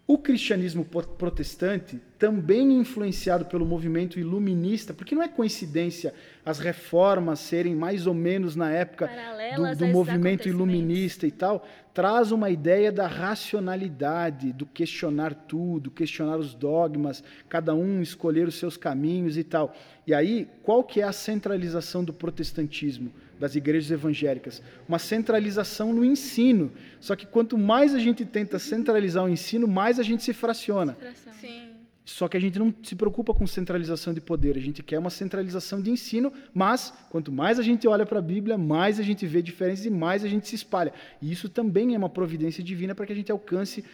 O 0.06 0.16
cristianismo 0.16 0.84
protestante, 0.84 2.00
também 2.20 2.78
influenciado 2.78 3.46
pelo 3.46 3.64
movimento 3.64 4.20
iluminista, 4.20 4.92
porque 4.92 5.14
não 5.14 5.22
é 5.22 5.28
coincidência 5.28 6.12
as 6.44 6.58
reformas 6.58 7.40
serem 7.40 7.74
mais 7.74 8.06
ou 8.06 8.12
menos 8.12 8.54
na 8.54 8.70
época 8.70 9.10
do, 9.56 9.76
do 9.76 9.86
movimento 9.86 10.46
iluminista 10.46 11.26
e 11.26 11.30
tal, 11.30 11.66
traz 11.94 12.30
uma 12.30 12.50
ideia 12.50 12.92
da 12.92 13.06
racionalidade, 13.06 14.52
do 14.52 14.66
questionar 14.66 15.34
tudo, 15.34 15.90
questionar 15.90 16.36
os 16.36 16.54
dogmas, 16.54 17.24
cada 17.48 17.74
um 17.74 18.02
escolher 18.02 18.46
os 18.46 18.56
seus 18.56 18.76
caminhos 18.76 19.38
e 19.38 19.42
tal. 19.42 19.74
E 20.06 20.12
aí, 20.12 20.46
qual 20.62 20.84
que 20.84 21.00
é 21.00 21.04
a 21.04 21.12
centralização 21.12 22.04
do 22.04 22.12
protestantismo? 22.12 23.10
das 23.40 23.56
igrejas 23.56 23.90
evangélicas, 23.90 24.62
uma 24.86 24.98
centralização 24.98 25.94
no 25.94 26.04
ensino. 26.04 26.70
Só 27.00 27.16
que 27.16 27.24
quanto 27.24 27.56
mais 27.56 27.94
a 27.94 27.98
gente 27.98 28.22
tenta 28.22 28.58
centralizar 28.58 29.24
o 29.24 29.30
ensino, 29.30 29.66
mais 29.66 29.98
a 29.98 30.02
gente 30.02 30.22
se 30.22 30.34
fraciona. 30.34 30.94
Sim. 31.40 31.69
Só 32.10 32.26
que 32.26 32.36
a 32.36 32.40
gente 32.40 32.58
não 32.58 32.74
se 32.82 32.96
preocupa 32.96 33.32
com 33.32 33.46
centralização 33.46 34.12
de 34.12 34.20
poder, 34.20 34.56
a 34.56 34.60
gente 34.60 34.82
quer 34.82 34.98
uma 34.98 35.10
centralização 35.10 35.80
de 35.80 35.92
ensino, 35.92 36.32
mas 36.52 36.92
quanto 37.08 37.30
mais 37.30 37.56
a 37.56 37.62
gente 37.62 37.86
olha 37.86 38.04
para 38.04 38.18
a 38.18 38.22
Bíblia, 38.22 38.58
mais 38.58 38.98
a 38.98 39.02
gente 39.02 39.24
vê 39.26 39.40
diferenças 39.40 39.86
e 39.86 39.90
mais 39.90 40.24
a 40.24 40.28
gente 40.28 40.48
se 40.48 40.56
espalha. 40.56 40.92
E 41.22 41.30
isso 41.30 41.48
também 41.48 41.94
é 41.94 41.98
uma 41.98 42.08
providência 42.08 42.64
divina 42.64 42.96
para 42.96 43.06
que 43.06 43.12
a 43.12 43.16
gente 43.16 43.30
alcance 43.30 43.84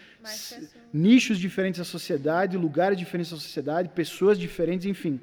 nichos 0.91 1.39
diferentes 1.39 1.79
da 1.79 1.85
sociedade, 1.85 2.57
lugares 2.57 2.99
diferentes 2.99 3.31
da 3.33 3.37
sociedade, 3.37 3.91
pessoas 3.91 4.39
diferentes, 4.39 4.87
enfim. 4.87 5.21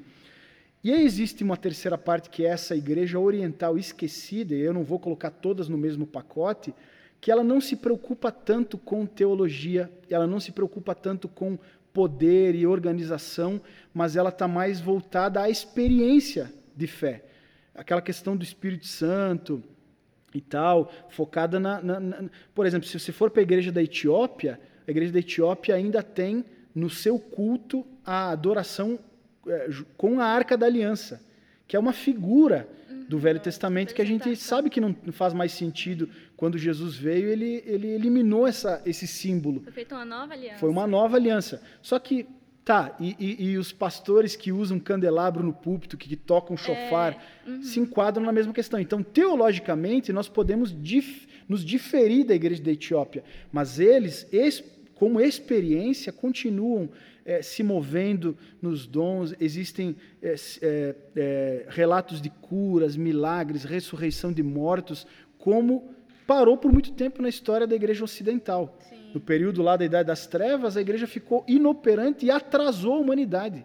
E 0.82 0.92
aí 0.92 1.04
existe 1.04 1.42
uma 1.42 1.56
terceira 1.56 1.98
parte 1.98 2.30
que 2.30 2.46
é 2.46 2.50
essa 2.50 2.76
igreja 2.76 3.18
oriental 3.18 3.76
esquecida, 3.76 4.54
e 4.54 4.60
eu 4.60 4.72
não 4.72 4.84
vou 4.84 5.00
colocar 5.00 5.30
todas 5.30 5.68
no 5.68 5.76
mesmo 5.76 6.06
pacote, 6.06 6.72
que 7.20 7.28
ela 7.30 7.42
não 7.42 7.60
se 7.60 7.74
preocupa 7.74 8.30
tanto 8.30 8.78
com 8.78 9.04
teologia, 9.04 9.90
ela 10.08 10.28
não 10.28 10.38
se 10.38 10.52
preocupa 10.52 10.94
tanto 10.94 11.26
com 11.26 11.58
poder 11.94 12.56
e 12.56 12.66
organização, 12.66 13.60
mas 13.94 14.16
ela 14.16 14.28
está 14.28 14.48
mais 14.48 14.80
voltada 14.80 15.40
à 15.40 15.48
experiência 15.48 16.52
de 16.76 16.88
fé. 16.88 17.24
Aquela 17.72 18.02
questão 18.02 18.36
do 18.36 18.42
Espírito 18.42 18.86
Santo 18.86 19.62
e 20.34 20.40
tal, 20.40 20.92
focada 21.08 21.60
na. 21.60 21.80
na, 21.80 22.00
na 22.00 22.24
por 22.52 22.66
exemplo, 22.66 22.88
se 22.88 22.98
você 22.98 23.12
for 23.12 23.30
para 23.30 23.40
a 23.40 23.44
igreja 23.44 23.70
da 23.70 23.80
Etiópia, 23.82 24.60
a 24.86 24.90
igreja 24.90 25.12
da 25.12 25.20
Etiópia 25.20 25.76
ainda 25.76 26.02
tem 26.02 26.44
no 26.74 26.90
seu 26.90 27.16
culto 27.18 27.86
a 28.04 28.30
adoração 28.30 28.98
é, 29.46 29.68
com 29.96 30.18
a 30.18 30.24
Arca 30.24 30.56
da 30.56 30.66
Aliança, 30.66 31.22
que 31.68 31.76
é 31.76 31.78
uma 31.78 31.92
figura 31.92 32.68
do 33.08 33.18
Velho 33.18 33.40
Testamento 33.40 33.94
que 33.94 34.02
a 34.02 34.04
gente 34.04 34.34
sabe 34.36 34.70
que 34.70 34.80
não 34.80 34.94
faz 35.12 35.32
mais 35.32 35.52
sentido. 35.52 36.08
Quando 36.36 36.58
Jesus 36.58 36.96
veio, 36.96 37.28
ele, 37.28 37.62
ele 37.66 37.88
eliminou 37.88 38.46
essa, 38.46 38.82
esse 38.84 39.06
símbolo. 39.06 39.62
Foi 39.62 39.72
feita 39.72 39.94
uma 39.94 40.04
nova 40.04 40.32
aliança. 40.32 40.58
Foi 40.58 40.70
uma 40.70 40.86
nova 40.86 41.16
aliança. 41.16 41.62
Só 41.82 41.98
que, 41.98 42.26
tá, 42.64 42.96
e, 42.98 43.16
e, 43.18 43.44
e 43.50 43.58
os 43.58 43.72
pastores 43.72 44.36
que 44.36 44.52
usam 44.52 44.78
candelabro 44.78 45.44
no 45.44 45.52
púlpito, 45.52 45.96
que, 45.96 46.08
que 46.08 46.16
tocam 46.16 46.56
chofar, 46.56 47.12
é, 47.46 47.50
uhum. 47.50 47.62
se 47.62 47.80
enquadram 47.80 48.24
na 48.24 48.32
mesma 48.32 48.52
questão. 48.52 48.80
Então, 48.80 49.02
teologicamente, 49.02 50.12
nós 50.12 50.28
podemos 50.28 50.74
dif 50.76 51.28
nos 51.46 51.62
diferir 51.62 52.24
da 52.24 52.34
igreja 52.34 52.62
da 52.62 52.72
Etiópia, 52.72 53.22
mas 53.52 53.78
eles, 53.78 54.26
como 54.94 55.20
experiência, 55.20 56.10
continuam 56.10 56.88
é, 57.24 57.40
se 57.40 57.62
movendo 57.62 58.36
nos 58.60 58.86
dons, 58.86 59.34
existem 59.40 59.96
é, 60.22 60.34
é, 60.60 60.94
é, 61.16 61.66
relatos 61.68 62.20
de 62.20 62.28
curas, 62.28 62.96
milagres, 62.96 63.64
ressurreição 63.64 64.32
de 64.32 64.42
mortos, 64.42 65.06
como 65.38 65.94
parou 66.26 66.56
por 66.56 66.72
muito 66.72 66.92
tempo 66.92 67.22
na 67.22 67.28
história 67.28 67.66
da 67.66 67.74
igreja 67.74 68.04
ocidental. 68.04 68.76
Sim. 68.88 68.96
No 69.14 69.20
período 69.20 69.62
lá 69.62 69.76
da 69.76 69.84
Idade 69.84 70.08
das 70.08 70.26
Trevas, 70.26 70.76
a 70.76 70.80
igreja 70.80 71.06
ficou 71.06 71.44
inoperante 71.46 72.26
e 72.26 72.30
atrasou 72.30 72.94
a 72.94 72.98
humanidade. 72.98 73.64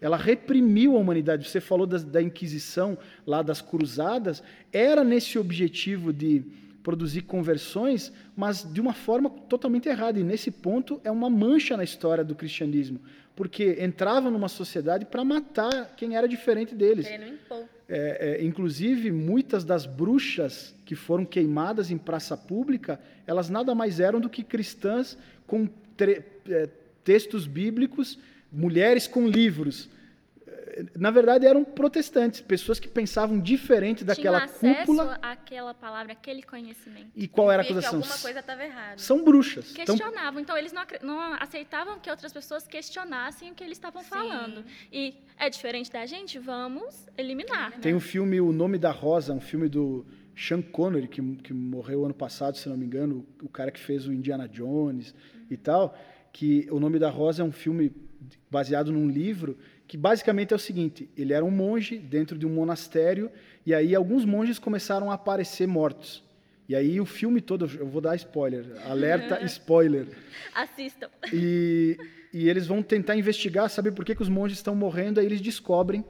Ela 0.00 0.16
reprimiu 0.16 0.96
a 0.96 1.00
humanidade. 1.00 1.48
Você 1.48 1.60
falou 1.60 1.86
da, 1.86 1.98
da 1.98 2.22
Inquisição, 2.22 2.96
lá 3.26 3.42
das 3.42 3.60
cruzadas, 3.60 4.42
era 4.72 5.02
nesse 5.02 5.38
objetivo 5.38 6.12
de 6.12 6.44
produzir 6.86 7.22
conversões, 7.22 8.12
mas 8.36 8.62
de 8.62 8.80
uma 8.80 8.92
forma 8.92 9.28
totalmente 9.28 9.88
errada. 9.88 10.20
E 10.20 10.22
nesse 10.22 10.52
ponto 10.52 11.00
é 11.02 11.10
uma 11.10 11.28
mancha 11.28 11.76
na 11.76 11.82
história 11.82 12.22
do 12.22 12.32
cristianismo, 12.32 13.00
porque 13.34 13.78
entrava 13.80 14.30
numa 14.30 14.48
sociedade 14.48 15.04
para 15.04 15.24
matar 15.24 15.96
quem 15.96 16.14
era 16.14 16.28
diferente 16.28 16.76
deles. 16.76 17.08
É, 17.88 18.38
é, 18.38 18.44
inclusive, 18.44 19.10
muitas 19.10 19.64
das 19.64 19.84
bruxas 19.84 20.76
que 20.84 20.94
foram 20.94 21.24
queimadas 21.24 21.90
em 21.90 21.98
praça 21.98 22.36
pública, 22.36 23.00
elas 23.26 23.50
nada 23.50 23.74
mais 23.74 23.98
eram 23.98 24.20
do 24.20 24.30
que 24.30 24.44
cristãs 24.44 25.18
com 25.44 25.68
é, 25.98 26.68
textos 27.02 27.48
bíblicos, 27.48 28.16
mulheres 28.52 29.08
com 29.08 29.26
livros 29.26 29.90
na 30.94 31.10
verdade, 31.10 31.46
eram 31.46 31.64
protestantes, 31.64 32.40
pessoas 32.40 32.78
que 32.78 32.88
pensavam 32.88 33.40
diferente 33.40 34.04
daquela 34.04 34.46
Tinha 34.46 34.74
cúpula. 34.76 35.18
àquela 35.22 35.72
palavra, 35.72 36.12
aquele 36.12 36.42
conhecimento. 36.42 37.10
E 37.14 37.26
qual 37.26 37.50
era 37.50 37.62
a 37.62 37.64
acusação? 37.64 37.96
alguma 37.96 38.18
coisa 38.18 38.40
estava 38.40 38.64
errada. 38.64 38.98
São 38.98 39.24
bruxas. 39.24 39.72
Questionavam. 39.72 40.40
Então, 40.40 40.56
então 40.56 40.58
eles 40.58 40.72
não, 40.72 40.84
não, 41.02 41.34
aceitavam 41.40 41.98
que 41.98 42.10
outras 42.10 42.32
pessoas 42.32 42.66
questionassem 42.66 43.50
o 43.50 43.54
que 43.54 43.64
eles 43.64 43.78
estavam 43.78 44.02
falando. 44.02 44.64
E 44.92 45.14
é 45.38 45.48
diferente 45.48 45.90
da 45.90 46.04
gente, 46.04 46.38
vamos 46.38 47.06
eliminar. 47.16 47.72
Tem 47.80 47.94
o 47.94 47.96
um 47.96 48.00
filme 48.00 48.40
O 48.40 48.52
Nome 48.52 48.78
da 48.78 48.90
Rosa, 48.90 49.32
um 49.32 49.40
filme 49.40 49.68
do 49.68 50.04
Sean 50.36 50.60
Connery, 50.60 51.08
que, 51.08 51.22
que 51.36 51.54
morreu 51.54 52.04
ano 52.04 52.14
passado, 52.14 52.56
se 52.56 52.68
não 52.68 52.76
me 52.76 52.84
engano, 52.84 53.26
o, 53.40 53.46
o 53.46 53.48
cara 53.48 53.70
que 53.70 53.80
fez 53.80 54.06
o 54.06 54.12
Indiana 54.12 54.46
Jones 54.46 55.12
uhum. 55.12 55.46
e 55.50 55.56
tal, 55.56 55.96
que 56.32 56.68
O 56.70 56.78
Nome 56.78 56.98
da 56.98 57.08
Rosa 57.08 57.42
é 57.42 57.44
um 57.44 57.52
filme 57.52 57.94
baseado 58.50 58.92
num 58.92 59.08
livro 59.08 59.56
que 59.86 59.96
basicamente 59.96 60.52
é 60.52 60.56
o 60.56 60.58
seguinte: 60.58 61.08
ele 61.16 61.32
era 61.32 61.44
um 61.44 61.50
monge 61.50 61.98
dentro 61.98 62.38
de 62.38 62.46
um 62.46 62.50
monastério 62.50 63.30
e 63.64 63.74
aí 63.74 63.94
alguns 63.94 64.24
monges 64.24 64.58
começaram 64.58 65.10
a 65.10 65.14
aparecer 65.14 65.66
mortos. 65.66 66.24
E 66.68 66.74
aí 66.74 67.00
o 67.00 67.06
filme 67.06 67.40
todo, 67.40 67.70
eu 67.78 67.86
vou 67.86 68.00
dar 68.00 68.16
spoiler, 68.16 68.64
alerta 68.84 69.42
spoiler. 69.46 70.08
Assistam. 70.54 71.08
E, 71.32 71.96
e 72.32 72.48
eles 72.48 72.66
vão 72.66 72.82
tentar 72.82 73.16
investigar, 73.16 73.70
saber 73.70 73.92
por 73.92 74.04
que, 74.04 74.14
que 74.14 74.22
os 74.22 74.28
monges 74.28 74.58
estão 74.58 74.74
morrendo, 74.74 75.20
aí 75.20 75.26
eles 75.26 75.40
descobrem 75.40 76.04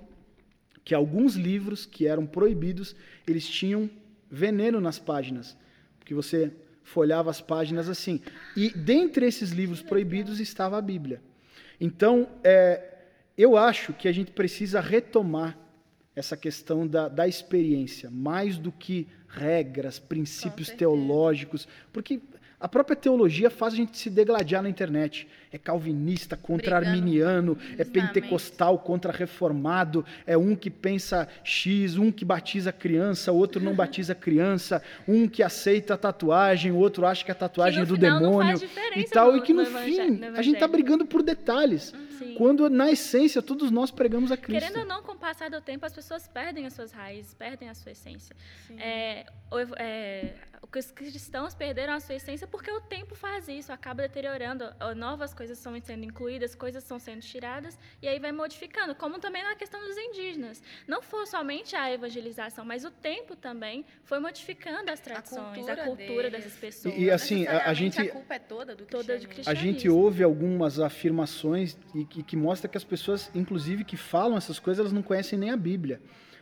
que 0.82 0.94
alguns 0.94 1.34
livros 1.34 1.84
que 1.84 2.06
eram 2.06 2.24
proibidos, 2.24 2.96
eles 3.26 3.46
tinham 3.46 3.90
veneno 4.30 4.80
nas 4.80 4.98
páginas, 4.98 5.56
porque 5.98 6.14
você 6.14 6.52
folhava 6.82 7.28
as 7.28 7.40
páginas 7.40 7.88
assim. 7.88 8.20
E 8.56 8.70
dentre 8.70 9.26
esses 9.26 9.50
livros 9.50 9.82
proibidos 9.82 10.40
estava 10.40 10.78
a 10.78 10.80
Bíblia. 10.80 11.20
Então, 11.80 12.28
é, 12.42 12.95
eu 13.36 13.56
acho 13.56 13.92
que 13.92 14.08
a 14.08 14.12
gente 14.12 14.30
precisa 14.32 14.80
retomar 14.80 15.58
essa 16.14 16.36
questão 16.36 16.86
da, 16.86 17.08
da 17.08 17.28
experiência, 17.28 18.10
mais 18.10 18.56
do 18.56 18.72
que 18.72 19.06
regras, 19.28 19.98
princípios 19.98 20.70
teológicos, 20.70 21.68
porque 21.92 22.20
a 22.58 22.66
própria 22.66 22.96
teologia 22.96 23.50
faz 23.50 23.74
a 23.74 23.76
gente 23.76 23.98
se 23.98 24.08
degladiar 24.08 24.62
na 24.62 24.68
internet. 24.70 25.28
É 25.52 25.58
calvinista 25.58 26.36
contra 26.38 26.76
Brigando. 26.76 26.98
arminiano, 26.98 27.58
é 27.76 27.84
pentecostal 27.84 28.78
contra 28.78 29.12
reformado, 29.12 30.04
é 30.26 30.38
um 30.38 30.56
que 30.56 30.70
pensa 30.70 31.28
X, 31.44 31.98
um 31.98 32.10
que 32.10 32.24
batiza 32.24 32.72
criança, 32.72 33.30
outro 33.30 33.62
não 33.62 33.74
batiza 33.74 34.14
criança, 34.14 34.82
um 35.06 35.28
que 35.28 35.42
aceita 35.42 35.94
a 35.94 35.96
tatuagem, 35.98 36.72
o 36.72 36.76
outro 36.76 37.04
acha 37.04 37.24
que 37.24 37.30
a 37.30 37.34
tatuagem 37.34 37.84
que 37.84 37.92
é 37.92 37.94
do 37.94 37.98
demônio 37.98 38.58
e 38.96 39.04
tal, 39.04 39.32
no, 39.32 39.38
e 39.38 39.42
que 39.42 39.52
no, 39.52 39.62
no 39.62 39.78
fim 39.80 40.24
a 40.34 40.40
gente 40.40 40.54
está 40.54 40.66
brigando 40.66 41.04
por 41.04 41.22
detalhes. 41.22 41.92
Sim. 42.18 42.34
Quando 42.34 42.68
na 42.68 42.90
essência 42.90 43.42
todos 43.42 43.70
nós 43.70 43.90
pregamos 43.90 44.30
a 44.32 44.36
Cristo. 44.36 44.60
Querendo 44.60 44.80
ou 44.80 44.86
não, 44.86 45.02
com 45.02 45.12
o 45.12 45.16
passar 45.16 45.50
do 45.50 45.60
tempo 45.60 45.84
as 45.84 45.92
pessoas 45.92 46.26
perdem 46.28 46.66
as 46.66 46.72
suas 46.72 46.92
raízes, 46.92 47.34
perdem 47.34 47.68
a 47.68 47.74
sua 47.74 47.92
essência. 47.92 48.34
É, 48.78 49.26
é, 49.78 50.34
os 50.78 50.90
cristãos 50.90 51.54
perderam 51.54 51.94
a 51.94 52.00
sua 52.00 52.16
essência 52.16 52.46
porque 52.46 52.70
o 52.70 52.80
tempo 52.80 53.14
faz 53.14 53.48
isso, 53.48 53.72
acaba 53.72 54.02
deteriorando, 54.02 54.64
novas 54.96 55.32
coisas 55.32 55.58
estão 55.58 55.78
sendo 55.80 56.04
incluídas, 56.04 56.54
coisas 56.54 56.82
estão 56.82 56.98
sendo 56.98 57.20
tiradas, 57.20 57.78
e 58.02 58.08
aí 58.08 58.18
vai 58.18 58.32
modificando, 58.32 58.94
como 58.94 59.18
também 59.18 59.42
na 59.42 59.54
questão 59.54 59.80
dos 59.80 59.96
indígenas. 59.96 60.62
Não 60.86 61.02
foi 61.02 61.26
somente 61.26 61.74
a 61.76 61.90
evangelização, 61.92 62.64
mas 62.64 62.84
o 62.84 62.90
tempo 62.90 63.36
também 63.36 63.84
foi 64.04 64.18
modificando 64.18 64.90
as 64.90 65.00
tradições, 65.00 65.68
a 65.68 65.76
cultura, 65.76 65.82
a 65.82 65.86
cultura 65.86 66.30
dessas 66.30 66.54
pessoas. 66.54 66.94
E, 66.94 67.04
e 67.04 67.10
assim, 67.10 67.46
a, 67.46 67.70
a, 67.70 67.74
gente... 67.74 68.00
A 68.00 68.10
culpa 68.10 68.34
é 68.34 68.38
toda 68.38 68.74
do 68.74 68.84
toda 68.84 69.18
A 69.46 69.54
gente 69.54 69.88
ouve 69.88 70.22
algumas 70.22 70.78
afirmações 70.78 71.76
e 71.94 72.04
que, 72.06 72.22
que 72.22 72.36
mostra 72.36 72.68
que 72.68 72.76
as 72.76 72.84
pessoas, 72.84 73.30
inclusive, 73.34 73.84
que 73.84 73.96
falam 73.96 74.36
essas 74.36 74.58
coisas, 74.58 74.80
elas 74.80 74.92
não 74.92 75.02
conhecem 75.02 75.38
nem 75.38 75.50
a 75.50 75.56
Bíblia. 75.56 76.00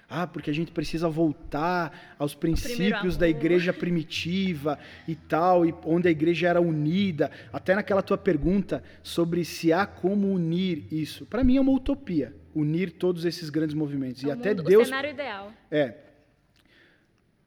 Ah, 0.08 0.26
porque 0.26 0.50
a 0.50 0.54
gente 0.54 0.70
precisa 0.70 1.08
voltar 1.08 2.14
aos 2.18 2.34
princípios 2.34 3.16
da 3.16 3.28
igreja 3.28 3.72
primitiva 3.72 4.78
e 5.08 5.14
tal, 5.14 5.64
e 5.64 5.74
onde 5.84 6.08
a 6.08 6.10
igreja 6.10 6.48
era 6.48 6.60
unida. 6.60 7.30
Até 7.52 7.74
naquela 7.74 8.02
tua 8.02 8.18
pergunta 8.18 8.82
sobre 9.02 9.44
se 9.44 9.72
há 9.72 9.86
como 9.86 10.32
unir 10.32 10.86
isso. 10.92 11.24
Para 11.26 11.42
mim 11.42 11.56
é 11.56 11.60
uma 11.60 11.72
utopia, 11.72 12.34
unir 12.54 12.92
todos 12.92 13.24
esses 13.24 13.48
grandes 13.48 13.74
movimentos. 13.74 14.22
É 14.24 14.28
e 14.28 14.30
até 14.30 14.50
mundo, 14.50 14.64
Deus. 14.64 14.82
O 14.82 14.86
cenário 14.86 15.10
ideal. 15.10 15.52
É. 15.70 15.94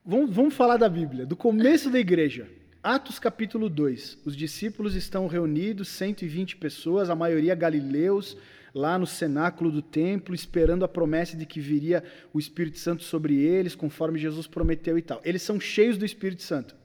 Vamos, 0.03 0.33
vamos 0.33 0.53
falar 0.53 0.77
da 0.77 0.89
Bíblia, 0.89 1.25
do 1.25 1.35
começo 1.35 1.91
da 1.91 1.99
igreja. 1.99 2.47
Atos 2.89 3.19
capítulo 3.19 3.69
2. 3.69 4.19
Os 4.23 4.33
discípulos 4.33 4.95
estão 4.95 5.27
reunidos, 5.27 5.89
120 5.89 6.55
pessoas, 6.55 7.09
a 7.09 7.15
maioria 7.15 7.53
galileus 7.53 8.37
lá 8.73 8.97
no 8.97 9.05
cenáculo 9.05 9.69
do 9.69 9.81
templo, 9.81 10.33
esperando 10.33 10.85
a 10.85 10.87
promessa 10.87 11.35
de 11.35 11.45
que 11.45 11.59
viria 11.59 12.01
o 12.31 12.39
Espírito 12.39 12.79
Santo 12.79 13.03
sobre 13.03 13.35
eles, 13.35 13.75
conforme 13.75 14.17
Jesus 14.17 14.47
prometeu 14.47 14.97
e 14.97 15.01
tal. 15.01 15.19
Eles 15.25 15.41
são 15.41 15.59
cheios 15.59 15.97
do 15.97 16.05
Espírito 16.05 16.43
Santo. 16.43 16.77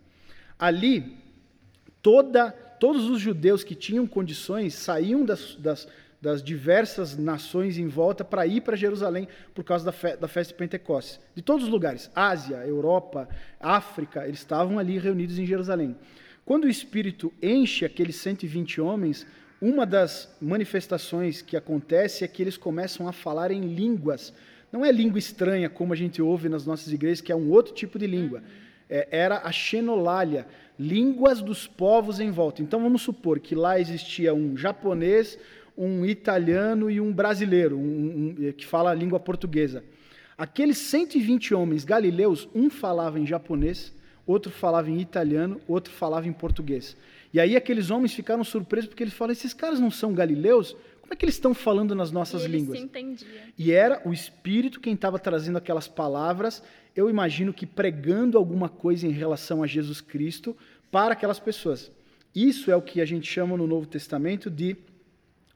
Ali, 0.58 1.18
toda, 2.02 2.50
todos 2.50 3.08
os 3.08 3.20
judeus 3.20 3.62
que 3.62 3.76
tinham 3.76 4.04
condições 4.04 4.74
saíam 4.74 5.24
das, 5.24 5.54
das, 5.54 5.86
das 6.22 6.40
diversas 6.40 7.18
nações 7.18 7.76
em 7.76 7.88
volta 7.88 8.24
para 8.24 8.46
ir 8.46 8.60
para 8.60 8.76
Jerusalém 8.76 9.26
por 9.52 9.64
causa 9.64 9.84
da, 9.84 9.90
fe, 9.90 10.16
da 10.16 10.28
festa 10.28 10.52
de 10.52 10.58
Pentecostes. 10.58 11.18
De 11.34 11.42
todos 11.42 11.64
os 11.64 11.70
lugares, 11.70 12.08
Ásia, 12.14 12.58
Europa, 12.58 13.28
África, 13.58 14.24
eles 14.24 14.38
estavam 14.38 14.78
ali 14.78 14.98
reunidos 14.98 15.36
em 15.36 15.44
Jerusalém. 15.44 15.96
Quando 16.44 16.64
o 16.64 16.68
Espírito 16.68 17.32
enche 17.42 17.84
aqueles 17.84 18.14
120 18.16 18.80
homens, 18.80 19.26
uma 19.60 19.84
das 19.84 20.32
manifestações 20.40 21.42
que 21.42 21.56
acontece 21.56 22.22
é 22.22 22.28
que 22.28 22.40
eles 22.40 22.56
começam 22.56 23.08
a 23.08 23.12
falar 23.12 23.50
em 23.50 23.74
línguas. 23.74 24.32
Não 24.70 24.84
é 24.84 24.92
língua 24.92 25.18
estranha, 25.18 25.68
como 25.68 25.92
a 25.92 25.96
gente 25.96 26.22
ouve 26.22 26.48
nas 26.48 26.64
nossas 26.64 26.92
igrejas, 26.92 27.20
que 27.20 27.32
é 27.32 27.36
um 27.36 27.50
outro 27.50 27.74
tipo 27.74 27.98
de 27.98 28.06
língua. 28.06 28.44
É, 28.88 29.08
era 29.10 29.38
a 29.38 29.50
xenolália, 29.50 30.46
línguas 30.78 31.42
dos 31.42 31.66
povos 31.66 32.20
em 32.20 32.30
volta. 32.30 32.62
Então 32.62 32.80
vamos 32.80 33.02
supor 33.02 33.40
que 33.40 33.56
lá 33.56 33.78
existia 33.78 34.32
um 34.32 34.56
japonês, 34.56 35.38
um 35.84 36.06
italiano 36.06 36.90
e 36.90 37.00
um 37.00 37.12
brasileiro, 37.12 37.76
um, 37.76 38.34
um, 38.38 38.52
que 38.52 38.66
fala 38.66 38.90
a 38.90 38.94
língua 38.94 39.18
portuguesa. 39.18 39.84
Aqueles 40.36 40.78
120 40.78 41.54
homens 41.54 41.84
galileus, 41.84 42.48
um 42.54 42.68
falava 42.70 43.18
em 43.18 43.26
japonês, 43.26 43.92
outro 44.26 44.50
falava 44.50 44.90
em 44.90 45.00
italiano, 45.00 45.60
outro 45.68 45.92
falava 45.92 46.26
em 46.26 46.32
português. 46.32 46.96
E 47.32 47.40
aí 47.40 47.56
aqueles 47.56 47.90
homens 47.90 48.12
ficaram 48.12 48.44
surpresos 48.44 48.88
porque 48.88 49.02
eles 49.02 49.14
falam: 49.14 49.32
esses 49.32 49.54
caras 49.54 49.80
não 49.80 49.90
são 49.90 50.12
galileus? 50.12 50.76
Como 51.00 51.12
é 51.12 51.16
que 51.16 51.24
eles 51.24 51.34
estão 51.34 51.52
falando 51.52 51.94
nas 51.94 52.10
nossas 52.10 52.44
e 52.44 52.48
línguas? 52.48 52.78
Se 52.78 52.84
entendia. 52.84 53.28
E 53.58 53.72
era 53.72 54.00
o 54.04 54.12
Espírito 54.12 54.80
quem 54.80 54.94
estava 54.94 55.18
trazendo 55.18 55.58
aquelas 55.58 55.86
palavras, 55.86 56.62
eu 56.96 57.10
imagino 57.10 57.52
que 57.52 57.66
pregando 57.66 58.38
alguma 58.38 58.68
coisa 58.68 59.06
em 59.06 59.10
relação 59.10 59.62
a 59.62 59.66
Jesus 59.66 60.00
Cristo 60.00 60.56
para 60.90 61.12
aquelas 61.12 61.38
pessoas. 61.38 61.90
Isso 62.34 62.70
é 62.70 62.76
o 62.76 62.82
que 62.82 63.00
a 63.00 63.04
gente 63.04 63.30
chama 63.30 63.56
no 63.56 63.66
Novo 63.66 63.86
Testamento 63.86 64.50
de 64.50 64.76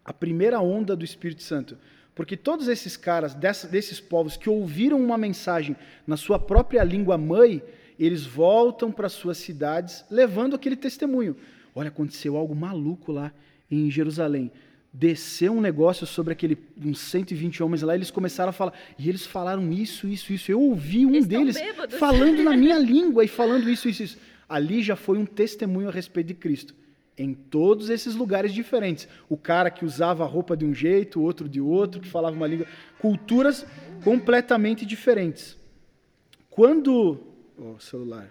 a 0.07 0.13
primeira 0.13 0.61
onda 0.61 0.95
do 0.95 1.05
Espírito 1.05 1.43
Santo. 1.43 1.77
Porque 2.15 2.37
todos 2.37 2.69
esses 2.69 2.97
caras, 2.97 3.35
dessa, 3.35 3.67
desses 3.67 4.01
povos 4.01 4.37
que 4.37 4.49
ouviram 4.49 4.99
uma 4.99 5.19
mensagem 5.19 5.77
na 6.07 6.17
sua 6.17 6.39
própria 6.39 6.83
língua 6.85 7.19
mãe, 7.19 7.61
eles 7.99 8.25
voltam 8.25 8.93
para 8.93 9.09
suas 9.09 9.37
cidades 9.37 10.05
levando 10.09 10.55
aquele 10.55 10.77
testemunho. 10.77 11.37
Olha, 11.75 11.89
aconteceu 11.89 12.37
algo 12.37 12.55
maluco 12.55 13.11
lá 13.11 13.33
em 13.71 13.91
Jerusalém. 13.91 14.51
Desceu 14.93 15.53
um 15.53 15.61
negócio 15.61 16.07
sobre 16.07 16.33
aquele 16.33 16.57
uns 16.83 17.01
120 17.01 17.63
homens 17.63 17.83
lá, 17.83 17.95
eles 17.95 18.11
começaram 18.11 18.49
a 18.49 18.53
falar, 18.53 18.73
e 18.99 19.09
eles 19.09 19.27
falaram 19.27 19.71
isso, 19.71 20.09
isso, 20.09 20.33
isso. 20.33 20.51
Eu 20.51 20.61
ouvi 20.61 21.05
um 21.05 21.15
eles 21.15 21.27
deles 21.27 21.59
falando 21.99 22.43
na 22.43 22.57
minha 22.57 22.79
língua 22.81 23.25
e 23.25 23.29
falando 23.29 23.69
isso, 23.69 23.89
isso, 23.89 24.03
isso. 24.05 24.19
Ali 24.49 24.83
já 24.83 24.97
foi 24.97 25.19
um 25.19 25.27
testemunho 25.27 25.89
a 25.89 25.93
respeito 25.93 26.29
de 26.29 26.35
Cristo. 26.35 26.75
Em 27.19 27.33
todos 27.33 27.89
esses 27.89 28.15
lugares 28.15 28.53
diferentes. 28.53 29.09
O 29.29 29.37
cara 29.37 29.71
que 29.71 29.85
usava 29.85 30.25
a 30.25 30.27
roupa 30.27 30.57
de 30.57 30.67
um 30.67 30.75
jeito, 30.75 31.19
o 31.19 31.23
outro 31.23 31.49
de 31.49 31.61
outro, 31.61 32.01
que 32.01 32.09
falava 32.09 32.37
uma 32.37 32.47
língua. 32.47 32.67
Culturas 32.99 33.67
completamente 34.05 34.85
diferentes. 34.85 35.57
Quando. 36.51 37.19
Oh, 37.59 37.79
celular. 37.79 38.31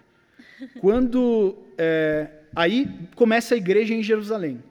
Quando 0.80 1.56
é, 1.76 2.30
aí 2.54 2.88
começa 3.14 3.54
a 3.54 3.58
igreja 3.58 3.92
em 3.92 4.02
Jerusalém, 4.02 4.62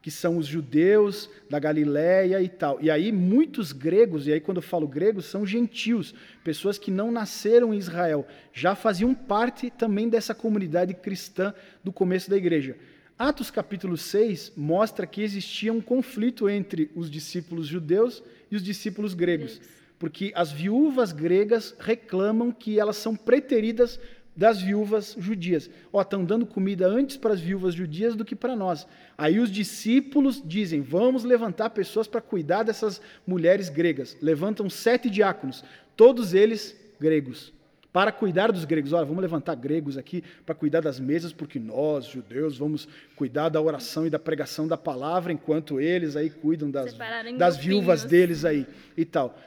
que 0.00 0.10
são 0.10 0.36
os 0.36 0.46
judeus 0.46 1.30
da 1.48 1.58
Galiléia 1.58 2.40
e 2.42 2.48
tal. 2.48 2.78
E 2.80 2.90
aí 2.90 3.10
muitos 3.10 3.72
gregos, 3.72 4.26
e 4.26 4.32
aí 4.32 4.40
quando 4.40 4.58
eu 4.58 4.62
falo 4.62 4.86
gregos, 4.86 5.26
são 5.26 5.46
gentios, 5.46 6.14
pessoas 6.42 6.78
que 6.78 6.90
não 6.90 7.10
nasceram 7.10 7.72
em 7.72 7.78
Israel, 7.78 8.26
já 8.52 8.74
faziam 8.74 9.14
parte 9.14 9.70
também 9.70 10.08
dessa 10.08 10.34
comunidade 10.34 10.94
cristã 10.94 11.54
do 11.82 11.92
começo 11.92 12.30
da 12.30 12.36
igreja. 12.36 12.76
Atos 13.16 13.48
capítulo 13.48 13.96
6 13.96 14.54
mostra 14.56 15.06
que 15.06 15.22
existia 15.22 15.72
um 15.72 15.80
conflito 15.80 16.48
entre 16.48 16.90
os 16.96 17.08
discípulos 17.08 17.64
judeus 17.64 18.20
e 18.50 18.56
os 18.56 18.62
discípulos 18.62 19.14
gregos, 19.14 19.60
porque 20.00 20.32
as 20.34 20.50
viúvas 20.50 21.12
gregas 21.12 21.76
reclamam 21.78 22.50
que 22.50 22.80
elas 22.80 22.96
são 22.96 23.14
preteridas 23.14 24.00
das 24.36 24.60
viúvas 24.60 25.14
judias. 25.16 25.70
Ó, 25.92 26.02
estão 26.02 26.24
dando 26.24 26.44
comida 26.44 26.88
antes 26.88 27.16
para 27.16 27.34
as 27.34 27.40
viúvas 27.40 27.72
judias 27.72 28.16
do 28.16 28.24
que 28.24 28.34
para 28.34 28.56
nós. 28.56 28.84
Aí 29.16 29.38
os 29.38 29.48
discípulos 29.48 30.42
dizem: 30.44 30.80
vamos 30.80 31.22
levantar 31.22 31.70
pessoas 31.70 32.08
para 32.08 32.20
cuidar 32.20 32.64
dessas 32.64 33.00
mulheres 33.24 33.68
gregas. 33.68 34.16
Levantam 34.20 34.68
sete 34.68 35.08
diáconos, 35.08 35.62
todos 35.94 36.34
eles 36.34 36.76
gregos 36.98 37.52
para 37.94 38.10
cuidar 38.10 38.50
dos 38.50 38.64
gregos. 38.64 38.92
Olha, 38.92 39.04
vamos 39.04 39.22
levantar 39.22 39.54
gregos 39.54 39.96
aqui 39.96 40.24
para 40.44 40.52
cuidar 40.52 40.80
das 40.80 40.98
mesas, 40.98 41.32
porque 41.32 41.60
nós, 41.60 42.06
judeus, 42.06 42.58
vamos 42.58 42.88
cuidar 43.14 43.48
da 43.50 43.60
oração 43.60 44.04
e 44.04 44.10
da 44.10 44.18
pregação 44.18 44.66
da 44.66 44.76
palavra, 44.76 45.32
enquanto 45.32 45.80
eles 45.80 46.16
aí 46.16 46.28
cuidam 46.28 46.68
das, 46.68 46.92
das 47.38 47.56
viúvas 47.56 48.02
deles 48.02 48.44
aí 48.44 48.66
e 48.96 49.04
tal. 49.04 49.38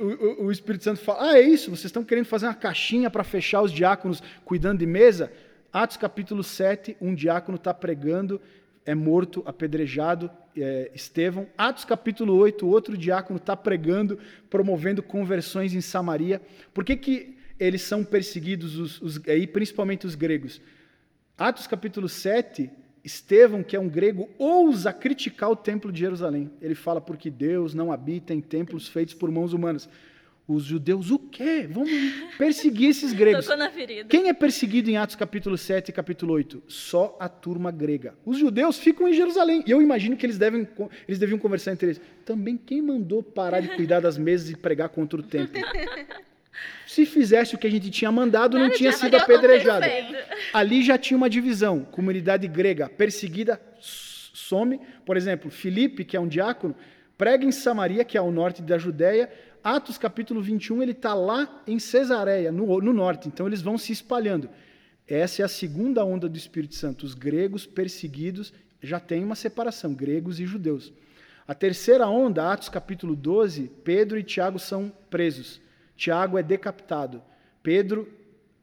O, 0.00 0.46
o, 0.46 0.50
Espírito 0.50 0.82
Santo 0.82 0.98
fala: 0.98 1.30
Ah, 1.30 1.38
é 1.38 1.42
isso? 1.42 1.70
Vocês 1.70 1.84
estão 1.84 2.02
querendo 2.02 2.24
fazer 2.24 2.46
uma 2.46 2.54
caixinha 2.54 3.08
para 3.08 3.22
fechar 3.22 3.62
os 3.62 3.70
diáconos 3.70 4.20
cuidando 4.44 4.80
de 4.80 4.86
mesa? 4.86 5.30
Atos 5.72 5.96
capítulo 5.96 6.42
7, 6.42 6.96
um 7.00 7.14
diácono 7.14 7.54
está 7.54 7.72
pregando, 7.72 8.40
é 8.84 8.94
morto, 8.94 9.40
apedrejado, 9.46 10.28
é, 10.56 10.90
Estevão. 10.92 11.46
Atos 11.56 11.84
capítulo 11.84 12.34
8, 12.34 12.66
outro 12.66 12.98
diácono 12.98 13.36
está 13.36 13.56
pregando, 13.56 14.18
promovendo 14.50 15.00
conversões 15.00 15.74
em 15.74 15.80
Samaria. 15.80 16.42
Por 16.72 16.84
que, 16.84 16.96
que 16.96 17.33
eles 17.58 17.82
são 17.82 18.04
perseguidos, 18.04 18.78
os, 18.78 19.00
os, 19.00 19.28
aí, 19.28 19.46
principalmente 19.46 20.06
os 20.06 20.14
gregos. 20.14 20.60
Atos 21.36 21.66
capítulo 21.66 22.08
7, 22.08 22.70
Estevão, 23.04 23.62
que 23.62 23.76
é 23.76 23.80
um 23.80 23.88
grego, 23.88 24.28
ousa 24.38 24.92
criticar 24.92 25.50
o 25.50 25.56
templo 25.56 25.92
de 25.92 26.00
Jerusalém. 26.00 26.50
Ele 26.60 26.74
fala 26.74 27.00
porque 27.00 27.30
Deus 27.30 27.74
não 27.74 27.92
habita 27.92 28.32
em 28.32 28.40
templos 28.40 28.88
feitos 28.88 29.14
por 29.14 29.30
mãos 29.30 29.52
humanas. 29.52 29.88
Os 30.46 30.64
judeus, 30.64 31.10
o 31.10 31.18
quê? 31.18 31.66
Vamos 31.70 31.90
perseguir 32.36 32.90
esses 32.90 33.14
gregos. 33.14 33.48
Quem 34.08 34.28
é 34.28 34.32
perseguido 34.34 34.90
em 34.90 34.96
Atos 34.98 35.16
capítulo 35.16 35.56
7 35.56 35.88
e 35.88 35.92
capítulo 35.92 36.34
8? 36.34 36.62
Só 36.68 37.16
a 37.18 37.30
turma 37.30 37.70
grega. 37.70 38.14
Os 38.26 38.38
judeus 38.38 38.78
ficam 38.78 39.08
em 39.08 39.14
Jerusalém. 39.14 39.64
E 39.66 39.70
eu 39.70 39.80
imagino 39.80 40.16
que 40.16 40.26
eles, 40.26 40.36
devem, 40.36 40.68
eles 41.08 41.18
deviam 41.18 41.38
conversar 41.38 41.72
entre 41.72 41.86
eles. 41.86 42.00
Também 42.26 42.58
quem 42.58 42.82
mandou 42.82 43.22
parar 43.22 43.60
de 43.60 43.68
cuidar 43.68 44.00
das 44.00 44.18
mesas 44.18 44.50
e 44.50 44.56
pregar 44.56 44.90
contra 44.90 45.18
o 45.18 45.22
templo? 45.22 45.58
Se 46.86 47.04
fizesse 47.04 47.54
o 47.54 47.58
que 47.58 47.66
a 47.66 47.70
gente 47.70 47.90
tinha 47.90 48.10
mandado, 48.12 48.58
não, 48.58 48.68
não 48.68 48.74
tinha 48.74 48.92
sido 48.92 49.16
apedrejado. 49.16 49.86
Ali 50.52 50.82
já 50.82 50.96
tinha 50.96 51.16
uma 51.16 51.28
divisão. 51.28 51.80
Comunidade 51.80 52.46
grega 52.46 52.88
perseguida 52.88 53.60
some. 53.80 54.80
Por 55.04 55.16
exemplo, 55.16 55.50
Filipe, 55.50 56.04
que 56.04 56.16
é 56.16 56.20
um 56.20 56.28
diácono, 56.28 56.74
prega 57.16 57.44
em 57.44 57.52
Samaria, 57.52 58.04
que 58.04 58.16
é 58.16 58.20
ao 58.20 58.30
norte 58.30 58.62
da 58.62 58.78
Judéia. 58.78 59.30
Atos 59.62 59.96
capítulo 59.96 60.42
21, 60.42 60.82
ele 60.82 60.92
está 60.92 61.14
lá 61.14 61.62
em 61.66 61.78
Cesareia, 61.78 62.52
no, 62.52 62.80
no 62.80 62.92
norte. 62.92 63.28
Então 63.28 63.46
eles 63.46 63.62
vão 63.62 63.78
se 63.78 63.92
espalhando. 63.92 64.48
Essa 65.06 65.42
é 65.42 65.44
a 65.44 65.48
segunda 65.48 66.04
onda 66.04 66.28
do 66.28 66.36
Espírito 66.36 66.74
Santo. 66.74 67.04
Os 67.04 67.14
gregos 67.14 67.66
perseguidos 67.66 68.52
já 68.82 69.00
tem 69.00 69.24
uma 69.24 69.34
separação, 69.34 69.94
gregos 69.94 70.38
e 70.38 70.46
judeus. 70.46 70.92
A 71.46 71.54
terceira 71.54 72.06
onda, 72.06 72.50
Atos 72.50 72.68
capítulo 72.68 73.14
12, 73.14 73.70
Pedro 73.82 74.18
e 74.18 74.22
Tiago 74.22 74.58
são 74.58 74.92
presos. 75.10 75.60
Tiago 75.96 76.38
é 76.38 76.42
decapitado. 76.42 77.22
Pedro 77.62 78.08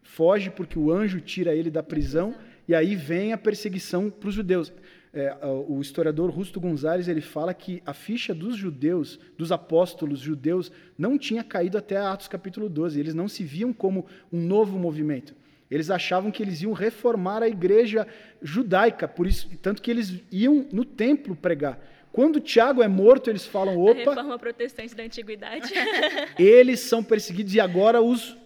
foge 0.04 0.50
porque 0.50 0.78
o 0.78 0.92
anjo 0.92 1.22
tira 1.22 1.56
ele 1.56 1.70
da 1.70 1.82
prisão 1.82 2.36
e 2.68 2.76
aí 2.76 2.96
vem 2.96 3.34
a 3.34 3.38
perseguição 3.38 4.10
para 4.10 4.30
os 4.30 4.36
judeus. 4.36 4.72
É, 5.14 5.36
o 5.68 5.82
historiador 5.82 6.30
Rusto 6.30 6.60
Gonzalez 6.60 7.10
ele 7.10 7.20
fala 7.20 7.54
que 7.54 7.84
a 7.86 7.94
ficha 7.94 8.34
dos 8.34 8.56
judeus, 8.56 9.20
dos 9.38 9.52
apóstolos 9.52 10.20
judeus, 10.20 10.72
não 10.98 11.18
tinha 11.18 11.44
caído 11.44 11.78
até 11.78 11.98
Atos 11.98 12.30
capítulo 12.30 12.70
12. 12.70 13.00
Eles 13.00 13.14
não 13.14 13.28
se 13.28 13.44
viam 13.44 13.74
como 13.74 14.06
um 14.32 14.40
novo 14.40 14.80
movimento. 14.80 15.36
Eles 15.70 15.90
achavam 15.90 16.32
que 16.32 16.44
eles 16.44 16.62
iam 16.62 16.74
reformar 16.74 17.42
a 17.42 17.48
igreja 17.48 18.06
judaica, 18.42 19.08
por 19.08 19.26
isso, 19.26 19.50
tanto 19.62 19.82
que 19.82 19.90
eles 19.90 20.22
iam 20.30 20.68
no 20.72 20.84
templo 20.84 21.34
pregar. 21.34 21.80
Quando 22.12 22.42
Tiago 22.42 22.84
é 22.84 22.88
morto, 22.88 23.30
eles 23.30 23.46
falam: 23.46 23.80
opa. 23.80 23.92
A 23.92 23.96
reforma 23.96 24.40
protestante 24.40 24.96
da 24.96 25.04
antiguidade. 25.04 25.74
eles 26.38 26.82
são 26.82 27.04
perseguidos 27.04 27.56
e 27.56 27.60
agora 27.60 28.02
os 28.02 28.38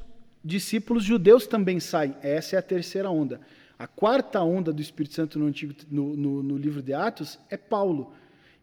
discípulos 0.44 1.04
judeus 1.04 1.48
também 1.48 1.80
saem. 1.80 2.16
Essa 2.22 2.56
é 2.56 2.60
a 2.60 2.62
terceira 2.62 3.10
onda. 3.10 3.42
A 3.78 3.88
quarta 3.88 4.42
onda 4.42 4.72
do 4.72 4.82
Espírito 4.82 5.16
Santo 5.16 5.40
no, 5.40 5.48
Antigo, 5.48 5.74
no, 5.90 6.16
no, 6.16 6.44
no 6.44 6.58
livro 6.58 6.82
de 6.82 6.94
Atos 6.94 7.40
é 7.50 7.58
Paulo. 7.58 8.14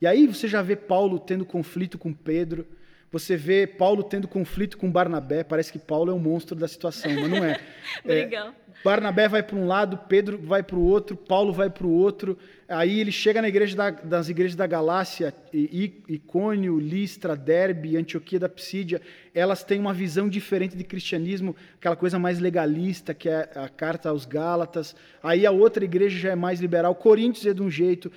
E 0.01 0.07
aí 0.07 0.27
você 0.27 0.49
já 0.49 0.63
vê 0.63 0.75
Paulo 0.75 1.19
tendo 1.19 1.45
conflito 1.45 1.99
com 1.99 2.13
Pedro. 2.13 2.67
Você 3.13 3.37
vê 3.37 3.67
Paulo 3.67 4.03
tendo 4.03 4.27
conflito 4.27 4.79
com 4.79 4.91
Barnabé. 4.91 5.45
Parece 5.45 5.71
que 5.71 5.79
Paulo 5.79 6.11
é 6.11 6.15
um 6.15 6.19
monstro 6.19 6.57
da 6.57 6.67
situação, 6.67 7.13
mas 7.13 7.29
não 7.29 7.45
é. 7.45 7.61
é 8.09 8.53
Barnabé 8.83 9.29
vai 9.29 9.43
para 9.43 9.55
um 9.55 9.67
lado, 9.67 9.97
Pedro 10.09 10.39
vai 10.39 10.63
para 10.63 10.77
o 10.77 10.83
outro, 10.83 11.15
Paulo 11.15 11.53
vai 11.53 11.69
para 11.69 11.87
o 11.87 11.91
outro. 11.91 12.39
Aí 12.67 12.99
ele 12.99 13.13
chega 13.13 13.43
na 13.43 13.49
igreja 13.49 13.77
da, 13.77 13.91
das 13.91 14.31
igrejas 14.31 14.57
da 14.57 14.67
Galácia, 14.67 15.33
Icônio, 15.53 16.81
Listra, 16.81 17.37
Derbe, 17.37 17.99
Antioquia 17.99 18.41
da 18.41 18.49
Psídia. 18.49 19.01
Elas 19.35 19.63
têm 19.63 19.79
uma 19.79 19.93
visão 19.93 20.27
diferente 20.27 20.75
de 20.75 20.83
cristianismo, 20.83 21.55
aquela 21.77 21.95
coisa 21.95 22.19
mais 22.19 22.41
legalista, 22.41 23.13
que 23.13 23.29
é 23.29 23.51
a 23.55 23.69
carta 23.69 24.09
aos 24.09 24.25
Gálatas. 24.25 24.97
Aí 25.23 25.47
a 25.47 25.51
outra 25.51 25.85
igreja 25.85 26.19
já 26.19 26.31
é 26.31 26.37
mais 26.37 26.61
liberal. 26.61 26.95
Coríntios 26.95 27.45
é 27.47 27.53
de 27.53 27.63
um 27.63 27.71
jeito. 27.71 28.11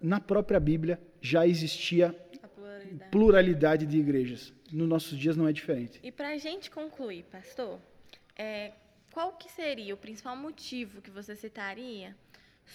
Na 0.00 0.20
própria 0.20 0.60
Bíblia 0.60 1.00
já 1.20 1.46
existia 1.46 2.14
pluralidade. 2.84 3.10
pluralidade 3.10 3.86
de 3.86 3.98
igrejas. 3.98 4.52
Nos 4.70 4.88
nossos 4.88 5.18
dias 5.18 5.36
não 5.36 5.48
é 5.48 5.52
diferente. 5.52 6.00
E 6.02 6.12
para 6.12 6.28
a 6.30 6.38
gente 6.38 6.70
concluir, 6.70 7.24
pastor, 7.24 7.80
é, 8.36 8.72
qual 9.12 9.32
que 9.32 9.50
seria 9.50 9.94
o 9.94 9.96
principal 9.96 10.36
motivo 10.36 11.00
que 11.00 11.10
você 11.10 11.36
citaria 11.36 12.16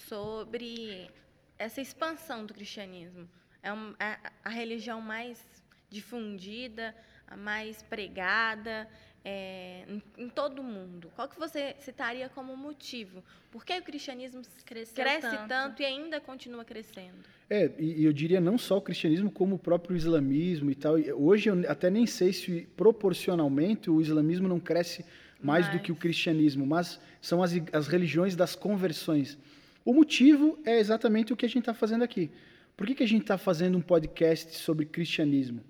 sobre 0.08 1.10
essa 1.58 1.82
expansão 1.82 2.46
do 2.46 2.54
cristianismo? 2.54 3.30
É 3.62 3.70
a, 3.70 3.96
é 4.00 4.20
a 4.44 4.50
religião 4.50 5.02
mais 5.02 5.46
difundida, 5.90 6.96
a 7.28 7.36
mais 7.36 7.82
pregada 7.84 8.88
é, 9.24 9.84
em, 9.88 10.02
em, 10.18 10.30
todo 10.30 10.60
o 10.60 10.64
mundo. 10.64 11.12
Qual 11.16 11.28
que 11.28 11.40
você 11.40 11.76
citaria 11.80 12.30
como 12.30 12.56
motivo? 12.56 13.24
Por 13.52 13.66
que 13.66 13.78
o 13.78 13.84
cristianismo 13.84 14.42
Cresceu 14.66 14.96
cresce 14.96 15.22
tanto. 15.22 15.48
tanto. 15.48 15.82
e 15.82 15.86
ainda 15.86 16.20
continua 16.20 16.64
crescendo? 16.64 17.18
É, 17.50 17.72
e 17.78 18.04
eu 18.04 18.14
diria 18.14 18.40
não 18.40 18.58
só 18.58 18.78
o 18.78 18.82
cristianismo, 18.82 19.32
como 19.32 19.56
o 19.56 19.60
próprio 19.60 19.96
islamismo 19.96 20.72
e 20.72 20.76
tal. 20.76 20.96
Hoje 21.16 21.50
eu 21.50 21.70
até 21.70 21.90
nem 21.90 22.06
sei 22.06 22.32
se 22.32 22.68
proporcionalmente 22.78 23.90
o 23.90 24.00
islamismo 24.00 24.48
não 24.48 24.60
cresce 24.60 25.04
mais 25.42 25.70
do 25.70 25.80
que 25.80 25.92
o 25.92 25.96
cristianismo, 25.96 26.66
mas 26.66 27.00
são 27.22 27.42
as, 27.42 27.54
as 27.72 27.88
religiões 27.88 28.36
das 28.36 28.56
conversões. 28.56 29.38
O 29.86 29.94
motivo 29.94 30.60
é 30.66 30.80
exatamente 30.80 31.34
o 31.34 31.36
que 31.36 31.46
a 31.46 31.50
gente 31.50 31.60
está 31.60 31.74
fazendo 31.74 32.04
aqui. 32.04 32.30
Por 32.76 32.86
que, 32.86 32.96
que 32.96 33.04
a 33.04 33.08
gente 33.08 33.22
está 33.22 33.38
fazendo 33.38 33.78
um 33.78 33.82
podcast 33.82 34.56
sobre 34.58 34.86
cristianismo? 34.86 35.62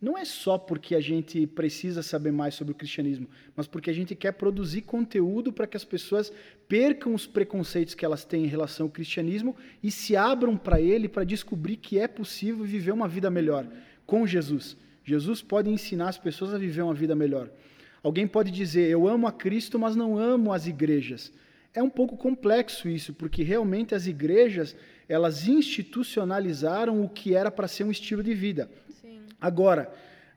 Não 0.00 0.16
é 0.16 0.24
só 0.24 0.56
porque 0.56 0.94
a 0.94 1.00
gente 1.00 1.46
precisa 1.46 2.02
saber 2.02 2.32
mais 2.32 2.54
sobre 2.54 2.72
o 2.72 2.74
cristianismo, 2.74 3.28
mas 3.54 3.66
porque 3.66 3.90
a 3.90 3.92
gente 3.92 4.14
quer 4.14 4.32
produzir 4.32 4.80
conteúdo 4.82 5.52
para 5.52 5.66
que 5.66 5.76
as 5.76 5.84
pessoas 5.84 6.32
percam 6.66 7.14
os 7.14 7.26
preconceitos 7.26 7.94
que 7.94 8.04
elas 8.04 8.24
têm 8.24 8.44
em 8.44 8.48
relação 8.48 8.86
ao 8.86 8.90
cristianismo 8.90 9.54
e 9.82 9.90
se 9.90 10.16
abram 10.16 10.56
para 10.56 10.80
ele 10.80 11.06
para 11.06 11.22
descobrir 11.22 11.76
que 11.76 11.98
é 11.98 12.08
possível 12.08 12.64
viver 12.64 12.92
uma 12.92 13.06
vida 13.06 13.30
melhor 13.30 13.66
com 14.06 14.26
Jesus. 14.26 14.74
Jesus 15.04 15.42
pode 15.42 15.68
ensinar 15.68 16.08
as 16.08 16.18
pessoas 16.18 16.54
a 16.54 16.58
viver 16.58 16.80
uma 16.80 16.94
vida 16.94 17.14
melhor. 17.14 17.50
Alguém 18.02 18.26
pode 18.26 18.50
dizer, 18.50 18.88
eu 18.88 19.06
amo 19.06 19.26
a 19.26 19.32
Cristo, 19.32 19.78
mas 19.78 19.94
não 19.94 20.18
amo 20.18 20.52
as 20.52 20.66
igrejas. 20.66 21.30
É 21.74 21.82
um 21.82 21.90
pouco 21.90 22.16
complexo 22.16 22.88
isso, 22.88 23.12
porque 23.12 23.42
realmente 23.42 23.94
as 23.94 24.06
igrejas, 24.06 24.74
elas 25.06 25.46
institucionalizaram 25.46 27.04
o 27.04 27.08
que 27.08 27.34
era 27.34 27.50
para 27.50 27.68
ser 27.68 27.84
um 27.84 27.90
estilo 27.90 28.22
de 28.22 28.32
vida. 28.32 28.70
Agora, 29.40 29.92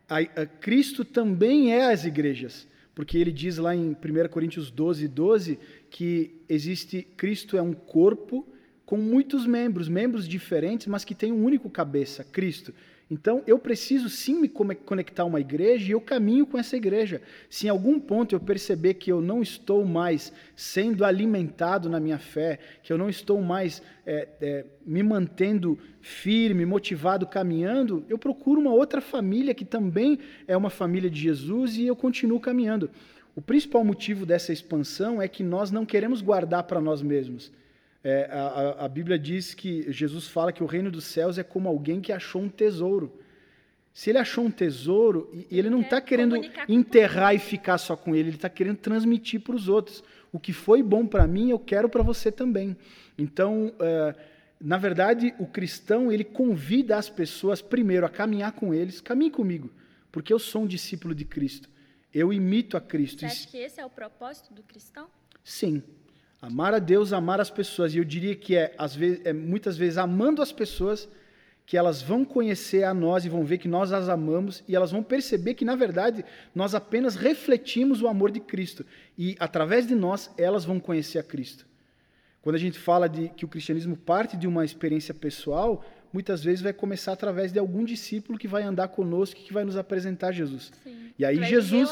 a, 0.07 0.19
a 0.19 0.45
Cristo 0.45 1.03
também 1.03 1.73
é 1.73 1.91
as 1.91 2.05
igrejas, 2.05 2.67
porque 2.95 3.17
ele 3.17 3.31
diz 3.31 3.57
lá 3.57 3.75
em 3.75 3.91
1 3.91 3.95
Coríntios 4.29 4.69
12, 4.71 5.07
12, 5.07 5.59
que 5.89 6.35
existe, 6.47 7.01
Cristo 7.17 7.57
é 7.57 7.61
um 7.61 7.73
corpo 7.73 8.47
com 8.85 8.97
muitos 8.97 9.47
membros, 9.47 9.89
membros 9.89 10.27
diferentes, 10.27 10.87
mas 10.87 11.03
que 11.03 11.15
tem 11.15 11.31
um 11.31 11.43
único 11.43 11.69
cabeça, 11.69 12.23
Cristo. 12.23 12.73
Então, 13.11 13.43
eu 13.45 13.59
preciso 13.59 14.09
sim 14.09 14.39
me 14.39 14.47
conectar 14.47 15.23
a 15.23 15.25
uma 15.25 15.39
igreja 15.39 15.89
e 15.89 15.91
eu 15.91 16.01
caminho 16.01 16.45
com 16.45 16.57
essa 16.57 16.75
igreja. 16.75 17.21
Se 17.49 17.67
em 17.67 17.69
algum 17.69 17.99
ponto 17.99 18.33
eu 18.33 18.39
perceber 18.39 18.95
que 18.95 19.11
eu 19.11 19.21
não 19.21 19.41
estou 19.41 19.85
mais 19.85 20.31
sendo 20.55 21.03
alimentado 21.03 21.89
na 21.89 21.99
minha 21.99 22.17
fé, 22.17 22.59
que 22.81 22.91
eu 22.91 22.97
não 22.97 23.09
estou 23.09 23.41
mais 23.41 23.81
é, 24.05 24.27
é, 24.41 24.65
me 24.85 25.03
mantendo 25.03 25.77
firme, 26.01 26.65
motivado, 26.65 27.27
caminhando, 27.27 28.03
eu 28.09 28.17
procuro 28.17 28.59
uma 28.59 28.73
outra 28.73 29.01
família 29.01 29.53
que 29.53 29.65
também 29.65 30.17
é 30.47 30.55
uma 30.55 30.69
família 30.69 31.09
de 31.09 31.19
Jesus 31.19 31.77
e 31.77 31.85
eu 31.85 31.95
continuo 31.95 32.39
caminhando. 32.39 32.89
O 33.35 33.41
principal 33.41 33.83
motivo 33.83 34.25
dessa 34.25 34.53
expansão 34.53 35.21
é 35.21 35.27
que 35.27 35.43
nós 35.43 35.71
não 35.71 35.85
queremos 35.85 36.21
guardar 36.21 36.63
para 36.63 36.79
nós 36.79 37.01
mesmos. 37.01 37.51
É, 38.03 38.27
a, 38.31 38.85
a, 38.85 38.87
Bíblia 38.87 39.17
diz 39.17 39.53
que 39.53 39.89
Jesus 39.91 40.27
fala 40.27 40.51
que 40.51 40.61
o 40.61 40.65
reino 40.65 40.91
dos 40.91 41.05
céus 41.05 41.37
é 41.37 41.43
como 41.43 41.69
alguém 41.69 42.01
que 42.01 42.11
achou 42.11 42.41
um 42.41 42.49
tesouro. 42.49 43.17
Se 43.93 44.09
ele 44.09 44.17
achou 44.17 44.43
um 44.43 44.51
tesouro, 44.51 45.31
e 45.49 45.57
ele 45.57 45.69
não 45.69 45.81
está 45.81 46.01
querendo 46.01 46.35
enterrar 46.67 47.33
e 47.33 47.39
ficar 47.39 47.77
só 47.77 47.95
com 47.95 48.13
ele, 48.15 48.29
ele 48.29 48.35
está 48.35 48.49
querendo 48.49 48.77
transmitir 48.77 49.39
para 49.39 49.55
os 49.55 49.69
outros. 49.69 50.03
O 50.31 50.39
que 50.39 50.51
foi 50.51 50.81
bom 50.81 51.05
para 51.05 51.27
mim, 51.27 51.51
eu 51.51 51.59
quero 51.59 51.87
para 51.87 52.01
você 52.01 52.31
também. 52.31 52.75
Então, 53.17 53.73
é, 53.79 54.15
na 54.59 54.77
verdade, 54.77 55.33
o 55.37 55.45
cristão 55.45 56.11
ele 56.11 56.23
convida 56.23 56.97
as 56.97 57.07
pessoas 57.07 57.61
primeiro 57.61 58.05
a 58.05 58.09
caminhar 58.09 58.53
com 58.53 58.73
eles, 58.73 58.99
caminhe 58.99 59.29
comigo, 59.29 59.71
porque 60.11 60.33
eu 60.33 60.39
sou 60.39 60.63
um 60.63 60.67
discípulo 60.67 61.13
de 61.13 61.23
Cristo. 61.23 61.69
Eu 62.11 62.33
imito 62.33 62.75
a 62.75 62.81
Cristo. 62.81 63.19
Você 63.19 63.25
acha 63.27 63.47
que 63.47 63.57
esse 63.57 63.79
é 63.79 63.85
o 63.85 63.89
propósito 63.89 64.53
do 64.53 64.63
cristão? 64.63 65.07
Sim. 65.43 65.83
Amar 66.43 66.73
a 66.73 66.79
Deus, 66.79 67.13
amar 67.13 67.39
as 67.39 67.49
pessoas. 67.49 67.95
E 67.95 67.99
eu 67.99 68.03
diria 68.03 68.35
que 68.35 68.57
é, 68.57 68.75
às 68.77 68.93
vezes, 68.93 69.21
é 69.23 69.31
muitas 69.31 69.77
vezes 69.77 69.97
amando 69.97 70.41
as 70.41 70.51
pessoas 70.51 71.07
que 71.65 71.77
elas 71.77 72.01
vão 72.01 72.25
conhecer 72.25 72.83
a 72.83 72.93
nós 72.93 73.23
e 73.23 73.29
vão 73.29 73.45
ver 73.45 73.59
que 73.59 73.67
nós 73.69 73.93
as 73.93 74.09
amamos 74.09 74.61
e 74.67 74.75
elas 74.75 74.91
vão 74.91 75.01
perceber 75.01 75.53
que, 75.53 75.63
na 75.63 75.73
verdade, 75.73 76.25
nós 76.53 76.75
apenas 76.75 77.15
refletimos 77.15 78.01
o 78.01 78.09
amor 78.09 78.29
de 78.29 78.41
Cristo. 78.41 78.85
E, 79.17 79.37
através 79.39 79.87
de 79.87 79.95
nós, 79.95 80.29
elas 80.37 80.65
vão 80.65 80.81
conhecer 80.81 81.17
a 81.17 81.23
Cristo. 81.23 81.65
Quando 82.41 82.57
a 82.57 82.59
gente 82.59 82.77
fala 82.77 83.07
de 83.07 83.29
que 83.29 83.45
o 83.45 83.47
cristianismo 83.47 83.95
parte 83.95 84.35
de 84.35 84.45
uma 84.45 84.65
experiência 84.65 85.13
pessoal, 85.13 85.81
muitas 86.13 86.43
vezes 86.43 86.61
vai 86.61 86.71
começar 86.71 87.11
através 87.11 87.51
de 87.51 87.57
algum 87.57 87.83
discípulo 87.83 88.37
que 88.37 88.47
vai 88.47 88.61
andar 88.63 88.87
conosco, 88.89 89.39
que 89.39 89.51
vai 89.51 89.65
nos 89.65 89.75
apresentar 89.75 90.31
Jesus. 90.31 90.71
Sim. 90.83 91.03
E 91.17 91.25
aí 91.25 91.43
Jesus 91.43 91.89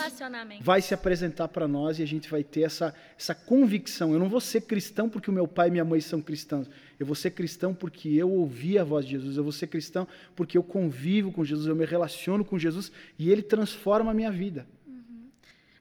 vai 0.61 0.81
se 0.81 0.93
apresentar 0.93 1.48
para 1.48 1.68
nós 1.68 1.99
e 1.99 2.03
a 2.03 2.07
gente 2.07 2.30
vai 2.30 2.43
ter 2.43 2.61
essa, 2.61 2.93
essa 3.18 3.35
convicção. 3.35 4.14
Eu 4.14 4.19
não 4.19 4.30
vou 4.30 4.41
ser 4.41 4.61
cristão 4.61 5.10
porque 5.10 5.30
o 5.30 5.34
meu 5.34 5.48
pai 5.48 5.68
e 5.68 5.72
minha 5.72 5.85
mãe 5.85 6.02
são 6.02 6.22
cristãos. 6.22 6.69
Eu 6.99 7.06
vou 7.06 7.15
ser 7.15 7.31
cristão 7.31 7.73
porque 7.73 8.10
eu 8.10 8.31
ouvi 8.31 8.80
a 8.80 8.84
voz 8.84 9.06
de 9.06 9.11
Jesus. 9.11 9.38
Eu 9.38 9.43
vou 9.43 9.52
ser 9.52 9.68
cristão 9.68 10.07
porque 10.35 10.57
eu 10.57 10.64
convivo 10.64 11.31
com 11.31 11.43
Jesus, 11.43 11.68
eu 11.68 11.76
me 11.76 11.85
relaciono 11.85 12.43
com 12.43 12.57
Jesus 12.57 12.91
e 13.18 13.31
ele 13.31 13.41
transforma 13.41 14.11
a 14.11 14.14
minha 14.14 14.31
vida. 14.31 14.65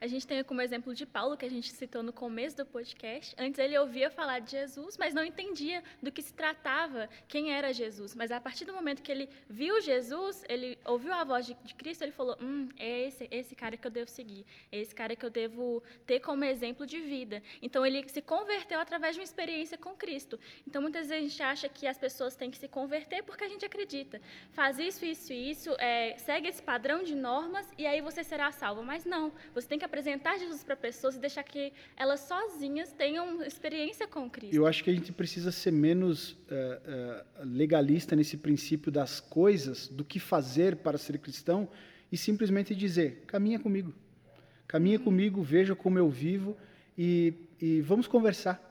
A 0.02 0.06
gente 0.06 0.26
tem 0.26 0.42
como 0.42 0.62
exemplo 0.62 0.94
de 0.94 1.04
Paulo, 1.04 1.36
que 1.36 1.44
a 1.44 1.50
gente 1.50 1.70
citou 1.70 2.02
no 2.02 2.10
começo 2.10 2.56
do 2.56 2.64
podcast. 2.64 3.34
Antes 3.38 3.58
ele 3.58 3.76
ouvia 3.76 4.10
falar 4.10 4.38
de 4.38 4.52
Jesus, 4.52 4.96
mas 4.96 5.12
não 5.12 5.22
entendia 5.22 5.84
do 6.02 6.10
que 6.10 6.22
se 6.22 6.32
tratava, 6.32 7.06
quem 7.28 7.52
era 7.52 7.70
Jesus. 7.70 8.14
Mas 8.14 8.32
a 8.32 8.40
partir 8.40 8.64
do 8.64 8.72
momento 8.72 9.02
que 9.02 9.12
ele 9.12 9.28
viu 9.46 9.78
Jesus, 9.82 10.42
ele 10.48 10.78
ouviu 10.86 11.12
a 11.12 11.22
voz 11.22 11.44
de, 11.44 11.52
de 11.62 11.74
Cristo, 11.74 12.00
ele 12.00 12.12
falou: 12.12 12.34
Hum, 12.40 12.70
é 12.78 13.08
esse, 13.08 13.28
esse 13.30 13.54
cara 13.54 13.76
que 13.76 13.86
eu 13.86 13.90
devo 13.90 14.08
seguir, 14.08 14.46
é 14.72 14.78
esse 14.78 14.94
cara 14.94 15.14
que 15.14 15.26
eu 15.26 15.28
devo 15.28 15.82
ter 16.06 16.20
como 16.20 16.46
exemplo 16.46 16.86
de 16.86 16.98
vida. 16.98 17.42
Então 17.60 17.84
ele 17.84 18.08
se 18.08 18.22
converteu 18.22 18.80
através 18.80 19.16
de 19.16 19.20
uma 19.20 19.24
experiência 19.24 19.76
com 19.76 19.94
Cristo. 19.94 20.40
Então 20.66 20.80
muitas 20.80 21.10
vezes 21.10 21.24
a 21.24 21.28
gente 21.28 21.42
acha 21.42 21.68
que 21.68 21.86
as 21.86 21.98
pessoas 21.98 22.34
têm 22.34 22.50
que 22.50 22.56
se 22.56 22.68
converter 22.68 23.22
porque 23.22 23.44
a 23.44 23.48
gente 23.48 23.66
acredita. 23.66 24.18
Faz 24.52 24.78
isso, 24.78 25.04
isso 25.04 25.30
e 25.30 25.50
isso, 25.50 25.76
é, 25.78 26.16
segue 26.16 26.48
esse 26.48 26.62
padrão 26.62 27.02
de 27.02 27.14
normas 27.14 27.70
e 27.76 27.86
aí 27.86 28.00
você 28.00 28.24
será 28.24 28.50
salvo. 28.50 28.82
Mas 28.82 29.04
não, 29.04 29.30
você 29.52 29.68
tem 29.68 29.78
que 29.78 29.89
apresentar 29.90 30.38
Jesus 30.38 30.62
para 30.62 30.76
pessoas 30.76 31.16
e 31.16 31.18
deixar 31.18 31.42
que 31.42 31.72
elas 31.96 32.20
sozinhas 32.20 32.92
tenham 32.92 33.42
experiência 33.42 34.06
com 34.06 34.30
Cristo. 34.30 34.54
Eu 34.54 34.66
acho 34.66 34.84
que 34.84 34.90
a 34.90 34.92
gente 34.94 35.12
precisa 35.12 35.50
ser 35.50 35.72
menos 35.72 36.30
uh, 36.30 36.34
uh, 36.36 37.44
legalista 37.44 38.14
nesse 38.14 38.36
princípio 38.36 38.92
das 38.92 39.18
coisas, 39.18 39.88
do 39.88 40.04
que 40.04 40.20
fazer 40.20 40.76
para 40.76 40.96
ser 40.96 41.18
cristão, 41.18 41.68
e 42.12 42.16
simplesmente 42.16 42.74
dizer: 42.74 43.24
caminha 43.26 43.58
comigo, 43.58 43.92
caminha 44.68 44.98
uhum. 44.98 45.04
comigo, 45.04 45.42
veja 45.42 45.74
como 45.74 45.98
eu 45.98 46.08
vivo 46.08 46.56
e, 46.96 47.34
e 47.60 47.80
vamos 47.80 48.06
conversar. 48.06 48.68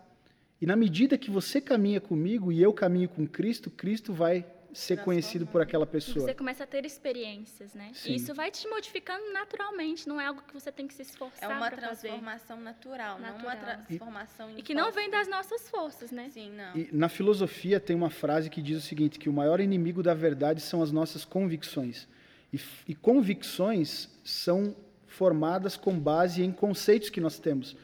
E 0.61 0.65
na 0.65 0.75
medida 0.75 1.17
que 1.17 1.29
você 1.29 1.61
caminha 1.61 2.01
comigo 2.01 2.51
e 2.51 2.61
eu 2.61 2.73
caminho 2.73 3.09
com 3.09 3.27
Cristo, 3.27 3.69
Cristo 3.69 4.13
vai 4.13 4.45
ser 4.73 5.03
conhecido 5.03 5.45
por 5.47 5.61
aquela 5.61 5.85
pessoa. 5.85 6.25
Você 6.25 6.33
começa 6.33 6.63
a 6.63 6.67
ter 6.67 6.85
experiências, 6.85 7.73
né? 7.73 7.91
Sim. 7.93 8.11
E 8.11 8.15
isso 8.15 8.33
vai 8.33 8.51
te 8.51 8.67
modificando 8.67 9.31
naturalmente, 9.31 10.07
não 10.07 10.19
é 10.19 10.27
algo 10.27 10.41
que 10.41 10.53
você 10.53 10.71
tem 10.71 10.87
que 10.87 10.93
se 10.93 11.01
esforçar 11.01 11.49
É 11.49 11.53
uma 11.53 11.69
transformação 11.71 12.57
fazer. 12.57 12.63
natural, 12.63 13.19
natural, 13.19 13.37
não 13.37 13.45
uma 13.45 13.55
transformação 13.55 14.49
E, 14.51 14.59
e 14.59 14.63
que 14.63 14.73
não 14.73 14.91
vem 14.91 15.09
das 15.09 15.27
nossas 15.27 15.69
forças, 15.69 16.11
né? 16.11 16.29
Sim, 16.31 16.51
não. 16.51 16.75
E 16.75 16.89
na 16.91 17.09
filosofia 17.09 17.79
tem 17.79 17.95
uma 17.95 18.09
frase 18.09 18.49
que 18.49 18.61
diz 18.61 18.77
o 18.77 18.81
seguinte, 18.81 19.17
que 19.17 19.29
o 19.29 19.33
maior 19.33 19.59
inimigo 19.59 20.03
da 20.03 20.13
verdade 20.13 20.61
são 20.61 20.81
as 20.81 20.91
nossas 20.91 21.25
convicções. 21.25 22.07
E, 22.51 22.59
e 22.87 22.95
convicções 22.95 24.09
são 24.23 24.75
formadas 25.07 25.75
com 25.75 25.99
base 25.99 26.43
em 26.43 26.51
conceitos 26.51 27.09
que 27.09 27.19
nós 27.19 27.39
temos. 27.39 27.75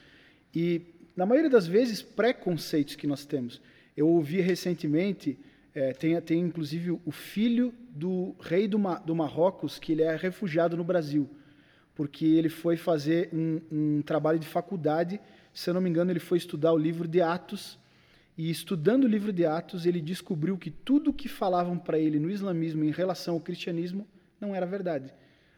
E, 0.53 0.81
na 1.15 1.25
maioria 1.25 1.49
das 1.49 1.67
vezes, 1.67 2.01
preconceitos 2.01 2.95
que 2.95 3.07
nós 3.07 3.25
temos. 3.25 3.61
Eu 3.95 4.07
ouvi 4.07 4.41
recentemente 4.41 5.37
é, 5.75 5.91
tem, 5.91 6.19
tem 6.21 6.39
inclusive 6.39 6.91
o 7.05 7.11
filho 7.11 7.73
do 7.89 8.33
rei 8.39 8.65
do, 8.65 8.79
do 9.05 9.13
Marrocos, 9.13 9.77
que 9.77 9.91
ele 9.91 10.03
é 10.03 10.15
refugiado 10.15 10.77
no 10.77 10.85
Brasil, 10.85 11.29
porque 11.93 12.25
ele 12.25 12.47
foi 12.47 12.77
fazer 12.77 13.29
um, 13.33 13.59
um 13.69 14.01
trabalho 14.01 14.39
de 14.39 14.47
faculdade, 14.47 15.19
se 15.53 15.69
eu 15.69 15.73
não 15.73 15.81
me 15.81 15.89
engano, 15.89 16.11
ele 16.11 16.19
foi 16.19 16.37
estudar 16.37 16.71
o 16.71 16.77
livro 16.77 17.05
de 17.09 17.21
Atos, 17.21 17.77
e 18.37 18.49
estudando 18.49 19.03
o 19.03 19.07
livro 19.07 19.33
de 19.33 19.45
Atos, 19.45 19.85
ele 19.85 20.01
descobriu 20.01 20.57
que 20.57 20.71
tudo 20.71 21.13
que 21.13 21.27
falavam 21.27 21.77
para 21.77 21.99
ele 21.99 22.19
no 22.19 22.29
islamismo 22.29 22.83
em 22.83 22.91
relação 22.91 23.35
ao 23.35 23.41
cristianismo 23.41 24.07
não 24.39 24.55
era 24.55 24.65
verdade. 24.65 25.13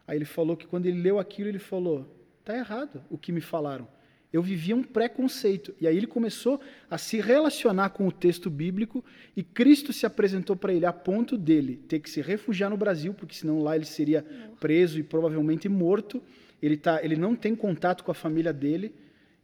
Aí 0.08 0.18
ele 0.18 0.26
falou 0.26 0.58
que 0.58 0.68
quando 0.68 0.86
ele 0.86 1.02
leu 1.02 1.20
aquilo, 1.20 1.50
ele 1.50 1.60
falou: 1.60 2.08
"Tá 2.46 2.56
errado 2.56 3.04
o 3.10 3.18
que 3.18 3.32
me 3.32 3.42
falaram 3.42 3.88
eu 4.32 4.42
vivia 4.42 4.76
um 4.76 4.84
preconceito. 4.84 5.74
E 5.80 5.88
aí 5.88 5.96
ele 5.96 6.08
começou 6.08 6.60
a 6.90 6.98
se 6.98 7.20
relacionar 7.20 7.90
com 7.90 8.08
o 8.08 8.12
texto 8.12 8.50
bíblico 8.50 9.04
e 9.36 9.44
Cristo 9.44 9.94
se 9.94 10.06
apresentou 10.06 10.56
para 10.56 10.74
ele 10.74 10.86
a 10.86 10.94
ponto 10.94 11.38
dele 11.38 11.78
ter 11.88 12.00
que 12.00 12.10
se 12.10 12.22
refugiar 12.22 12.70
no 12.70 12.78
Brasil, 12.78 13.14
porque 13.14 13.36
senão 13.36 13.62
lá 13.62 13.76
ele 13.76 13.86
seria 13.86 14.26
preso 14.60 15.00
e 15.00 15.04
provavelmente 15.04 15.70
morto. 15.70 16.22
Ele, 16.62 16.76
tá, 16.76 17.04
ele 17.04 17.16
não 17.16 17.36
tem 17.36 17.56
contato 17.56 18.04
com 18.04 18.12
a 18.12 18.16
família 18.16 18.52
dele 18.52 18.94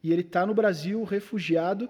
e 0.04 0.12
ele 0.12 0.22
está 0.22 0.46
no 0.46 0.54
Brasil 0.54 1.04
refugiado, 1.04 1.90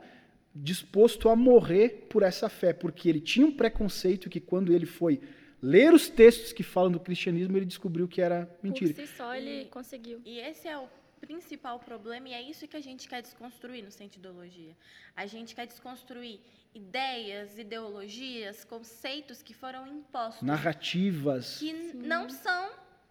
disposto 0.53 1.29
a 1.29 1.35
morrer 1.35 2.05
por 2.09 2.21
essa 2.21 2.47
fé, 2.47 2.73
porque 2.73 3.09
ele 3.09 3.19
tinha 3.19 3.45
um 3.45 3.51
preconceito 3.51 4.29
que 4.29 4.39
quando 4.39 4.71
ele 4.71 4.85
foi 4.85 5.19
ler 5.59 5.93
os 5.93 6.09
textos 6.09 6.53
que 6.53 6.61
falam 6.61 6.91
do 6.91 6.99
cristianismo, 6.99 7.57
ele 7.57 7.65
descobriu 7.65 8.07
que 8.07 8.21
era 8.21 8.47
mentira. 8.61 8.93
Por 8.93 9.07
si 9.07 9.15
só 9.15 9.33
ele 9.33 9.65
conseguiu. 9.65 10.21
E 10.25 10.37
esse 10.39 10.67
é 10.67 10.77
o 10.77 10.87
principal 11.25 11.79
problema 11.79 12.27
e 12.29 12.33
é 12.33 12.41
isso 12.41 12.67
que 12.67 12.75
a 12.75 12.81
gente 12.81 13.07
quer 13.07 13.21
desconstruir 13.21 13.81
no 13.81 13.91
Sentiologia. 13.91 14.75
A 15.15 15.25
gente 15.25 15.55
quer 15.55 15.65
desconstruir 15.65 16.41
ideias, 16.73 17.57
ideologias, 17.57 18.65
conceitos 18.65 19.41
que 19.41 19.53
foram 19.53 19.87
impostos. 19.87 20.43
Narrativas. 20.43 21.59
Que 21.59 21.71
Sim. 21.71 21.93
não 22.13 22.29
são 22.29 22.63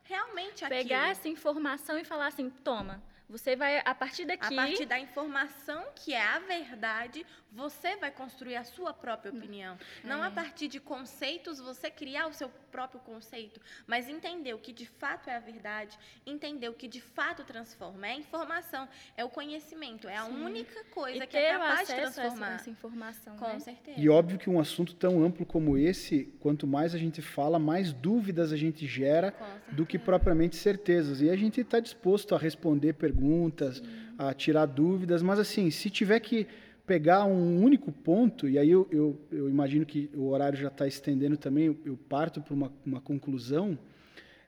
realmente 0.03 0.63
aquilo. 0.65 0.83
Pegar 0.83 1.11
essa 1.11 1.29
informação 1.29 1.99
e 1.99 2.05
falar 2.05 2.27
assim, 2.27 2.51
toma, 2.51 3.03
você 3.33 3.57
vai, 3.57 3.81
a 3.83 3.95
partir 3.95 4.27
daqui. 4.27 4.53
A 4.53 4.63
partir 4.63 4.85
da 4.85 4.99
informação 4.99 5.83
que 5.97 6.13
é 6.13 6.23
a 6.23 6.39
verdade, 6.41 7.25
você 7.53 7.97
vai 7.97 8.11
construir 8.11 8.57
a 8.57 8.65
sua 8.65 8.93
própria 8.93 9.33
opinião. 9.33 9.79
É. 10.03 10.07
Não 10.07 10.23
a 10.23 10.31
partir 10.31 10.69
de 10.69 10.81
conceitos, 10.81 11.59
você 11.59 11.91
criar 11.91 12.27
o 12.27 12.33
seu 12.33 12.49
próprio 12.71 13.01
conceito, 13.01 13.61
mas 13.87 14.09
entender 14.09 14.55
o 14.55 14.59
que 14.59 14.73
de 14.73 14.87
fato 14.87 15.29
é 15.29 15.37
a 15.37 15.41
verdade, 15.41 15.99
entender 16.27 16.69
o 16.69 16.75
que 16.75 16.89
de 16.89 17.01
fato 17.01 17.45
transforma. 17.45 18.07
É 18.07 18.13
a 18.13 18.17
informação, 18.17 18.89
é 19.17 19.25
o 19.25 19.29
conhecimento, 19.29 20.09
é 20.09 20.17
a 20.17 20.25
Sim. 20.25 20.45
única 20.45 20.85
coisa 20.85 21.25
e 21.25 21.27
que 21.27 21.37
é 21.37 21.53
capaz 21.53 21.89
de 21.89 21.95
transformar. 21.95 22.47
Essa, 22.47 22.63
essa 22.63 22.71
informação. 22.71 23.37
Com 23.37 23.49
né? 23.49 23.61
certeza. 23.61 24.01
E 24.01 24.09
óbvio 24.09 24.39
que 24.39 24.51
um 24.51 24.59
assunto 24.59 24.95
tão 24.95 25.23
amplo 25.23 25.45
como 25.45 25.77
esse, 25.77 26.25
quanto 26.41 26.67
mais 26.67 26.95
a 26.95 26.99
gente 26.99 27.21
fala, 27.21 27.59
mais 27.59 27.93
dúvidas 27.93 28.53
a 28.53 28.57
gente 28.57 28.87
gera 28.87 29.35
do 29.71 29.85
que 29.87 29.99
propriamente 29.99 30.57
certezas. 30.57 31.21
E 31.21 31.31
a 31.31 31.37
gente 31.37 31.61
está 31.61 31.81
disposto 31.81 32.35
a 32.35 32.39
responder 32.39 32.95
perguntas 32.95 33.13
perguntas, 33.13 33.79
Sim. 33.79 33.85
a 34.19 34.35
tirar 34.35 34.67
dúvidas, 34.67 35.23
mas 35.23 35.39
assim, 35.39 35.71
se 35.71 35.89
tiver 35.91 36.21
que 36.21 36.47
pegar 36.87 37.25
um 37.25 37.63
único 37.63 37.93
ponto, 37.93 38.49
e 38.49 38.59
aí 38.59 38.71
eu, 38.71 38.89
eu, 38.91 39.21
eu 39.31 39.49
imagino 39.49 39.87
que 39.87 40.11
o 40.15 40.29
horário 40.29 40.59
já 40.59 40.69
está 40.69 40.87
estendendo 40.87 41.37
também, 41.37 41.67
eu, 41.67 41.77
eu 41.85 41.97
parto 41.97 42.41
para 42.41 42.55
uma, 42.55 42.73
uma 42.85 43.01
conclusão, 43.01 43.79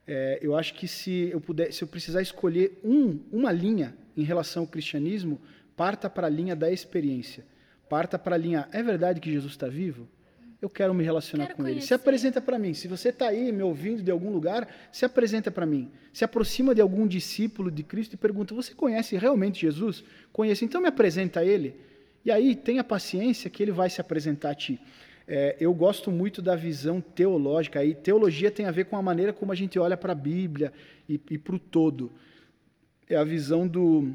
é, 0.07 0.39
eu 0.41 0.55
acho 0.55 0.73
que 0.73 0.87
se 0.87 1.29
eu 1.31 1.41
puder, 1.41 1.73
se 1.73 1.83
eu 1.83 1.87
precisar 1.87 2.21
escolher 2.21 2.79
um, 2.83 3.19
uma 3.31 3.51
linha 3.51 3.95
em 4.15 4.23
relação 4.23 4.63
ao 4.63 4.67
cristianismo, 4.67 5.39
parta 5.75 6.09
para 6.09 6.27
a 6.27 6.29
linha 6.29 6.55
da 6.55 6.71
experiência. 6.71 7.45
Parta 7.89 8.17
para 8.17 8.35
a 8.35 8.37
linha, 8.37 8.67
é 8.71 8.83
verdade 8.83 9.19
que 9.19 9.31
Jesus 9.31 9.53
está 9.53 9.67
vivo? 9.67 10.07
eu 10.65 10.69
quero 10.69 10.93
me 10.93 11.03
relacionar 11.03 11.45
quero 11.45 11.57
com 11.57 11.63
conhecer. 11.63 11.79
ele. 11.79 11.87
Se 11.87 11.93
apresenta 11.93 12.41
para 12.41 12.57
mim. 12.57 12.73
Se 12.73 12.87
você 12.87 13.09
está 13.09 13.27
aí 13.27 13.51
me 13.51 13.61
ouvindo 13.61 14.01
de 14.01 14.11
algum 14.11 14.31
lugar, 14.31 14.67
se 14.91 15.05
apresenta 15.05 15.51
para 15.51 15.65
mim. 15.65 15.91
Se 16.11 16.25
aproxima 16.25 16.73
de 16.73 16.81
algum 16.81 17.07
discípulo 17.07 17.69
de 17.69 17.83
Cristo 17.83 18.13
e 18.13 18.17
pergunta: 18.17 18.55
Você 18.55 18.73
conhece 18.73 19.15
realmente 19.15 19.61
Jesus? 19.61 20.03
Conheço, 20.31 20.65
então 20.65 20.81
me 20.81 20.87
apresenta 20.87 21.41
a 21.41 21.45
ele. 21.45 21.75
E 22.25 22.31
aí 22.31 22.55
tenha 22.55 22.83
paciência 22.83 23.49
que 23.49 23.61
ele 23.61 23.71
vai 23.71 23.89
se 23.89 24.01
apresentar 24.01 24.49
a 24.49 24.55
ti. 24.55 24.79
É, 25.27 25.55
eu 25.59 25.73
gosto 25.73 26.11
muito 26.11 26.41
da 26.41 26.55
visão 26.55 26.99
teológica. 26.99 27.79
Aí 27.79 27.93
teologia 27.93 28.49
tem 28.49 28.65
a 28.65 28.71
ver 28.71 28.85
com 28.85 28.97
a 28.97 29.01
maneira 29.01 29.31
como 29.31 29.51
a 29.51 29.55
gente 29.55 29.77
olha 29.77 29.95
para 29.95 30.11
a 30.11 30.15
Bíblia 30.15 30.73
e, 31.07 31.21
e 31.29 31.37
para 31.37 31.55
o 31.55 31.59
todo. 31.59 32.11
É 33.07 33.15
a 33.15 33.23
visão 33.23 33.67
do 33.67 34.11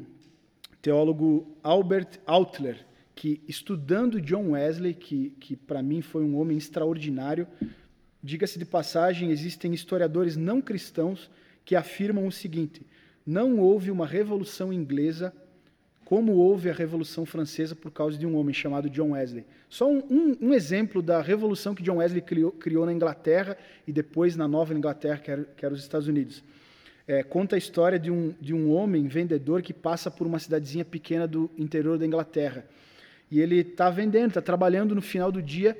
teólogo 0.81 1.57
Albert 1.63 2.19
Outler 2.25 2.85
que 3.21 3.39
estudando 3.47 4.19
John 4.19 4.51
Wesley, 4.51 4.95
que, 4.95 5.29
que 5.39 5.55
para 5.55 5.83
mim 5.83 6.01
foi 6.01 6.23
um 6.23 6.37
homem 6.37 6.57
extraordinário, 6.57 7.47
diga-se 8.23 8.57
de 8.57 8.65
passagem, 8.65 9.29
existem 9.29 9.73
historiadores 9.73 10.35
não 10.35 10.59
cristãos 10.59 11.29
que 11.63 11.75
afirmam 11.75 12.25
o 12.25 12.31
seguinte: 12.31 12.85
não 13.23 13.59
houve 13.59 13.91
uma 13.91 14.07
revolução 14.07 14.73
inglesa 14.73 15.31
como 16.11 16.33
houve 16.33 16.69
a 16.69 16.73
Revolução 16.73 17.25
Francesa 17.25 17.73
por 17.73 17.89
causa 17.89 18.17
de 18.17 18.27
um 18.27 18.35
homem 18.35 18.53
chamado 18.53 18.89
John 18.89 19.11
Wesley. 19.11 19.45
Só 19.69 19.89
um, 19.89 19.99
um, 20.09 20.37
um 20.49 20.53
exemplo 20.53 21.01
da 21.01 21.21
revolução 21.21 21.73
que 21.73 21.81
John 21.81 21.99
Wesley 21.99 22.21
criou, 22.21 22.51
criou, 22.51 22.85
na 22.85 22.91
Inglaterra 22.91 23.57
e 23.87 23.93
depois 23.93 24.35
na 24.35 24.45
Nova 24.45 24.73
Inglaterra, 24.73 25.19
que 25.19 25.31
era, 25.31 25.45
que 25.45 25.65
era 25.65 25.73
os 25.73 25.79
Estados 25.79 26.09
Unidos. 26.09 26.43
É, 27.07 27.23
conta 27.23 27.55
a 27.55 27.57
história 27.57 27.97
de 27.97 28.11
um, 28.11 28.35
de 28.41 28.53
um 28.53 28.73
homem 28.73 29.07
vendedor 29.07 29.61
que 29.61 29.73
passa 29.73 30.11
por 30.11 30.27
uma 30.27 30.37
cidadezinha 30.37 30.83
pequena 30.83 31.25
do 31.25 31.49
interior 31.57 31.97
da 31.97 32.05
Inglaterra. 32.05 32.65
E 33.31 33.39
ele 33.39 33.61
está 33.61 33.89
vendendo, 33.89 34.31
está 34.31 34.41
trabalhando 34.41 34.93
no 34.93 35.01
final 35.01 35.31
do 35.31 35.41
dia. 35.41 35.79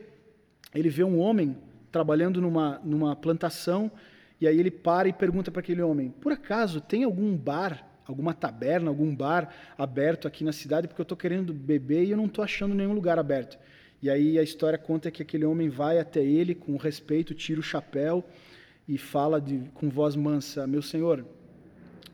Ele 0.73 0.87
vê 0.87 1.03
um 1.03 1.19
homem 1.19 1.57
trabalhando 1.91 2.39
numa, 2.39 2.79
numa 2.85 3.17
plantação, 3.17 3.91
e 4.39 4.47
aí 4.47 4.57
ele 4.57 4.71
para 4.71 5.09
e 5.09 5.11
pergunta 5.11 5.51
para 5.51 5.59
aquele 5.59 5.81
homem: 5.81 6.09
Por 6.21 6.31
acaso 6.31 6.79
tem 6.79 7.03
algum 7.03 7.35
bar, 7.35 7.90
alguma 8.11 8.33
taberna, 8.33 8.89
algum 8.89 9.15
bar 9.15 9.53
aberto 9.77 10.27
aqui 10.27 10.43
na 10.43 10.51
cidade? 10.51 10.87
Porque 10.87 11.01
eu 11.01 11.03
estou 11.03 11.17
querendo 11.17 11.53
beber 11.53 12.03
e 12.03 12.11
eu 12.11 12.17
não 12.17 12.25
estou 12.25 12.43
achando 12.43 12.75
nenhum 12.75 12.93
lugar 12.93 13.17
aberto. 13.17 13.57
E 14.01 14.09
aí 14.09 14.37
a 14.37 14.43
história 14.43 14.77
conta 14.77 15.11
que 15.11 15.21
aquele 15.21 15.45
homem 15.45 15.69
vai 15.69 15.99
até 15.99 16.23
ele 16.23 16.53
com 16.53 16.75
respeito, 16.77 17.33
tira 17.33 17.59
o 17.59 17.63
chapéu 17.63 18.23
e 18.87 18.97
fala 18.97 19.39
de, 19.39 19.59
com 19.73 19.89
voz 19.89 20.15
mansa: 20.15 20.67
Meu 20.67 20.81
senhor, 20.81 21.25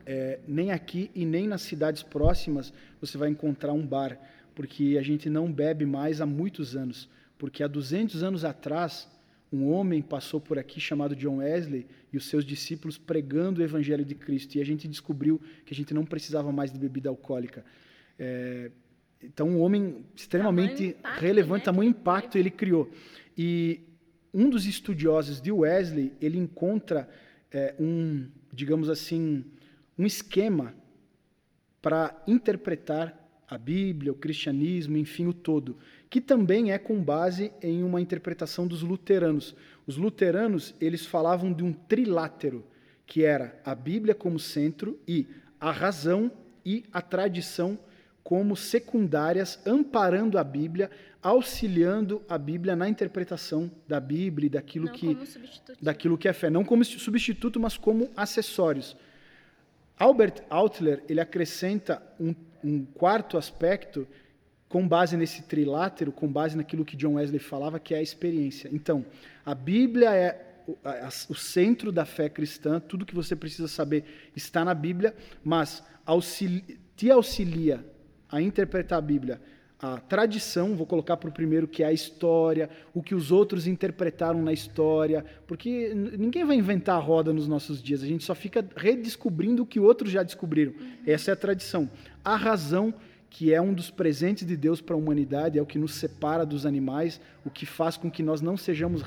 é, 0.06 0.38
nem 0.46 0.70
aqui 0.70 1.10
e 1.14 1.26
nem 1.26 1.46
nas 1.46 1.62
cidades 1.62 2.02
próximas 2.02 2.72
você 3.00 3.18
vai 3.18 3.28
encontrar 3.28 3.72
um 3.72 3.86
bar 3.86 4.18
porque 4.58 4.96
a 4.98 5.02
gente 5.02 5.30
não 5.30 5.52
bebe 5.52 5.86
mais 5.86 6.20
há 6.20 6.26
muitos 6.26 6.74
anos. 6.74 7.08
Porque 7.38 7.62
há 7.62 7.68
200 7.68 8.24
anos 8.24 8.44
atrás, 8.44 9.08
um 9.52 9.70
homem 9.70 10.02
passou 10.02 10.40
por 10.40 10.58
aqui 10.58 10.80
chamado 10.80 11.16
John 11.16 11.38
Wesley 11.38 11.86
e 12.12 12.16
os 12.16 12.26
seus 12.26 12.44
discípulos 12.44 12.98
pregando 12.98 13.60
o 13.60 13.64
Evangelho 13.64 14.04
de 14.04 14.14
Cristo. 14.14 14.56
E 14.56 14.60
a 14.60 14.64
gente 14.64 14.86
descobriu 14.86 15.40
que 15.64 15.72
a 15.72 15.76
gente 15.76 15.94
não 15.94 16.04
precisava 16.04 16.52
mais 16.52 16.70
de 16.70 16.78
bebida 16.78 17.08
alcoólica. 17.08 17.64
É, 18.18 18.70
então, 19.22 19.48
um 19.48 19.60
homem 19.60 20.04
extremamente 20.14 20.88
impacto, 20.88 21.20
relevante, 21.20 21.60
né? 21.60 21.64
tamanho 21.64 21.90
impacto 21.90 22.36
ele 22.36 22.50
criou. 22.50 22.90
E 23.36 23.80
um 24.32 24.50
dos 24.50 24.66
estudiosos 24.66 25.40
de 25.40 25.50
Wesley, 25.50 26.12
ele 26.20 26.38
encontra 26.38 27.08
é, 27.50 27.74
um, 27.80 28.28
digamos 28.52 28.88
assim, 28.88 29.44
um 29.98 30.04
esquema 30.04 30.74
para 31.80 32.22
interpretar 32.26 33.16
a 33.48 33.56
Bíblia, 33.56 34.12
o 34.12 34.14
cristianismo, 34.14 34.96
enfim, 34.96 35.26
o 35.26 35.32
todo, 35.32 35.78
que 36.10 36.20
também 36.20 36.72
é 36.72 36.78
com 36.78 37.02
base 37.02 37.52
em 37.62 37.82
uma 37.82 38.00
interpretação 38.00 38.66
dos 38.66 38.82
luteranos. 38.82 39.54
Os 39.86 39.96
luteranos, 39.96 40.74
eles 40.80 41.04
falavam 41.04 41.52
de 41.52 41.62
um 41.62 41.72
trilátero, 41.72 42.64
que 43.06 43.24
era 43.24 43.58
a 43.64 43.74
Bíblia 43.74 44.14
como 44.14 44.38
centro 44.38 44.98
e 45.06 45.26
a 45.60 45.70
razão 45.70 46.30
e 46.64 46.84
a 46.92 47.00
tradição 47.02 47.78
como 48.22 48.54
secundárias, 48.56 49.58
amparando 49.66 50.38
a 50.38 50.44
Bíblia, 50.44 50.90
auxiliando 51.22 52.22
a 52.28 52.36
Bíblia 52.36 52.76
na 52.76 52.88
interpretação 52.88 53.70
da 53.86 53.98
Bíblia 53.98 54.46
e 54.46 54.50
daquilo 54.50 54.86
não 54.86 54.92
que 54.92 55.16
daquilo 55.80 56.18
que 56.18 56.28
é 56.28 56.32
fé, 56.32 56.50
não 56.50 56.64
como 56.64 56.84
substituto, 56.84 57.58
mas 57.58 57.78
como 57.78 58.10
acessórios. 58.14 58.96
Albert 59.98 60.44
Outler, 60.50 61.02
ele 61.08 61.20
acrescenta 61.20 62.02
um 62.20 62.34
um 62.62 62.84
quarto 62.84 63.36
aspecto 63.36 64.06
com 64.68 64.86
base 64.86 65.16
nesse 65.16 65.42
trilátero, 65.42 66.12
com 66.12 66.28
base 66.28 66.56
naquilo 66.56 66.84
que 66.84 66.96
John 66.96 67.14
Wesley 67.14 67.38
falava, 67.38 67.80
que 67.80 67.94
é 67.94 67.98
a 67.98 68.02
experiência. 68.02 68.68
Então, 68.72 69.04
a 69.44 69.54
Bíblia 69.54 70.14
é 70.14 70.44
o 71.28 71.34
centro 71.34 71.90
da 71.90 72.04
fé 72.04 72.28
cristã, 72.28 72.78
tudo 72.78 73.06
que 73.06 73.14
você 73.14 73.34
precisa 73.34 73.68
saber 73.68 74.04
está 74.36 74.64
na 74.64 74.74
Bíblia, 74.74 75.14
mas 75.42 75.82
auxilia, 76.04 76.62
te 76.94 77.10
auxilia 77.10 77.84
a 78.30 78.42
interpretar 78.42 78.98
a 78.98 79.02
Bíblia 79.02 79.40
a 79.80 79.98
tradição, 79.98 80.74
vou 80.74 80.84
colocar 80.84 81.16
para 81.16 81.30
o 81.30 81.32
primeiro, 81.32 81.68
que 81.68 81.84
é 81.84 81.86
a 81.86 81.92
história, 81.92 82.68
o 82.92 83.00
que 83.00 83.14
os 83.14 83.30
outros 83.30 83.68
interpretaram 83.68 84.42
na 84.42 84.52
história, 84.52 85.24
porque 85.46 85.94
ninguém 85.94 86.44
vai 86.44 86.56
inventar 86.56 86.96
a 86.96 87.00
roda 87.00 87.32
nos 87.32 87.46
nossos 87.46 87.80
dias, 87.80 88.02
a 88.02 88.06
gente 88.06 88.24
só 88.24 88.34
fica 88.34 88.66
redescobrindo 88.76 89.62
o 89.62 89.66
que 89.66 89.78
outros 89.78 90.10
já 90.10 90.24
descobriram. 90.24 90.74
Essa 91.06 91.30
é 91.30 91.34
a 91.34 91.36
tradição. 91.36 91.88
A 92.24 92.34
razão, 92.34 92.92
que 93.30 93.52
é 93.52 93.60
um 93.60 93.74
dos 93.74 93.90
presentes 93.90 94.46
de 94.46 94.56
Deus 94.56 94.80
para 94.80 94.94
a 94.94 94.98
humanidade, 94.98 95.58
é 95.58 95.62
o 95.62 95.66
que 95.66 95.78
nos 95.78 95.94
separa 95.94 96.46
dos 96.46 96.64
animais, 96.64 97.20
o 97.44 97.50
que 97.50 97.66
faz 97.66 97.96
com 97.96 98.10
que 98.10 98.22
nós 98.22 98.40
não 98.40 98.56
sejamos 98.56 99.02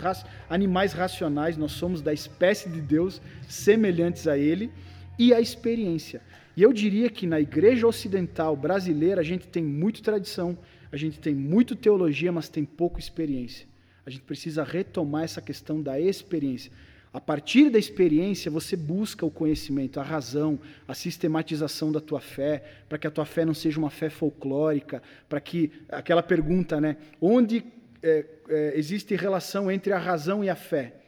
animais 0.50 0.94
racionais, 0.94 1.58
nós 1.58 1.72
somos 1.72 2.02
da 2.02 2.14
espécie 2.14 2.70
de 2.70 2.82
Deus, 2.82 3.22
semelhantes 3.48 4.28
a 4.28 4.38
Ele, 4.38 4.72
e 5.18 5.34
a 5.34 5.42
experiência. 5.42 6.22
E 6.56 6.62
eu 6.62 6.74
diria 6.74 7.10
que 7.10 7.26
na 7.26 7.40
igreja 7.40 7.88
ocidental 7.88 8.56
brasileira 8.56 9.22
a 9.22 9.24
gente 9.24 9.48
tem 9.48 9.64
muito 9.64 10.02
tradição, 10.02 10.58
a 10.92 10.98
gente 10.98 11.20
tem 11.20 11.34
muito 11.34 11.76
teologia, 11.76 12.32
mas 12.32 12.50
tem 12.50 12.66
pouca 12.66 13.00
experiência. 13.00 13.68
A 14.06 14.10
gente 14.10 14.24
precisa 14.24 14.64
retomar 14.64 15.24
essa 15.24 15.42
questão 15.42 15.82
da 15.82 16.00
experiência. 16.00 16.72
A 17.14 17.20
partir 17.20 17.70
da 17.70 17.78
experiência, 17.78 18.50
você 18.50 18.78
busca 18.78 19.26
o 19.26 19.32
conhecimento, 19.32 20.00
a 20.00 20.04
razão, 20.04 20.58
a 20.88 20.94
sistematização 20.94 21.92
da 21.92 22.00
tua 22.00 22.22
fé, 22.22 22.64
para 22.88 22.98
que 22.98 23.06
a 23.06 23.12
tua 23.12 23.26
fé 23.26 23.44
não 23.44 23.54
seja 23.54 23.78
uma 23.78 23.90
fé 23.90 24.10
folclórica, 24.10 25.04
para 25.28 25.42
que 25.42 25.72
aquela 25.90 26.24
pergunta, 26.24 26.80
né? 26.80 26.96
Onde 27.20 27.66
é, 28.02 28.26
é, 28.48 28.74
existe 28.78 29.14
relação 29.16 29.70
entre 29.70 29.92
a 29.92 29.98
razão 29.98 30.42
e 30.42 30.50
a 30.50 30.56
fé? 30.56 31.02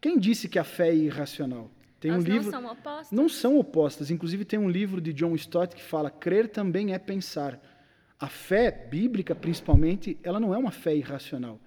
Quem 0.00 0.16
disse 0.18 0.48
que 0.48 0.58
a 0.58 0.64
fé 0.64 0.90
é 0.90 0.94
irracional? 0.94 1.68
Tem 1.98 2.12
Elas 2.12 2.24
um 2.24 2.26
livro, 2.28 2.44
não 2.44 2.52
são 2.52 2.70
opostas? 2.70 3.10
Não 3.10 3.28
são 3.28 3.58
opostas. 3.58 4.10
Inclusive, 4.12 4.44
tem 4.44 4.58
um 4.58 4.70
livro 4.70 5.00
de 5.00 5.12
John 5.12 5.34
Stott 5.34 5.74
que 5.74 5.82
fala: 5.82 6.10
crer 6.10 6.48
também 6.48 6.94
é 6.94 6.98
pensar. 6.98 7.60
A 8.20 8.28
fé 8.28 8.70
bíblica, 8.70 9.34
principalmente, 9.34 10.16
ela 10.22 10.38
não 10.38 10.54
é 10.54 10.58
uma 10.58 10.70
fé 10.70 10.94
irracional. 10.94 11.60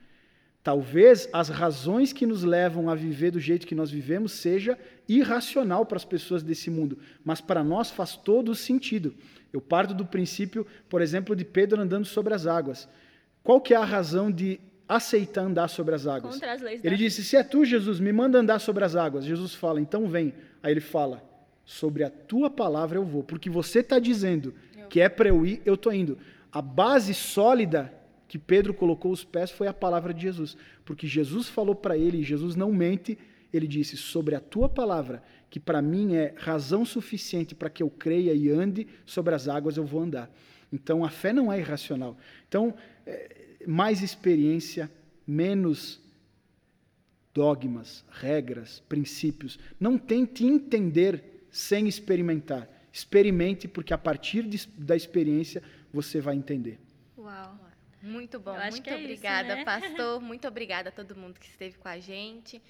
Talvez 0.63 1.27
as 1.33 1.49
razões 1.49 2.13
que 2.13 2.25
nos 2.25 2.43
levam 2.43 2.89
a 2.89 2.95
viver 2.95 3.31
do 3.31 3.39
jeito 3.39 3.65
que 3.65 3.73
nós 3.73 3.89
vivemos 3.89 4.33
seja 4.33 4.77
irracional 5.09 5.85
para 5.85 5.97
as 5.97 6.05
pessoas 6.05 6.43
desse 6.43 6.69
mundo, 6.69 6.99
mas 7.25 7.41
para 7.41 7.63
nós 7.63 7.89
faz 7.89 8.15
todo 8.15 8.49
o 8.49 8.55
sentido. 8.55 9.15
Eu 9.51 9.59
parto 9.59 9.93
do 9.93 10.05
princípio, 10.05 10.65
por 10.88 11.01
exemplo, 11.01 11.35
de 11.35 11.43
Pedro 11.43 11.81
andando 11.81 12.05
sobre 12.05 12.33
as 12.33 12.45
águas. 12.45 12.88
Qual 13.43 13.59
que 13.59 13.73
é 13.73 13.77
a 13.77 13.83
razão 13.83 14.31
de 14.31 14.59
aceita 14.95 15.41
andar 15.41 15.69
sobre 15.69 15.95
as 15.95 16.05
águas. 16.05 16.33
Contra 16.33 16.53
as 16.53 16.61
leis 16.61 16.83
ele 16.83 16.97
disse: 16.97 17.23
Se 17.23 17.38
é 17.38 17.43
tu, 17.43 17.63
Jesus, 17.63 17.99
me 17.99 18.11
manda 18.11 18.38
andar 18.38 18.59
sobre 18.59 18.83
as 18.83 18.95
águas. 18.95 19.23
Jesus 19.23 19.55
fala: 19.55 19.79
Então 19.79 20.07
vem. 20.07 20.33
Aí 20.61 20.73
ele 20.73 20.81
fala: 20.81 21.23
Sobre 21.63 22.03
a 22.03 22.09
tua 22.09 22.49
palavra 22.49 22.97
eu 22.97 23.05
vou, 23.05 23.23
porque 23.23 23.49
você 23.49 23.79
está 23.79 23.99
dizendo 23.99 24.53
que 24.89 24.99
é 24.99 25.07
para 25.07 25.29
eu 25.29 25.45
ir, 25.45 25.61
eu 25.65 25.75
estou 25.75 25.93
indo. 25.93 26.17
A 26.51 26.61
base 26.61 27.13
sólida 27.13 27.93
que 28.31 28.39
Pedro 28.39 28.73
colocou 28.73 29.11
os 29.11 29.25
pés 29.25 29.51
foi 29.51 29.67
a 29.67 29.73
palavra 29.73 30.13
de 30.13 30.21
Jesus, 30.21 30.55
porque 30.85 31.05
Jesus 31.05 31.49
falou 31.49 31.75
para 31.75 31.97
ele, 31.97 32.19
e 32.19 32.23
Jesus 32.23 32.55
não 32.55 32.71
mente, 32.71 33.17
ele 33.51 33.67
disse: 33.67 33.97
Sobre 33.97 34.35
a 34.35 34.39
tua 34.39 34.69
palavra, 34.69 35.21
que 35.49 35.59
para 35.59 35.81
mim 35.81 36.15
é 36.15 36.33
razão 36.37 36.85
suficiente 36.85 37.53
para 37.53 37.69
que 37.69 37.83
eu 37.83 37.89
creia 37.89 38.33
e 38.33 38.49
ande 38.49 38.87
sobre 39.05 39.35
as 39.35 39.49
águas, 39.49 39.75
eu 39.75 39.83
vou 39.83 40.01
andar. 40.01 40.33
Então 40.71 41.03
a 41.03 41.09
fé 41.09 41.33
não 41.33 41.51
é 41.51 41.59
irracional. 41.59 42.17
Então, 42.47 42.73
é, 43.05 43.63
mais 43.67 44.01
experiência, 44.01 44.89
menos 45.27 45.99
dogmas, 47.33 48.05
regras, 48.11 48.81
princípios. 48.87 49.59
Não 49.77 49.97
tente 49.97 50.45
entender 50.45 51.43
sem 51.51 51.85
experimentar. 51.85 52.69
Experimente, 52.93 53.67
porque 53.67 53.93
a 53.93 53.97
partir 53.97 54.43
de, 54.43 54.65
da 54.77 54.95
experiência 54.95 55.61
você 55.91 56.21
vai 56.21 56.37
entender. 56.37 56.79
Uau! 57.17 57.70
Muito 58.02 58.40
bom, 58.40 58.57
muito 58.69 58.90
é 58.90 58.95
obrigada, 58.95 59.49
isso, 59.49 59.57
né? 59.57 59.65
pastor. 59.65 60.22
Muito 60.22 60.48
obrigada 60.48 60.90
a 60.90 60.91
todo 60.91 61.15
mundo 61.15 61.40
que 61.40 61.45
esteve 61.45 61.78
com 61.78 61.88
a 61.88 61.99
gente. 61.99 62.61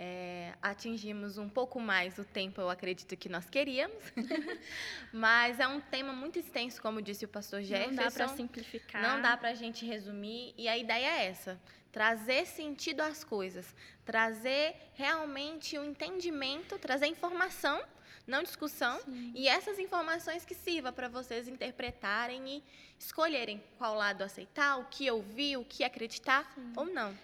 É, 0.00 0.54
atingimos 0.62 1.38
um 1.38 1.48
pouco 1.48 1.80
mais 1.80 2.16
o 2.18 2.24
tempo, 2.24 2.60
eu 2.60 2.70
acredito 2.70 3.16
que 3.16 3.28
nós 3.28 3.50
queríamos, 3.50 4.00
mas 5.12 5.58
é 5.58 5.66
um 5.66 5.80
tema 5.80 6.12
muito 6.12 6.38
extenso, 6.38 6.80
como 6.80 7.02
disse 7.02 7.24
o 7.24 7.28
pastor 7.28 7.62
Jefferson. 7.62 7.90
Não 7.90 8.04
dá 8.04 8.10
para 8.12 8.28
simplificar. 8.28 9.02
Não 9.02 9.20
dá 9.20 9.36
para 9.36 9.48
a 9.48 9.54
gente 9.54 9.84
resumir, 9.84 10.54
e 10.56 10.68
a 10.68 10.78
ideia 10.78 11.04
é 11.04 11.26
essa: 11.26 11.60
trazer 11.90 12.46
sentido 12.46 13.00
às 13.00 13.24
coisas, 13.24 13.74
trazer 14.04 14.76
realmente 14.94 15.76
o 15.76 15.82
um 15.82 15.84
entendimento, 15.86 16.78
trazer 16.78 17.08
informação, 17.08 17.82
não 18.28 18.42
discussão, 18.42 19.00
Sim. 19.00 19.32
e 19.34 19.48
essas 19.48 19.78
informações 19.78 20.44
que 20.44 20.54
sirva 20.54 20.92
para 20.92 21.08
vocês 21.08 21.48
interpretarem 21.48 22.58
e 22.58 22.62
escolherem 22.98 23.60
qual 23.78 23.94
lado 23.94 24.22
aceitar, 24.22 24.76
o 24.76 24.84
que 24.84 25.10
ouvir, 25.10 25.56
o 25.56 25.64
que 25.64 25.82
acreditar 25.82 26.44
Sim. 26.54 26.72
ou 26.76 26.84
não. 26.84 27.16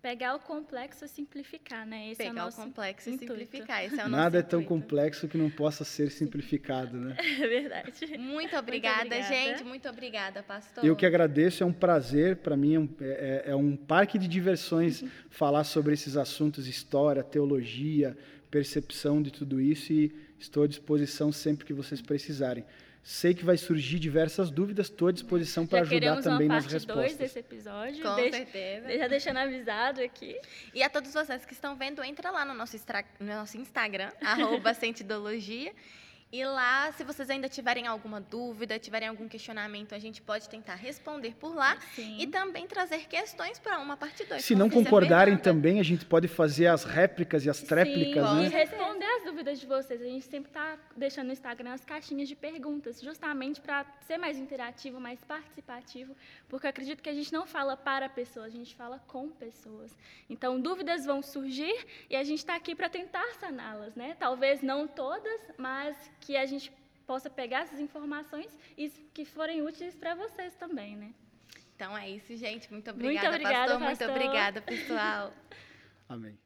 Pegar 0.00 0.36
o 0.36 0.38
complexo 0.38 1.04
e 1.04 1.08
simplificar, 1.08 1.84
né? 1.84 2.10
Esse 2.10 2.22
Pegar 2.22 2.42
é 2.42 2.44
o, 2.44 2.48
o 2.48 2.52
complexo 2.52 3.10
intuito. 3.10 3.32
e 3.32 3.38
simplificar. 3.38 3.84
Esse 3.84 4.00
é 4.00 4.04
o 4.04 4.08
Nada 4.08 4.38
é 4.38 4.42
tão 4.42 4.62
complexo 4.62 5.26
que 5.26 5.36
não 5.36 5.50
possa 5.50 5.84
ser 5.84 6.10
simplificado, 6.10 6.96
né? 6.96 7.16
É 7.42 7.48
verdade. 7.48 8.16
Muito 8.16 8.56
obrigada, 8.56 9.00
Muito 9.00 9.14
obrigada. 9.14 9.34
gente. 9.34 9.64
Muito 9.64 9.88
obrigada, 9.88 10.42
pastor. 10.44 10.84
Eu 10.84 10.94
que 10.94 11.04
agradeço. 11.04 11.64
É 11.64 11.66
um 11.66 11.72
prazer 11.72 12.36
para 12.36 12.56
mim. 12.56 12.74
É 12.74 12.78
um, 12.78 12.88
é, 13.00 13.42
é 13.46 13.56
um, 13.56 13.74
parque 13.74 14.16
de 14.16 14.28
diversões 14.28 15.02
falar 15.28 15.64
sobre 15.64 15.94
esses 15.94 16.16
assuntos, 16.16 16.68
história, 16.68 17.24
teologia, 17.24 18.16
percepção 18.56 19.20
de 19.20 19.30
tudo 19.30 19.60
isso. 19.60 19.92
E 19.92 20.12
estou 20.38 20.62
à 20.62 20.66
disposição 20.66 21.30
sempre 21.30 21.66
que 21.66 21.74
vocês 21.74 22.00
precisarem. 22.00 22.64
Sei 23.02 23.32
que 23.32 23.44
vai 23.44 23.56
surgir 23.56 24.00
diversas 24.00 24.50
dúvidas, 24.50 24.86
estou 24.86 25.06
à 25.06 25.12
disposição 25.12 25.64
para 25.64 25.82
ajudar 25.82 26.20
também 26.22 26.48
nas 26.48 26.66
respostas. 26.66 26.86
parte 26.86 27.16
2 27.16 27.18
desse 27.18 27.38
episódio. 27.38 28.02
Com 28.02 28.16
Deixe, 28.16 28.38
certeza. 28.38 28.98
Já 28.98 29.06
deixando 29.06 29.36
avisado 29.36 30.00
aqui. 30.00 30.36
E 30.74 30.82
a 30.82 30.90
todos 30.90 31.12
vocês 31.12 31.44
que 31.44 31.52
estão 31.52 31.76
vendo, 31.76 32.02
entra 32.02 32.32
lá 32.32 32.44
no 32.44 32.52
nosso, 32.52 32.76
no 33.20 33.26
nosso 33.26 33.56
Instagram, 33.58 34.10
arroba 34.20 34.74
Sentidologia. 34.74 35.72
E 36.36 36.44
lá, 36.44 36.92
se 36.92 37.02
vocês 37.02 37.30
ainda 37.30 37.48
tiverem 37.48 37.86
alguma 37.86 38.20
dúvida, 38.20 38.78
tiverem 38.78 39.08
algum 39.08 39.26
questionamento, 39.26 39.94
a 39.94 39.98
gente 39.98 40.20
pode 40.20 40.46
tentar 40.50 40.74
responder 40.74 41.34
por 41.40 41.54
lá 41.54 41.78
Sim. 41.94 42.18
e 42.20 42.26
também 42.26 42.66
trazer 42.66 43.06
questões 43.08 43.58
para 43.58 43.78
uma 43.78 43.96
parte 43.96 44.22
2. 44.22 44.44
Se 44.44 44.54
não 44.54 44.68
concordarem 44.68 45.38
também, 45.38 45.80
a 45.80 45.82
gente 45.82 46.04
pode 46.04 46.28
fazer 46.28 46.66
as 46.66 46.84
réplicas 46.84 47.46
e 47.46 47.48
as 47.48 47.62
tréplicas, 47.62 48.28
Sim, 48.28 48.34
né? 48.34 48.44
E 48.44 48.48
responder 48.50 49.06
as 49.16 49.24
dúvidas 49.24 49.58
de 49.58 49.66
vocês. 49.66 50.02
A 50.02 50.04
gente 50.04 50.26
sempre 50.26 50.50
está 50.50 50.76
deixando 50.94 51.28
no 51.28 51.32
Instagram 51.32 51.72
as 51.72 51.86
caixinhas 51.86 52.28
de 52.28 52.36
perguntas, 52.36 53.00
justamente 53.00 53.58
para 53.58 53.86
ser 54.06 54.18
mais 54.18 54.36
interativo, 54.36 55.00
mais 55.00 55.18
participativo, 55.24 56.14
porque 56.50 56.66
eu 56.66 56.70
acredito 56.70 57.02
que 57.02 57.08
a 57.08 57.14
gente 57.14 57.32
não 57.32 57.46
fala 57.46 57.78
para 57.78 58.10
pessoas, 58.10 58.48
a 58.48 58.56
gente 58.58 58.74
fala 58.74 59.02
com 59.06 59.30
pessoas. 59.30 59.96
Então, 60.28 60.60
dúvidas 60.60 61.06
vão 61.06 61.22
surgir 61.22 61.86
e 62.10 62.14
a 62.14 62.22
gente 62.22 62.40
está 62.40 62.54
aqui 62.54 62.74
para 62.74 62.90
tentar 62.90 63.26
saná-las, 63.40 63.94
né? 63.94 64.14
Talvez 64.18 64.60
não 64.60 64.86
todas, 64.86 65.40
mas 65.56 65.96
que 66.26 66.36
a 66.36 66.44
gente 66.44 66.72
possa 67.06 67.30
pegar 67.30 67.60
essas 67.60 67.78
informações 67.78 68.50
e 68.76 68.88
que 69.14 69.24
forem 69.24 69.62
úteis 69.62 69.94
para 69.94 70.16
vocês 70.16 70.52
também, 70.56 70.96
né? 70.96 71.14
Então 71.76 71.96
é 71.96 72.10
isso, 72.10 72.36
gente. 72.36 72.70
Muito 72.72 72.90
obrigada, 72.90 73.28
Muito 73.28 73.42
obrigada 73.42 73.78
pastor. 73.78 73.88
pastor. 73.88 74.08
Muito 74.08 74.26
obrigada, 74.26 74.62
pessoal. 74.62 75.32
Amém. 76.08 76.36